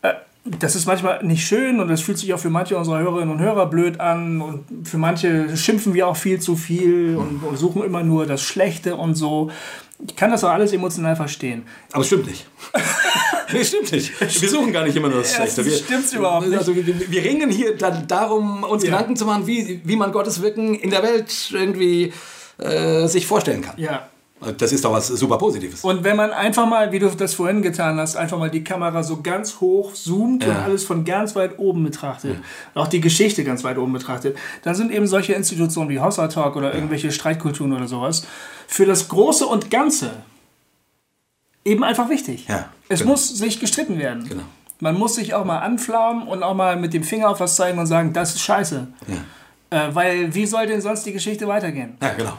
Äh, 0.00 0.14
Das 0.44 0.74
ist 0.74 0.86
manchmal 0.86 1.22
nicht 1.24 1.46
schön 1.46 1.80
und 1.80 1.88
das 1.88 2.00
fühlt 2.00 2.16
sich 2.18 2.32
auch 2.32 2.38
für 2.38 2.48
manche 2.50 2.78
unserer 2.78 3.00
Hörerinnen 3.00 3.30
und 3.34 3.40
Hörer 3.40 3.66
blöd 3.66 4.00
an 4.00 4.40
und 4.40 4.64
für 4.88 4.96
manche 4.96 5.54
schimpfen 5.56 5.92
wir 5.92 6.08
auch 6.08 6.16
viel 6.16 6.38
zu 6.40 6.56
viel 6.56 7.16
und, 7.16 7.42
und 7.42 7.58
suchen 7.58 7.82
immer 7.84 8.02
nur 8.02 8.24
das 8.26 8.40
Schlechte 8.42 8.96
und 8.96 9.16
so. 9.16 9.50
Ich 10.06 10.16
kann 10.16 10.30
das 10.30 10.44
auch 10.44 10.50
alles 10.50 10.72
emotional 10.72 11.16
verstehen. 11.16 11.66
Aber 11.92 12.02
es 12.02 12.08
stimmt 12.08 12.26
nicht. 12.26 12.46
nee, 13.52 13.64
stimmt 13.64 13.92
nicht. 13.92 14.42
Wir 14.42 14.48
suchen 14.48 14.72
gar 14.72 14.84
nicht 14.84 14.96
immer 14.96 15.08
nur 15.08 15.20
das 15.20 15.34
Schlechte. 15.34 15.64
Wir, 15.64 15.72
stimmt's 15.72 16.12
überhaupt 16.12 16.48
nicht. 16.48 16.58
Also 16.58 16.74
wir, 16.74 16.86
wir 16.86 17.24
ringen 17.24 17.50
hier 17.50 17.76
dann 17.76 18.06
darum, 18.06 18.62
uns 18.64 18.82
Ja. 18.84 18.90
Gedanken 18.90 19.16
zu 19.16 19.24
machen, 19.24 19.46
wie, 19.46 19.80
wie 19.84 19.96
man 19.96 20.12
Gottes 20.12 20.42
Wirken 20.42 20.74
in 20.74 20.90
der 20.90 21.02
Welt 21.02 21.32
irgendwie 21.52 22.12
äh, 22.58 23.06
sich 23.06 23.26
vorstellen 23.26 23.62
kann. 23.62 23.74
Ja. 23.78 24.08
Das 24.58 24.70
ist 24.70 24.84
doch 24.84 24.92
was 24.92 25.06
super 25.08 25.38
Positives. 25.38 25.82
Und 25.82 26.04
wenn 26.04 26.14
man 26.14 26.30
einfach 26.30 26.66
mal, 26.66 26.92
wie 26.92 26.98
du 26.98 27.08
das 27.08 27.32
vorhin 27.32 27.62
getan 27.62 27.98
hast, 27.98 28.16
einfach 28.16 28.38
mal 28.38 28.50
die 28.50 28.62
Kamera 28.62 29.02
so 29.02 29.22
ganz 29.22 29.60
hoch 29.60 29.94
zoomt 29.94 30.44
und 30.44 30.50
Ja. 30.52 30.64
alles 30.64 30.84
von 30.84 31.06
ganz 31.06 31.34
weit 31.34 31.58
oben 31.58 31.82
betrachtet, 31.84 32.36
auch 32.74 32.86
die 32.86 33.00
Geschichte 33.00 33.44
ganz 33.44 33.64
weit 33.64 33.78
oben 33.78 33.94
betrachtet, 33.94 34.36
dann 34.62 34.74
sind 34.74 34.92
eben 34.92 35.06
solche 35.06 35.32
Institutionen 35.32 35.88
wie 35.88 36.00
Hossa 36.00 36.28
Talk 36.28 36.54
oder 36.56 36.74
irgendwelche 36.74 37.12
Streitkulturen 37.12 37.72
oder 37.72 37.88
sowas 37.88 38.26
für 38.66 38.84
das 38.84 39.08
Große 39.08 39.46
und 39.46 39.70
Ganze 39.70 40.10
eben 41.64 41.82
einfach 41.82 42.10
wichtig. 42.10 42.46
Ja, 42.46 42.68
es 42.88 43.00
genau. 43.00 43.12
muss 43.12 43.28
sich 43.36 43.58
gestritten 43.58 43.98
werden. 43.98 44.28
Genau. 44.28 44.42
Man 44.80 44.98
muss 44.98 45.14
sich 45.14 45.32
auch 45.32 45.46
mal 45.46 45.60
anflammen 45.60 46.28
und 46.28 46.42
auch 46.42 46.54
mal 46.54 46.76
mit 46.76 46.92
dem 46.92 47.02
Finger 47.04 47.30
auf 47.30 47.40
was 47.40 47.56
zeigen 47.56 47.78
und 47.78 47.86
sagen, 47.86 48.12
das 48.12 48.34
ist 48.34 48.42
scheiße. 48.42 48.86
Äh, 49.70 49.80
weil 49.92 50.34
wie 50.34 50.44
soll 50.46 50.66
denn 50.66 50.82
sonst 50.82 51.04
die 51.06 51.12
Geschichte 51.12 51.48
weitergehen? 51.48 51.96
Ja, 52.02 52.12
genau. 52.12 52.32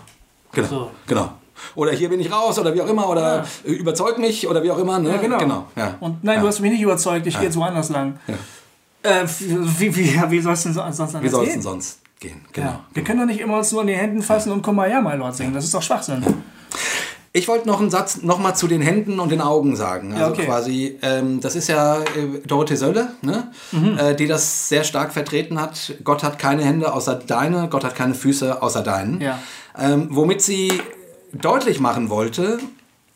Genau. 0.52 0.68
So. 0.68 0.92
genau. 1.08 1.32
Oder 1.76 1.92
hier 1.92 2.10
bin 2.10 2.20
ich 2.20 2.32
raus 2.32 2.58
oder 2.60 2.74
wie 2.74 2.82
auch 2.82 2.88
immer 2.88 3.10
oder 3.10 3.46
äh, 3.66 3.72
überzeug 3.72 4.18
mich 4.18 4.48
oder 4.48 4.64
wie 4.64 4.72
auch 4.72 4.78
immer. 4.80 5.00
Ne? 5.00 5.10
Ja, 5.12 5.18
genau. 5.18 5.38
genau. 5.38 5.66
Ja. 5.76 5.96
Und 6.00 6.24
nein, 6.24 6.36
ja. 6.36 6.42
du 6.42 6.48
hast 6.48 6.60
mich 6.60 6.72
nicht 6.72 6.82
überzeugt, 6.82 7.26
ich 7.28 7.36
gehe 7.36 7.46
jetzt 7.46 7.58
woanders 7.58 7.90
lang. 7.90 8.20
Äh, 9.04 9.26
wie, 9.28 9.96
wie, 9.96 10.16
ja, 10.16 10.30
wie 10.32 10.40
soll 10.42 10.54
es 10.54 10.64
denn 10.64 10.74
so- 10.74 10.84
sonst 10.92 11.14
Wie 11.14 11.18
anders 11.18 11.32
soll 11.32 11.44
es 11.44 11.50
denn 11.50 11.60
gehen? 11.60 11.62
sonst 11.62 12.00
gehen? 12.20 12.42
Genau. 12.54 12.68
Ja. 12.68 12.80
Wir 12.94 13.04
können 13.04 13.20
doch 13.20 13.28
nicht 13.28 13.40
immer 13.40 13.58
uns 13.58 13.72
nur 13.72 13.82
in 13.82 13.88
die 13.88 13.96
Händen 13.96 14.22
fassen 14.22 14.52
und 14.52 14.62
Kumbaya, 14.64 15.00
my 15.02 15.16
Lord, 15.16 15.36
singen. 15.36 15.54
Das 15.54 15.64
ist 15.64 15.74
doch 15.74 15.82
Schwachsinn. 15.84 16.24
Ich 17.34 17.48
wollte 17.48 17.68
noch 17.68 17.80
einen 17.80 17.92
Satz 17.92 18.24
noch 18.24 18.40
mal 18.40 18.56
zu 18.56 18.68
den 18.68 18.82
Händen 18.82 19.20
und 19.20 19.32
den 19.32 19.42
Augen 19.42 19.76
sagen. 19.76 20.14
Also 20.14 20.24
Ja, 20.26 20.32
okay. 20.32 20.46
quasi, 20.46 20.98
ähm, 21.04 21.40
das 21.40 21.56
ist 21.56 21.68
ja 21.68 22.00
äh, 22.00 22.40
Dorothee 22.48 22.76
Sölle, 22.76 23.10
ne? 23.22 23.52
Mhm. 23.72 23.98
äh, 24.00 24.16
die 24.16 24.26
das 24.26 24.70
sehr 24.70 24.84
stark 24.84 25.14
vertreten 25.14 25.62
hat. 25.62 25.94
Gott 26.04 26.24
hat 26.24 26.40
keine 26.40 26.64
Hände 26.66 26.92
außer 26.92 27.14
deine, 27.16 27.68
Gott 27.70 27.84
hat 27.84 27.94
keine 27.94 28.16
Füße 28.16 28.62
außer 28.64 28.82
deinen. 28.82 29.22
Ja. 29.22 29.38
Ähm, 29.78 30.08
womit 30.10 30.42
sie 30.42 30.82
deutlich 31.42 31.80
machen 31.80 32.10
wollte, 32.10 32.60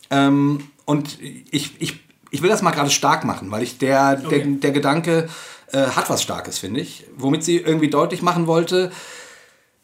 ähm, 0.10 0.68
und 0.86 1.20
ich, 1.22 1.80
ich, 1.80 2.00
ich 2.32 2.42
will 2.42 2.50
das 2.50 2.62
mal 2.62 2.72
gerade 2.72 2.90
stark 2.90 3.24
machen, 3.24 3.50
weil 3.52 3.64
ich 3.64 3.78
der, 3.78 4.18
der, 4.18 4.26
Okay. 4.28 4.58
der 4.62 4.72
Gedanke 4.72 5.30
äh, 5.72 5.78
hat 5.78 6.10
was 6.10 6.22
Starkes, 6.22 6.58
finde 6.58 6.82
ich. 6.82 7.06
Womit 7.18 7.44
sie 7.44 7.58
irgendwie 7.58 7.90
deutlich 7.90 8.22
machen 8.22 8.46
wollte, 8.48 8.92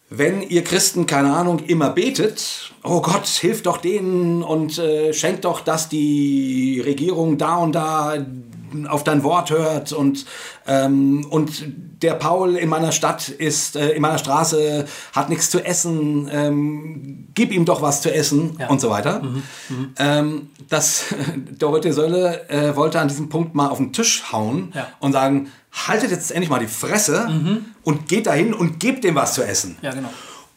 wenn 0.10 0.42
ihr 0.42 0.64
Christen, 0.64 1.06
keine 1.06 1.34
Ahnung, 1.34 1.60
immer 1.60 1.90
betet, 1.90 2.74
oh 2.84 3.02
Gott, 3.02 3.28
hilf 3.28 3.64
doch 3.64 3.78
denen 3.78 4.42
und 4.42 4.78
äh, 4.78 5.14
schenkt 5.14 5.44
doch, 5.44 5.60
dass 5.62 5.90
die 5.90 6.82
Regierung 6.84 7.38
da 7.38 7.58
und 7.58 7.74
da 7.74 8.16
auf 8.90 9.04
dein 9.04 9.24
Wort 9.24 9.50
hört 9.50 9.92
und, 9.94 10.26
ähm, 10.68 11.26
und 11.30 11.64
der 12.02 12.14
Paul 12.14 12.56
in 12.56 12.70
meiner 12.70 12.92
Stadt 12.92 13.30
ist, 13.30 13.76
äh, 13.76 13.90
in 13.92 14.02
meiner 14.02 14.18
Straße 14.18 14.86
hat 15.14 15.30
nichts 15.30 15.50
zu 15.50 15.64
essen, 15.64 16.30
ähm, 16.32 17.28
gib 17.34 17.52
ihm 17.52 17.66
doch 17.66 17.82
was 17.82 18.02
zu 18.02 18.14
essen 18.14 18.56
Ja. 18.60 18.68
und 18.70 18.80
so 18.82 18.90
weiter. 18.90 19.22
Mhm, 19.24 19.44
Ähm, 19.98 20.50
das, 20.70 21.06
Dorothee 21.60 21.92
Sölle 21.92 22.50
äh, 22.50 22.76
wollte 22.76 23.00
an 23.00 23.08
diesem 23.08 23.30
Punkt 23.30 23.56
mal 23.56 23.68
auf 23.68 23.78
den 23.78 23.94
Tisch 23.94 24.32
hauen 24.32 24.72
Ja. 24.76 24.88
und 25.00 25.14
sagen, 25.14 25.50
haltet 25.88 26.12
jetzt 26.12 26.32
endlich 26.32 26.50
mal 26.50 26.60
die 26.60 26.68
Fresse 26.68 27.30
und 27.84 28.08
geht 28.08 28.26
dahin 28.28 28.54
und 28.54 28.80
gebt 28.80 29.04
dem 29.04 29.16
was 29.16 29.34
zu 29.34 29.44
essen. 29.44 29.78
Ja, 29.82 29.92
genau. 29.94 30.10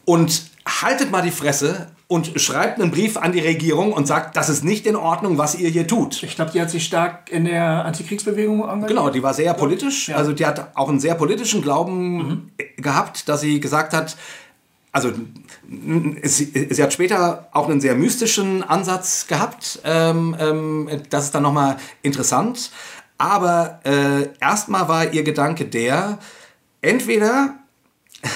Und 0.05 0.45
haltet 0.67 1.11
mal 1.11 1.21
die 1.23 1.31
Fresse 1.31 1.89
und 2.11 2.41
schreibt 2.41 2.81
einen 2.81 2.91
Brief 2.91 3.17
an 3.17 3.31
die 3.31 3.39
Regierung 3.39 3.93
und 3.93 4.05
sagt, 4.05 4.37
das 4.37 4.49
ist 4.49 4.65
nicht 4.65 4.85
in 4.85 4.97
Ordnung, 4.97 5.39
was 5.39 5.55
ihr 5.55 5.69
hier 5.69 5.87
tut. 5.87 6.25
Ich 6.25 6.35
glaube, 6.35 6.51
die 6.51 6.61
hat 6.61 6.69
sich 6.69 6.85
stark 6.85 7.31
in 7.31 7.45
der 7.45 7.85
Antikriegsbewegung 7.85 8.63
engagiert. 8.63 8.89
Genau, 8.89 9.11
die 9.11 9.23
war 9.23 9.33
sehr 9.33 9.55
politisch. 9.55 10.09
Ja. 10.09 10.17
Also 10.17 10.33
die 10.33 10.45
hat 10.45 10.77
auch 10.77 10.89
einen 10.89 10.99
sehr 10.99 11.15
politischen 11.15 11.63
Glauben 11.63 12.51
gehabt, 12.79 13.29
dass 13.29 13.43
sie 13.43 13.61
gesagt 13.61 13.93
hat, 13.93 14.17
also 14.91 15.13
sie, 16.25 16.69
sie 16.69 16.83
hat 16.83 16.93
später 16.93 17.49
auch 17.53 17.69
einen 17.69 17.81
sehr 17.81 17.95
mystischen 17.95 18.65
Ansatz 18.65 19.29
gehabt. 19.29 19.79
Ähm, 19.85 20.35
ähm, 20.41 20.91
das 21.11 21.27
ist 21.27 21.35
dann 21.37 21.45
nochmal 21.45 21.77
interessant. 22.03 22.73
Aber 23.19 23.79
äh, 23.85 24.31
erstmal 24.41 24.89
war 24.89 25.13
ihr 25.13 25.23
Gedanke 25.23 25.65
der, 25.65 26.19
entweder, 26.83 27.55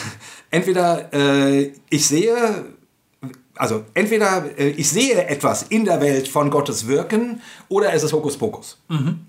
entweder 0.53 1.13
äh, 1.13 1.73
ich 1.91 2.07
sehe 2.07 2.67
also 3.57 3.85
entweder 3.95 4.59
äh, 4.59 4.69
ich 4.71 4.89
sehe 4.91 5.27
etwas 5.27 5.63
in 5.65 5.85
der 5.85 6.01
Welt 6.01 6.27
von 6.29 6.51
Gottes 6.51 6.87
Wirken 6.87 7.41
oder 7.69 7.93
es 7.93 8.03
ist 8.03 8.13
Hokuspokus. 8.13 8.79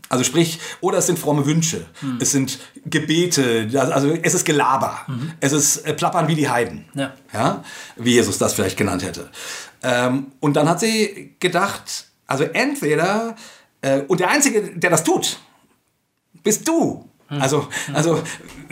Also 0.10 0.24
sprich, 0.24 0.60
oder 0.82 0.98
es 0.98 1.08
sind 1.08 1.20
fromme 1.20 1.46
Wünsche, 1.46 1.86
es 2.20 2.32
sind 2.32 2.60
Gebete, 2.86 3.70
also 3.92 4.10
es 4.22 4.34
ist 4.34 4.46
Gelaber, 4.46 5.06
es 5.40 5.52
ist 5.52 5.78
äh, 5.86 5.94
Plappern 5.94 6.28
wie 6.28 6.36
die 6.36 6.50
Heiden, 6.50 6.86
Ja. 6.96 7.14
Ja? 7.34 7.64
wie 7.98 8.14
Jesus 8.14 8.38
das 8.38 8.54
vielleicht 8.54 8.78
genannt 8.78 9.04
hätte. 9.04 9.30
Ähm, 9.84 10.28
und 10.40 10.56
dann 10.56 10.68
hat 10.70 10.80
sie 10.80 11.36
gedacht, 11.40 12.06
also 12.28 12.44
entweder, 12.46 13.36
äh, 13.82 14.02
und 14.02 14.20
der 14.20 14.30
Einzige, 14.30 14.62
der 14.76 14.90
das 14.90 15.04
tut, 15.04 15.38
bist 16.44 16.68
du. 16.68 17.10
Also, 17.28 17.68
also 17.94 18.22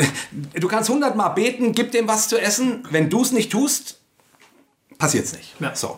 du 0.60 0.68
kannst 0.68 0.90
hundertmal 0.90 1.32
beten, 1.34 1.72
gib 1.74 1.92
dem 1.92 2.08
was 2.08 2.28
zu 2.28 2.40
essen, 2.40 2.88
wenn 2.92 3.10
du 3.10 3.22
es 3.22 3.32
nicht 3.32 3.52
tust, 3.52 4.00
passiert 4.98 5.26
es 5.26 5.34
nicht. 5.36 5.56
Ja. 5.60 5.76
So. 5.76 5.98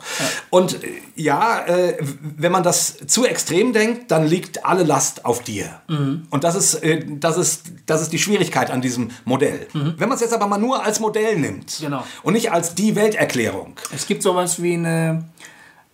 Und 0.49 0.83
äh, 0.83 0.87
ja, 1.15 1.65
äh, 1.65 1.97
wenn 2.01 2.51
man 2.51 2.63
das 2.63 2.97
zu 3.07 3.25
extrem 3.25 3.73
denkt, 3.73 4.11
dann 4.11 4.25
liegt 4.25 4.65
alle 4.65 4.83
Last 4.83 5.25
auf 5.25 5.43
dir. 5.43 5.81
Und 5.87 6.43
das 6.43 6.55
ist, 6.55 6.75
äh, 6.83 7.05
das, 7.07 7.37
ist, 7.37 7.63
das 7.85 8.01
ist 8.01 8.11
die 8.13 8.19
Schwierigkeit 8.19 8.71
an 8.71 8.81
diesem 8.81 9.09
Modell. 9.25 9.67
Wenn 9.73 10.09
man 10.09 10.13
es 10.15 10.21
jetzt 10.21 10.33
aber 10.33 10.47
mal 10.47 10.57
nur 10.57 10.83
als 10.83 10.99
Modell 10.99 11.37
nimmt 11.37 11.77
Genau. 11.79 12.03
und 12.23 12.33
nicht 12.33 12.51
als 12.51 12.75
die 12.75 12.95
Welterklärung. 12.95 13.75
Es 13.93 14.07
gibt 14.07 14.23
sowas 14.23 14.61
wie 14.61 14.73
eine 14.73 15.25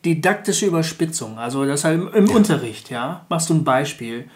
didaktische 0.06 0.65
Überspitzung. 0.65 1.38
Also 1.38 1.65
das 1.65 1.84
halt 1.84 1.99
im, 2.02 2.14
im 2.14 2.30
Unterricht, 2.32 2.90
ja, 2.90 3.26
machst 3.30 3.49
du 3.49 3.53
ein 3.53 3.64
Beispiel 3.64 4.30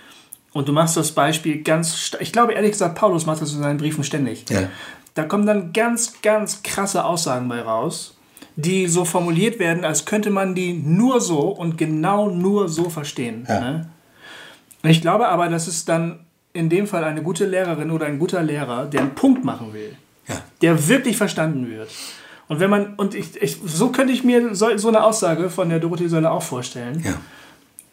und 0.53 0.67
du 0.67 0.73
machst 0.73 0.95
das 0.97 1.11
Beispiel 1.11 1.63
ganz, 1.63 2.11
ich 2.19 2.31
glaube 2.31 2.53
ehrlich 2.53 2.71
gesagt, 2.71 2.95
Paulus 2.95 3.25
macht 3.25 3.41
das 3.41 3.53
in 3.53 3.61
seinen 3.61 3.77
Briefen 3.77 4.03
ständig. 4.03 4.45
Ja. 4.49 4.69
Da 5.15 5.23
kommen 5.23 5.45
dann 5.45 5.73
ganz, 5.73 6.21
ganz 6.21 6.61
krasse 6.61 7.03
Aussagen 7.05 7.47
bei 7.47 7.61
raus, 7.61 8.14
die 8.55 8.87
so 8.87 9.05
formuliert 9.05 9.59
werden, 9.59 9.83
als 9.83 10.05
könnte 10.05 10.29
man 10.29 10.55
die 10.55 10.73
nur 10.73 11.19
so 11.21 11.39
und 11.49 11.77
genau 11.77 12.29
nur 12.29 12.69
so 12.69 12.89
verstehen. 12.89 13.45
Ja. 13.47 13.59
Ne? 13.59 13.89
Ich 14.83 15.01
glaube 15.01 15.27
aber, 15.27 15.49
dass 15.49 15.67
es 15.67 15.85
dann 15.85 16.19
in 16.53 16.69
dem 16.69 16.87
Fall 16.87 17.03
eine 17.03 17.21
gute 17.21 17.45
Lehrerin 17.45 17.91
oder 17.91 18.05
ein 18.05 18.17
guter 18.19 18.41
Lehrer, 18.41 18.85
der 18.85 19.01
einen 19.01 19.15
Punkt 19.15 19.43
machen 19.43 19.73
will, 19.73 19.95
Ja. 20.27 20.35
der 20.61 20.87
wirklich 20.87 21.17
verstanden 21.17 21.69
wird. 21.69 21.89
Und 22.47 22.59
wenn 22.59 22.69
man, 22.69 22.93
und 22.95 23.15
ich, 23.15 23.41
ich 23.41 23.57
so 23.65 23.89
könnte 23.89 24.13
ich 24.13 24.23
mir 24.23 24.53
so, 24.55 24.77
so 24.77 24.87
eine 24.87 25.03
Aussage 25.03 25.49
von 25.49 25.67
der 25.69 25.79
Dorothee 25.79 26.07
Sölle 26.07 26.31
auch 26.31 26.43
vorstellen. 26.43 27.01
Ja. 27.03 27.13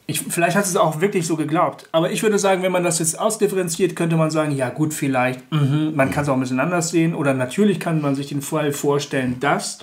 Ich, 0.07 0.21
vielleicht 0.21 0.57
hat 0.57 0.67
sie 0.67 0.73
es 0.73 0.77
auch 0.77 1.01
wirklich 1.01 1.27
so 1.27 1.37
geglaubt. 1.37 1.89
Aber 1.93 2.11
ich 2.11 2.23
würde 2.23 2.39
sagen, 2.39 2.63
wenn 2.63 2.73
man 2.73 2.85
das 2.85 2.99
jetzt 2.99 3.19
ausdifferenziert, 3.19 3.97
könnte 3.97 4.17
man 4.17 4.31
sagen, 4.31 4.53
ja 4.53 4.69
gut, 4.69 4.93
vielleicht, 4.93 5.41
mhm, 5.51 5.93
man 5.95 6.11
kann 6.11 6.25
es 6.25 6.29
auch 6.29 6.35
ein 6.35 6.41
bisschen 6.41 6.61
anders 6.61 6.91
sehen. 6.91 7.15
Oder 7.15 7.35
natürlich 7.35 7.81
kann 7.81 8.01
man 8.03 8.15
sich 8.15 8.27
den 8.27 8.43
Fall 8.43 8.73
vorstellen, 8.73 9.37
dass 9.41 9.79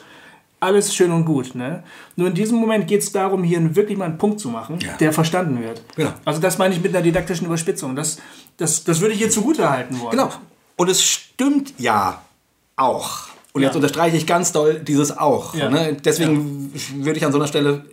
alles 0.60 0.94
schön 0.94 1.12
und 1.12 1.26
gut. 1.26 1.56
Ne? 1.56 1.84
Nur 2.16 2.28
in 2.28 2.34
diesem 2.34 2.58
Moment 2.58 2.88
geht 2.88 3.02
es 3.02 3.12
darum, 3.12 3.44
hier 3.44 3.76
wirklich 3.76 3.98
mal 3.98 4.06
einen 4.06 4.18
Punkt 4.18 4.40
zu 4.40 4.50
machen, 4.50 4.80
Ja. 4.82 4.96
der 4.98 5.14
verstanden 5.14 5.62
wird. 5.64 5.82
Genau. 5.96 6.12
Also 6.26 6.40
das 6.42 6.58
meine 6.58 6.74
ich 6.76 6.82
mit 6.82 6.94
einer 6.94 7.04
didaktischen 7.04 7.46
Überspitzung. 7.48 7.96
Das, 7.96 8.18
das, 8.58 8.84
das 8.84 9.00
würde 9.00 9.14
ich 9.14 9.20
hier 9.20 9.30
zugute 9.30 9.70
halten 9.70 10.00
wollen. 10.00 10.12
Genau. 10.12 10.30
Und 10.76 10.90
es 10.90 11.04
stimmt 11.04 11.74
ja 11.78 12.22
auch. 12.76 13.28
Und 13.54 13.62
jetzt 13.64 13.72
Ja. 13.72 13.78
unterstreiche 13.78 14.16
ich 14.18 14.28
ganz 14.28 14.52
doll 14.52 14.76
dieses 14.80 15.18
auch. 15.18 15.56
Ja. 15.56 15.70
Ne? 15.70 15.98
Deswegen 16.04 16.72
würde 16.98 17.18
ich 17.18 17.26
an 17.26 17.32
so 17.32 17.38
einer 17.40 17.48
Stelle, 17.48 17.86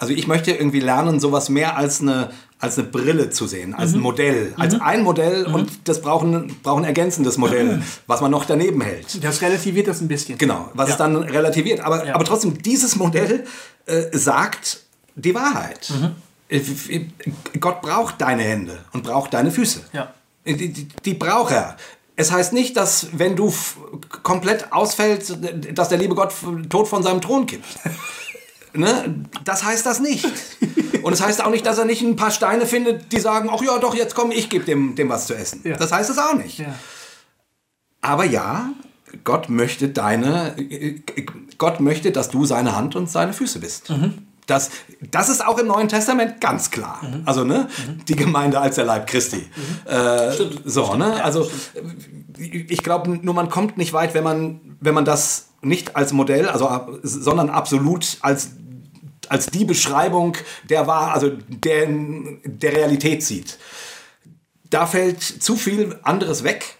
also 0.00 0.12
ich 0.12 0.26
möchte 0.26 0.50
irgendwie 0.50 0.80
lernen, 0.80 1.20
sowas 1.20 1.48
mehr 1.48 1.76
als 1.76 2.00
eine, 2.00 2.30
als 2.58 2.78
eine 2.78 2.88
Brille 2.88 3.30
zu 3.30 3.46
sehen, 3.46 3.74
als 3.74 3.90
Mhm. 3.92 3.96
ein 3.98 4.00
Modell, 4.02 4.52
als 4.56 4.80
ein 4.80 5.02
Modell 5.02 5.46
und 5.46 5.88
das 5.88 6.00
braucht 6.02 6.24
ein, 6.26 6.84
ergänzendes 6.84 7.38
Modell, 7.38 7.80
was 8.06 8.20
man 8.20 8.30
noch 8.30 8.44
daneben 8.44 8.80
hält. 8.80 9.22
Das 9.22 9.40
relativiert 9.40 9.86
das 9.86 10.00
ein 10.00 10.08
bisschen. 10.08 10.36
Genau, 10.38 10.68
was 10.74 10.88
Ja. 10.88 10.94
es 10.94 10.98
dann 10.98 11.16
relativiert. 11.16 11.80
Aber, 11.80 12.04
Ja. 12.06 12.14
aber 12.16 12.24
trotzdem, 12.24 12.60
dieses 12.62 12.96
Modell 12.96 13.44
äh, 13.86 14.06
sagt 14.12 14.80
die 15.14 15.34
Wahrheit. 15.34 15.90
Mhm. 15.90 17.12
Gott 17.60 17.80
braucht 17.80 18.20
deine 18.20 18.42
Hände 18.42 18.78
und 18.92 19.04
braucht 19.04 19.32
deine 19.34 19.50
Füße. 19.50 19.80
Ja. 19.92 20.12
Die, 20.46 20.56
die, 20.72 20.88
die 21.04 21.14
braucht 21.14 21.52
er. 21.52 21.76
Es 22.16 22.32
heißt 22.32 22.52
nicht, 22.52 22.76
dass 22.76 23.06
wenn 23.12 23.36
du 23.36 23.52
komplett 24.22 24.72
ausfällst, 24.72 25.38
dass 25.74 25.88
der 25.88 25.98
liebe 25.98 26.14
Gott 26.14 26.32
tot 26.68 26.88
von 26.88 27.02
seinem 27.02 27.20
Thron 27.20 27.46
kippt. 27.46 27.66
Ne? 28.72 29.24
Das 29.44 29.64
heißt 29.64 29.84
das 29.84 30.00
nicht. 30.00 30.26
Und 31.02 31.12
es 31.12 31.20
heißt 31.20 31.44
auch 31.44 31.50
nicht, 31.50 31.66
dass 31.66 31.78
er 31.78 31.84
nicht 31.84 32.02
ein 32.02 32.16
paar 32.16 32.30
Steine 32.30 32.66
findet, 32.66 33.12
die 33.12 33.20
sagen, 33.20 33.48
ach 33.52 33.62
ja, 33.62 33.78
doch, 33.78 33.94
jetzt 33.94 34.14
komm, 34.14 34.30
ich 34.30 34.48
gebe 34.48 34.64
dem, 34.64 34.94
dem 34.94 35.08
was 35.08 35.26
zu 35.26 35.34
essen. 35.34 35.60
Ja. 35.64 35.76
Das 35.76 35.92
heißt 35.92 36.10
es 36.10 36.18
auch 36.18 36.34
nicht. 36.34 36.58
Ja. 36.58 36.74
Aber 38.00 38.24
ja, 38.24 38.70
Gott 39.24 39.48
möchte 39.48 39.88
deine, 39.88 40.54
Gott 41.58 41.80
möchte, 41.80 42.12
dass 42.12 42.30
du 42.30 42.44
seine 42.44 42.76
Hand 42.76 42.96
und 42.96 43.10
seine 43.10 43.32
Füße 43.32 43.58
bist. 43.58 43.92
Das, 44.50 44.70
das 45.10 45.28
ist 45.28 45.46
auch 45.46 45.58
im 45.58 45.68
Neuen 45.68 45.88
Testament 45.88 46.40
ganz 46.40 46.70
klar. 46.70 47.00
Also 47.24 47.44
ne, 47.44 47.68
die 48.08 48.16
Gemeinde 48.16 48.60
als 48.60 48.76
der 48.76 48.84
Leib 48.84 49.06
Christi. 49.06 49.48
Äh, 49.86 50.32
so 50.64 50.94
ne, 50.96 51.22
also 51.22 51.50
ich 52.36 52.82
glaube, 52.82 53.10
nur 53.10 53.34
man 53.34 53.48
kommt 53.48 53.76
nicht 53.76 53.92
weit, 53.92 54.14
wenn 54.14 54.24
man, 54.24 54.60
wenn 54.80 54.94
man 54.94 55.04
das 55.04 55.50
nicht 55.62 55.94
als 55.96 56.12
Modell, 56.12 56.48
also 56.48 56.68
sondern 57.02 57.50
absolut 57.50 58.16
als 58.22 58.50
als 59.28 59.46
die 59.46 59.64
Beschreibung 59.64 60.36
der 60.68 60.88
war, 60.88 61.14
also 61.14 61.30
der, 61.48 61.86
der 62.44 62.72
Realität 62.72 63.22
sieht. 63.22 63.58
Da 64.68 64.86
fällt 64.86 65.22
zu 65.22 65.54
viel 65.54 65.98
anderes 66.02 66.42
weg, 66.42 66.78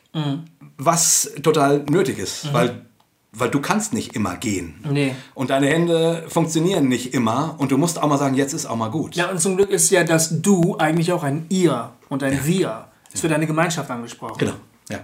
was 0.77 1.31
total 1.43 1.85
nötig 1.89 2.19
ist, 2.19 2.53
weil, 2.53 2.87
weil 3.33 3.49
du 3.49 3.61
kannst 3.61 3.93
nicht 3.93 4.15
immer 4.17 4.37
gehen. 4.37 4.75
Nee. 4.89 5.15
Und 5.35 5.51
deine 5.51 5.69
Hände 5.69 6.25
funktionieren 6.29 6.89
nicht 6.89 7.15
immer 7.15 7.55
und 7.59 7.71
du 7.71 7.79
musst 7.79 8.03
auch 8.03 8.09
mal 8.09 8.19
sagen, 8.19 8.35
jetzt 8.35 8.53
ist 8.53 8.67
auch 8.67 8.77
mal 8.77 8.91
gut. 8.91 9.15
Ja, 9.15 9.31
und 9.31 9.41
zum 9.41 9.57
Glück 9.57 9.71
ist 9.71 9.91
ja 9.91 10.05
das 10.05 10.43
Du 10.43 10.77
eigentlich 10.79 11.13
auch 11.13 11.23
ein 11.23 11.47
Ihr 11.49 11.93
und 12.09 12.23
ein 12.23 12.45
Wir. 12.45 12.87
Ist 13.13 13.21
für 13.21 13.29
deine 13.29 13.47
Gemeinschaft 13.47 13.91
angesprochen. 13.91 14.39
Genau. 14.39 14.55
Ja. 14.89 15.01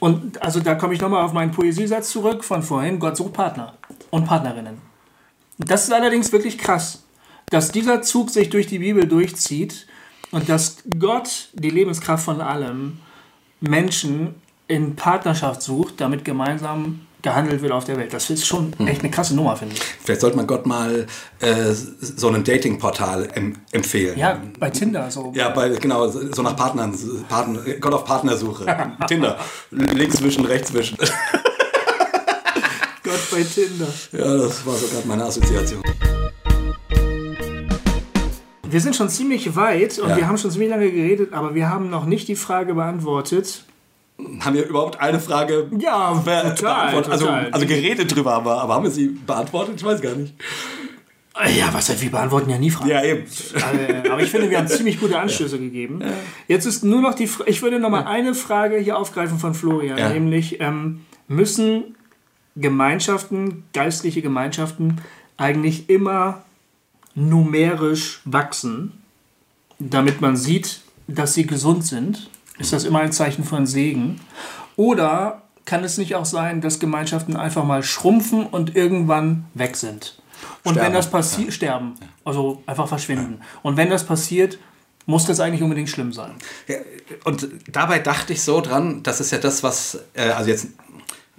Und 0.00 0.40
also 0.42 0.60
da 0.60 0.74
komme 0.74 0.94
ich 0.94 1.00
nochmal 1.00 1.24
auf 1.24 1.32
meinen 1.32 1.50
Poesiesatz 1.50 2.10
zurück 2.10 2.44
von 2.44 2.62
vorhin. 2.62 2.98
Gott 2.98 3.16
sucht 3.16 3.32
Partner 3.32 3.74
und 4.10 4.24
Partnerinnen. 4.24 4.78
Das 5.58 5.84
ist 5.84 5.92
allerdings 5.92 6.32
wirklich 6.32 6.58
krass, 6.58 7.04
dass 7.50 7.70
dieser 7.72 8.02
Zug 8.02 8.30
sich 8.30 8.50
durch 8.50 8.66
die 8.66 8.80
Bibel 8.80 9.06
durchzieht 9.06 9.86
und 10.30 10.48
dass 10.48 10.78
Gott, 10.98 11.50
die 11.52 11.70
Lebenskraft 11.70 12.24
von 12.24 12.40
allem, 12.40 12.98
Menschen 13.60 14.34
in 14.66 14.96
Partnerschaft 14.96 15.62
sucht, 15.62 16.00
damit 16.00 16.24
gemeinsam 16.24 17.06
gehandelt 17.22 17.62
wird 17.62 17.72
auf 17.72 17.84
der 17.84 17.96
Welt. 17.96 18.12
Das 18.12 18.28
ist 18.30 18.46
schon 18.46 18.72
echt 18.86 19.00
eine 19.02 19.10
krasse 19.10 19.34
Nummer, 19.34 19.56
finde 19.56 19.74
ich. 19.76 19.82
Vielleicht 20.04 20.20
sollte 20.20 20.36
man 20.36 20.46
Gott 20.46 20.66
mal 20.66 21.06
äh, 21.40 21.72
so 21.72 22.28
ein 22.28 22.44
Dating-Portal 22.44 23.28
em 23.34 23.54
empfehlen. 23.70 24.18
Ja, 24.18 24.40
bei 24.58 24.70
Tinder 24.70 25.10
so. 25.10 25.32
Ja, 25.34 25.50
bei, 25.50 25.68
genau, 25.70 26.08
so 26.08 26.42
nach 26.42 26.56
Partnern, 26.56 26.94
Partner, 27.28 27.60
Gott 27.80 27.94
auf 27.94 28.04
Partnersuche. 28.04 28.66
Tinder. 29.08 29.38
Links 29.70 30.16
zwischen, 30.16 30.44
rechts 30.44 30.70
zwischen. 30.70 30.98
Gott 33.04 33.30
bei 33.30 33.42
Tinder. 33.42 33.86
Ja, 34.12 34.36
das 34.38 34.64
war 34.66 34.74
so 34.74 34.86
gerade 34.88 35.06
meine 35.06 35.24
Assoziation. 35.24 35.82
Wir 38.68 38.80
sind 38.80 38.96
schon 38.96 39.10
ziemlich 39.10 39.54
weit 39.54 39.98
und 39.98 40.08
Ja. 40.08 40.16
wir 40.16 40.28
haben 40.28 40.38
schon 40.38 40.50
ziemlich 40.50 40.70
lange 40.70 40.90
geredet, 40.90 41.34
aber 41.34 41.54
wir 41.54 41.68
haben 41.68 41.90
noch 41.90 42.06
nicht 42.06 42.26
die 42.28 42.36
Frage 42.36 42.74
beantwortet. 42.74 43.64
Haben 44.40 44.56
wir 44.56 44.66
überhaupt 44.66 45.00
eine 45.00 45.20
Frage 45.20 45.68
Ja, 45.78 46.10
total, 46.14 46.54
beantwortet? 46.54 47.12
Also, 47.12 47.26
total. 47.26 47.50
also 47.50 47.66
geredet 47.66 48.14
drüber, 48.14 48.34
aber, 48.34 48.60
aber 48.62 48.74
haben 48.74 48.84
wir 48.84 48.90
sie 48.90 49.08
beantwortet? 49.08 49.74
Ich 49.76 49.84
weiß 49.84 50.00
gar 50.00 50.14
nicht. 50.14 50.34
Ja, 51.56 51.72
was 51.72 51.88
wir 52.00 52.10
beantworten 52.10 52.50
ja 52.50 52.58
nie 52.58 52.70
Fragen. 52.70 52.90
Ja, 52.90 53.02
eben. 53.02 53.24
Äh, 53.54 54.08
Aber 54.10 54.20
ich 54.22 54.30
finde, 54.30 54.50
wir 54.50 54.58
haben 54.58 54.68
ziemlich 54.68 55.00
gute 55.00 55.18
Anschlüsse 55.18 55.58
gegeben. 55.58 56.02
Jetzt 56.46 56.66
ist 56.66 56.84
nur 56.84 57.00
noch 57.00 57.14
die 57.14 57.26
Frage, 57.26 57.48
ich 57.50 57.62
würde 57.62 57.78
noch 57.78 57.88
mal 57.88 58.04
eine 58.04 58.34
Frage 58.34 58.76
hier 58.76 58.98
aufgreifen 58.98 59.38
von 59.38 59.54
Florian, 59.54 59.96
Ja. 59.98 60.10
nämlich 60.10 60.60
ähm, 60.60 61.00
müssen 61.28 61.96
Gemeinschaften, 62.54 63.64
geistliche 63.72 64.20
Gemeinschaften 64.20 65.00
eigentlich 65.38 65.88
immer 65.88 66.42
numerisch 67.14 68.20
wachsen, 68.24 68.92
damit 69.78 70.20
man 70.20 70.36
sieht, 70.36 70.80
dass 71.08 71.32
sie 71.34 71.46
gesund 71.46 71.84
sind? 71.86 72.28
Ist 72.62 72.72
das 72.72 72.84
immer 72.84 73.00
ein 73.00 73.12
Zeichen 73.12 73.44
von 73.44 73.66
Segen? 73.66 74.20
Oder 74.76 75.42
kann 75.64 75.84
es 75.84 75.98
nicht 75.98 76.14
auch 76.14 76.24
sein, 76.24 76.60
dass 76.60 76.78
Gemeinschaften 76.78 77.36
einfach 77.36 77.64
mal 77.64 77.82
schrumpfen 77.82 78.46
und 78.46 78.76
irgendwann 78.76 79.44
weg 79.54 79.76
sind? 79.76 80.22
Und 80.64 80.76
wenn 80.76 80.82
Sterben. 80.82 80.94
das 80.94 81.10
passiert, 81.10 81.52
sterben. 81.52 81.94
Also 82.24 82.62
einfach 82.66 82.88
verschwinden. 82.88 83.40
Und 83.62 83.76
wenn 83.76 83.90
das 83.90 84.06
passiert, 84.06 84.58
muss 85.06 85.26
das 85.26 85.40
eigentlich 85.40 85.62
unbedingt 85.62 85.88
schlimm 85.88 86.12
sein. 86.12 86.32
Ja, 86.68 86.76
und 87.24 87.48
dabei 87.70 87.98
dachte 87.98 88.32
ich 88.32 88.42
so 88.42 88.60
dran, 88.60 89.02
das 89.02 89.20
ist 89.20 89.32
ja 89.32 89.38
das, 89.38 89.62
was, 89.62 89.98
äh, 90.14 90.30
also 90.30 90.50
jetzt 90.50 90.68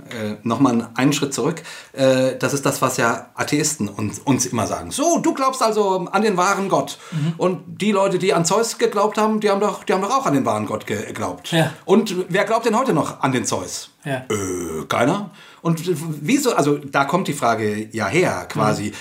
äh, 0.10 0.38
nochmal 0.44 0.90
einen 0.96 1.14
Schritt 1.14 1.34
zurück, 1.34 1.62
äh, 1.94 2.36
das 2.38 2.54
ist 2.54 2.66
das, 2.66 2.82
was 2.82 2.98
ja 2.98 3.28
Atheisten 3.36 3.88
uns, 3.88 4.20
uns 4.20 4.46
immer 4.46 4.68
sagen. 4.68 4.92
So, 4.92 5.20
du 5.20 5.34
glaubst 5.34 5.62
also 5.62 6.08
an 6.12 6.22
den 6.22 6.38
wahren 6.38 6.70
Gott. 6.70 6.98
Mhm. 7.12 7.34
Und 7.38 7.82
die 7.82 7.92
Leute, 7.92 8.20
die 8.20 8.34
an 8.34 8.46
Zeus 8.46 8.78
geglaubt 8.78 9.18
haben, 9.18 9.40
die 9.40 9.50
haben 9.50 9.60
doch, 9.60 9.84
die 9.84 9.94
haben 9.94 10.02
doch 10.02 10.12
auch 10.12 10.26
an 10.26 10.34
den 10.34 10.46
wahren 10.46 10.66
Gott 10.66 10.86
geglaubt. 10.86 11.52
Ja. 11.52 11.74
Und 11.86 12.16
wer 12.30 12.46
glaubt 12.46 12.66
denn 12.66 12.78
heute 12.78 12.94
noch 12.94 13.22
an 13.22 13.32
den 13.32 13.46
Zeus? 13.46 13.90
Ja. 14.04 14.26
Äh, 14.30 14.86
keiner. 14.88 15.32
Und 15.62 15.82
wieso, 15.86 16.56
also 16.56 16.78
da 16.78 17.06
kommt 17.06 17.28
die 17.28 17.34
Frage 17.34 17.88
ja 17.92 18.08
her, 18.08 18.46
quasi. 18.50 18.92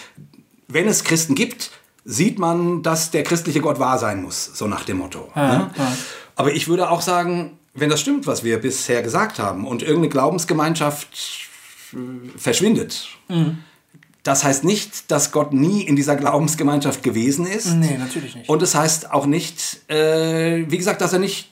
Wenn 0.69 0.89
es 0.89 1.05
Christen 1.05 1.35
gibt, 1.35 1.70
sieht 2.05 2.39
man, 2.39 2.83
dass 2.83 3.11
der 3.11 3.23
christliche 3.23 3.61
Gott 3.61 3.79
wahr 3.79 3.99
sein 3.99 4.23
muss, 4.23 4.45
so 4.55 4.66
nach 4.66 4.85
dem 4.85 4.99
Motto. 4.99 5.31
ne? 5.35 5.70
ja. 5.77 5.93
Aber 6.35 6.53
ich 6.53 6.69
würde 6.69 6.91
auch 6.91 7.03
sagen, 7.03 7.59
wenn 7.74 7.90
das 7.90 8.01
stimmt, 8.01 8.27
was 8.27 8.44
wir 8.44 8.59
bisher 8.61 9.03
gesagt 9.03 9.39
haben, 9.39 9.66
und 9.66 9.82
irgendeine 9.82 10.09
Glaubensgemeinschaft 10.11 11.49
äh, 11.94 12.39
verschwindet, 12.39 13.09
das 14.23 14.44
heißt 14.44 14.65
nicht, 14.65 15.11
dass 15.11 15.32
Gott 15.32 15.53
nie 15.53 15.82
in 15.82 15.97
dieser 15.97 16.16
Glaubensgemeinschaft 16.16 17.03
gewesen 17.03 17.47
ist. 17.47 17.73
Nee, 17.74 17.97
natürlich 17.99 18.36
nicht. 18.36 18.49
Und 18.49 18.62
es 18.62 18.74
heißt 18.74 19.11
auch 19.11 19.27
nicht, 19.27 19.90
äh, 19.90 20.65
wie 20.70 20.78
gesagt, 20.78 21.01
dass 21.01 21.12
er 21.12 21.19
nicht 21.19 21.49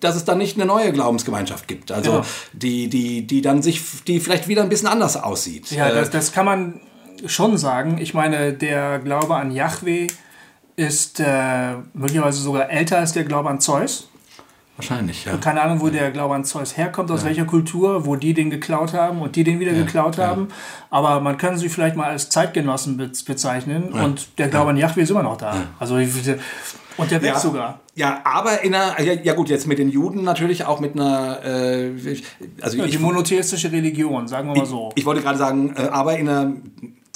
dass 0.00 0.14
es 0.14 0.26
dann 0.26 0.36
nicht 0.36 0.56
eine 0.58 0.66
neue 0.66 0.92
Glaubensgemeinschaft 0.92 1.66
gibt. 1.68 1.90
Also 1.90 2.10
Genau. 2.10 2.24
die, 2.52 2.88
die, 2.88 3.26
die 3.26 3.40
dann 3.40 3.62
sich, 3.62 3.80
die 4.06 4.20
vielleicht 4.20 4.46
wieder 4.46 4.62
ein 4.62 4.68
bisschen 4.68 4.88
anders 4.88 5.16
aussieht. 5.16 5.70
Ja, 5.70 5.88
Äh, 5.88 5.94
das, 5.94 6.10
das 6.10 6.32
kann 6.32 6.44
man 6.44 6.80
schon 7.24 7.56
sagen. 7.56 7.96
Ich 7.98 8.12
meine, 8.12 8.52
der 8.52 8.98
Glaube 8.98 9.36
an 9.36 9.50
Yahweh 9.50 10.08
ist 10.76 11.18
äh, 11.20 11.76
möglicherweise 11.94 12.42
sogar 12.42 12.68
älter 12.70 12.98
als 12.98 13.12
der 13.14 13.24
Glaube 13.24 13.48
an 13.48 13.58
Zeus. 13.60 14.08
Wahrscheinlich, 14.78 15.24
ja. 15.26 15.36
Keine 15.36 15.60
Ahnung, 15.60 15.80
wo 15.80 15.88
der 15.88 16.10
Glaube 16.10 16.34
an 16.34 16.44
Zeus 16.44 16.76
herkommt, 16.76 17.10
aus 17.10 17.24
welcher 17.24 17.44
Kultur, 17.44 18.06
wo 18.06 18.16
die 18.16 18.32
den 18.32 18.48
geklaut 18.48 18.94
haben 18.94 19.20
und 19.20 19.36
die 19.36 19.44
den 19.44 19.60
wieder 19.60 19.72
geklaut 19.72 20.16
haben. 20.16 20.48
Aber 20.90 21.20
man 21.20 21.36
kann 21.36 21.58
sie 21.58 21.68
vielleicht 21.68 21.96
mal 21.96 22.08
als 22.08 22.30
Zeitgenossen 22.30 22.96
be 22.96 23.10
bezeichnen 23.26 23.92
und 23.92 24.38
der 24.38 24.48
Glaube 24.48 24.70
an 24.70 24.76
Yahweh 24.76 25.02
ist 25.02 25.10
immer 25.10 25.22
noch 25.22 25.36
da. 25.36 25.54
Also 25.78 25.98
ich, 25.98 26.08
und 26.96 27.10
der 27.10 27.22
wächst 27.22 27.36
Ja. 27.36 27.40
sogar. 27.50 27.80
Ja, 27.94 28.20
aber 28.24 28.62
in 28.62 28.74
einer, 28.74 29.00
ja, 29.00 29.12
ja 29.12 29.34
gut, 29.34 29.48
jetzt 29.48 29.66
mit 29.66 29.78
den 29.78 29.88
Juden 29.88 30.22
natürlich 30.22 30.64
auch 30.64 30.80
mit 30.80 30.94
einer, 30.94 31.44
äh, 31.44 31.90
also 32.60 32.76
Ja, 32.78 32.84
ich, 32.84 32.92
die 32.92 32.98
monotheistische 32.98 33.72
Religion, 33.72 34.28
sagen 34.28 34.48
wir 34.48 34.56
mal 34.56 34.66
so. 34.66 34.90
Ich 34.94 35.04
wollte 35.06 35.22
gerade 35.22 35.38
sagen, 35.38 35.74
äh, 35.76 35.82
aber 35.82 36.16
in 36.18 36.28
einer, 36.28 36.52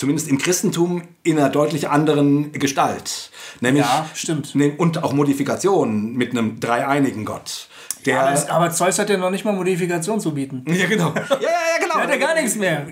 zumindest 0.02 0.28
im 0.28 0.36
Christentum, 0.38 1.02
in 1.22 1.38
einer 1.38 1.48
deutlich 1.48 1.88
anderen 1.88 2.50
Gestalt. 2.50 3.30
Nämlich, 3.60 3.84
Ja, 3.84 4.04
stimmt. 4.14 4.52
ne- 4.56 4.74
Und 4.76 5.04
auch 5.04 5.12
Modifikationen 5.12 6.14
mit 6.16 6.32
einem 6.32 6.58
dreieinigen 6.58 7.24
Gott. 7.24 7.68
Der, 8.04 8.20
aber, 8.22 8.32
es, 8.32 8.48
aber 8.48 8.70
Zeus 8.72 8.98
hat 8.98 9.10
ja 9.10 9.16
noch 9.16 9.30
nicht 9.30 9.44
mal 9.44 9.52
Modifikation 9.52 10.18
zu 10.18 10.34
bieten. 10.34 10.64
ja, 10.74 10.86
genau. 10.88 11.14
Ja, 11.30 11.36
ja, 11.36 11.38
ja, 11.40 11.78
genau. 11.80 11.98
Er 11.98 12.02
hat 12.02 12.10
ja 12.10 12.16
gar 12.16 12.34
nichts 12.34 12.56
mehr. 12.56 12.86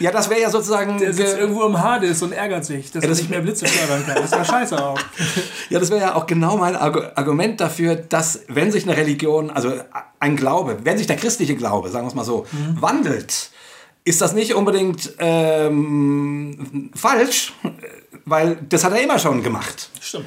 Ja, 0.00 0.10
das 0.10 0.30
wäre 0.30 0.40
ja 0.40 0.48
sozusagen. 0.48 0.96
Der 0.98 1.12
sitzt 1.12 1.32
ge- 1.34 1.38
irgendwo 1.40 1.64
im 1.64 1.78
Hades 1.82 2.22
und 2.22 2.32
ärgert 2.32 2.64
sich, 2.64 2.90
dass 2.90 3.02
er 3.02 3.10
das- 3.10 3.18
nicht 3.18 3.28
mehr 3.28 3.42
Blitze 3.42 3.66
fördern 3.66 4.06
kann. 4.06 4.14
Das 4.14 4.24
ist 4.24 4.32
ja 4.34 4.42
scheiße 4.44 4.82
auch. 4.82 4.98
Ja, 5.68 5.80
das 5.80 5.90
wäre 5.90 6.00
ja 6.00 6.14
auch 6.14 6.26
genau 6.26 6.56
mein 6.56 6.76
Argu- 6.76 7.10
Argument 7.14 7.60
dafür, 7.60 7.94
dass 7.96 8.40
wenn 8.48 8.70
sich 8.72 8.84
eine 8.88 8.96
Religion, 8.96 9.50
also 9.50 9.72
ein 10.20 10.36
Glaube, 10.36 10.78
wenn 10.84 10.96
sich 10.96 11.06
der 11.06 11.16
christliche 11.16 11.56
Glaube, 11.56 11.90
sagen 11.90 12.04
wir 12.06 12.08
es 12.08 12.14
mal 12.14 12.24
so, 12.24 12.46
Mhm. 12.52 12.80
wandelt, 12.80 13.50
ist 14.04 14.20
das 14.20 14.34
nicht 14.34 14.54
unbedingt 14.54 15.12
ähm, 15.18 16.90
falsch, 16.94 17.52
weil 18.24 18.56
das 18.68 18.84
hat 18.84 18.92
er 18.92 19.02
immer 19.02 19.18
schon 19.18 19.42
gemacht, 19.42 19.88
Stimmt. 20.00 20.26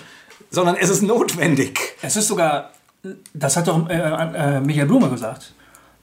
sondern 0.49 0.75
es 0.75 0.89
ist 0.89 1.01
notwendig. 1.03 1.79
Es 2.01 2.15
ist 2.15 2.27
sogar, 2.27 2.71
das 3.33 3.55
hat 3.57 3.67
doch 3.67 3.87
äh, 3.89 3.95
äh, 4.57 4.59
Michael 4.61 4.87
Blume 4.87 5.09
gesagt. 5.09 5.53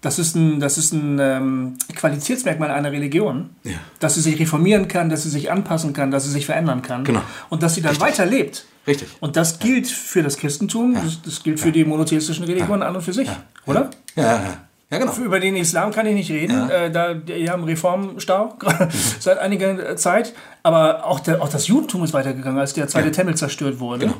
Das 0.01 0.19
ist 0.19 0.35
ein, 0.37 0.61
das 0.61 0.77
ist 0.77 0.93
ein 0.93 1.19
ähm, 1.19 1.79
Qualitätsmerkmal 1.97 2.71
einer 2.71 2.93
Religion, 2.93 3.51
Ja. 3.65 3.73
dass 4.01 4.15
sie 4.17 4.21
sich 4.21 4.39
reformieren 4.39 4.87
kann, 4.87 5.09
dass 5.09 5.23
sie 5.23 5.31
sich 5.31 5.51
anpassen 5.51 5.95
kann, 5.95 6.11
dass 6.11 6.25
sie 6.25 6.31
sich 6.31 6.45
verändern 6.45 6.83
kann 6.83 7.05
Genau. 7.05 7.23
und 7.49 7.63
dass 7.63 7.75
sie 7.75 7.81
dann 7.81 7.99
weiterlebt. 8.01 8.67
Richtig. 8.87 9.09
Und 9.21 9.37
das 9.37 9.59
gilt 9.61 9.87
für 9.87 10.23
das 10.23 10.37
Christentum, 10.37 10.93
das, 10.95 11.23
das 11.23 11.43
gilt 11.43 11.59
für 11.59 11.73
die 11.73 11.87
monotheistischen 11.87 12.45
Religionen 12.45 12.83
an 12.83 12.95
und 12.95 13.01
für 13.03 13.15
sich, 13.15 13.31
oder? 13.65 13.89
Ja, 14.15 14.23
ja, 14.43 14.57
ja. 14.91 14.99
ja 14.99 15.05
genau. 15.05 15.17
Über 15.25 15.41
den 15.41 15.57
Islam 15.57 15.91
kann 15.93 16.07
ich 16.07 16.15
nicht 16.15 16.31
reden. 16.31 16.71
Äh, 16.71 16.91
da, 16.91 17.15
die 17.15 17.51
haben 17.51 17.65
Reformstau 17.65 18.55
seit 19.21 19.39
einiger 19.39 19.97
Zeit. 19.97 20.35
Aber 20.63 21.07
auch, 21.07 21.21
der, 21.21 21.43
auch 21.43 21.49
das 21.49 21.67
Judentum 21.67 22.05
ist 22.05 22.13
weitergegangen, 22.13 22.59
als 22.59 22.73
der 22.75 22.89
zweite 22.89 23.11
Tempel 23.11 23.35
zerstört 23.37 23.81
wurde. 23.81 24.07
Genau. 24.07 24.17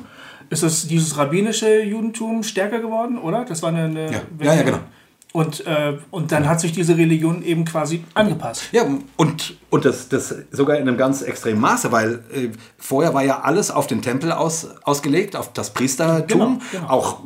Ist 0.49 0.63
das 0.63 0.87
dieses 0.87 1.17
rabbinische 1.17 1.81
Judentum 1.81 2.43
stärker 2.43 2.79
geworden, 2.79 3.17
oder? 3.17 3.45
Das 3.45 3.63
war 3.63 3.69
eine. 3.69 3.85
eine 3.85 4.11
Ja. 4.11 4.21
Ja, 4.41 4.53
ja, 4.53 4.63
genau. 4.63 4.79
Und, 5.35 5.67
äh, 5.67 5.97
und 6.11 6.31
dann 6.31 6.47
hat 6.47 6.61
sich 6.61 6.71
diese 6.71 6.95
Religion 6.95 7.43
eben 7.43 7.65
quasi 7.65 8.05
angepasst. 8.13 8.69
Ja, 8.71 8.83
und, 9.17 9.57
und 9.69 9.83
das, 9.83 10.07
das 10.07 10.33
sogar 10.51 10.77
in 10.77 10.87
einem 10.87 10.97
ganz 10.97 11.21
extremen 11.21 11.59
Maße, 11.59 11.91
weil 11.91 12.23
äh, 12.33 12.51
vorher 12.77 13.13
war 13.13 13.21
ja 13.21 13.41
alles 13.41 13.69
auf 13.69 13.85
den 13.85 14.01
Tempel 14.01 14.31
aus, 14.31 14.69
ausgelegt, 14.83 15.35
auf 15.35 15.51
das 15.51 15.73
Priestertum, 15.73 16.27
Genau, 16.27 16.57
genau. 16.71 16.87
auch 16.87 17.19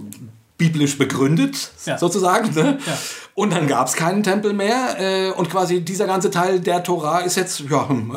biblisch 0.59 0.97
begründet, 0.97 1.71
Ja. 1.85 1.97
sozusagen. 1.97 2.53
Ne? 2.53 2.77
Ja. 2.85 2.97
Und 3.33 3.53
dann 3.53 3.67
gab 3.67 3.87
es 3.87 3.93
keinen 3.93 4.21
Tempel 4.21 4.53
mehr 4.53 4.97
äh, 4.99 5.31
und 5.31 5.49
quasi 5.49 5.79
dieser 5.81 6.05
ganze 6.05 6.29
Teil 6.29 6.59
der 6.59 6.83
Tora 6.83 7.19
ist 7.19 7.37
jetzt, 7.37 7.61
ja, 7.61 7.87
hm, 7.87 8.15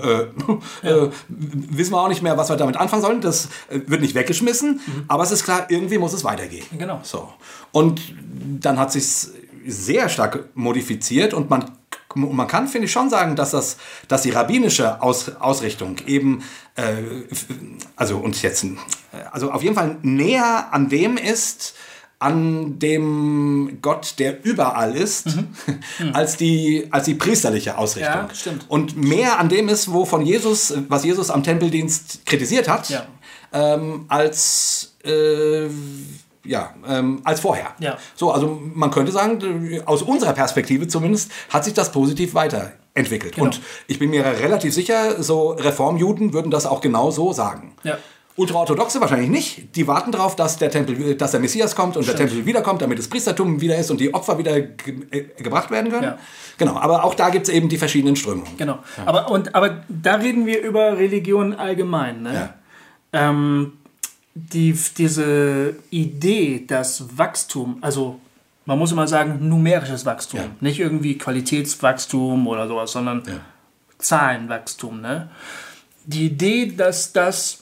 äh, 0.83 0.87
äh, 0.89 1.11
wissen 1.29 1.93
wir 1.93 2.01
auch 2.01 2.09
nicht 2.09 2.23
mehr, 2.23 2.37
was 2.37 2.51
wir 2.51 2.57
damit 2.57 2.77
anfangen 2.77 3.03
sollen. 3.03 3.21
Das 3.21 3.47
äh, 3.71 3.81
wird 3.87 4.03
nicht 4.03 4.17
weggeschmissen, 4.17 4.81
aber 5.09 5.23
es 5.23 5.31
ist 5.31 5.45
klar, 5.45 5.67
irgendwie 5.69 5.97
muss 5.97 6.13
es 6.13 6.25
weitergehen. 6.25 6.67
Mhm. 6.73 6.79
Genau. 6.79 7.01
So. 7.05 7.33
Und 7.71 8.01
dann 8.61 8.79
hat 8.79 8.91
sich 8.93 9.29
sehr 9.65 10.09
stark 10.09 10.49
modifiziert 10.55 11.35
und 11.35 11.49
man, 11.49 11.71
man 12.17 12.49
kann, 12.49 12.67
finde 12.67 12.87
ich, 12.87 12.93
schon 12.93 13.09
sagen, 13.09 13.37
dass, 13.37 13.53
das, 13.53 13.77
dass 14.09 14.23
die 14.23 14.31
rabbinische 14.31 15.01
Aus, 15.01 15.37
Ausrichtung 15.37 15.99
eben, 16.07 16.43
äh, 16.75 16.97
also 17.95 18.17
uns 18.19 18.43
jetzt, 18.43 18.65
äh, 18.65 18.69
also 19.31 19.53
auf 19.53 19.63
jeden 19.63 19.77
Fall 19.77 19.99
näher 20.03 20.69
an 20.73 20.89
dem 20.89 21.17
ist, 21.17 21.75
an 22.23 22.79
dem 22.79 23.79
Gott, 23.83 24.15
der 24.19 24.45
überall 24.45 24.95
ist, 24.97 25.27
als, 26.13 26.37
die, 26.37 26.87
als 26.91 27.05
die 27.05 27.15
priesterliche 27.15 27.77
Ausrichtung. 27.79 28.29
Ja. 28.45 28.53
Und 28.69 28.97
mehr 28.97 29.39
an 29.39 29.49
dem 29.49 29.69
ist, 29.69 29.93
wovon 29.93 30.25
Jesus, 30.25 30.73
was 30.89 31.05
Jesus 31.05 31.31
am 31.31 31.43
Tempeldienst 31.43 32.25
kritisiert 32.27 32.69
hat, 32.69 32.89
Ja. 32.89 33.07
ähm, 33.53 34.05
als, 34.09 34.95
äh, 35.05 35.67
ja, 36.45 36.75
ähm, 36.89 37.21
als 37.25 37.41
vorher. 37.41 37.75
Ja. 37.79 37.99
So, 38.15 38.33
also 38.33 38.61
man 38.75 38.91
könnte 38.91 39.13
sagen, 39.13 39.81
aus 39.87 40.03
unserer 40.03 40.33
Perspektive 40.33 40.89
zumindest, 40.89 41.31
hat 41.51 41.65
sich 41.65 41.75
das 41.75 41.93
positiv 41.93 42.35
weiterentwickelt. 42.35 43.35
Genau. 43.35 43.47
Und 43.47 43.61
ich 43.87 43.99
bin 43.99 44.11
mir 44.11 44.25
relativ 44.25 44.75
sicher, 44.75 45.23
so 45.23 45.51
Reformjuden 45.51 46.33
würden 46.33 46.51
das 46.51 46.67
auch 46.67 46.81
genau 46.81 47.11
so 47.11 47.33
sagen. 47.33 47.75
Ja. 47.85 47.99
Ultraorthodoxe 48.35 49.01
wahrscheinlich 49.01 49.29
nicht. 49.29 49.77
Die 49.77 49.87
warten 49.87 50.11
darauf, 50.11 50.37
dass 50.37 50.57
der 50.57 50.71
Tempel, 50.71 51.15
dass 51.17 51.33
der 51.33 51.41
Messias 51.41 51.77
kommt 51.77 51.97
und 51.99 52.07
der 52.07 52.17
Tempel 52.17 52.47
wiederkommt, 52.47 52.81
damit 52.81 52.99
das 52.99 53.09
Priestertum 53.09 53.61
wieder 53.61 53.77
ist 53.77 53.91
und 53.91 54.01
die 54.01 54.15
Opfer 54.15 54.39
wieder 54.39 54.61
ge 54.61 55.03
äh, 55.11 55.43
gebracht 55.43 55.71
werden 55.71 55.91
können. 55.91 56.05
Ja. 56.05 56.19
Genau, 56.57 56.77
aber 56.77 57.05
auch 57.05 57.15
da 57.15 57.29
gibt 57.29 57.49
es 57.49 57.55
eben 57.55 57.69
die 57.69 57.77
verschiedenen 57.77 58.17
Strömungen. 58.17 58.57
Genau. 58.57 58.79
Aber, 59.05 59.31
und, 59.31 59.55
aber 59.55 59.83
da 59.89 60.15
reden 60.15 60.47
wir 60.47 60.63
über 60.63 60.97
Religion 60.97 61.55
allgemein. 61.55 62.23
Ne? 62.23 62.35
Ja. 62.35 62.55
Ähm, 63.13 63.75
die, 64.35 64.79
diese 64.97 65.77
Idee, 65.91 66.65
dass 66.67 67.19
Wachstum, 67.19 67.79
also 67.83 68.19
man 68.65 68.79
muss 68.79 68.93
immer 68.93 69.09
sagen, 69.09 69.47
numerisches 69.47 70.07
Wachstum, 70.07 70.41
Ja. 70.41 70.47
nicht 70.61 70.81
irgendwie 70.81 71.19
Qualitätswachstum 71.19 72.47
oder 72.47 72.67
sowas, 72.67 72.93
sondern 72.93 73.23
Zahlenwachstum. 73.99 75.03
Ne? 75.03 75.31
Die 76.05 76.27
Idee, 76.27 76.73
dass 76.75 77.13
das 77.13 77.62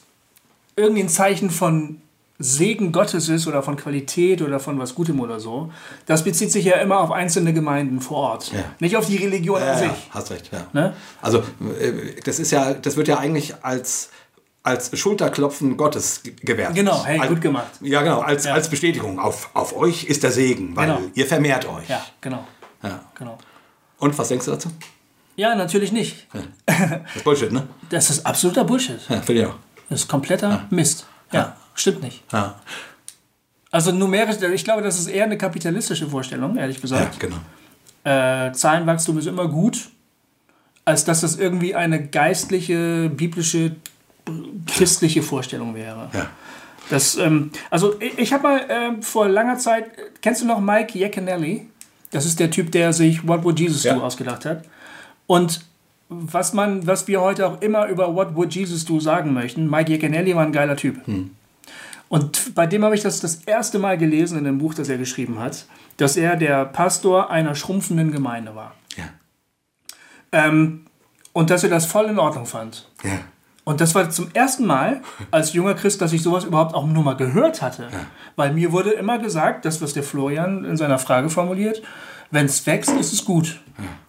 irgendwie 0.81 1.02
ein 1.02 1.09
Zeichen 1.09 1.51
von 1.51 2.01
Segen 2.43 2.90
Gottes 2.90 3.28
ist 3.28 3.47
oder 3.47 3.62
von 3.62 3.77
Qualität 3.77 4.40
oder 4.40 4.59
von 4.61 4.78
was 4.78 4.94
Gutem 4.94 5.20
oder 5.20 5.39
so, 5.40 5.70
das 6.07 6.24
bezieht 6.24 6.51
sich 6.51 6.65
ja 6.65 6.77
immer 6.77 7.01
auf 7.01 7.11
einzelne 7.11 7.52
Gemeinden 7.52 8.01
vor 8.01 8.16
Ort. 8.16 8.51
Ja. 8.52 8.61
Nicht 8.78 8.97
auf 8.97 9.07
die 9.07 9.16
Religion 9.19 9.61
Ja, 9.61 9.73
an 9.73 9.78
sich. 9.78 9.89
ja, 9.89 9.94
hast 10.11 10.31
recht, 10.31 10.51
ja. 10.52 10.66
Ne? 10.73 10.94
Also 11.20 11.39
äh, 11.78 12.19
das 12.24 12.39
ist 12.39 12.51
ja, 12.51 12.73
das 12.73 12.97
wird 12.97 13.09
ja 13.09 13.19
eigentlich 13.19 13.55
als 13.62 14.11
als 14.62 14.97
Schulterklopfen 14.98 15.77
Gottes 15.78 16.23
ge- 16.23 16.35
gewertet. 16.43 16.77
Genau, 16.77 17.02
hey, 17.05 17.19
Al- 17.19 17.28
gut 17.28 17.40
gemacht. 17.40 17.70
Ja, 17.81 18.02
genau, 18.02 18.20
als, 18.20 18.47
als 18.47 18.69
Bestätigung. 18.69 19.19
Auf, 19.19 19.48
auf 19.55 19.74
euch 19.74 20.05
ist 20.05 20.23
der 20.23 20.32
Segen, 20.32 20.77
weil 20.77 20.86
Genau. 20.86 21.01
ihr 21.15 21.27
vermehrt 21.27 21.66
euch. 21.66 21.89
Ja, 21.89 22.05
genau. 22.20 22.47
Ja. 22.82 23.01
genau. 23.19 23.39
Und 23.98 24.19
was 24.19 24.28
denkst 24.28 24.44
du 24.44 24.51
dazu? 24.52 24.69
Ja, 25.36 25.55
natürlich 25.55 25.93
nicht. 25.93 26.27
Das 26.66 26.77
ist 27.16 27.24
Bullshit, 27.24 27.51
ne? 27.52 27.69
Das 27.89 28.11
ist 28.11 28.27
absoluter 28.27 28.65
Bullshit. 28.65 28.98
Ja, 29.09 29.23
finde 29.23 29.40
ich 29.43 29.47
auch. 29.48 29.55
Das 29.91 30.01
ist 30.01 30.09
kompletter 30.09 30.65
Mist. 30.71 31.07
Ja, 31.33 31.57
stimmt 31.75 32.03
nicht. 32.03 32.23
Ja, 32.33 32.55
Also 33.71 33.93
numerisch, 33.93 34.37
ich 34.41 34.65
glaube, 34.65 34.83
das 34.83 34.99
ist 34.99 35.09
eher 35.09 35.25
eine 35.25 35.37
kapitalistische 35.37 36.09
Vorstellung, 36.09 36.57
ehrlich 36.57 36.77
ja 36.77 36.83
gesagt. 36.83 37.21
genau. 37.21 37.37
Äh, 38.05 38.53
Zahlenwachstum 38.53 39.19
ist 39.19 39.27
immer 39.27 39.47
gut, 39.49 39.91
als 40.85 41.05
dass 41.05 41.21
das 41.21 41.37
irgendwie 41.37 41.75
eine 41.75 42.07
geistliche, 42.07 43.11
biblische, 43.11 43.77
christliche 44.67 45.23
Vorstellung 45.23 45.75
wäre. 45.75 46.09
Ja. 46.12 46.27
Das, 46.89 47.17
ähm, 47.17 47.51
also 47.71 48.01
ich, 48.01 48.19
ich 48.19 48.33
habe 48.33 48.43
mal 48.43 48.61
ähm, 48.69 49.03
vor 49.03 49.29
langer 49.29 49.59
Zeit, 49.59 49.87
kennst 50.23 50.43
du 50.43 50.47
noch 50.47 50.61
Mike 50.61 50.99
Iaconelli? 50.99 51.69
Das 52.11 52.27
ist 52.27 52.41
der 52.41 52.51
Typ, 52.51 52.73
der 52.73 52.93
sich 52.93 53.27
What 53.27 53.45
Would 53.45 53.61
Jesus 53.61 53.85
Ja. 53.85 53.95
Do 53.95 54.03
ausgedacht 54.03 54.45
hat. 54.45 54.65
Und 55.27 55.65
was 56.11 56.53
man, 56.53 56.87
was 56.87 57.07
wir 57.09 57.20
heute 57.20 57.47
auch 57.47 57.61
immer 57.62 57.87
über 57.87 58.15
What 58.15 58.35
Would 58.35 58.55
Jesus 58.55 58.85
Do 58.85 58.99
sagen 59.01 59.32
möchten, 59.32 59.70
Mike 59.70 59.93
Iaconelli 59.93 60.35
war 60.35 60.45
ein 60.45 60.53
geiler 60.53 60.77
Typ. 60.77 61.01
Und 62.09 62.57
bei 62.57 62.66
dem 62.66 62.85
habe 62.85 62.97
ich 62.97 63.03
das 63.03 63.20
das 63.20 63.37
erste 63.37 63.78
Mal 63.78 63.97
gelesen 63.97 64.37
in 64.37 64.45
dem 64.45 64.59
Buch, 64.59 64.74
das 64.74 64.89
er 64.89 64.99
geschrieben 64.99 65.39
hat, 65.39 65.66
dass 65.97 66.16
er 66.16 66.37
der 66.37 66.65
Pastor 66.65 67.31
einer 67.31 67.55
schrumpfenden 67.55 68.11
Gemeinde 68.11 68.57
war. 68.57 68.74
Ja. 68.97 69.05
Ähm, 70.32 70.87
und 71.32 71.51
dass 71.51 71.62
er 71.62 71.70
das 71.70 71.87
voll 71.87 72.07
in 72.07 72.19
Ordnung 72.19 72.47
fand. 72.47 72.89
Ja. 73.05 73.20
Und 73.62 73.81
das 73.81 73.95
war 73.95 74.11
zum 74.11 74.28
ersten 74.35 74.66
Mal 74.66 75.03
als 75.31 75.53
junger 75.53 75.74
Christ, 75.74 76.03
dass 76.03 76.12
ich 76.12 76.23
sowas 76.23 76.45
überhaupt 76.45 76.74
auch 76.74 76.87
nur 76.87 77.05
mal 77.05 77.15
gehört 77.15 77.62
hatte. 77.62 77.87
Weil 78.35 78.53
mir 78.53 78.73
wurde 78.73 78.91
immer 78.91 79.19
gesagt, 79.19 79.65
das, 79.65 79.81
was 79.81 79.93
der 79.93 80.03
Florian 80.03 80.65
in 80.65 80.77
seiner 80.77 80.99
Frage 80.99 81.31
formuliert, 81.31 81.81
wenn 82.31 82.47
es 82.47 82.66
wächst, 82.66 82.90
ist 82.90 83.12
es 83.12 83.24
gut. 83.24 83.61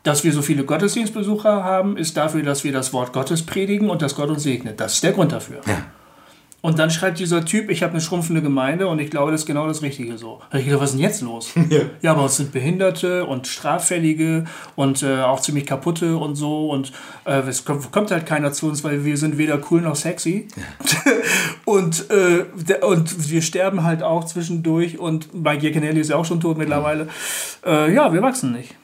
Dass 0.03 0.23
wir 0.23 0.33
so 0.33 0.41
viele 0.41 0.63
Gottesdienstbesucher 0.63 1.63
haben, 1.63 1.95
ist 1.95 2.17
dafür, 2.17 2.43
dass 2.43 2.63
wir 2.63 2.71
das 2.71 2.91
Wort 2.93 3.13
Gottes 3.13 3.45
predigen 3.45 3.89
und 3.89 4.01
dass 4.01 4.15
Gott 4.15 4.29
uns 4.29 4.43
segnet. 4.43 4.79
Das 4.79 4.95
ist 4.95 5.03
der 5.03 5.13
Grund 5.13 5.31
dafür. 5.31 5.61
Ja. 5.65 5.83
Und 6.61 6.77
dann 6.77 6.91
schreibt 6.91 7.17
dieser 7.17 7.43
Typ, 7.43 7.71
ich 7.71 7.81
habe 7.81 7.93
eine 7.93 8.01
schrumpfende 8.01 8.43
Gemeinde 8.43 8.87
und 8.87 8.99
ich 8.99 9.09
glaube, 9.09 9.31
das 9.31 9.41
ist 9.41 9.47
genau 9.47 9.67
das 9.67 9.81
Richtige 9.81 10.17
so. 10.19 10.41
Da 10.51 10.59
ich 10.59 10.65
gedacht, 10.65 10.81
was 10.81 10.91
ist 10.91 10.97
denn 10.97 11.03
jetzt 11.03 11.21
los? 11.21 11.53
ja. 12.01 12.11
aber 12.11 12.25
es 12.25 12.37
sind 12.37 12.51
Behinderte 12.51 13.25
und 13.25 13.47
Straffällige 13.47 14.45
und 14.75 15.01
äh, 15.01 15.21
auch 15.21 15.39
ziemlich 15.39 15.65
kaputte 15.65 16.17
und 16.17 16.35
so 16.35 16.69
und 16.69 16.91
äh, 17.25 17.39
es 17.39 17.65
kommt, 17.65 17.91
kommt 17.91 18.11
halt 18.11 18.27
keiner 18.27 18.53
zu 18.53 18.67
uns, 18.67 18.83
weil 18.83 19.03
wir 19.03 19.17
sind 19.17 19.39
weder 19.39 19.59
cool 19.71 19.81
noch 19.81 19.95
sexy. 19.95 20.47
und, 21.65 22.05
äh, 22.11 22.45
und 22.81 23.29
wir 23.29 23.41
sterben 23.41 23.83
halt 23.83 24.03
auch 24.03 24.25
zwischendurch 24.25 24.99
und 24.99 25.33
Mike 25.33 25.61
Giaconelli 25.61 25.99
ist 25.99 26.11
ja 26.11 26.15
auch 26.15 26.25
schon 26.25 26.41
tot 26.41 26.59
mittlerweile. 26.59 27.07
Äh, 27.65 27.91
ja, 27.91 28.13
wir 28.13 28.21
wachsen 28.21 28.51
nicht. 28.51 28.75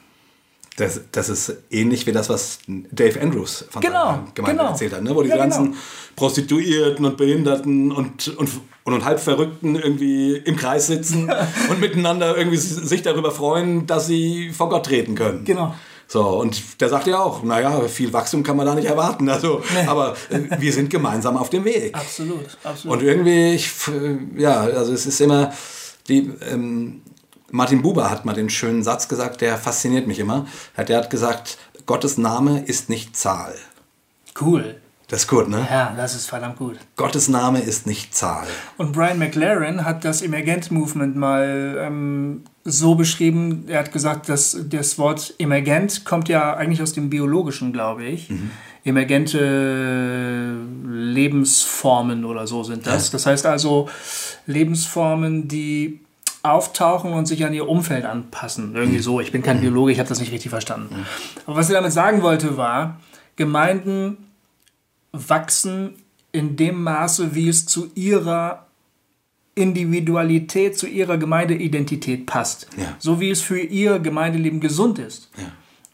Das, 0.78 1.00
das 1.10 1.28
ist 1.28 1.56
ähnlich 1.72 2.06
wie 2.06 2.12
das, 2.12 2.28
was 2.28 2.60
Dave 2.68 3.20
Andrews 3.20 3.64
von 3.68 3.82
Genau, 3.82 4.20
Gemeinde 4.34 4.58
genau. 4.58 4.70
erzählt 4.70 4.92
hat, 4.92 5.02
ne? 5.02 5.12
wo 5.12 5.22
die 5.22 5.28
Ja, 5.28 5.36
ganzen 5.36 5.64
genau. 5.64 5.76
Prostituierten 6.14 7.04
und 7.04 7.16
Behinderten 7.16 7.90
und, 7.90 8.28
und, 8.28 8.48
und 8.84 9.04
Halbverrückten 9.04 9.74
irgendwie 9.74 10.36
im 10.36 10.54
Kreis 10.56 10.86
sitzen 10.86 11.32
und 11.70 11.80
miteinander 11.80 12.36
irgendwie 12.36 12.58
sich 12.58 13.02
darüber 13.02 13.32
freuen, 13.32 13.88
dass 13.88 14.06
sie 14.06 14.50
vor 14.52 14.68
Gott 14.68 14.86
treten 14.86 15.16
können. 15.16 15.44
Genau. 15.44 15.74
So, 16.06 16.38
und 16.38 16.80
der 16.80 16.88
sagt 16.88 17.08
ja 17.08 17.18
auch, 17.18 17.42
naja, 17.42 17.80
viel 17.88 18.12
Wachstum 18.12 18.44
kann 18.44 18.56
man 18.56 18.64
da 18.64 18.76
nicht 18.76 18.86
erwarten. 18.86 19.28
Also, 19.38 19.62
aber 19.88 20.14
äh, 20.30 20.60
wir 20.60 20.72
sind 20.72 20.90
gemeinsam 20.90 21.36
auf 21.36 21.50
dem 21.50 21.64
Weg. 21.64 21.92
Absolut, 21.96 22.56
absolut. 22.62 22.98
Und 22.98 23.04
irgendwie, 23.04 23.54
ich, 23.54 23.68
ja, 24.36 24.60
also 24.60 24.92
es 24.92 25.06
ist 25.06 25.20
immer, 25.20 25.52
die, 26.08 26.30
ähm, 26.50 27.02
Martin 27.50 27.82
Buber 27.82 28.10
hat 28.10 28.24
mal 28.24 28.34
den 28.34 28.50
schönen 28.50 28.82
Satz 28.82 29.08
gesagt, 29.08 29.40
der 29.40 29.56
fasziniert 29.56 30.06
mich 30.06 30.18
immer. 30.18 30.46
Der 30.76 30.98
hat 30.98 31.10
gesagt, 31.10 31.58
Gottes 31.86 32.18
Name 32.18 32.60
ist 32.60 32.90
nicht 32.90 33.16
Zahl. 33.16 33.54
cool. 34.40 34.76
Das 35.08 35.20
ist 35.20 35.28
gut, 35.28 35.48
ne? 35.48 35.66
Ja, 35.70 35.94
das 35.96 36.14
ist 36.14 36.26
verdammt 36.26 36.58
gut. 36.58 36.76
Gottes 36.96 37.28
Name 37.28 37.60
ist 37.60 37.86
nicht 37.86 38.14
Zahl. 38.14 38.46
Und 38.76 38.92
Brian 38.92 39.18
McLaren 39.18 39.86
hat 39.86 40.04
das 40.04 40.20
Emergent 40.20 40.70
Movement 40.70 41.16
mal 41.16 41.78
ähm, 41.80 42.42
so 42.62 42.94
beschrieben. 42.94 43.64
Er 43.68 43.78
hat 43.78 43.90
gesagt, 43.90 44.28
dass 44.28 44.54
das 44.68 44.98
Wort 44.98 45.34
emergent 45.38 46.04
kommt 46.04 46.28
ja 46.28 46.54
eigentlich 46.54 46.82
aus 46.82 46.92
dem 46.92 47.08
Biologischen, 47.08 47.72
glaube 47.72 48.04
ich. 48.04 48.30
Emergente 48.84 50.58
Lebensformen 50.84 52.26
oder 52.26 52.46
so 52.46 52.62
sind 52.62 52.86
das. 52.86 53.10
Das 53.10 53.24
heißt 53.24 53.46
also 53.46 53.88
Lebensformen, 54.44 55.48
die 55.48 56.00
auftauchen 56.42 57.12
und 57.12 57.26
sich 57.26 57.44
an 57.44 57.52
ihr 57.52 57.68
Umfeld 57.68 58.04
anpassen. 58.04 58.74
Irgendwie 58.74 59.00
so. 59.00 59.20
Ich 59.20 59.32
bin 59.32 59.42
kein 59.42 59.60
Biologe, 59.60 59.92
ich 59.92 59.98
habe 59.98 60.08
das 60.08 60.20
nicht 60.20 60.32
richtig 60.32 60.50
verstanden. 60.50 61.06
Aber 61.46 61.56
was 61.56 61.68
er 61.68 61.76
damit 61.76 61.92
sagen 61.92 62.22
wollte, 62.22 62.56
war, 62.56 63.00
Gemeinden 63.36 64.18
wachsen 65.12 65.94
in 66.32 66.56
dem 66.56 66.82
Maße, 66.82 67.34
wie 67.34 67.48
es 67.48 67.66
zu 67.66 67.90
ihrer 67.94 68.66
Individualität, 69.54 70.78
zu 70.78 70.86
ihrer 70.86 71.18
Gemeindeidentität 71.18 72.26
passt. 72.26 72.68
Ja. 72.76 72.94
So 72.98 73.20
wie 73.20 73.30
es 73.30 73.40
für 73.40 73.58
ihr 73.58 73.98
Gemeindeleben 73.98 74.60
gesund 74.60 74.98
ist. 74.98 75.30
Ja. 75.36 75.44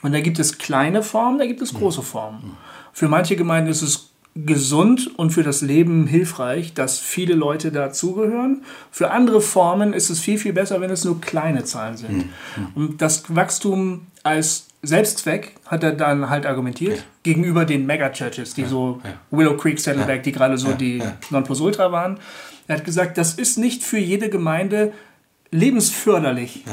Und 0.02 0.12
da 0.12 0.20
gibt 0.20 0.38
es 0.38 0.58
kleine 0.58 1.02
Formen, 1.02 1.38
da 1.38 1.46
gibt 1.46 1.62
es 1.62 1.72
große 1.72 2.02
Formen. 2.02 2.58
Für 2.92 3.08
manche 3.08 3.36
Gemeinden 3.36 3.70
ist 3.70 3.80
es 3.80 4.10
gesund 4.34 5.10
und 5.16 5.30
für 5.30 5.44
das 5.44 5.62
Leben 5.62 6.06
hilfreich, 6.06 6.74
dass 6.74 6.98
viele 6.98 7.34
Leute 7.34 7.70
dazugehören. 7.70 8.62
Für 8.90 9.12
andere 9.12 9.40
Formen 9.40 9.92
ist 9.92 10.10
es 10.10 10.20
viel, 10.20 10.38
viel 10.38 10.52
besser, 10.52 10.80
wenn 10.80 10.90
es 10.90 11.04
nur 11.04 11.20
kleine 11.20 11.64
Zahlen 11.64 11.96
sind. 11.96 12.30
Und 12.74 13.00
das 13.00 13.34
Wachstum 13.34 14.06
als 14.24 14.66
Selbstzweck 14.82 15.54
hat 15.66 15.84
er 15.84 15.92
dann 15.92 16.30
halt 16.30 16.46
argumentiert 16.46 17.04
gegenüber 17.22 17.64
den 17.64 17.86
Megachurches, 17.86 18.54
die 18.54 18.64
so 18.64 19.00
Willow 19.30 19.56
Creek, 19.56 19.78
Saddleback, 19.78 20.24
die 20.24 20.32
gerade 20.32 20.58
so 20.58 20.72
die 20.72 21.02
Nonplusultra 21.30 21.92
waren. 21.92 22.18
Er 22.66 22.78
hat 22.78 22.84
gesagt, 22.84 23.18
das 23.18 23.34
ist 23.34 23.56
nicht 23.56 23.82
für 23.82 23.98
jede 23.98 24.30
Gemeinde 24.30 24.92
lebensförderlich. 25.50 26.64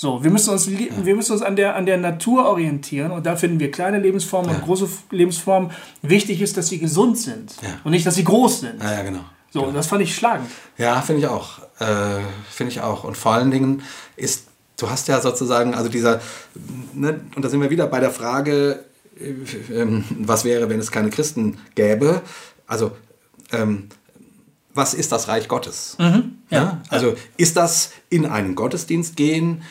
So, 0.00 0.22
wir 0.22 0.30
müssen 0.30 0.50
uns, 0.50 0.70
wir 0.70 1.16
müssen 1.16 1.32
uns 1.32 1.42
an, 1.42 1.56
der, 1.56 1.74
an 1.74 1.84
der 1.84 1.96
Natur 1.96 2.46
orientieren 2.46 3.10
und 3.10 3.26
da 3.26 3.34
finden 3.34 3.58
wir 3.58 3.72
kleine 3.72 3.98
Lebensformen 3.98 4.54
und 4.54 4.62
große 4.62 4.88
Lebensformen. 5.10 5.72
Wichtig 6.02 6.40
ist, 6.40 6.56
dass 6.56 6.68
sie 6.68 6.78
gesund 6.78 7.18
sind 7.18 7.56
und 7.82 7.90
nicht, 7.90 8.06
dass 8.06 8.14
sie 8.14 8.22
groß 8.22 8.60
sind. 8.60 8.80
Ja, 8.80 8.92
ja, 8.92 9.02
genau. 9.02 9.24
So, 9.50 9.72
das 9.72 9.88
fand 9.88 10.02
ich 10.02 10.14
schlagend. 10.14 10.48
Ja, 10.76 11.00
finde 11.00 11.22
ich 11.22 11.26
auch. 11.26 11.58
Äh, 11.80 12.20
finde 12.48 12.70
ich 12.70 12.80
auch. 12.80 13.02
Und 13.02 13.16
vor 13.16 13.32
allen 13.32 13.50
Dingen 13.50 13.82
ist, 14.14 14.44
du 14.76 14.88
hast 14.88 15.08
ja 15.08 15.20
sozusagen, 15.20 15.74
also 15.74 15.88
dieser, 15.88 16.20
ne, 16.94 17.20
und 17.34 17.44
da 17.44 17.48
sind 17.48 17.60
wir 17.60 17.70
wieder 17.70 17.88
bei 17.88 17.98
der 17.98 18.12
Frage, 18.12 18.84
äh, 19.18 19.34
ähm, 19.74 20.04
was 20.10 20.44
wäre, 20.44 20.70
wenn 20.70 20.78
es 20.78 20.92
keine 20.92 21.10
Christen 21.10 21.58
gäbe? 21.74 22.22
Also, 22.68 22.92
ähm, 23.50 23.88
was 24.74 24.94
ist 24.94 25.10
das 25.10 25.26
Reich 25.26 25.48
Gottes? 25.48 25.96
ja. 26.50 26.80
Also, 26.88 27.16
ist 27.36 27.56
das 27.56 27.90
in 28.10 28.26
einen 28.26 28.54
Gottesdienst 28.54 29.16
gehen, 29.16 29.62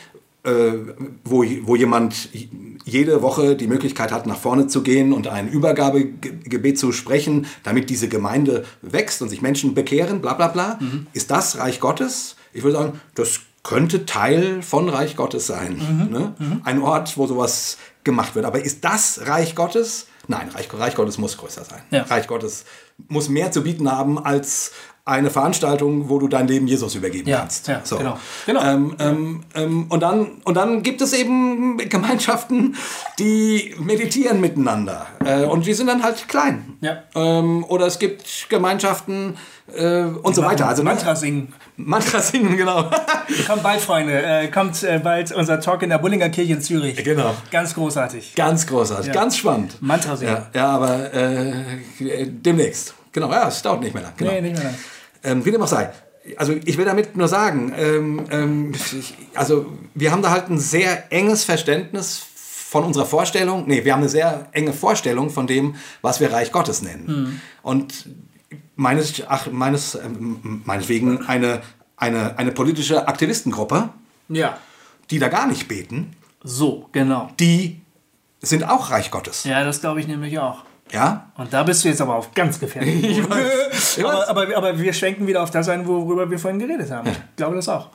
wo, 1.24 1.44
wo 1.62 1.76
jemand 1.76 2.28
jede 2.84 3.22
Woche 3.22 3.54
die 3.56 3.66
Möglichkeit 3.66 4.12
hat, 4.12 4.26
nach 4.26 4.38
vorne 4.38 4.66
zu 4.66 4.82
gehen 4.82 5.12
und 5.12 5.28
ein 5.28 5.48
Übergabegebet 5.48 6.78
zu 6.78 6.92
sprechen, 6.92 7.46
damit 7.62 7.90
diese 7.90 8.08
Gemeinde 8.08 8.64
wächst 8.82 9.20
und 9.20 9.28
sich 9.28 9.42
Menschen 9.42 9.74
bekehren, 9.74 10.20
bla 10.20 10.34
bla 10.34 10.48
bla. 10.48 10.78
Ist 11.12 11.30
das 11.30 11.58
Reich 11.58 11.80
Gottes? 11.80 12.36
Ich 12.52 12.62
würde 12.62 12.78
sagen, 12.78 13.00
das 13.14 13.40
könnte 13.62 14.06
Teil 14.06 14.62
von 14.62 14.88
Reich 14.88 15.16
Gottes 15.16 15.46
sein. 15.46 16.08
Ne? 16.10 16.34
Ein 16.64 16.80
Ort, 16.80 17.18
wo 17.18 17.26
sowas 17.26 17.76
gemacht 18.04 18.34
wird. 18.34 18.46
Aber 18.46 18.64
ist 18.64 18.84
das 18.84 19.26
Reich 19.26 19.54
Gottes? 19.54 20.06
Nein, 20.26 20.48
Reich, 20.50 20.68
Reich 20.72 20.94
Gottes 20.94 21.18
muss 21.18 21.36
größer 21.36 21.64
sein. 21.64 21.80
Ja. 21.90 22.02
Reich 22.04 22.26
Gottes 22.26 22.64
muss 23.08 23.28
mehr 23.28 23.50
zu 23.50 23.62
bieten 23.62 23.90
haben 23.90 24.18
als 24.18 24.72
eine 25.08 25.30
Veranstaltung, 25.30 26.08
wo 26.08 26.18
du 26.18 26.28
dein 26.28 26.46
Leben 26.46 26.66
Jesus 26.66 26.94
übergeben 26.94 27.28
Ja, 27.28 27.38
kannst. 27.38 27.66
ja, 27.68 27.82
genau, 27.96 28.18
genau. 28.46 28.62
Ähm, 28.62 28.94
ähm, 28.98 29.40
ähm, 29.54 29.86
und, 29.88 30.00
dann, 30.02 30.26
und 30.44 30.54
dann 30.56 30.82
gibt 30.82 31.00
es 31.00 31.12
eben 31.12 31.78
Gemeinschaften, 31.78 32.76
die 33.18 33.74
meditieren 33.78 34.40
miteinander. 34.40 35.06
Äh, 35.24 35.44
und 35.44 35.66
die 35.66 35.72
sind 35.74 35.86
dann 35.86 36.02
halt 36.02 36.28
klein. 36.28 36.76
Ja. 36.80 37.02
Ähm, 37.14 37.64
oder 37.68 37.86
es 37.86 37.98
gibt 37.98 38.46
Gemeinschaften 38.48 39.36
äh, 39.74 40.02
und 40.02 40.34
so 40.34 40.42
weiter. 40.42 40.68
Also 40.68 40.82
Mantra 40.82 41.16
singen. 41.16 41.52
Mantra 41.76 42.20
singen, 42.20 42.56
genau. 42.56 42.90
Kommt 43.46 43.62
bald, 43.62 43.80
Freunde. 43.80 44.20
Äh, 44.22 44.48
kommt 44.48 44.82
äh, 44.82 44.98
bald 44.98 45.30
unser 45.32 45.60
Talk 45.60 45.82
in 45.82 45.90
der 45.90 45.98
Bullinger 45.98 46.28
Kirche 46.28 46.54
in 46.54 46.60
Zürich. 46.60 47.02
Genau. 47.04 47.34
Ganz 47.50 47.74
großartig. 47.74 48.34
Ganz 48.34 48.66
großartig, 48.66 49.06
Ja. 49.08 49.12
ganz 49.12 49.36
spannend. 49.36 49.80
Mantra 49.80 50.16
singen. 50.16 50.36
Ja, 50.54 50.60
ja 50.60 50.68
aber 50.70 51.12
äh, 51.14 51.52
demnächst. 52.26 52.94
Genau, 53.12 53.30
ja, 53.30 53.48
es 53.48 53.62
dauert 53.62 53.80
nicht 53.82 53.94
mehr 53.94 54.02
lang. 54.02 54.12
Genau. 54.16 54.32
Nee, 54.32 54.40
nicht 54.40 54.54
mehr 54.56 54.64
lang. 54.64 54.74
Ähm, 55.22 55.44
wie 55.44 55.50
dem 55.50 55.62
auch 55.62 55.68
sei. 55.68 55.90
Also 56.36 56.52
ich 56.64 56.76
will 56.76 56.84
damit 56.84 57.16
nur 57.16 57.28
sagen, 57.28 57.72
ähm, 57.76 58.24
ähm, 58.30 58.72
ich, 58.74 59.14
also 59.34 59.66
wir 59.94 60.12
haben 60.12 60.22
da 60.22 60.30
halt 60.30 60.50
ein 60.50 60.58
sehr 60.58 61.10
enges 61.12 61.44
Verständnis 61.44 62.22
von 62.34 62.84
unserer 62.84 63.06
Vorstellung. 63.06 63.64
Nee, 63.66 63.84
wir 63.84 63.92
haben 63.94 64.00
eine 64.00 64.10
sehr 64.10 64.48
enge 64.52 64.74
Vorstellung 64.74 65.30
von 65.30 65.46
dem, 65.46 65.76
was 66.02 66.20
wir 66.20 66.30
Reich 66.32 66.52
Gottes 66.52 66.82
nennen. 66.82 67.40
Und 67.62 68.06
meines, 68.76 69.22
ach, 69.26 69.50
meines, 69.50 69.94
ähm, 69.94 70.62
meinetwegen 70.66 71.26
eine, 71.26 71.62
eine, 71.96 72.38
eine 72.38 72.52
politische 72.52 73.08
Aktivistengruppe, 73.08 73.88
Ja. 74.28 74.58
die 75.10 75.18
da 75.18 75.28
gar 75.28 75.46
nicht 75.46 75.66
beten, 75.66 76.14
So, 76.44 76.88
genau. 76.92 77.30
die 77.40 77.80
sind 78.40 78.64
auch 78.68 78.90
Reich 78.90 79.10
Gottes. 79.10 79.44
Ja, 79.44 79.64
das 79.64 79.80
glaube 79.80 80.00
ich 80.00 80.06
nämlich 80.06 80.38
auch. 80.38 80.62
Ja? 80.92 81.30
Und 81.36 81.52
da 81.52 81.62
bist 81.62 81.84
du 81.84 81.88
jetzt 81.88 82.00
aber 82.00 82.16
auf 82.16 82.32
ganz 82.34 82.58
gefährlich. 82.58 83.22
Aber, 83.98 84.28
aber, 84.28 84.56
aber 84.56 84.78
wir 84.78 84.92
schwenken 84.92 85.26
wieder 85.26 85.42
auf 85.42 85.50
das 85.50 85.68
ein, 85.68 85.86
worüber 85.86 86.30
wir 86.30 86.38
vorhin 86.38 86.60
geredet 86.60 86.90
haben. 86.90 87.08
Ich 87.08 87.36
glaube 87.36 87.56
das 87.56 87.68
auch. 87.68 87.88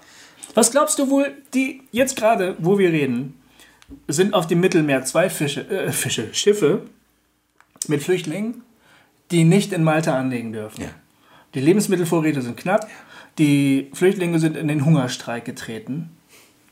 Was 0.54 0.72
glaubst 0.72 1.00
du 1.00 1.10
wohl, 1.10 1.32
die 1.54 1.82
jetzt 1.92 2.18
gerade, 2.18 2.56
wo 2.60 2.78
wir 2.78 2.92
reden, 2.92 3.40
sind 4.08 4.34
auf 4.34 4.48
dem 4.48 4.60
Mittelmeer 4.60 5.06
zwei 5.06 5.30
Fische, 5.30 5.62
äh, 5.70 5.92
Fische, 5.92 6.34
Schiffe 6.34 6.82
mit 7.88 8.04
Flüchtlingen, 8.04 8.64
die 9.32 9.44
nicht 9.44 9.74
in 9.74 9.84
Malta 9.84 10.18
anlegen 10.18 10.54
dürfen. 10.54 10.84
Ja. 10.84 10.90
Die 11.54 11.60
Lebensmittelvorräte 11.60 12.42
sind 12.42 12.58
knapp, 12.58 12.88
die 13.38 13.90
Flüchtlinge 13.94 14.40
sind 14.40 14.58
in 14.58 14.68
den 14.68 14.86
Hungerstreik 14.86 15.46
getreten. 15.46 16.12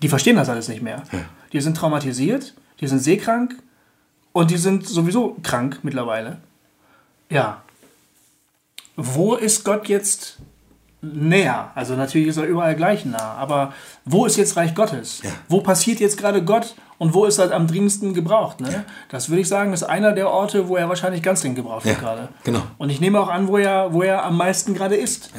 Die 0.01 0.09
verstehen 0.09 0.35
das 0.35 0.49
alles 0.49 0.67
nicht 0.67 0.81
mehr. 0.81 1.03
Die 1.53 1.61
sind 1.61 1.77
traumatisiert, 1.77 2.55
die 2.79 2.87
sind 2.87 2.99
seekrank 2.99 3.55
und 4.33 4.51
die 4.51 4.57
sind 4.57 4.87
sowieso 4.87 5.37
krank 5.43 5.79
mittlerweile. 5.83 6.37
Ja. 7.29 7.61
Wo 8.95 9.35
ist 9.35 9.63
Gott 9.63 9.87
jetzt 9.87 10.37
näher? 11.01 11.71
Also 11.75 11.95
natürlich 11.95 12.27
ist 12.27 12.37
er 12.37 12.45
überall 12.45 12.75
gleich 12.75 13.05
nah, 13.05 13.33
aber 13.35 13.73
wo 14.05 14.25
ist 14.25 14.37
jetzt 14.37 14.55
Reich 14.57 14.75
Gottes? 14.75 15.21
Ja. 15.23 15.29
Wo 15.49 15.61
passiert 15.61 15.99
jetzt 15.99 16.17
gerade 16.17 16.43
Gott 16.43 16.75
und 16.97 17.13
wo 17.13 17.25
ist 17.25 17.39
er 17.39 17.51
am 17.53 17.67
dringendsten 17.67 18.13
gebraucht? 18.13 18.59
Ne? 18.61 18.85
Das 19.09 19.29
würde 19.29 19.41
ich 19.41 19.47
sagen, 19.47 19.73
ist 19.73 19.83
einer 19.83 20.11
der 20.11 20.29
Orte, 20.29 20.67
wo 20.67 20.75
er 20.75 20.87
wahrscheinlich 20.89 21.23
ganz 21.23 21.41
dringend 21.41 21.57
gebraucht 21.57 21.85
wird 21.85 21.95
Ja, 21.95 22.01
gerade. 22.01 22.29
genau. 22.43 22.61
Und 22.77 22.89
ich 22.89 23.01
nehme 23.01 23.19
auch 23.19 23.29
an, 23.29 23.47
wo 23.47 23.57
er, 23.57 23.93
wo 23.93 24.03
er 24.03 24.23
am 24.23 24.37
meisten 24.37 24.73
gerade 24.73 24.95
ist. 24.95 25.31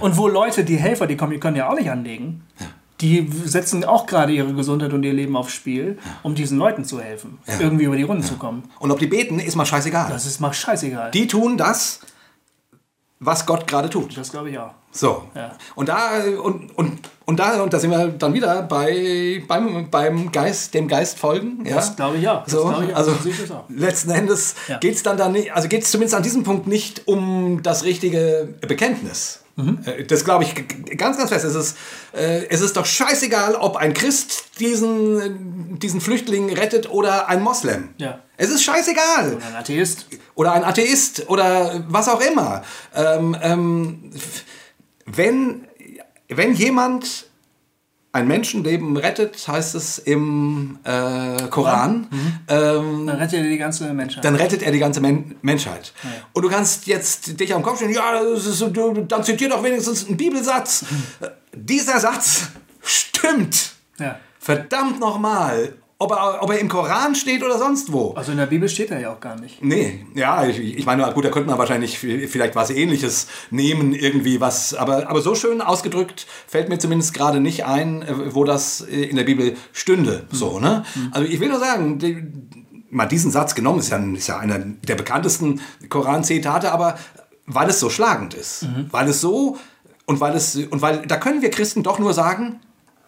Und 0.00 0.18
wo 0.18 0.28
Leute, 0.28 0.62
die 0.64 0.76
Helfer, 0.76 1.06
die 1.06 1.16
kommen, 1.16 1.32
die 1.32 1.40
können 1.40 1.56
ja 1.56 1.70
auch 1.70 1.74
nicht 1.74 1.90
anlegen. 1.90 2.44
Die 3.00 3.30
setzen 3.44 3.84
auch 3.84 4.06
gerade 4.06 4.32
ihre 4.32 4.52
Gesundheit 4.52 4.92
und 4.92 5.02
ihr 5.02 5.12
Leben 5.12 5.36
aufs 5.36 5.52
Spiel, 5.52 5.98
um 6.22 6.34
diesen 6.34 6.58
Leuten 6.58 6.84
zu 6.84 7.00
helfen, 7.00 7.38
irgendwie 7.58 7.84
über 7.84 7.96
die 7.96 8.02
Runden 8.02 8.22
zu 8.22 8.36
kommen. 8.36 8.64
Und 8.78 8.90
ob 8.90 8.98
die 8.98 9.06
beten, 9.06 9.38
ist 9.38 9.56
mal 9.56 9.64
scheißegal. 9.64 10.10
Das 10.10 10.26
ist 10.26 10.40
mal 10.40 10.52
scheißegal. 10.52 11.10
Die 11.12 11.26
tun 11.26 11.56
das, 11.56 12.00
was 13.18 13.46
Gott 13.46 13.66
gerade 13.66 13.88
tut. 13.88 14.16
das 14.16 14.30
glaube 14.30 14.50
ich 14.50 14.58
auch. 14.58 14.74
So. 14.92 15.24
Ja. 15.36 15.52
Und 15.76 15.88
da 15.88 16.10
und, 16.42 16.76
und, 16.76 16.98
und 17.24 17.36
da 17.38 17.62
und 17.62 17.72
da 17.72 17.78
sind 17.78 17.90
wir 17.92 18.08
dann 18.08 18.34
wieder 18.34 18.62
bei 18.62 19.42
beim, 19.46 19.88
beim 19.90 20.32
Geist, 20.32 20.74
dem 20.74 20.88
Geist 20.88 21.18
folgen. 21.18 21.64
Ja? 21.64 21.76
Das 21.76 21.94
glaube 21.94 22.16
ich. 22.16 22.24
Das 22.24 22.42
So, 22.46 22.62
glaube 22.64 22.86
ich 22.86 22.92
auch. 22.92 22.96
also 22.96 23.12
letzten 23.68 24.10
Endes 24.10 24.54
Ja. 24.66 24.78
geht 24.78 24.96
es 24.96 25.02
dann 25.04 25.16
da 25.16 25.28
nicht, 25.28 25.52
also 25.54 25.68
geht 25.68 25.82
es 25.84 25.90
zumindest 25.92 26.16
an 26.16 26.22
diesem 26.24 26.42
Punkt 26.42 26.66
nicht 26.66 27.06
um 27.06 27.62
das 27.62 27.84
richtige 27.84 28.48
Bekenntnis. 28.66 29.44
Mhm. 29.54 29.78
Äh, 29.84 30.04
Das 30.04 30.24
glaube 30.24 30.42
ich 30.44 30.54
ganz, 30.96 31.18
ganz 31.18 31.30
fest. 31.30 31.44
Es 31.44 31.54
ist, 31.54 31.76
äh, 32.12 32.46
es 32.48 32.60
ist 32.60 32.76
doch 32.76 32.86
scheißegal, 32.86 33.54
ob 33.54 33.76
ein 33.76 33.94
Christ 33.94 34.44
diesen, 34.58 35.78
diesen 35.78 36.00
Flüchtling 36.00 36.52
rettet 36.52 36.90
oder 36.90 37.28
ein 37.28 37.42
Moslem. 37.42 37.90
Ja. 37.98 38.18
Es 38.36 38.48
ist 38.50 38.64
scheißegal 38.64 39.36
Ein 39.46 39.54
Atheist. 39.56 40.06
oder 40.34 40.52
ein 40.52 40.64
Atheist 40.64 41.28
oder 41.28 41.84
was 41.88 42.08
auch 42.08 42.20
immer. 42.22 42.62
Ähm, 42.94 43.36
ähm, 43.42 44.10
wenn, 45.16 45.66
wenn 46.28 46.54
jemand 46.54 47.26
ein 48.12 48.26
Menschenleben 48.26 48.96
rettet, 48.96 49.46
heißt 49.46 49.76
es 49.76 49.98
im 50.00 50.78
äh, 50.82 51.46
Koran, 51.48 52.08
ähm, 52.48 53.06
Dann 53.06 53.16
rettet 53.18 53.34
er 53.44 53.48
die 53.48 53.56
ganze 53.58 53.92
Menschheit. 53.94 54.24
dann 54.24 54.34
rettet 54.34 54.62
er 54.62 54.72
die 54.72 54.80
ganze 54.80 55.00
Men 55.00 55.36
Menschheit. 55.42 55.92
Und 56.32 56.42
du 56.42 56.48
kannst 56.48 56.88
jetzt 56.88 57.38
dich 57.38 57.54
am 57.54 57.62
Kopf 57.62 57.76
stellen, 57.76 57.92
ja, 57.94 58.20
so- 58.34 58.68
du, 58.68 59.02
dann 59.04 59.22
zitier 59.22 59.48
doch 59.48 59.62
wenigstens 59.62 60.08
einen 60.08 60.16
Bibelsatz. 60.16 60.84
Äh, 61.20 61.28
Dieser 61.54 62.00
Satz 62.00 62.48
stimmt. 62.82 63.72
ja. 63.98 64.18
Verdammt 64.42 64.98
nochmal. 65.00 65.74
Ob 66.02 66.12
er, 66.12 66.42
ob 66.42 66.50
er 66.50 66.58
im 66.58 66.70
Koran 66.70 67.14
steht 67.14 67.42
oder 67.42 67.58
sonst 67.58 67.92
wo. 67.92 68.14
Also 68.14 68.32
in 68.32 68.38
der 68.38 68.46
Bibel 68.46 68.70
steht 68.70 68.90
er 68.90 69.00
ja 69.00 69.12
auch 69.12 69.20
gar 69.20 69.38
nicht. 69.38 69.62
Nee, 69.62 70.06
ja, 70.14 70.46
ich, 70.46 70.58
ich 70.58 70.86
meine, 70.86 71.12
gut, 71.12 71.26
da 71.26 71.28
könnte 71.28 71.50
man 71.50 71.58
wahrscheinlich 71.58 71.98
vielleicht 71.98 72.56
was 72.56 72.70
ähnliches 72.70 73.26
nehmen, 73.50 73.92
irgendwie 73.92 74.40
was, 74.40 74.72
aber, 74.72 75.10
aber 75.10 75.20
so 75.20 75.34
schön 75.34 75.60
ausgedrückt 75.60 76.26
fällt 76.46 76.70
mir 76.70 76.78
zumindest 76.78 77.12
gerade 77.12 77.38
nicht 77.38 77.66
ein, 77.66 78.00
äh, 78.00 78.34
wo 78.34 78.44
das 78.44 78.80
äh, 78.80 79.02
in 79.02 79.16
der 79.16 79.24
Bibel 79.24 79.58
stünde. 79.72 80.26
So, 80.32 80.58
ne? 80.58 80.84
Also 81.10 81.28
ich 81.28 81.38
will 81.38 81.50
nur 81.50 81.60
sagen, 81.60 81.98
die, 81.98 82.24
mal 82.88 83.04
diesen 83.04 83.30
Satz 83.30 83.54
genommen, 83.54 83.80
ist 83.80 83.90
ja, 83.90 83.98
ist 83.98 84.26
ja 84.26 84.38
einer 84.38 84.58
der 84.58 84.94
bekanntesten 84.94 85.60
Koran-Zitate, 85.90 86.72
aber 86.72 86.98
weil 87.44 87.68
es 87.68 87.78
so 87.78 87.90
schlagend 87.90 88.32
ist, 88.32 88.66
weil 88.90 89.06
es 89.06 89.20
so 89.20 89.58
und 90.06 90.18
weil 90.18 90.34
es 90.34 90.56
und 90.56 90.80
weil 90.80 91.06
da 91.06 91.18
können 91.18 91.42
wir 91.42 91.50
Christen 91.50 91.82
doch 91.82 91.98
nur 91.98 92.14
sagen, 92.14 92.60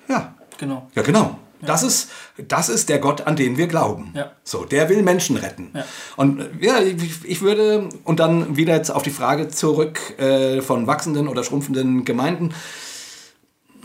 ja, 0.08 0.34
Genau. 0.58 0.86
ja, 0.94 1.02
genau. 1.02 1.38
Das 1.66 1.82
ist, 1.82 2.10
das 2.48 2.68
ist 2.68 2.88
der 2.88 2.98
Gott, 2.98 3.26
an 3.26 3.36
den 3.36 3.56
wir 3.56 3.68
glauben. 3.68 4.14
So, 4.44 4.64
der 4.64 4.88
will 4.88 5.02
Menschen 5.02 5.36
retten. 5.36 5.72
Und 6.16 6.40
äh, 6.40 6.48
ja, 6.60 6.80
ich, 6.80 7.24
ich 7.24 7.40
würde, 7.40 7.88
und 8.04 8.20
dann 8.20 8.56
wieder 8.56 8.74
jetzt 8.76 8.90
auf 8.90 9.02
die 9.02 9.10
Frage 9.10 9.48
zurück 9.48 10.18
äh, 10.18 10.60
von 10.60 10.86
wachsenden 10.86 11.28
oder 11.28 11.44
schrumpfenden 11.44 12.04
Gemeinden. 12.04 12.52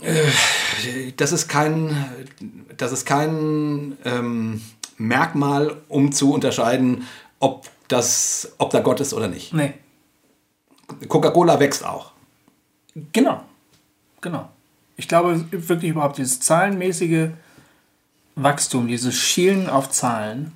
Äh, 0.02 1.12
das 1.16 1.32
ist 1.32 1.48
kein, 1.48 2.06
das 2.76 2.92
ist 2.92 3.06
kein 3.06 3.96
ähm, 4.04 4.60
Merkmal, 4.96 5.76
um 5.88 6.12
zu 6.12 6.32
unterscheiden, 6.32 7.06
ob, 7.38 7.68
das, 7.88 8.52
ob 8.58 8.70
da 8.70 8.80
Gott 8.80 9.00
ist 9.00 9.14
oder 9.14 9.28
nicht. 9.28 9.52
Nee. 9.54 9.74
Coca-Cola 11.06 11.60
wächst 11.60 11.84
auch. 11.84 12.12
Genau. 13.12 13.42
Genau. 14.20 14.48
Ich 14.96 15.06
glaube 15.06 15.44
wirklich 15.50 15.92
überhaupt 15.92 16.18
dieses 16.18 16.40
zahlenmäßige 16.40 17.28
Wachstum, 18.42 18.88
dieses 18.88 19.14
Schielen 19.14 19.68
auf 19.68 19.90
Zahlen, 19.90 20.52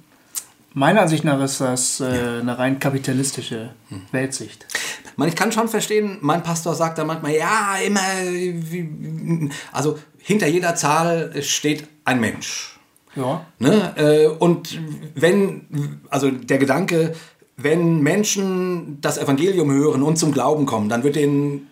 meiner 0.75 1.03
Ansicht 1.03 1.25
nach 1.25 1.41
ist 1.43 1.61
das 1.61 2.01
äh, 2.01 2.05
eine 2.41 2.59
rein 2.59 2.79
kapitalistische 2.79 3.71
Weltsicht. 4.11 4.67
Ich 5.05 5.19
meine, 5.19 5.31
ich 5.31 5.37
kann 5.37 5.53
schon 5.53 5.69
verstehen, 5.69 6.19
mein 6.23 6.43
Pastor 6.43 6.75
sagt 6.75 6.99
da 6.99 7.05
manchmal, 7.05 7.35
ja, 7.35 7.77
immer, 7.85 8.01
also 9.71 9.99
hinter 10.19 10.47
jeder 10.47 10.75
Zahl 10.75 11.35
steht 11.43 11.89
ein 12.05 12.21
Mensch. 12.21 12.79
Ja. 13.15 13.45
Ne? 13.59 13.93
Äh, 13.97 14.27
Und 14.29 14.81
wenn, 15.15 16.01
also 16.09 16.31
der 16.31 16.59
Gedanke, 16.59 17.15
wenn 17.59 18.01
Menschen 18.01 18.99
das 19.03 19.19
Evangelium 19.19 19.71
hören 19.71 20.03
und 20.03 20.17
zum 20.17 20.33
Glauben 20.33 20.65
kommen, 20.65 20.89
dann 20.89 21.05
wird 21.05 21.17
ihnen 21.17 21.71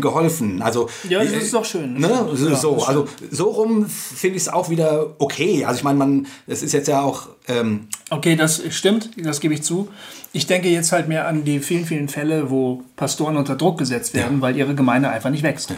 geholfen. 0.00 0.62
Also, 0.62 0.88
Ja, 1.08 1.22
das 1.22 1.32
ist 1.32 1.54
doch 1.54 1.64
schön. 1.64 1.94
Ne? 1.94 2.08
Ja, 2.08 2.26
So, 2.34 2.48
das 2.76 2.88
also 2.88 3.08
so 3.30 3.44
rum 3.50 3.86
finde 3.86 4.36
ich 4.36 4.42
es 4.42 4.48
auch 4.48 4.70
wieder 4.70 5.14
okay. 5.18 5.64
Also 5.64 5.78
ich 5.78 5.84
meine, 5.84 5.98
man, 5.98 6.26
es 6.46 6.62
ist 6.62 6.72
jetzt 6.72 6.88
ja 6.88 7.00
auch, 7.02 7.28
ähm, 7.48 7.88
Okay, 8.10 8.36
das 8.36 8.62
stimmt, 8.70 9.10
das 9.16 9.40
gebe 9.40 9.54
ich 9.54 9.62
zu. 9.62 9.88
Ich 10.32 10.46
denke 10.46 10.68
jetzt 10.68 10.92
halt 10.92 11.08
mehr 11.08 11.26
an 11.28 11.44
die 11.44 11.60
vielen, 11.60 11.84
vielen 11.86 12.08
Fälle, 12.08 12.50
wo 12.50 12.82
Pastoren 12.96 13.36
unter 13.36 13.56
Druck 13.56 13.78
gesetzt 13.78 14.14
werden, 14.14 14.40
weil 14.40 14.56
ihre 14.56 14.74
Gemeinde 14.74 15.08
einfach 15.08 15.30
nicht 15.30 15.42
wächst. 15.42 15.72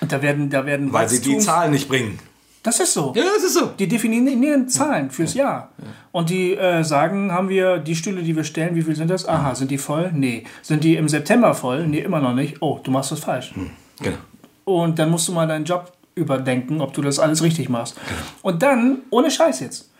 Und 0.00 0.10
da 0.12 0.22
werden, 0.22 0.50
da 0.50 0.66
werden 0.66 0.92
weil 0.92 1.08
sie 1.08 1.20
die 1.20 1.36
Wachstums- 1.36 1.44
Zahlen 1.44 1.70
nicht 1.72 1.88
bringen. 1.88 2.18
Das 2.62 2.78
ist 2.78 2.94
so. 2.94 3.12
Ja, 3.16 3.24
das 3.34 3.42
ist 3.42 3.54
so. 3.54 3.66
Die 3.78 3.88
definieren 3.88 4.68
Zahlen 4.68 5.10
fürs 5.10 5.34
Jahr. 5.34 5.72
Und 6.12 6.30
die 6.30 6.54
äh, 6.56 6.84
sagen, 6.84 7.32
haben 7.32 7.48
wir 7.48 7.78
die 7.78 7.96
Stühle, 7.96 8.22
die 8.22 8.36
wir 8.36 8.44
stellen, 8.44 8.76
wie 8.76 8.82
viel 8.82 8.94
sind 8.94 9.10
das? 9.10 9.26
Aha, 9.26 9.54
sind 9.54 9.70
die 9.70 9.78
voll? 9.78 10.12
Nee. 10.14 10.44
Sind 10.62 10.84
die 10.84 10.94
im 10.94 11.08
September 11.08 11.54
voll? 11.54 11.86
Nee, 11.88 12.00
immer 12.00 12.20
noch 12.20 12.34
nicht. 12.34 12.60
Oh, 12.60 12.78
du 12.82 12.92
machst 12.92 13.10
das 13.10 13.20
falsch. 13.20 13.52
Genau. 14.00 14.16
Und 14.64 14.98
dann 14.98 15.10
musst 15.10 15.26
du 15.26 15.32
mal 15.32 15.48
deinen 15.48 15.64
Job 15.64 15.92
überdenken, 16.14 16.80
ob 16.80 16.92
du 16.92 17.02
das 17.02 17.18
alles 17.18 17.42
richtig 17.42 17.68
machst. 17.68 17.96
Und 18.42 18.62
dann, 18.62 18.98
ohne 19.10 19.30
Scheiß 19.30 19.60
jetzt, 19.60 19.90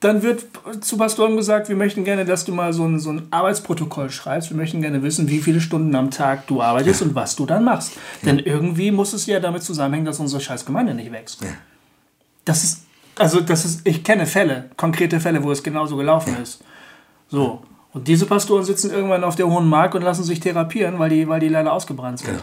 dann 0.00 0.22
wird 0.22 0.44
zu 0.80 0.96
Pastoren 0.96 1.36
gesagt, 1.36 1.68
wir 1.68 1.76
möchten 1.76 2.04
gerne, 2.04 2.24
dass 2.24 2.44
du 2.44 2.52
mal 2.52 2.72
so 2.72 2.84
ein, 2.84 2.98
so 2.98 3.10
ein 3.10 3.28
Arbeitsprotokoll 3.30 4.10
schreibst. 4.10 4.50
Wir 4.50 4.56
möchten 4.56 4.80
gerne 4.80 5.02
wissen, 5.02 5.28
wie 5.28 5.38
viele 5.38 5.60
Stunden 5.60 5.94
am 5.94 6.10
Tag 6.10 6.46
du 6.46 6.62
arbeitest 6.62 7.02
und 7.02 7.14
was 7.14 7.34
du 7.36 7.44
dann 7.46 7.64
machst. 7.64 7.92
Denn 8.22 8.38
irgendwie 8.38 8.90
muss 8.90 9.12
es 9.12 9.26
ja 9.26 9.40
damit 9.40 9.62
zusammenhängen, 9.62 10.06
dass 10.06 10.20
unsere 10.20 10.40
scheiß 10.40 10.64
Gemeinde 10.64 10.94
nicht 10.94 11.12
wächst. 11.12 11.42
Das 12.46 12.64
ist, 12.64 12.86
also 13.18 13.40
das 13.40 13.66
ist, 13.66 13.86
ich 13.86 14.02
kenne 14.02 14.24
Fälle, 14.24 14.70
konkrete 14.78 15.20
Fälle, 15.20 15.42
wo 15.42 15.52
es 15.52 15.62
genauso 15.62 15.96
gelaufen 15.96 16.36
ist. 16.42 16.62
So. 17.28 17.62
Und 17.92 18.08
diese 18.08 18.24
Pastoren 18.24 18.64
sitzen 18.64 18.90
irgendwann 18.90 19.24
auf 19.24 19.36
der 19.36 19.48
hohen 19.48 19.68
Mark 19.68 19.94
und 19.94 20.02
lassen 20.02 20.24
sich 20.24 20.40
therapieren, 20.40 20.98
weil 20.98 21.10
die, 21.10 21.28
weil 21.28 21.40
die 21.40 21.48
leider 21.48 21.72
ausgebrannt 21.72 22.20
sind. 22.20 22.42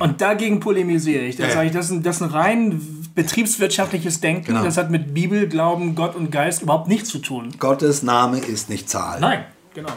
Und 0.00 0.20
dagegen 0.20 0.60
polemisiere 0.60 1.24
ich. 1.24 1.36
Da 1.36 1.44
Ja, 1.44 1.48
ja. 1.48 1.54
sage 1.54 1.66
ich, 1.66 1.72
das 1.72 1.86
ist, 1.86 1.92
ein, 1.92 2.02
das 2.02 2.16
ist 2.16 2.22
ein 2.22 2.30
rein 2.30 2.82
betriebswirtschaftliches 3.14 4.20
Denken. 4.20 4.46
Genau. 4.46 4.64
Das 4.64 4.76
hat 4.76 4.90
mit 4.90 5.14
Bibel, 5.14 5.48
Glauben, 5.48 5.94
Gott 5.94 6.16
und 6.16 6.32
Geist 6.32 6.62
überhaupt 6.62 6.88
nichts 6.88 7.08
zu 7.08 7.18
tun. 7.18 7.52
Gottes 7.58 8.02
Name 8.02 8.38
ist 8.38 8.68
nicht 8.68 8.88
Zahl. 8.88 9.20
Nein, 9.20 9.44
genau. 9.74 9.92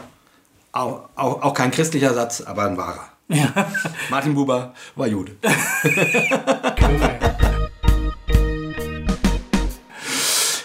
Auch, 0.72 1.08
auch, 1.16 1.42
auch 1.42 1.54
kein 1.54 1.70
christlicher 1.70 2.14
Satz, 2.14 2.40
aber 2.40 2.66
ein 2.66 2.76
wahrer. 2.76 3.08
Martin 4.10 4.34
Buber 4.34 4.74
war 4.94 5.06
Jude. 5.06 5.36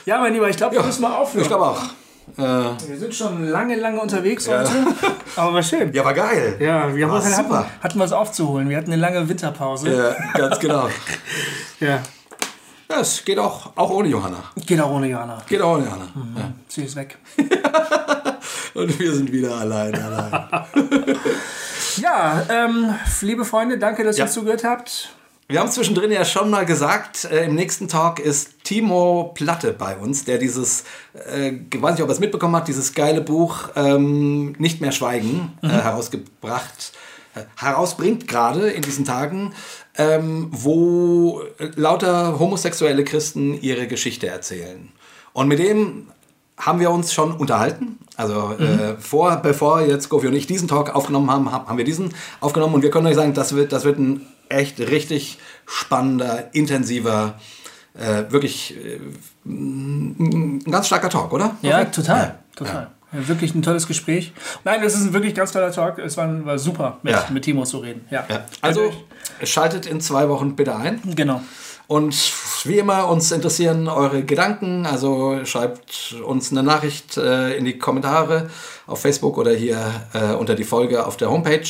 Ja, 0.06 0.19
mein 0.19 0.34
Lieber, 0.34 0.49
ich 0.49 0.57
glaube, 0.57 0.73
wir 0.76 0.82
Ja, 0.82 0.86
müssen 0.86 1.02
mal 1.02 1.15
aufhören. 1.15 1.41
Ich 1.41 1.48
glaube 1.48 1.65
auch. 1.65 1.84
Äh, 2.38 2.41
Wir 2.88 2.98
sind 2.98 3.14
schon 3.14 3.48
lange, 3.49 3.76
lange 3.76 3.99
unterwegs 4.02 4.48
heute. 4.48 4.69
Aber 5.36 5.53
war 5.53 5.64
schön. 5.64 5.94
ja, 5.94 6.03
war 6.03 6.14
geil. 6.14 6.57
Ja, 6.60 6.94
wir 6.95 7.10
War 7.10 7.23
hatten, 7.23 7.34
super. 7.34 7.65
hatten, 7.82 7.99
was 7.99 8.11
aufzuholen. 8.11 8.68
Wir 8.69 8.77
hatten 8.77 8.91
eine 8.91 9.02
lange 9.02 9.27
Winterpause. 9.27 9.95
Ja, 9.95 10.32
ganz 10.38 10.60
genau. 10.60 10.90
Ja. 11.80 11.99
Ja, 12.90 12.99
es 13.02 13.26
geht 13.26 13.38
auch, 13.40 13.72
auch 13.76 13.90
ohne 13.90 14.07
Johanna. 14.07 14.38
Geht 14.65 14.80
auch 14.80 14.91
ohne 14.91 15.07
Johanna. 15.07 15.41
Geht 15.48 15.60
auch 15.61 15.73
ohne 15.76 15.86
Johanna. 15.86 16.06
Ja. 16.38 16.52
Sie 16.68 16.84
ist 16.84 16.95
weg. 16.95 17.18
Und 18.76 18.99
wir 18.99 19.11
sind 19.14 19.32
wieder 19.32 19.56
allein, 19.56 19.94
allein. 19.95 20.48
Ja, 21.98 22.44
ähm, 22.49 22.94
liebe 23.22 23.44
Freunde, 23.45 23.77
danke, 23.77 24.03
dass 24.03 24.18
Ja. 24.18 24.26
ihr 24.26 24.32
zugehört 24.32 24.64
habt. 24.64 25.10
Wir 25.48 25.60
haben 25.60 25.70
zwischendrin 25.70 26.12
ja 26.12 26.26
schon 26.26 26.50
mal 26.50 26.66
gesagt, 26.66 27.26
äh, 27.26 27.46
im 27.46 27.54
nächsten 27.54 27.88
Talk 27.88 28.20
ist 28.20 28.64
Timo 28.64 29.32
Platte 29.36 29.74
bei 29.74 29.96
uns, 29.96 30.26
der 30.26 30.40
dieses, 30.40 30.86
äh, 31.14 31.52
ich 31.72 31.80
weiß 31.80 31.94
nicht, 31.94 32.02
ob 32.02 32.10
er 32.10 32.14
es 32.14 32.20
mitbekommen 32.20 32.56
hat, 32.56 32.68
dieses 32.68 32.96
geile 32.96 33.22
Buch 33.22 33.70
ähm, 33.76 34.56
Nicht 34.58 34.82
mehr 34.82 34.92
schweigen 34.92 35.54
äh, 35.62 35.68
herausgebracht, 35.68 36.94
äh, 37.36 37.42
herausbringt 37.58 38.28
gerade 38.28 38.72
in 38.72 38.82
diesen 38.82 39.06
Tagen, 39.06 39.54
ähm, 40.00 40.48
wo 40.52 41.44
lauter 41.76 42.40
homosexuelle 42.40 43.04
Christen 43.04 43.62
ihre 43.62 43.86
Geschichte 43.86 44.26
erzählen. 44.26 44.92
Und 45.34 45.48
mit 45.48 45.60
dem 45.60 46.08
haben 46.58 46.80
wir 46.80 46.90
uns 46.90 47.14
schon 47.14 47.34
unterhalten. 47.34 48.00
Also 48.18 48.56
äh, 48.58 48.96
vor, 48.98 49.36
bevor 49.44 49.82
jetzt 49.82 50.10
Gofi 50.10 50.26
und 50.28 50.34
ich 50.34 50.48
diesen 50.48 50.68
Talk 50.68 50.96
aufgenommen 50.96 51.30
haben, 51.30 51.52
hab- 51.52 51.68
haben 51.68 51.78
wir 51.78 51.86
diesen 51.86 52.16
aufgenommen 52.40 52.74
und 52.74 52.82
wir 52.82 52.90
können 52.90 53.06
euch 53.06 53.16
sagen, 53.16 53.36
das 53.36 53.54
wird, 53.56 53.72
das 53.74 53.84
wird 53.84 54.00
ein 54.00 54.26
echt 54.50 54.80
richtig 54.80 55.38
spannender, 55.66 56.50
intensiver, 56.54 57.40
äh, 57.94 58.24
wirklich 58.32 58.76
äh, 58.78 59.00
ein 59.46 60.64
ganz 60.70 60.88
starker 60.88 61.10
Talk, 61.10 61.32
oder? 61.34 61.56
Ja, 61.62 61.80
Gofi? 61.84 61.92
total. 61.92 62.40
Total. 62.56 62.92
Ja, 63.14 63.28
wirklich 63.28 63.56
ein 63.56 63.62
tolles 63.62 63.88
Gespräch. 63.88 64.34
Nein, 64.64 64.82
das 64.82 64.96
ist 64.96 65.02
ein 65.04 65.14
wirklich 65.14 65.34
ganz 65.36 65.52
toller 65.52 65.72
Talk. 65.72 66.00
Es 66.00 66.18
war, 66.18 66.46
war 66.46 66.60
super, 66.60 66.98
mit, 67.04 67.14
Ja. 67.14 67.26
mit 67.32 67.44
Timo 67.44 67.64
zu 67.64 67.78
reden. 67.80 68.06
Ja. 68.10 68.26
Ja. 68.30 68.46
Also 68.62 68.92
schaltet 69.44 69.86
in 69.86 70.02
zwei 70.02 70.28
Wochen 70.30 70.56
bitte 70.56 70.76
ein. 70.76 71.02
Genau. 71.16 71.42
Und 71.88 72.16
wie 72.64 72.80
immer, 72.80 73.08
uns 73.10 73.32
interessieren 73.32 73.88
eure 73.88 74.24
Gedanken. 74.24 74.86
Also 74.88 75.46
schreibt 75.46 76.16
uns 76.26 76.52
eine 76.52 76.64
Nachricht 76.64 77.16
äh, 77.18 77.56
in 77.56 77.64
die 77.66 77.78
Kommentare 77.78 78.50
auf 78.88 79.02
Facebook 79.02 79.38
oder 79.38 79.52
hier 79.54 79.78
äh, 80.14 80.34
unter 80.34 80.56
die 80.56 80.64
Folge 80.64 81.06
auf 81.06 81.16
der 81.16 81.30
Homepage. 81.30 81.68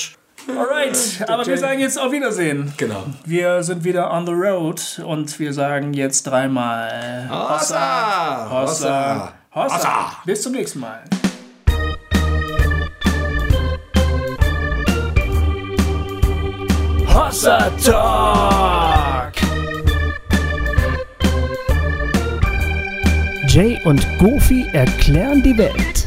Alright, 0.48 1.26
aber 1.28 1.46
wir 1.46 1.58
sagen 1.58 1.80
jetzt 1.80 2.00
auf 2.00 2.12
Wiedersehen. 2.12 2.72
Genau. 2.78 3.06
Wir 3.26 3.64
sind 3.64 3.84
wieder 3.84 4.12
on 4.12 4.26
the 4.26 4.32
road 4.32 5.02
und 5.04 5.40
wir 5.40 5.54
sagen 5.54 5.94
jetzt 5.94 6.24
dreimal 6.24 7.28
Hossa! 7.30 8.50
Hossa. 8.52 9.34
Hossa. 9.56 9.76
Hossa. 9.76 10.12
Bis 10.26 10.44
zum 10.44 10.52
nächsten 10.52 10.80
Mal. 10.80 11.04
Hossa 17.08 17.72
Talk! 17.84 19.34
Jay 23.48 23.80
und 23.86 24.06
Goofy 24.20 24.68
erklären 24.74 25.42
die 25.42 25.58
Welt. 25.58 26.05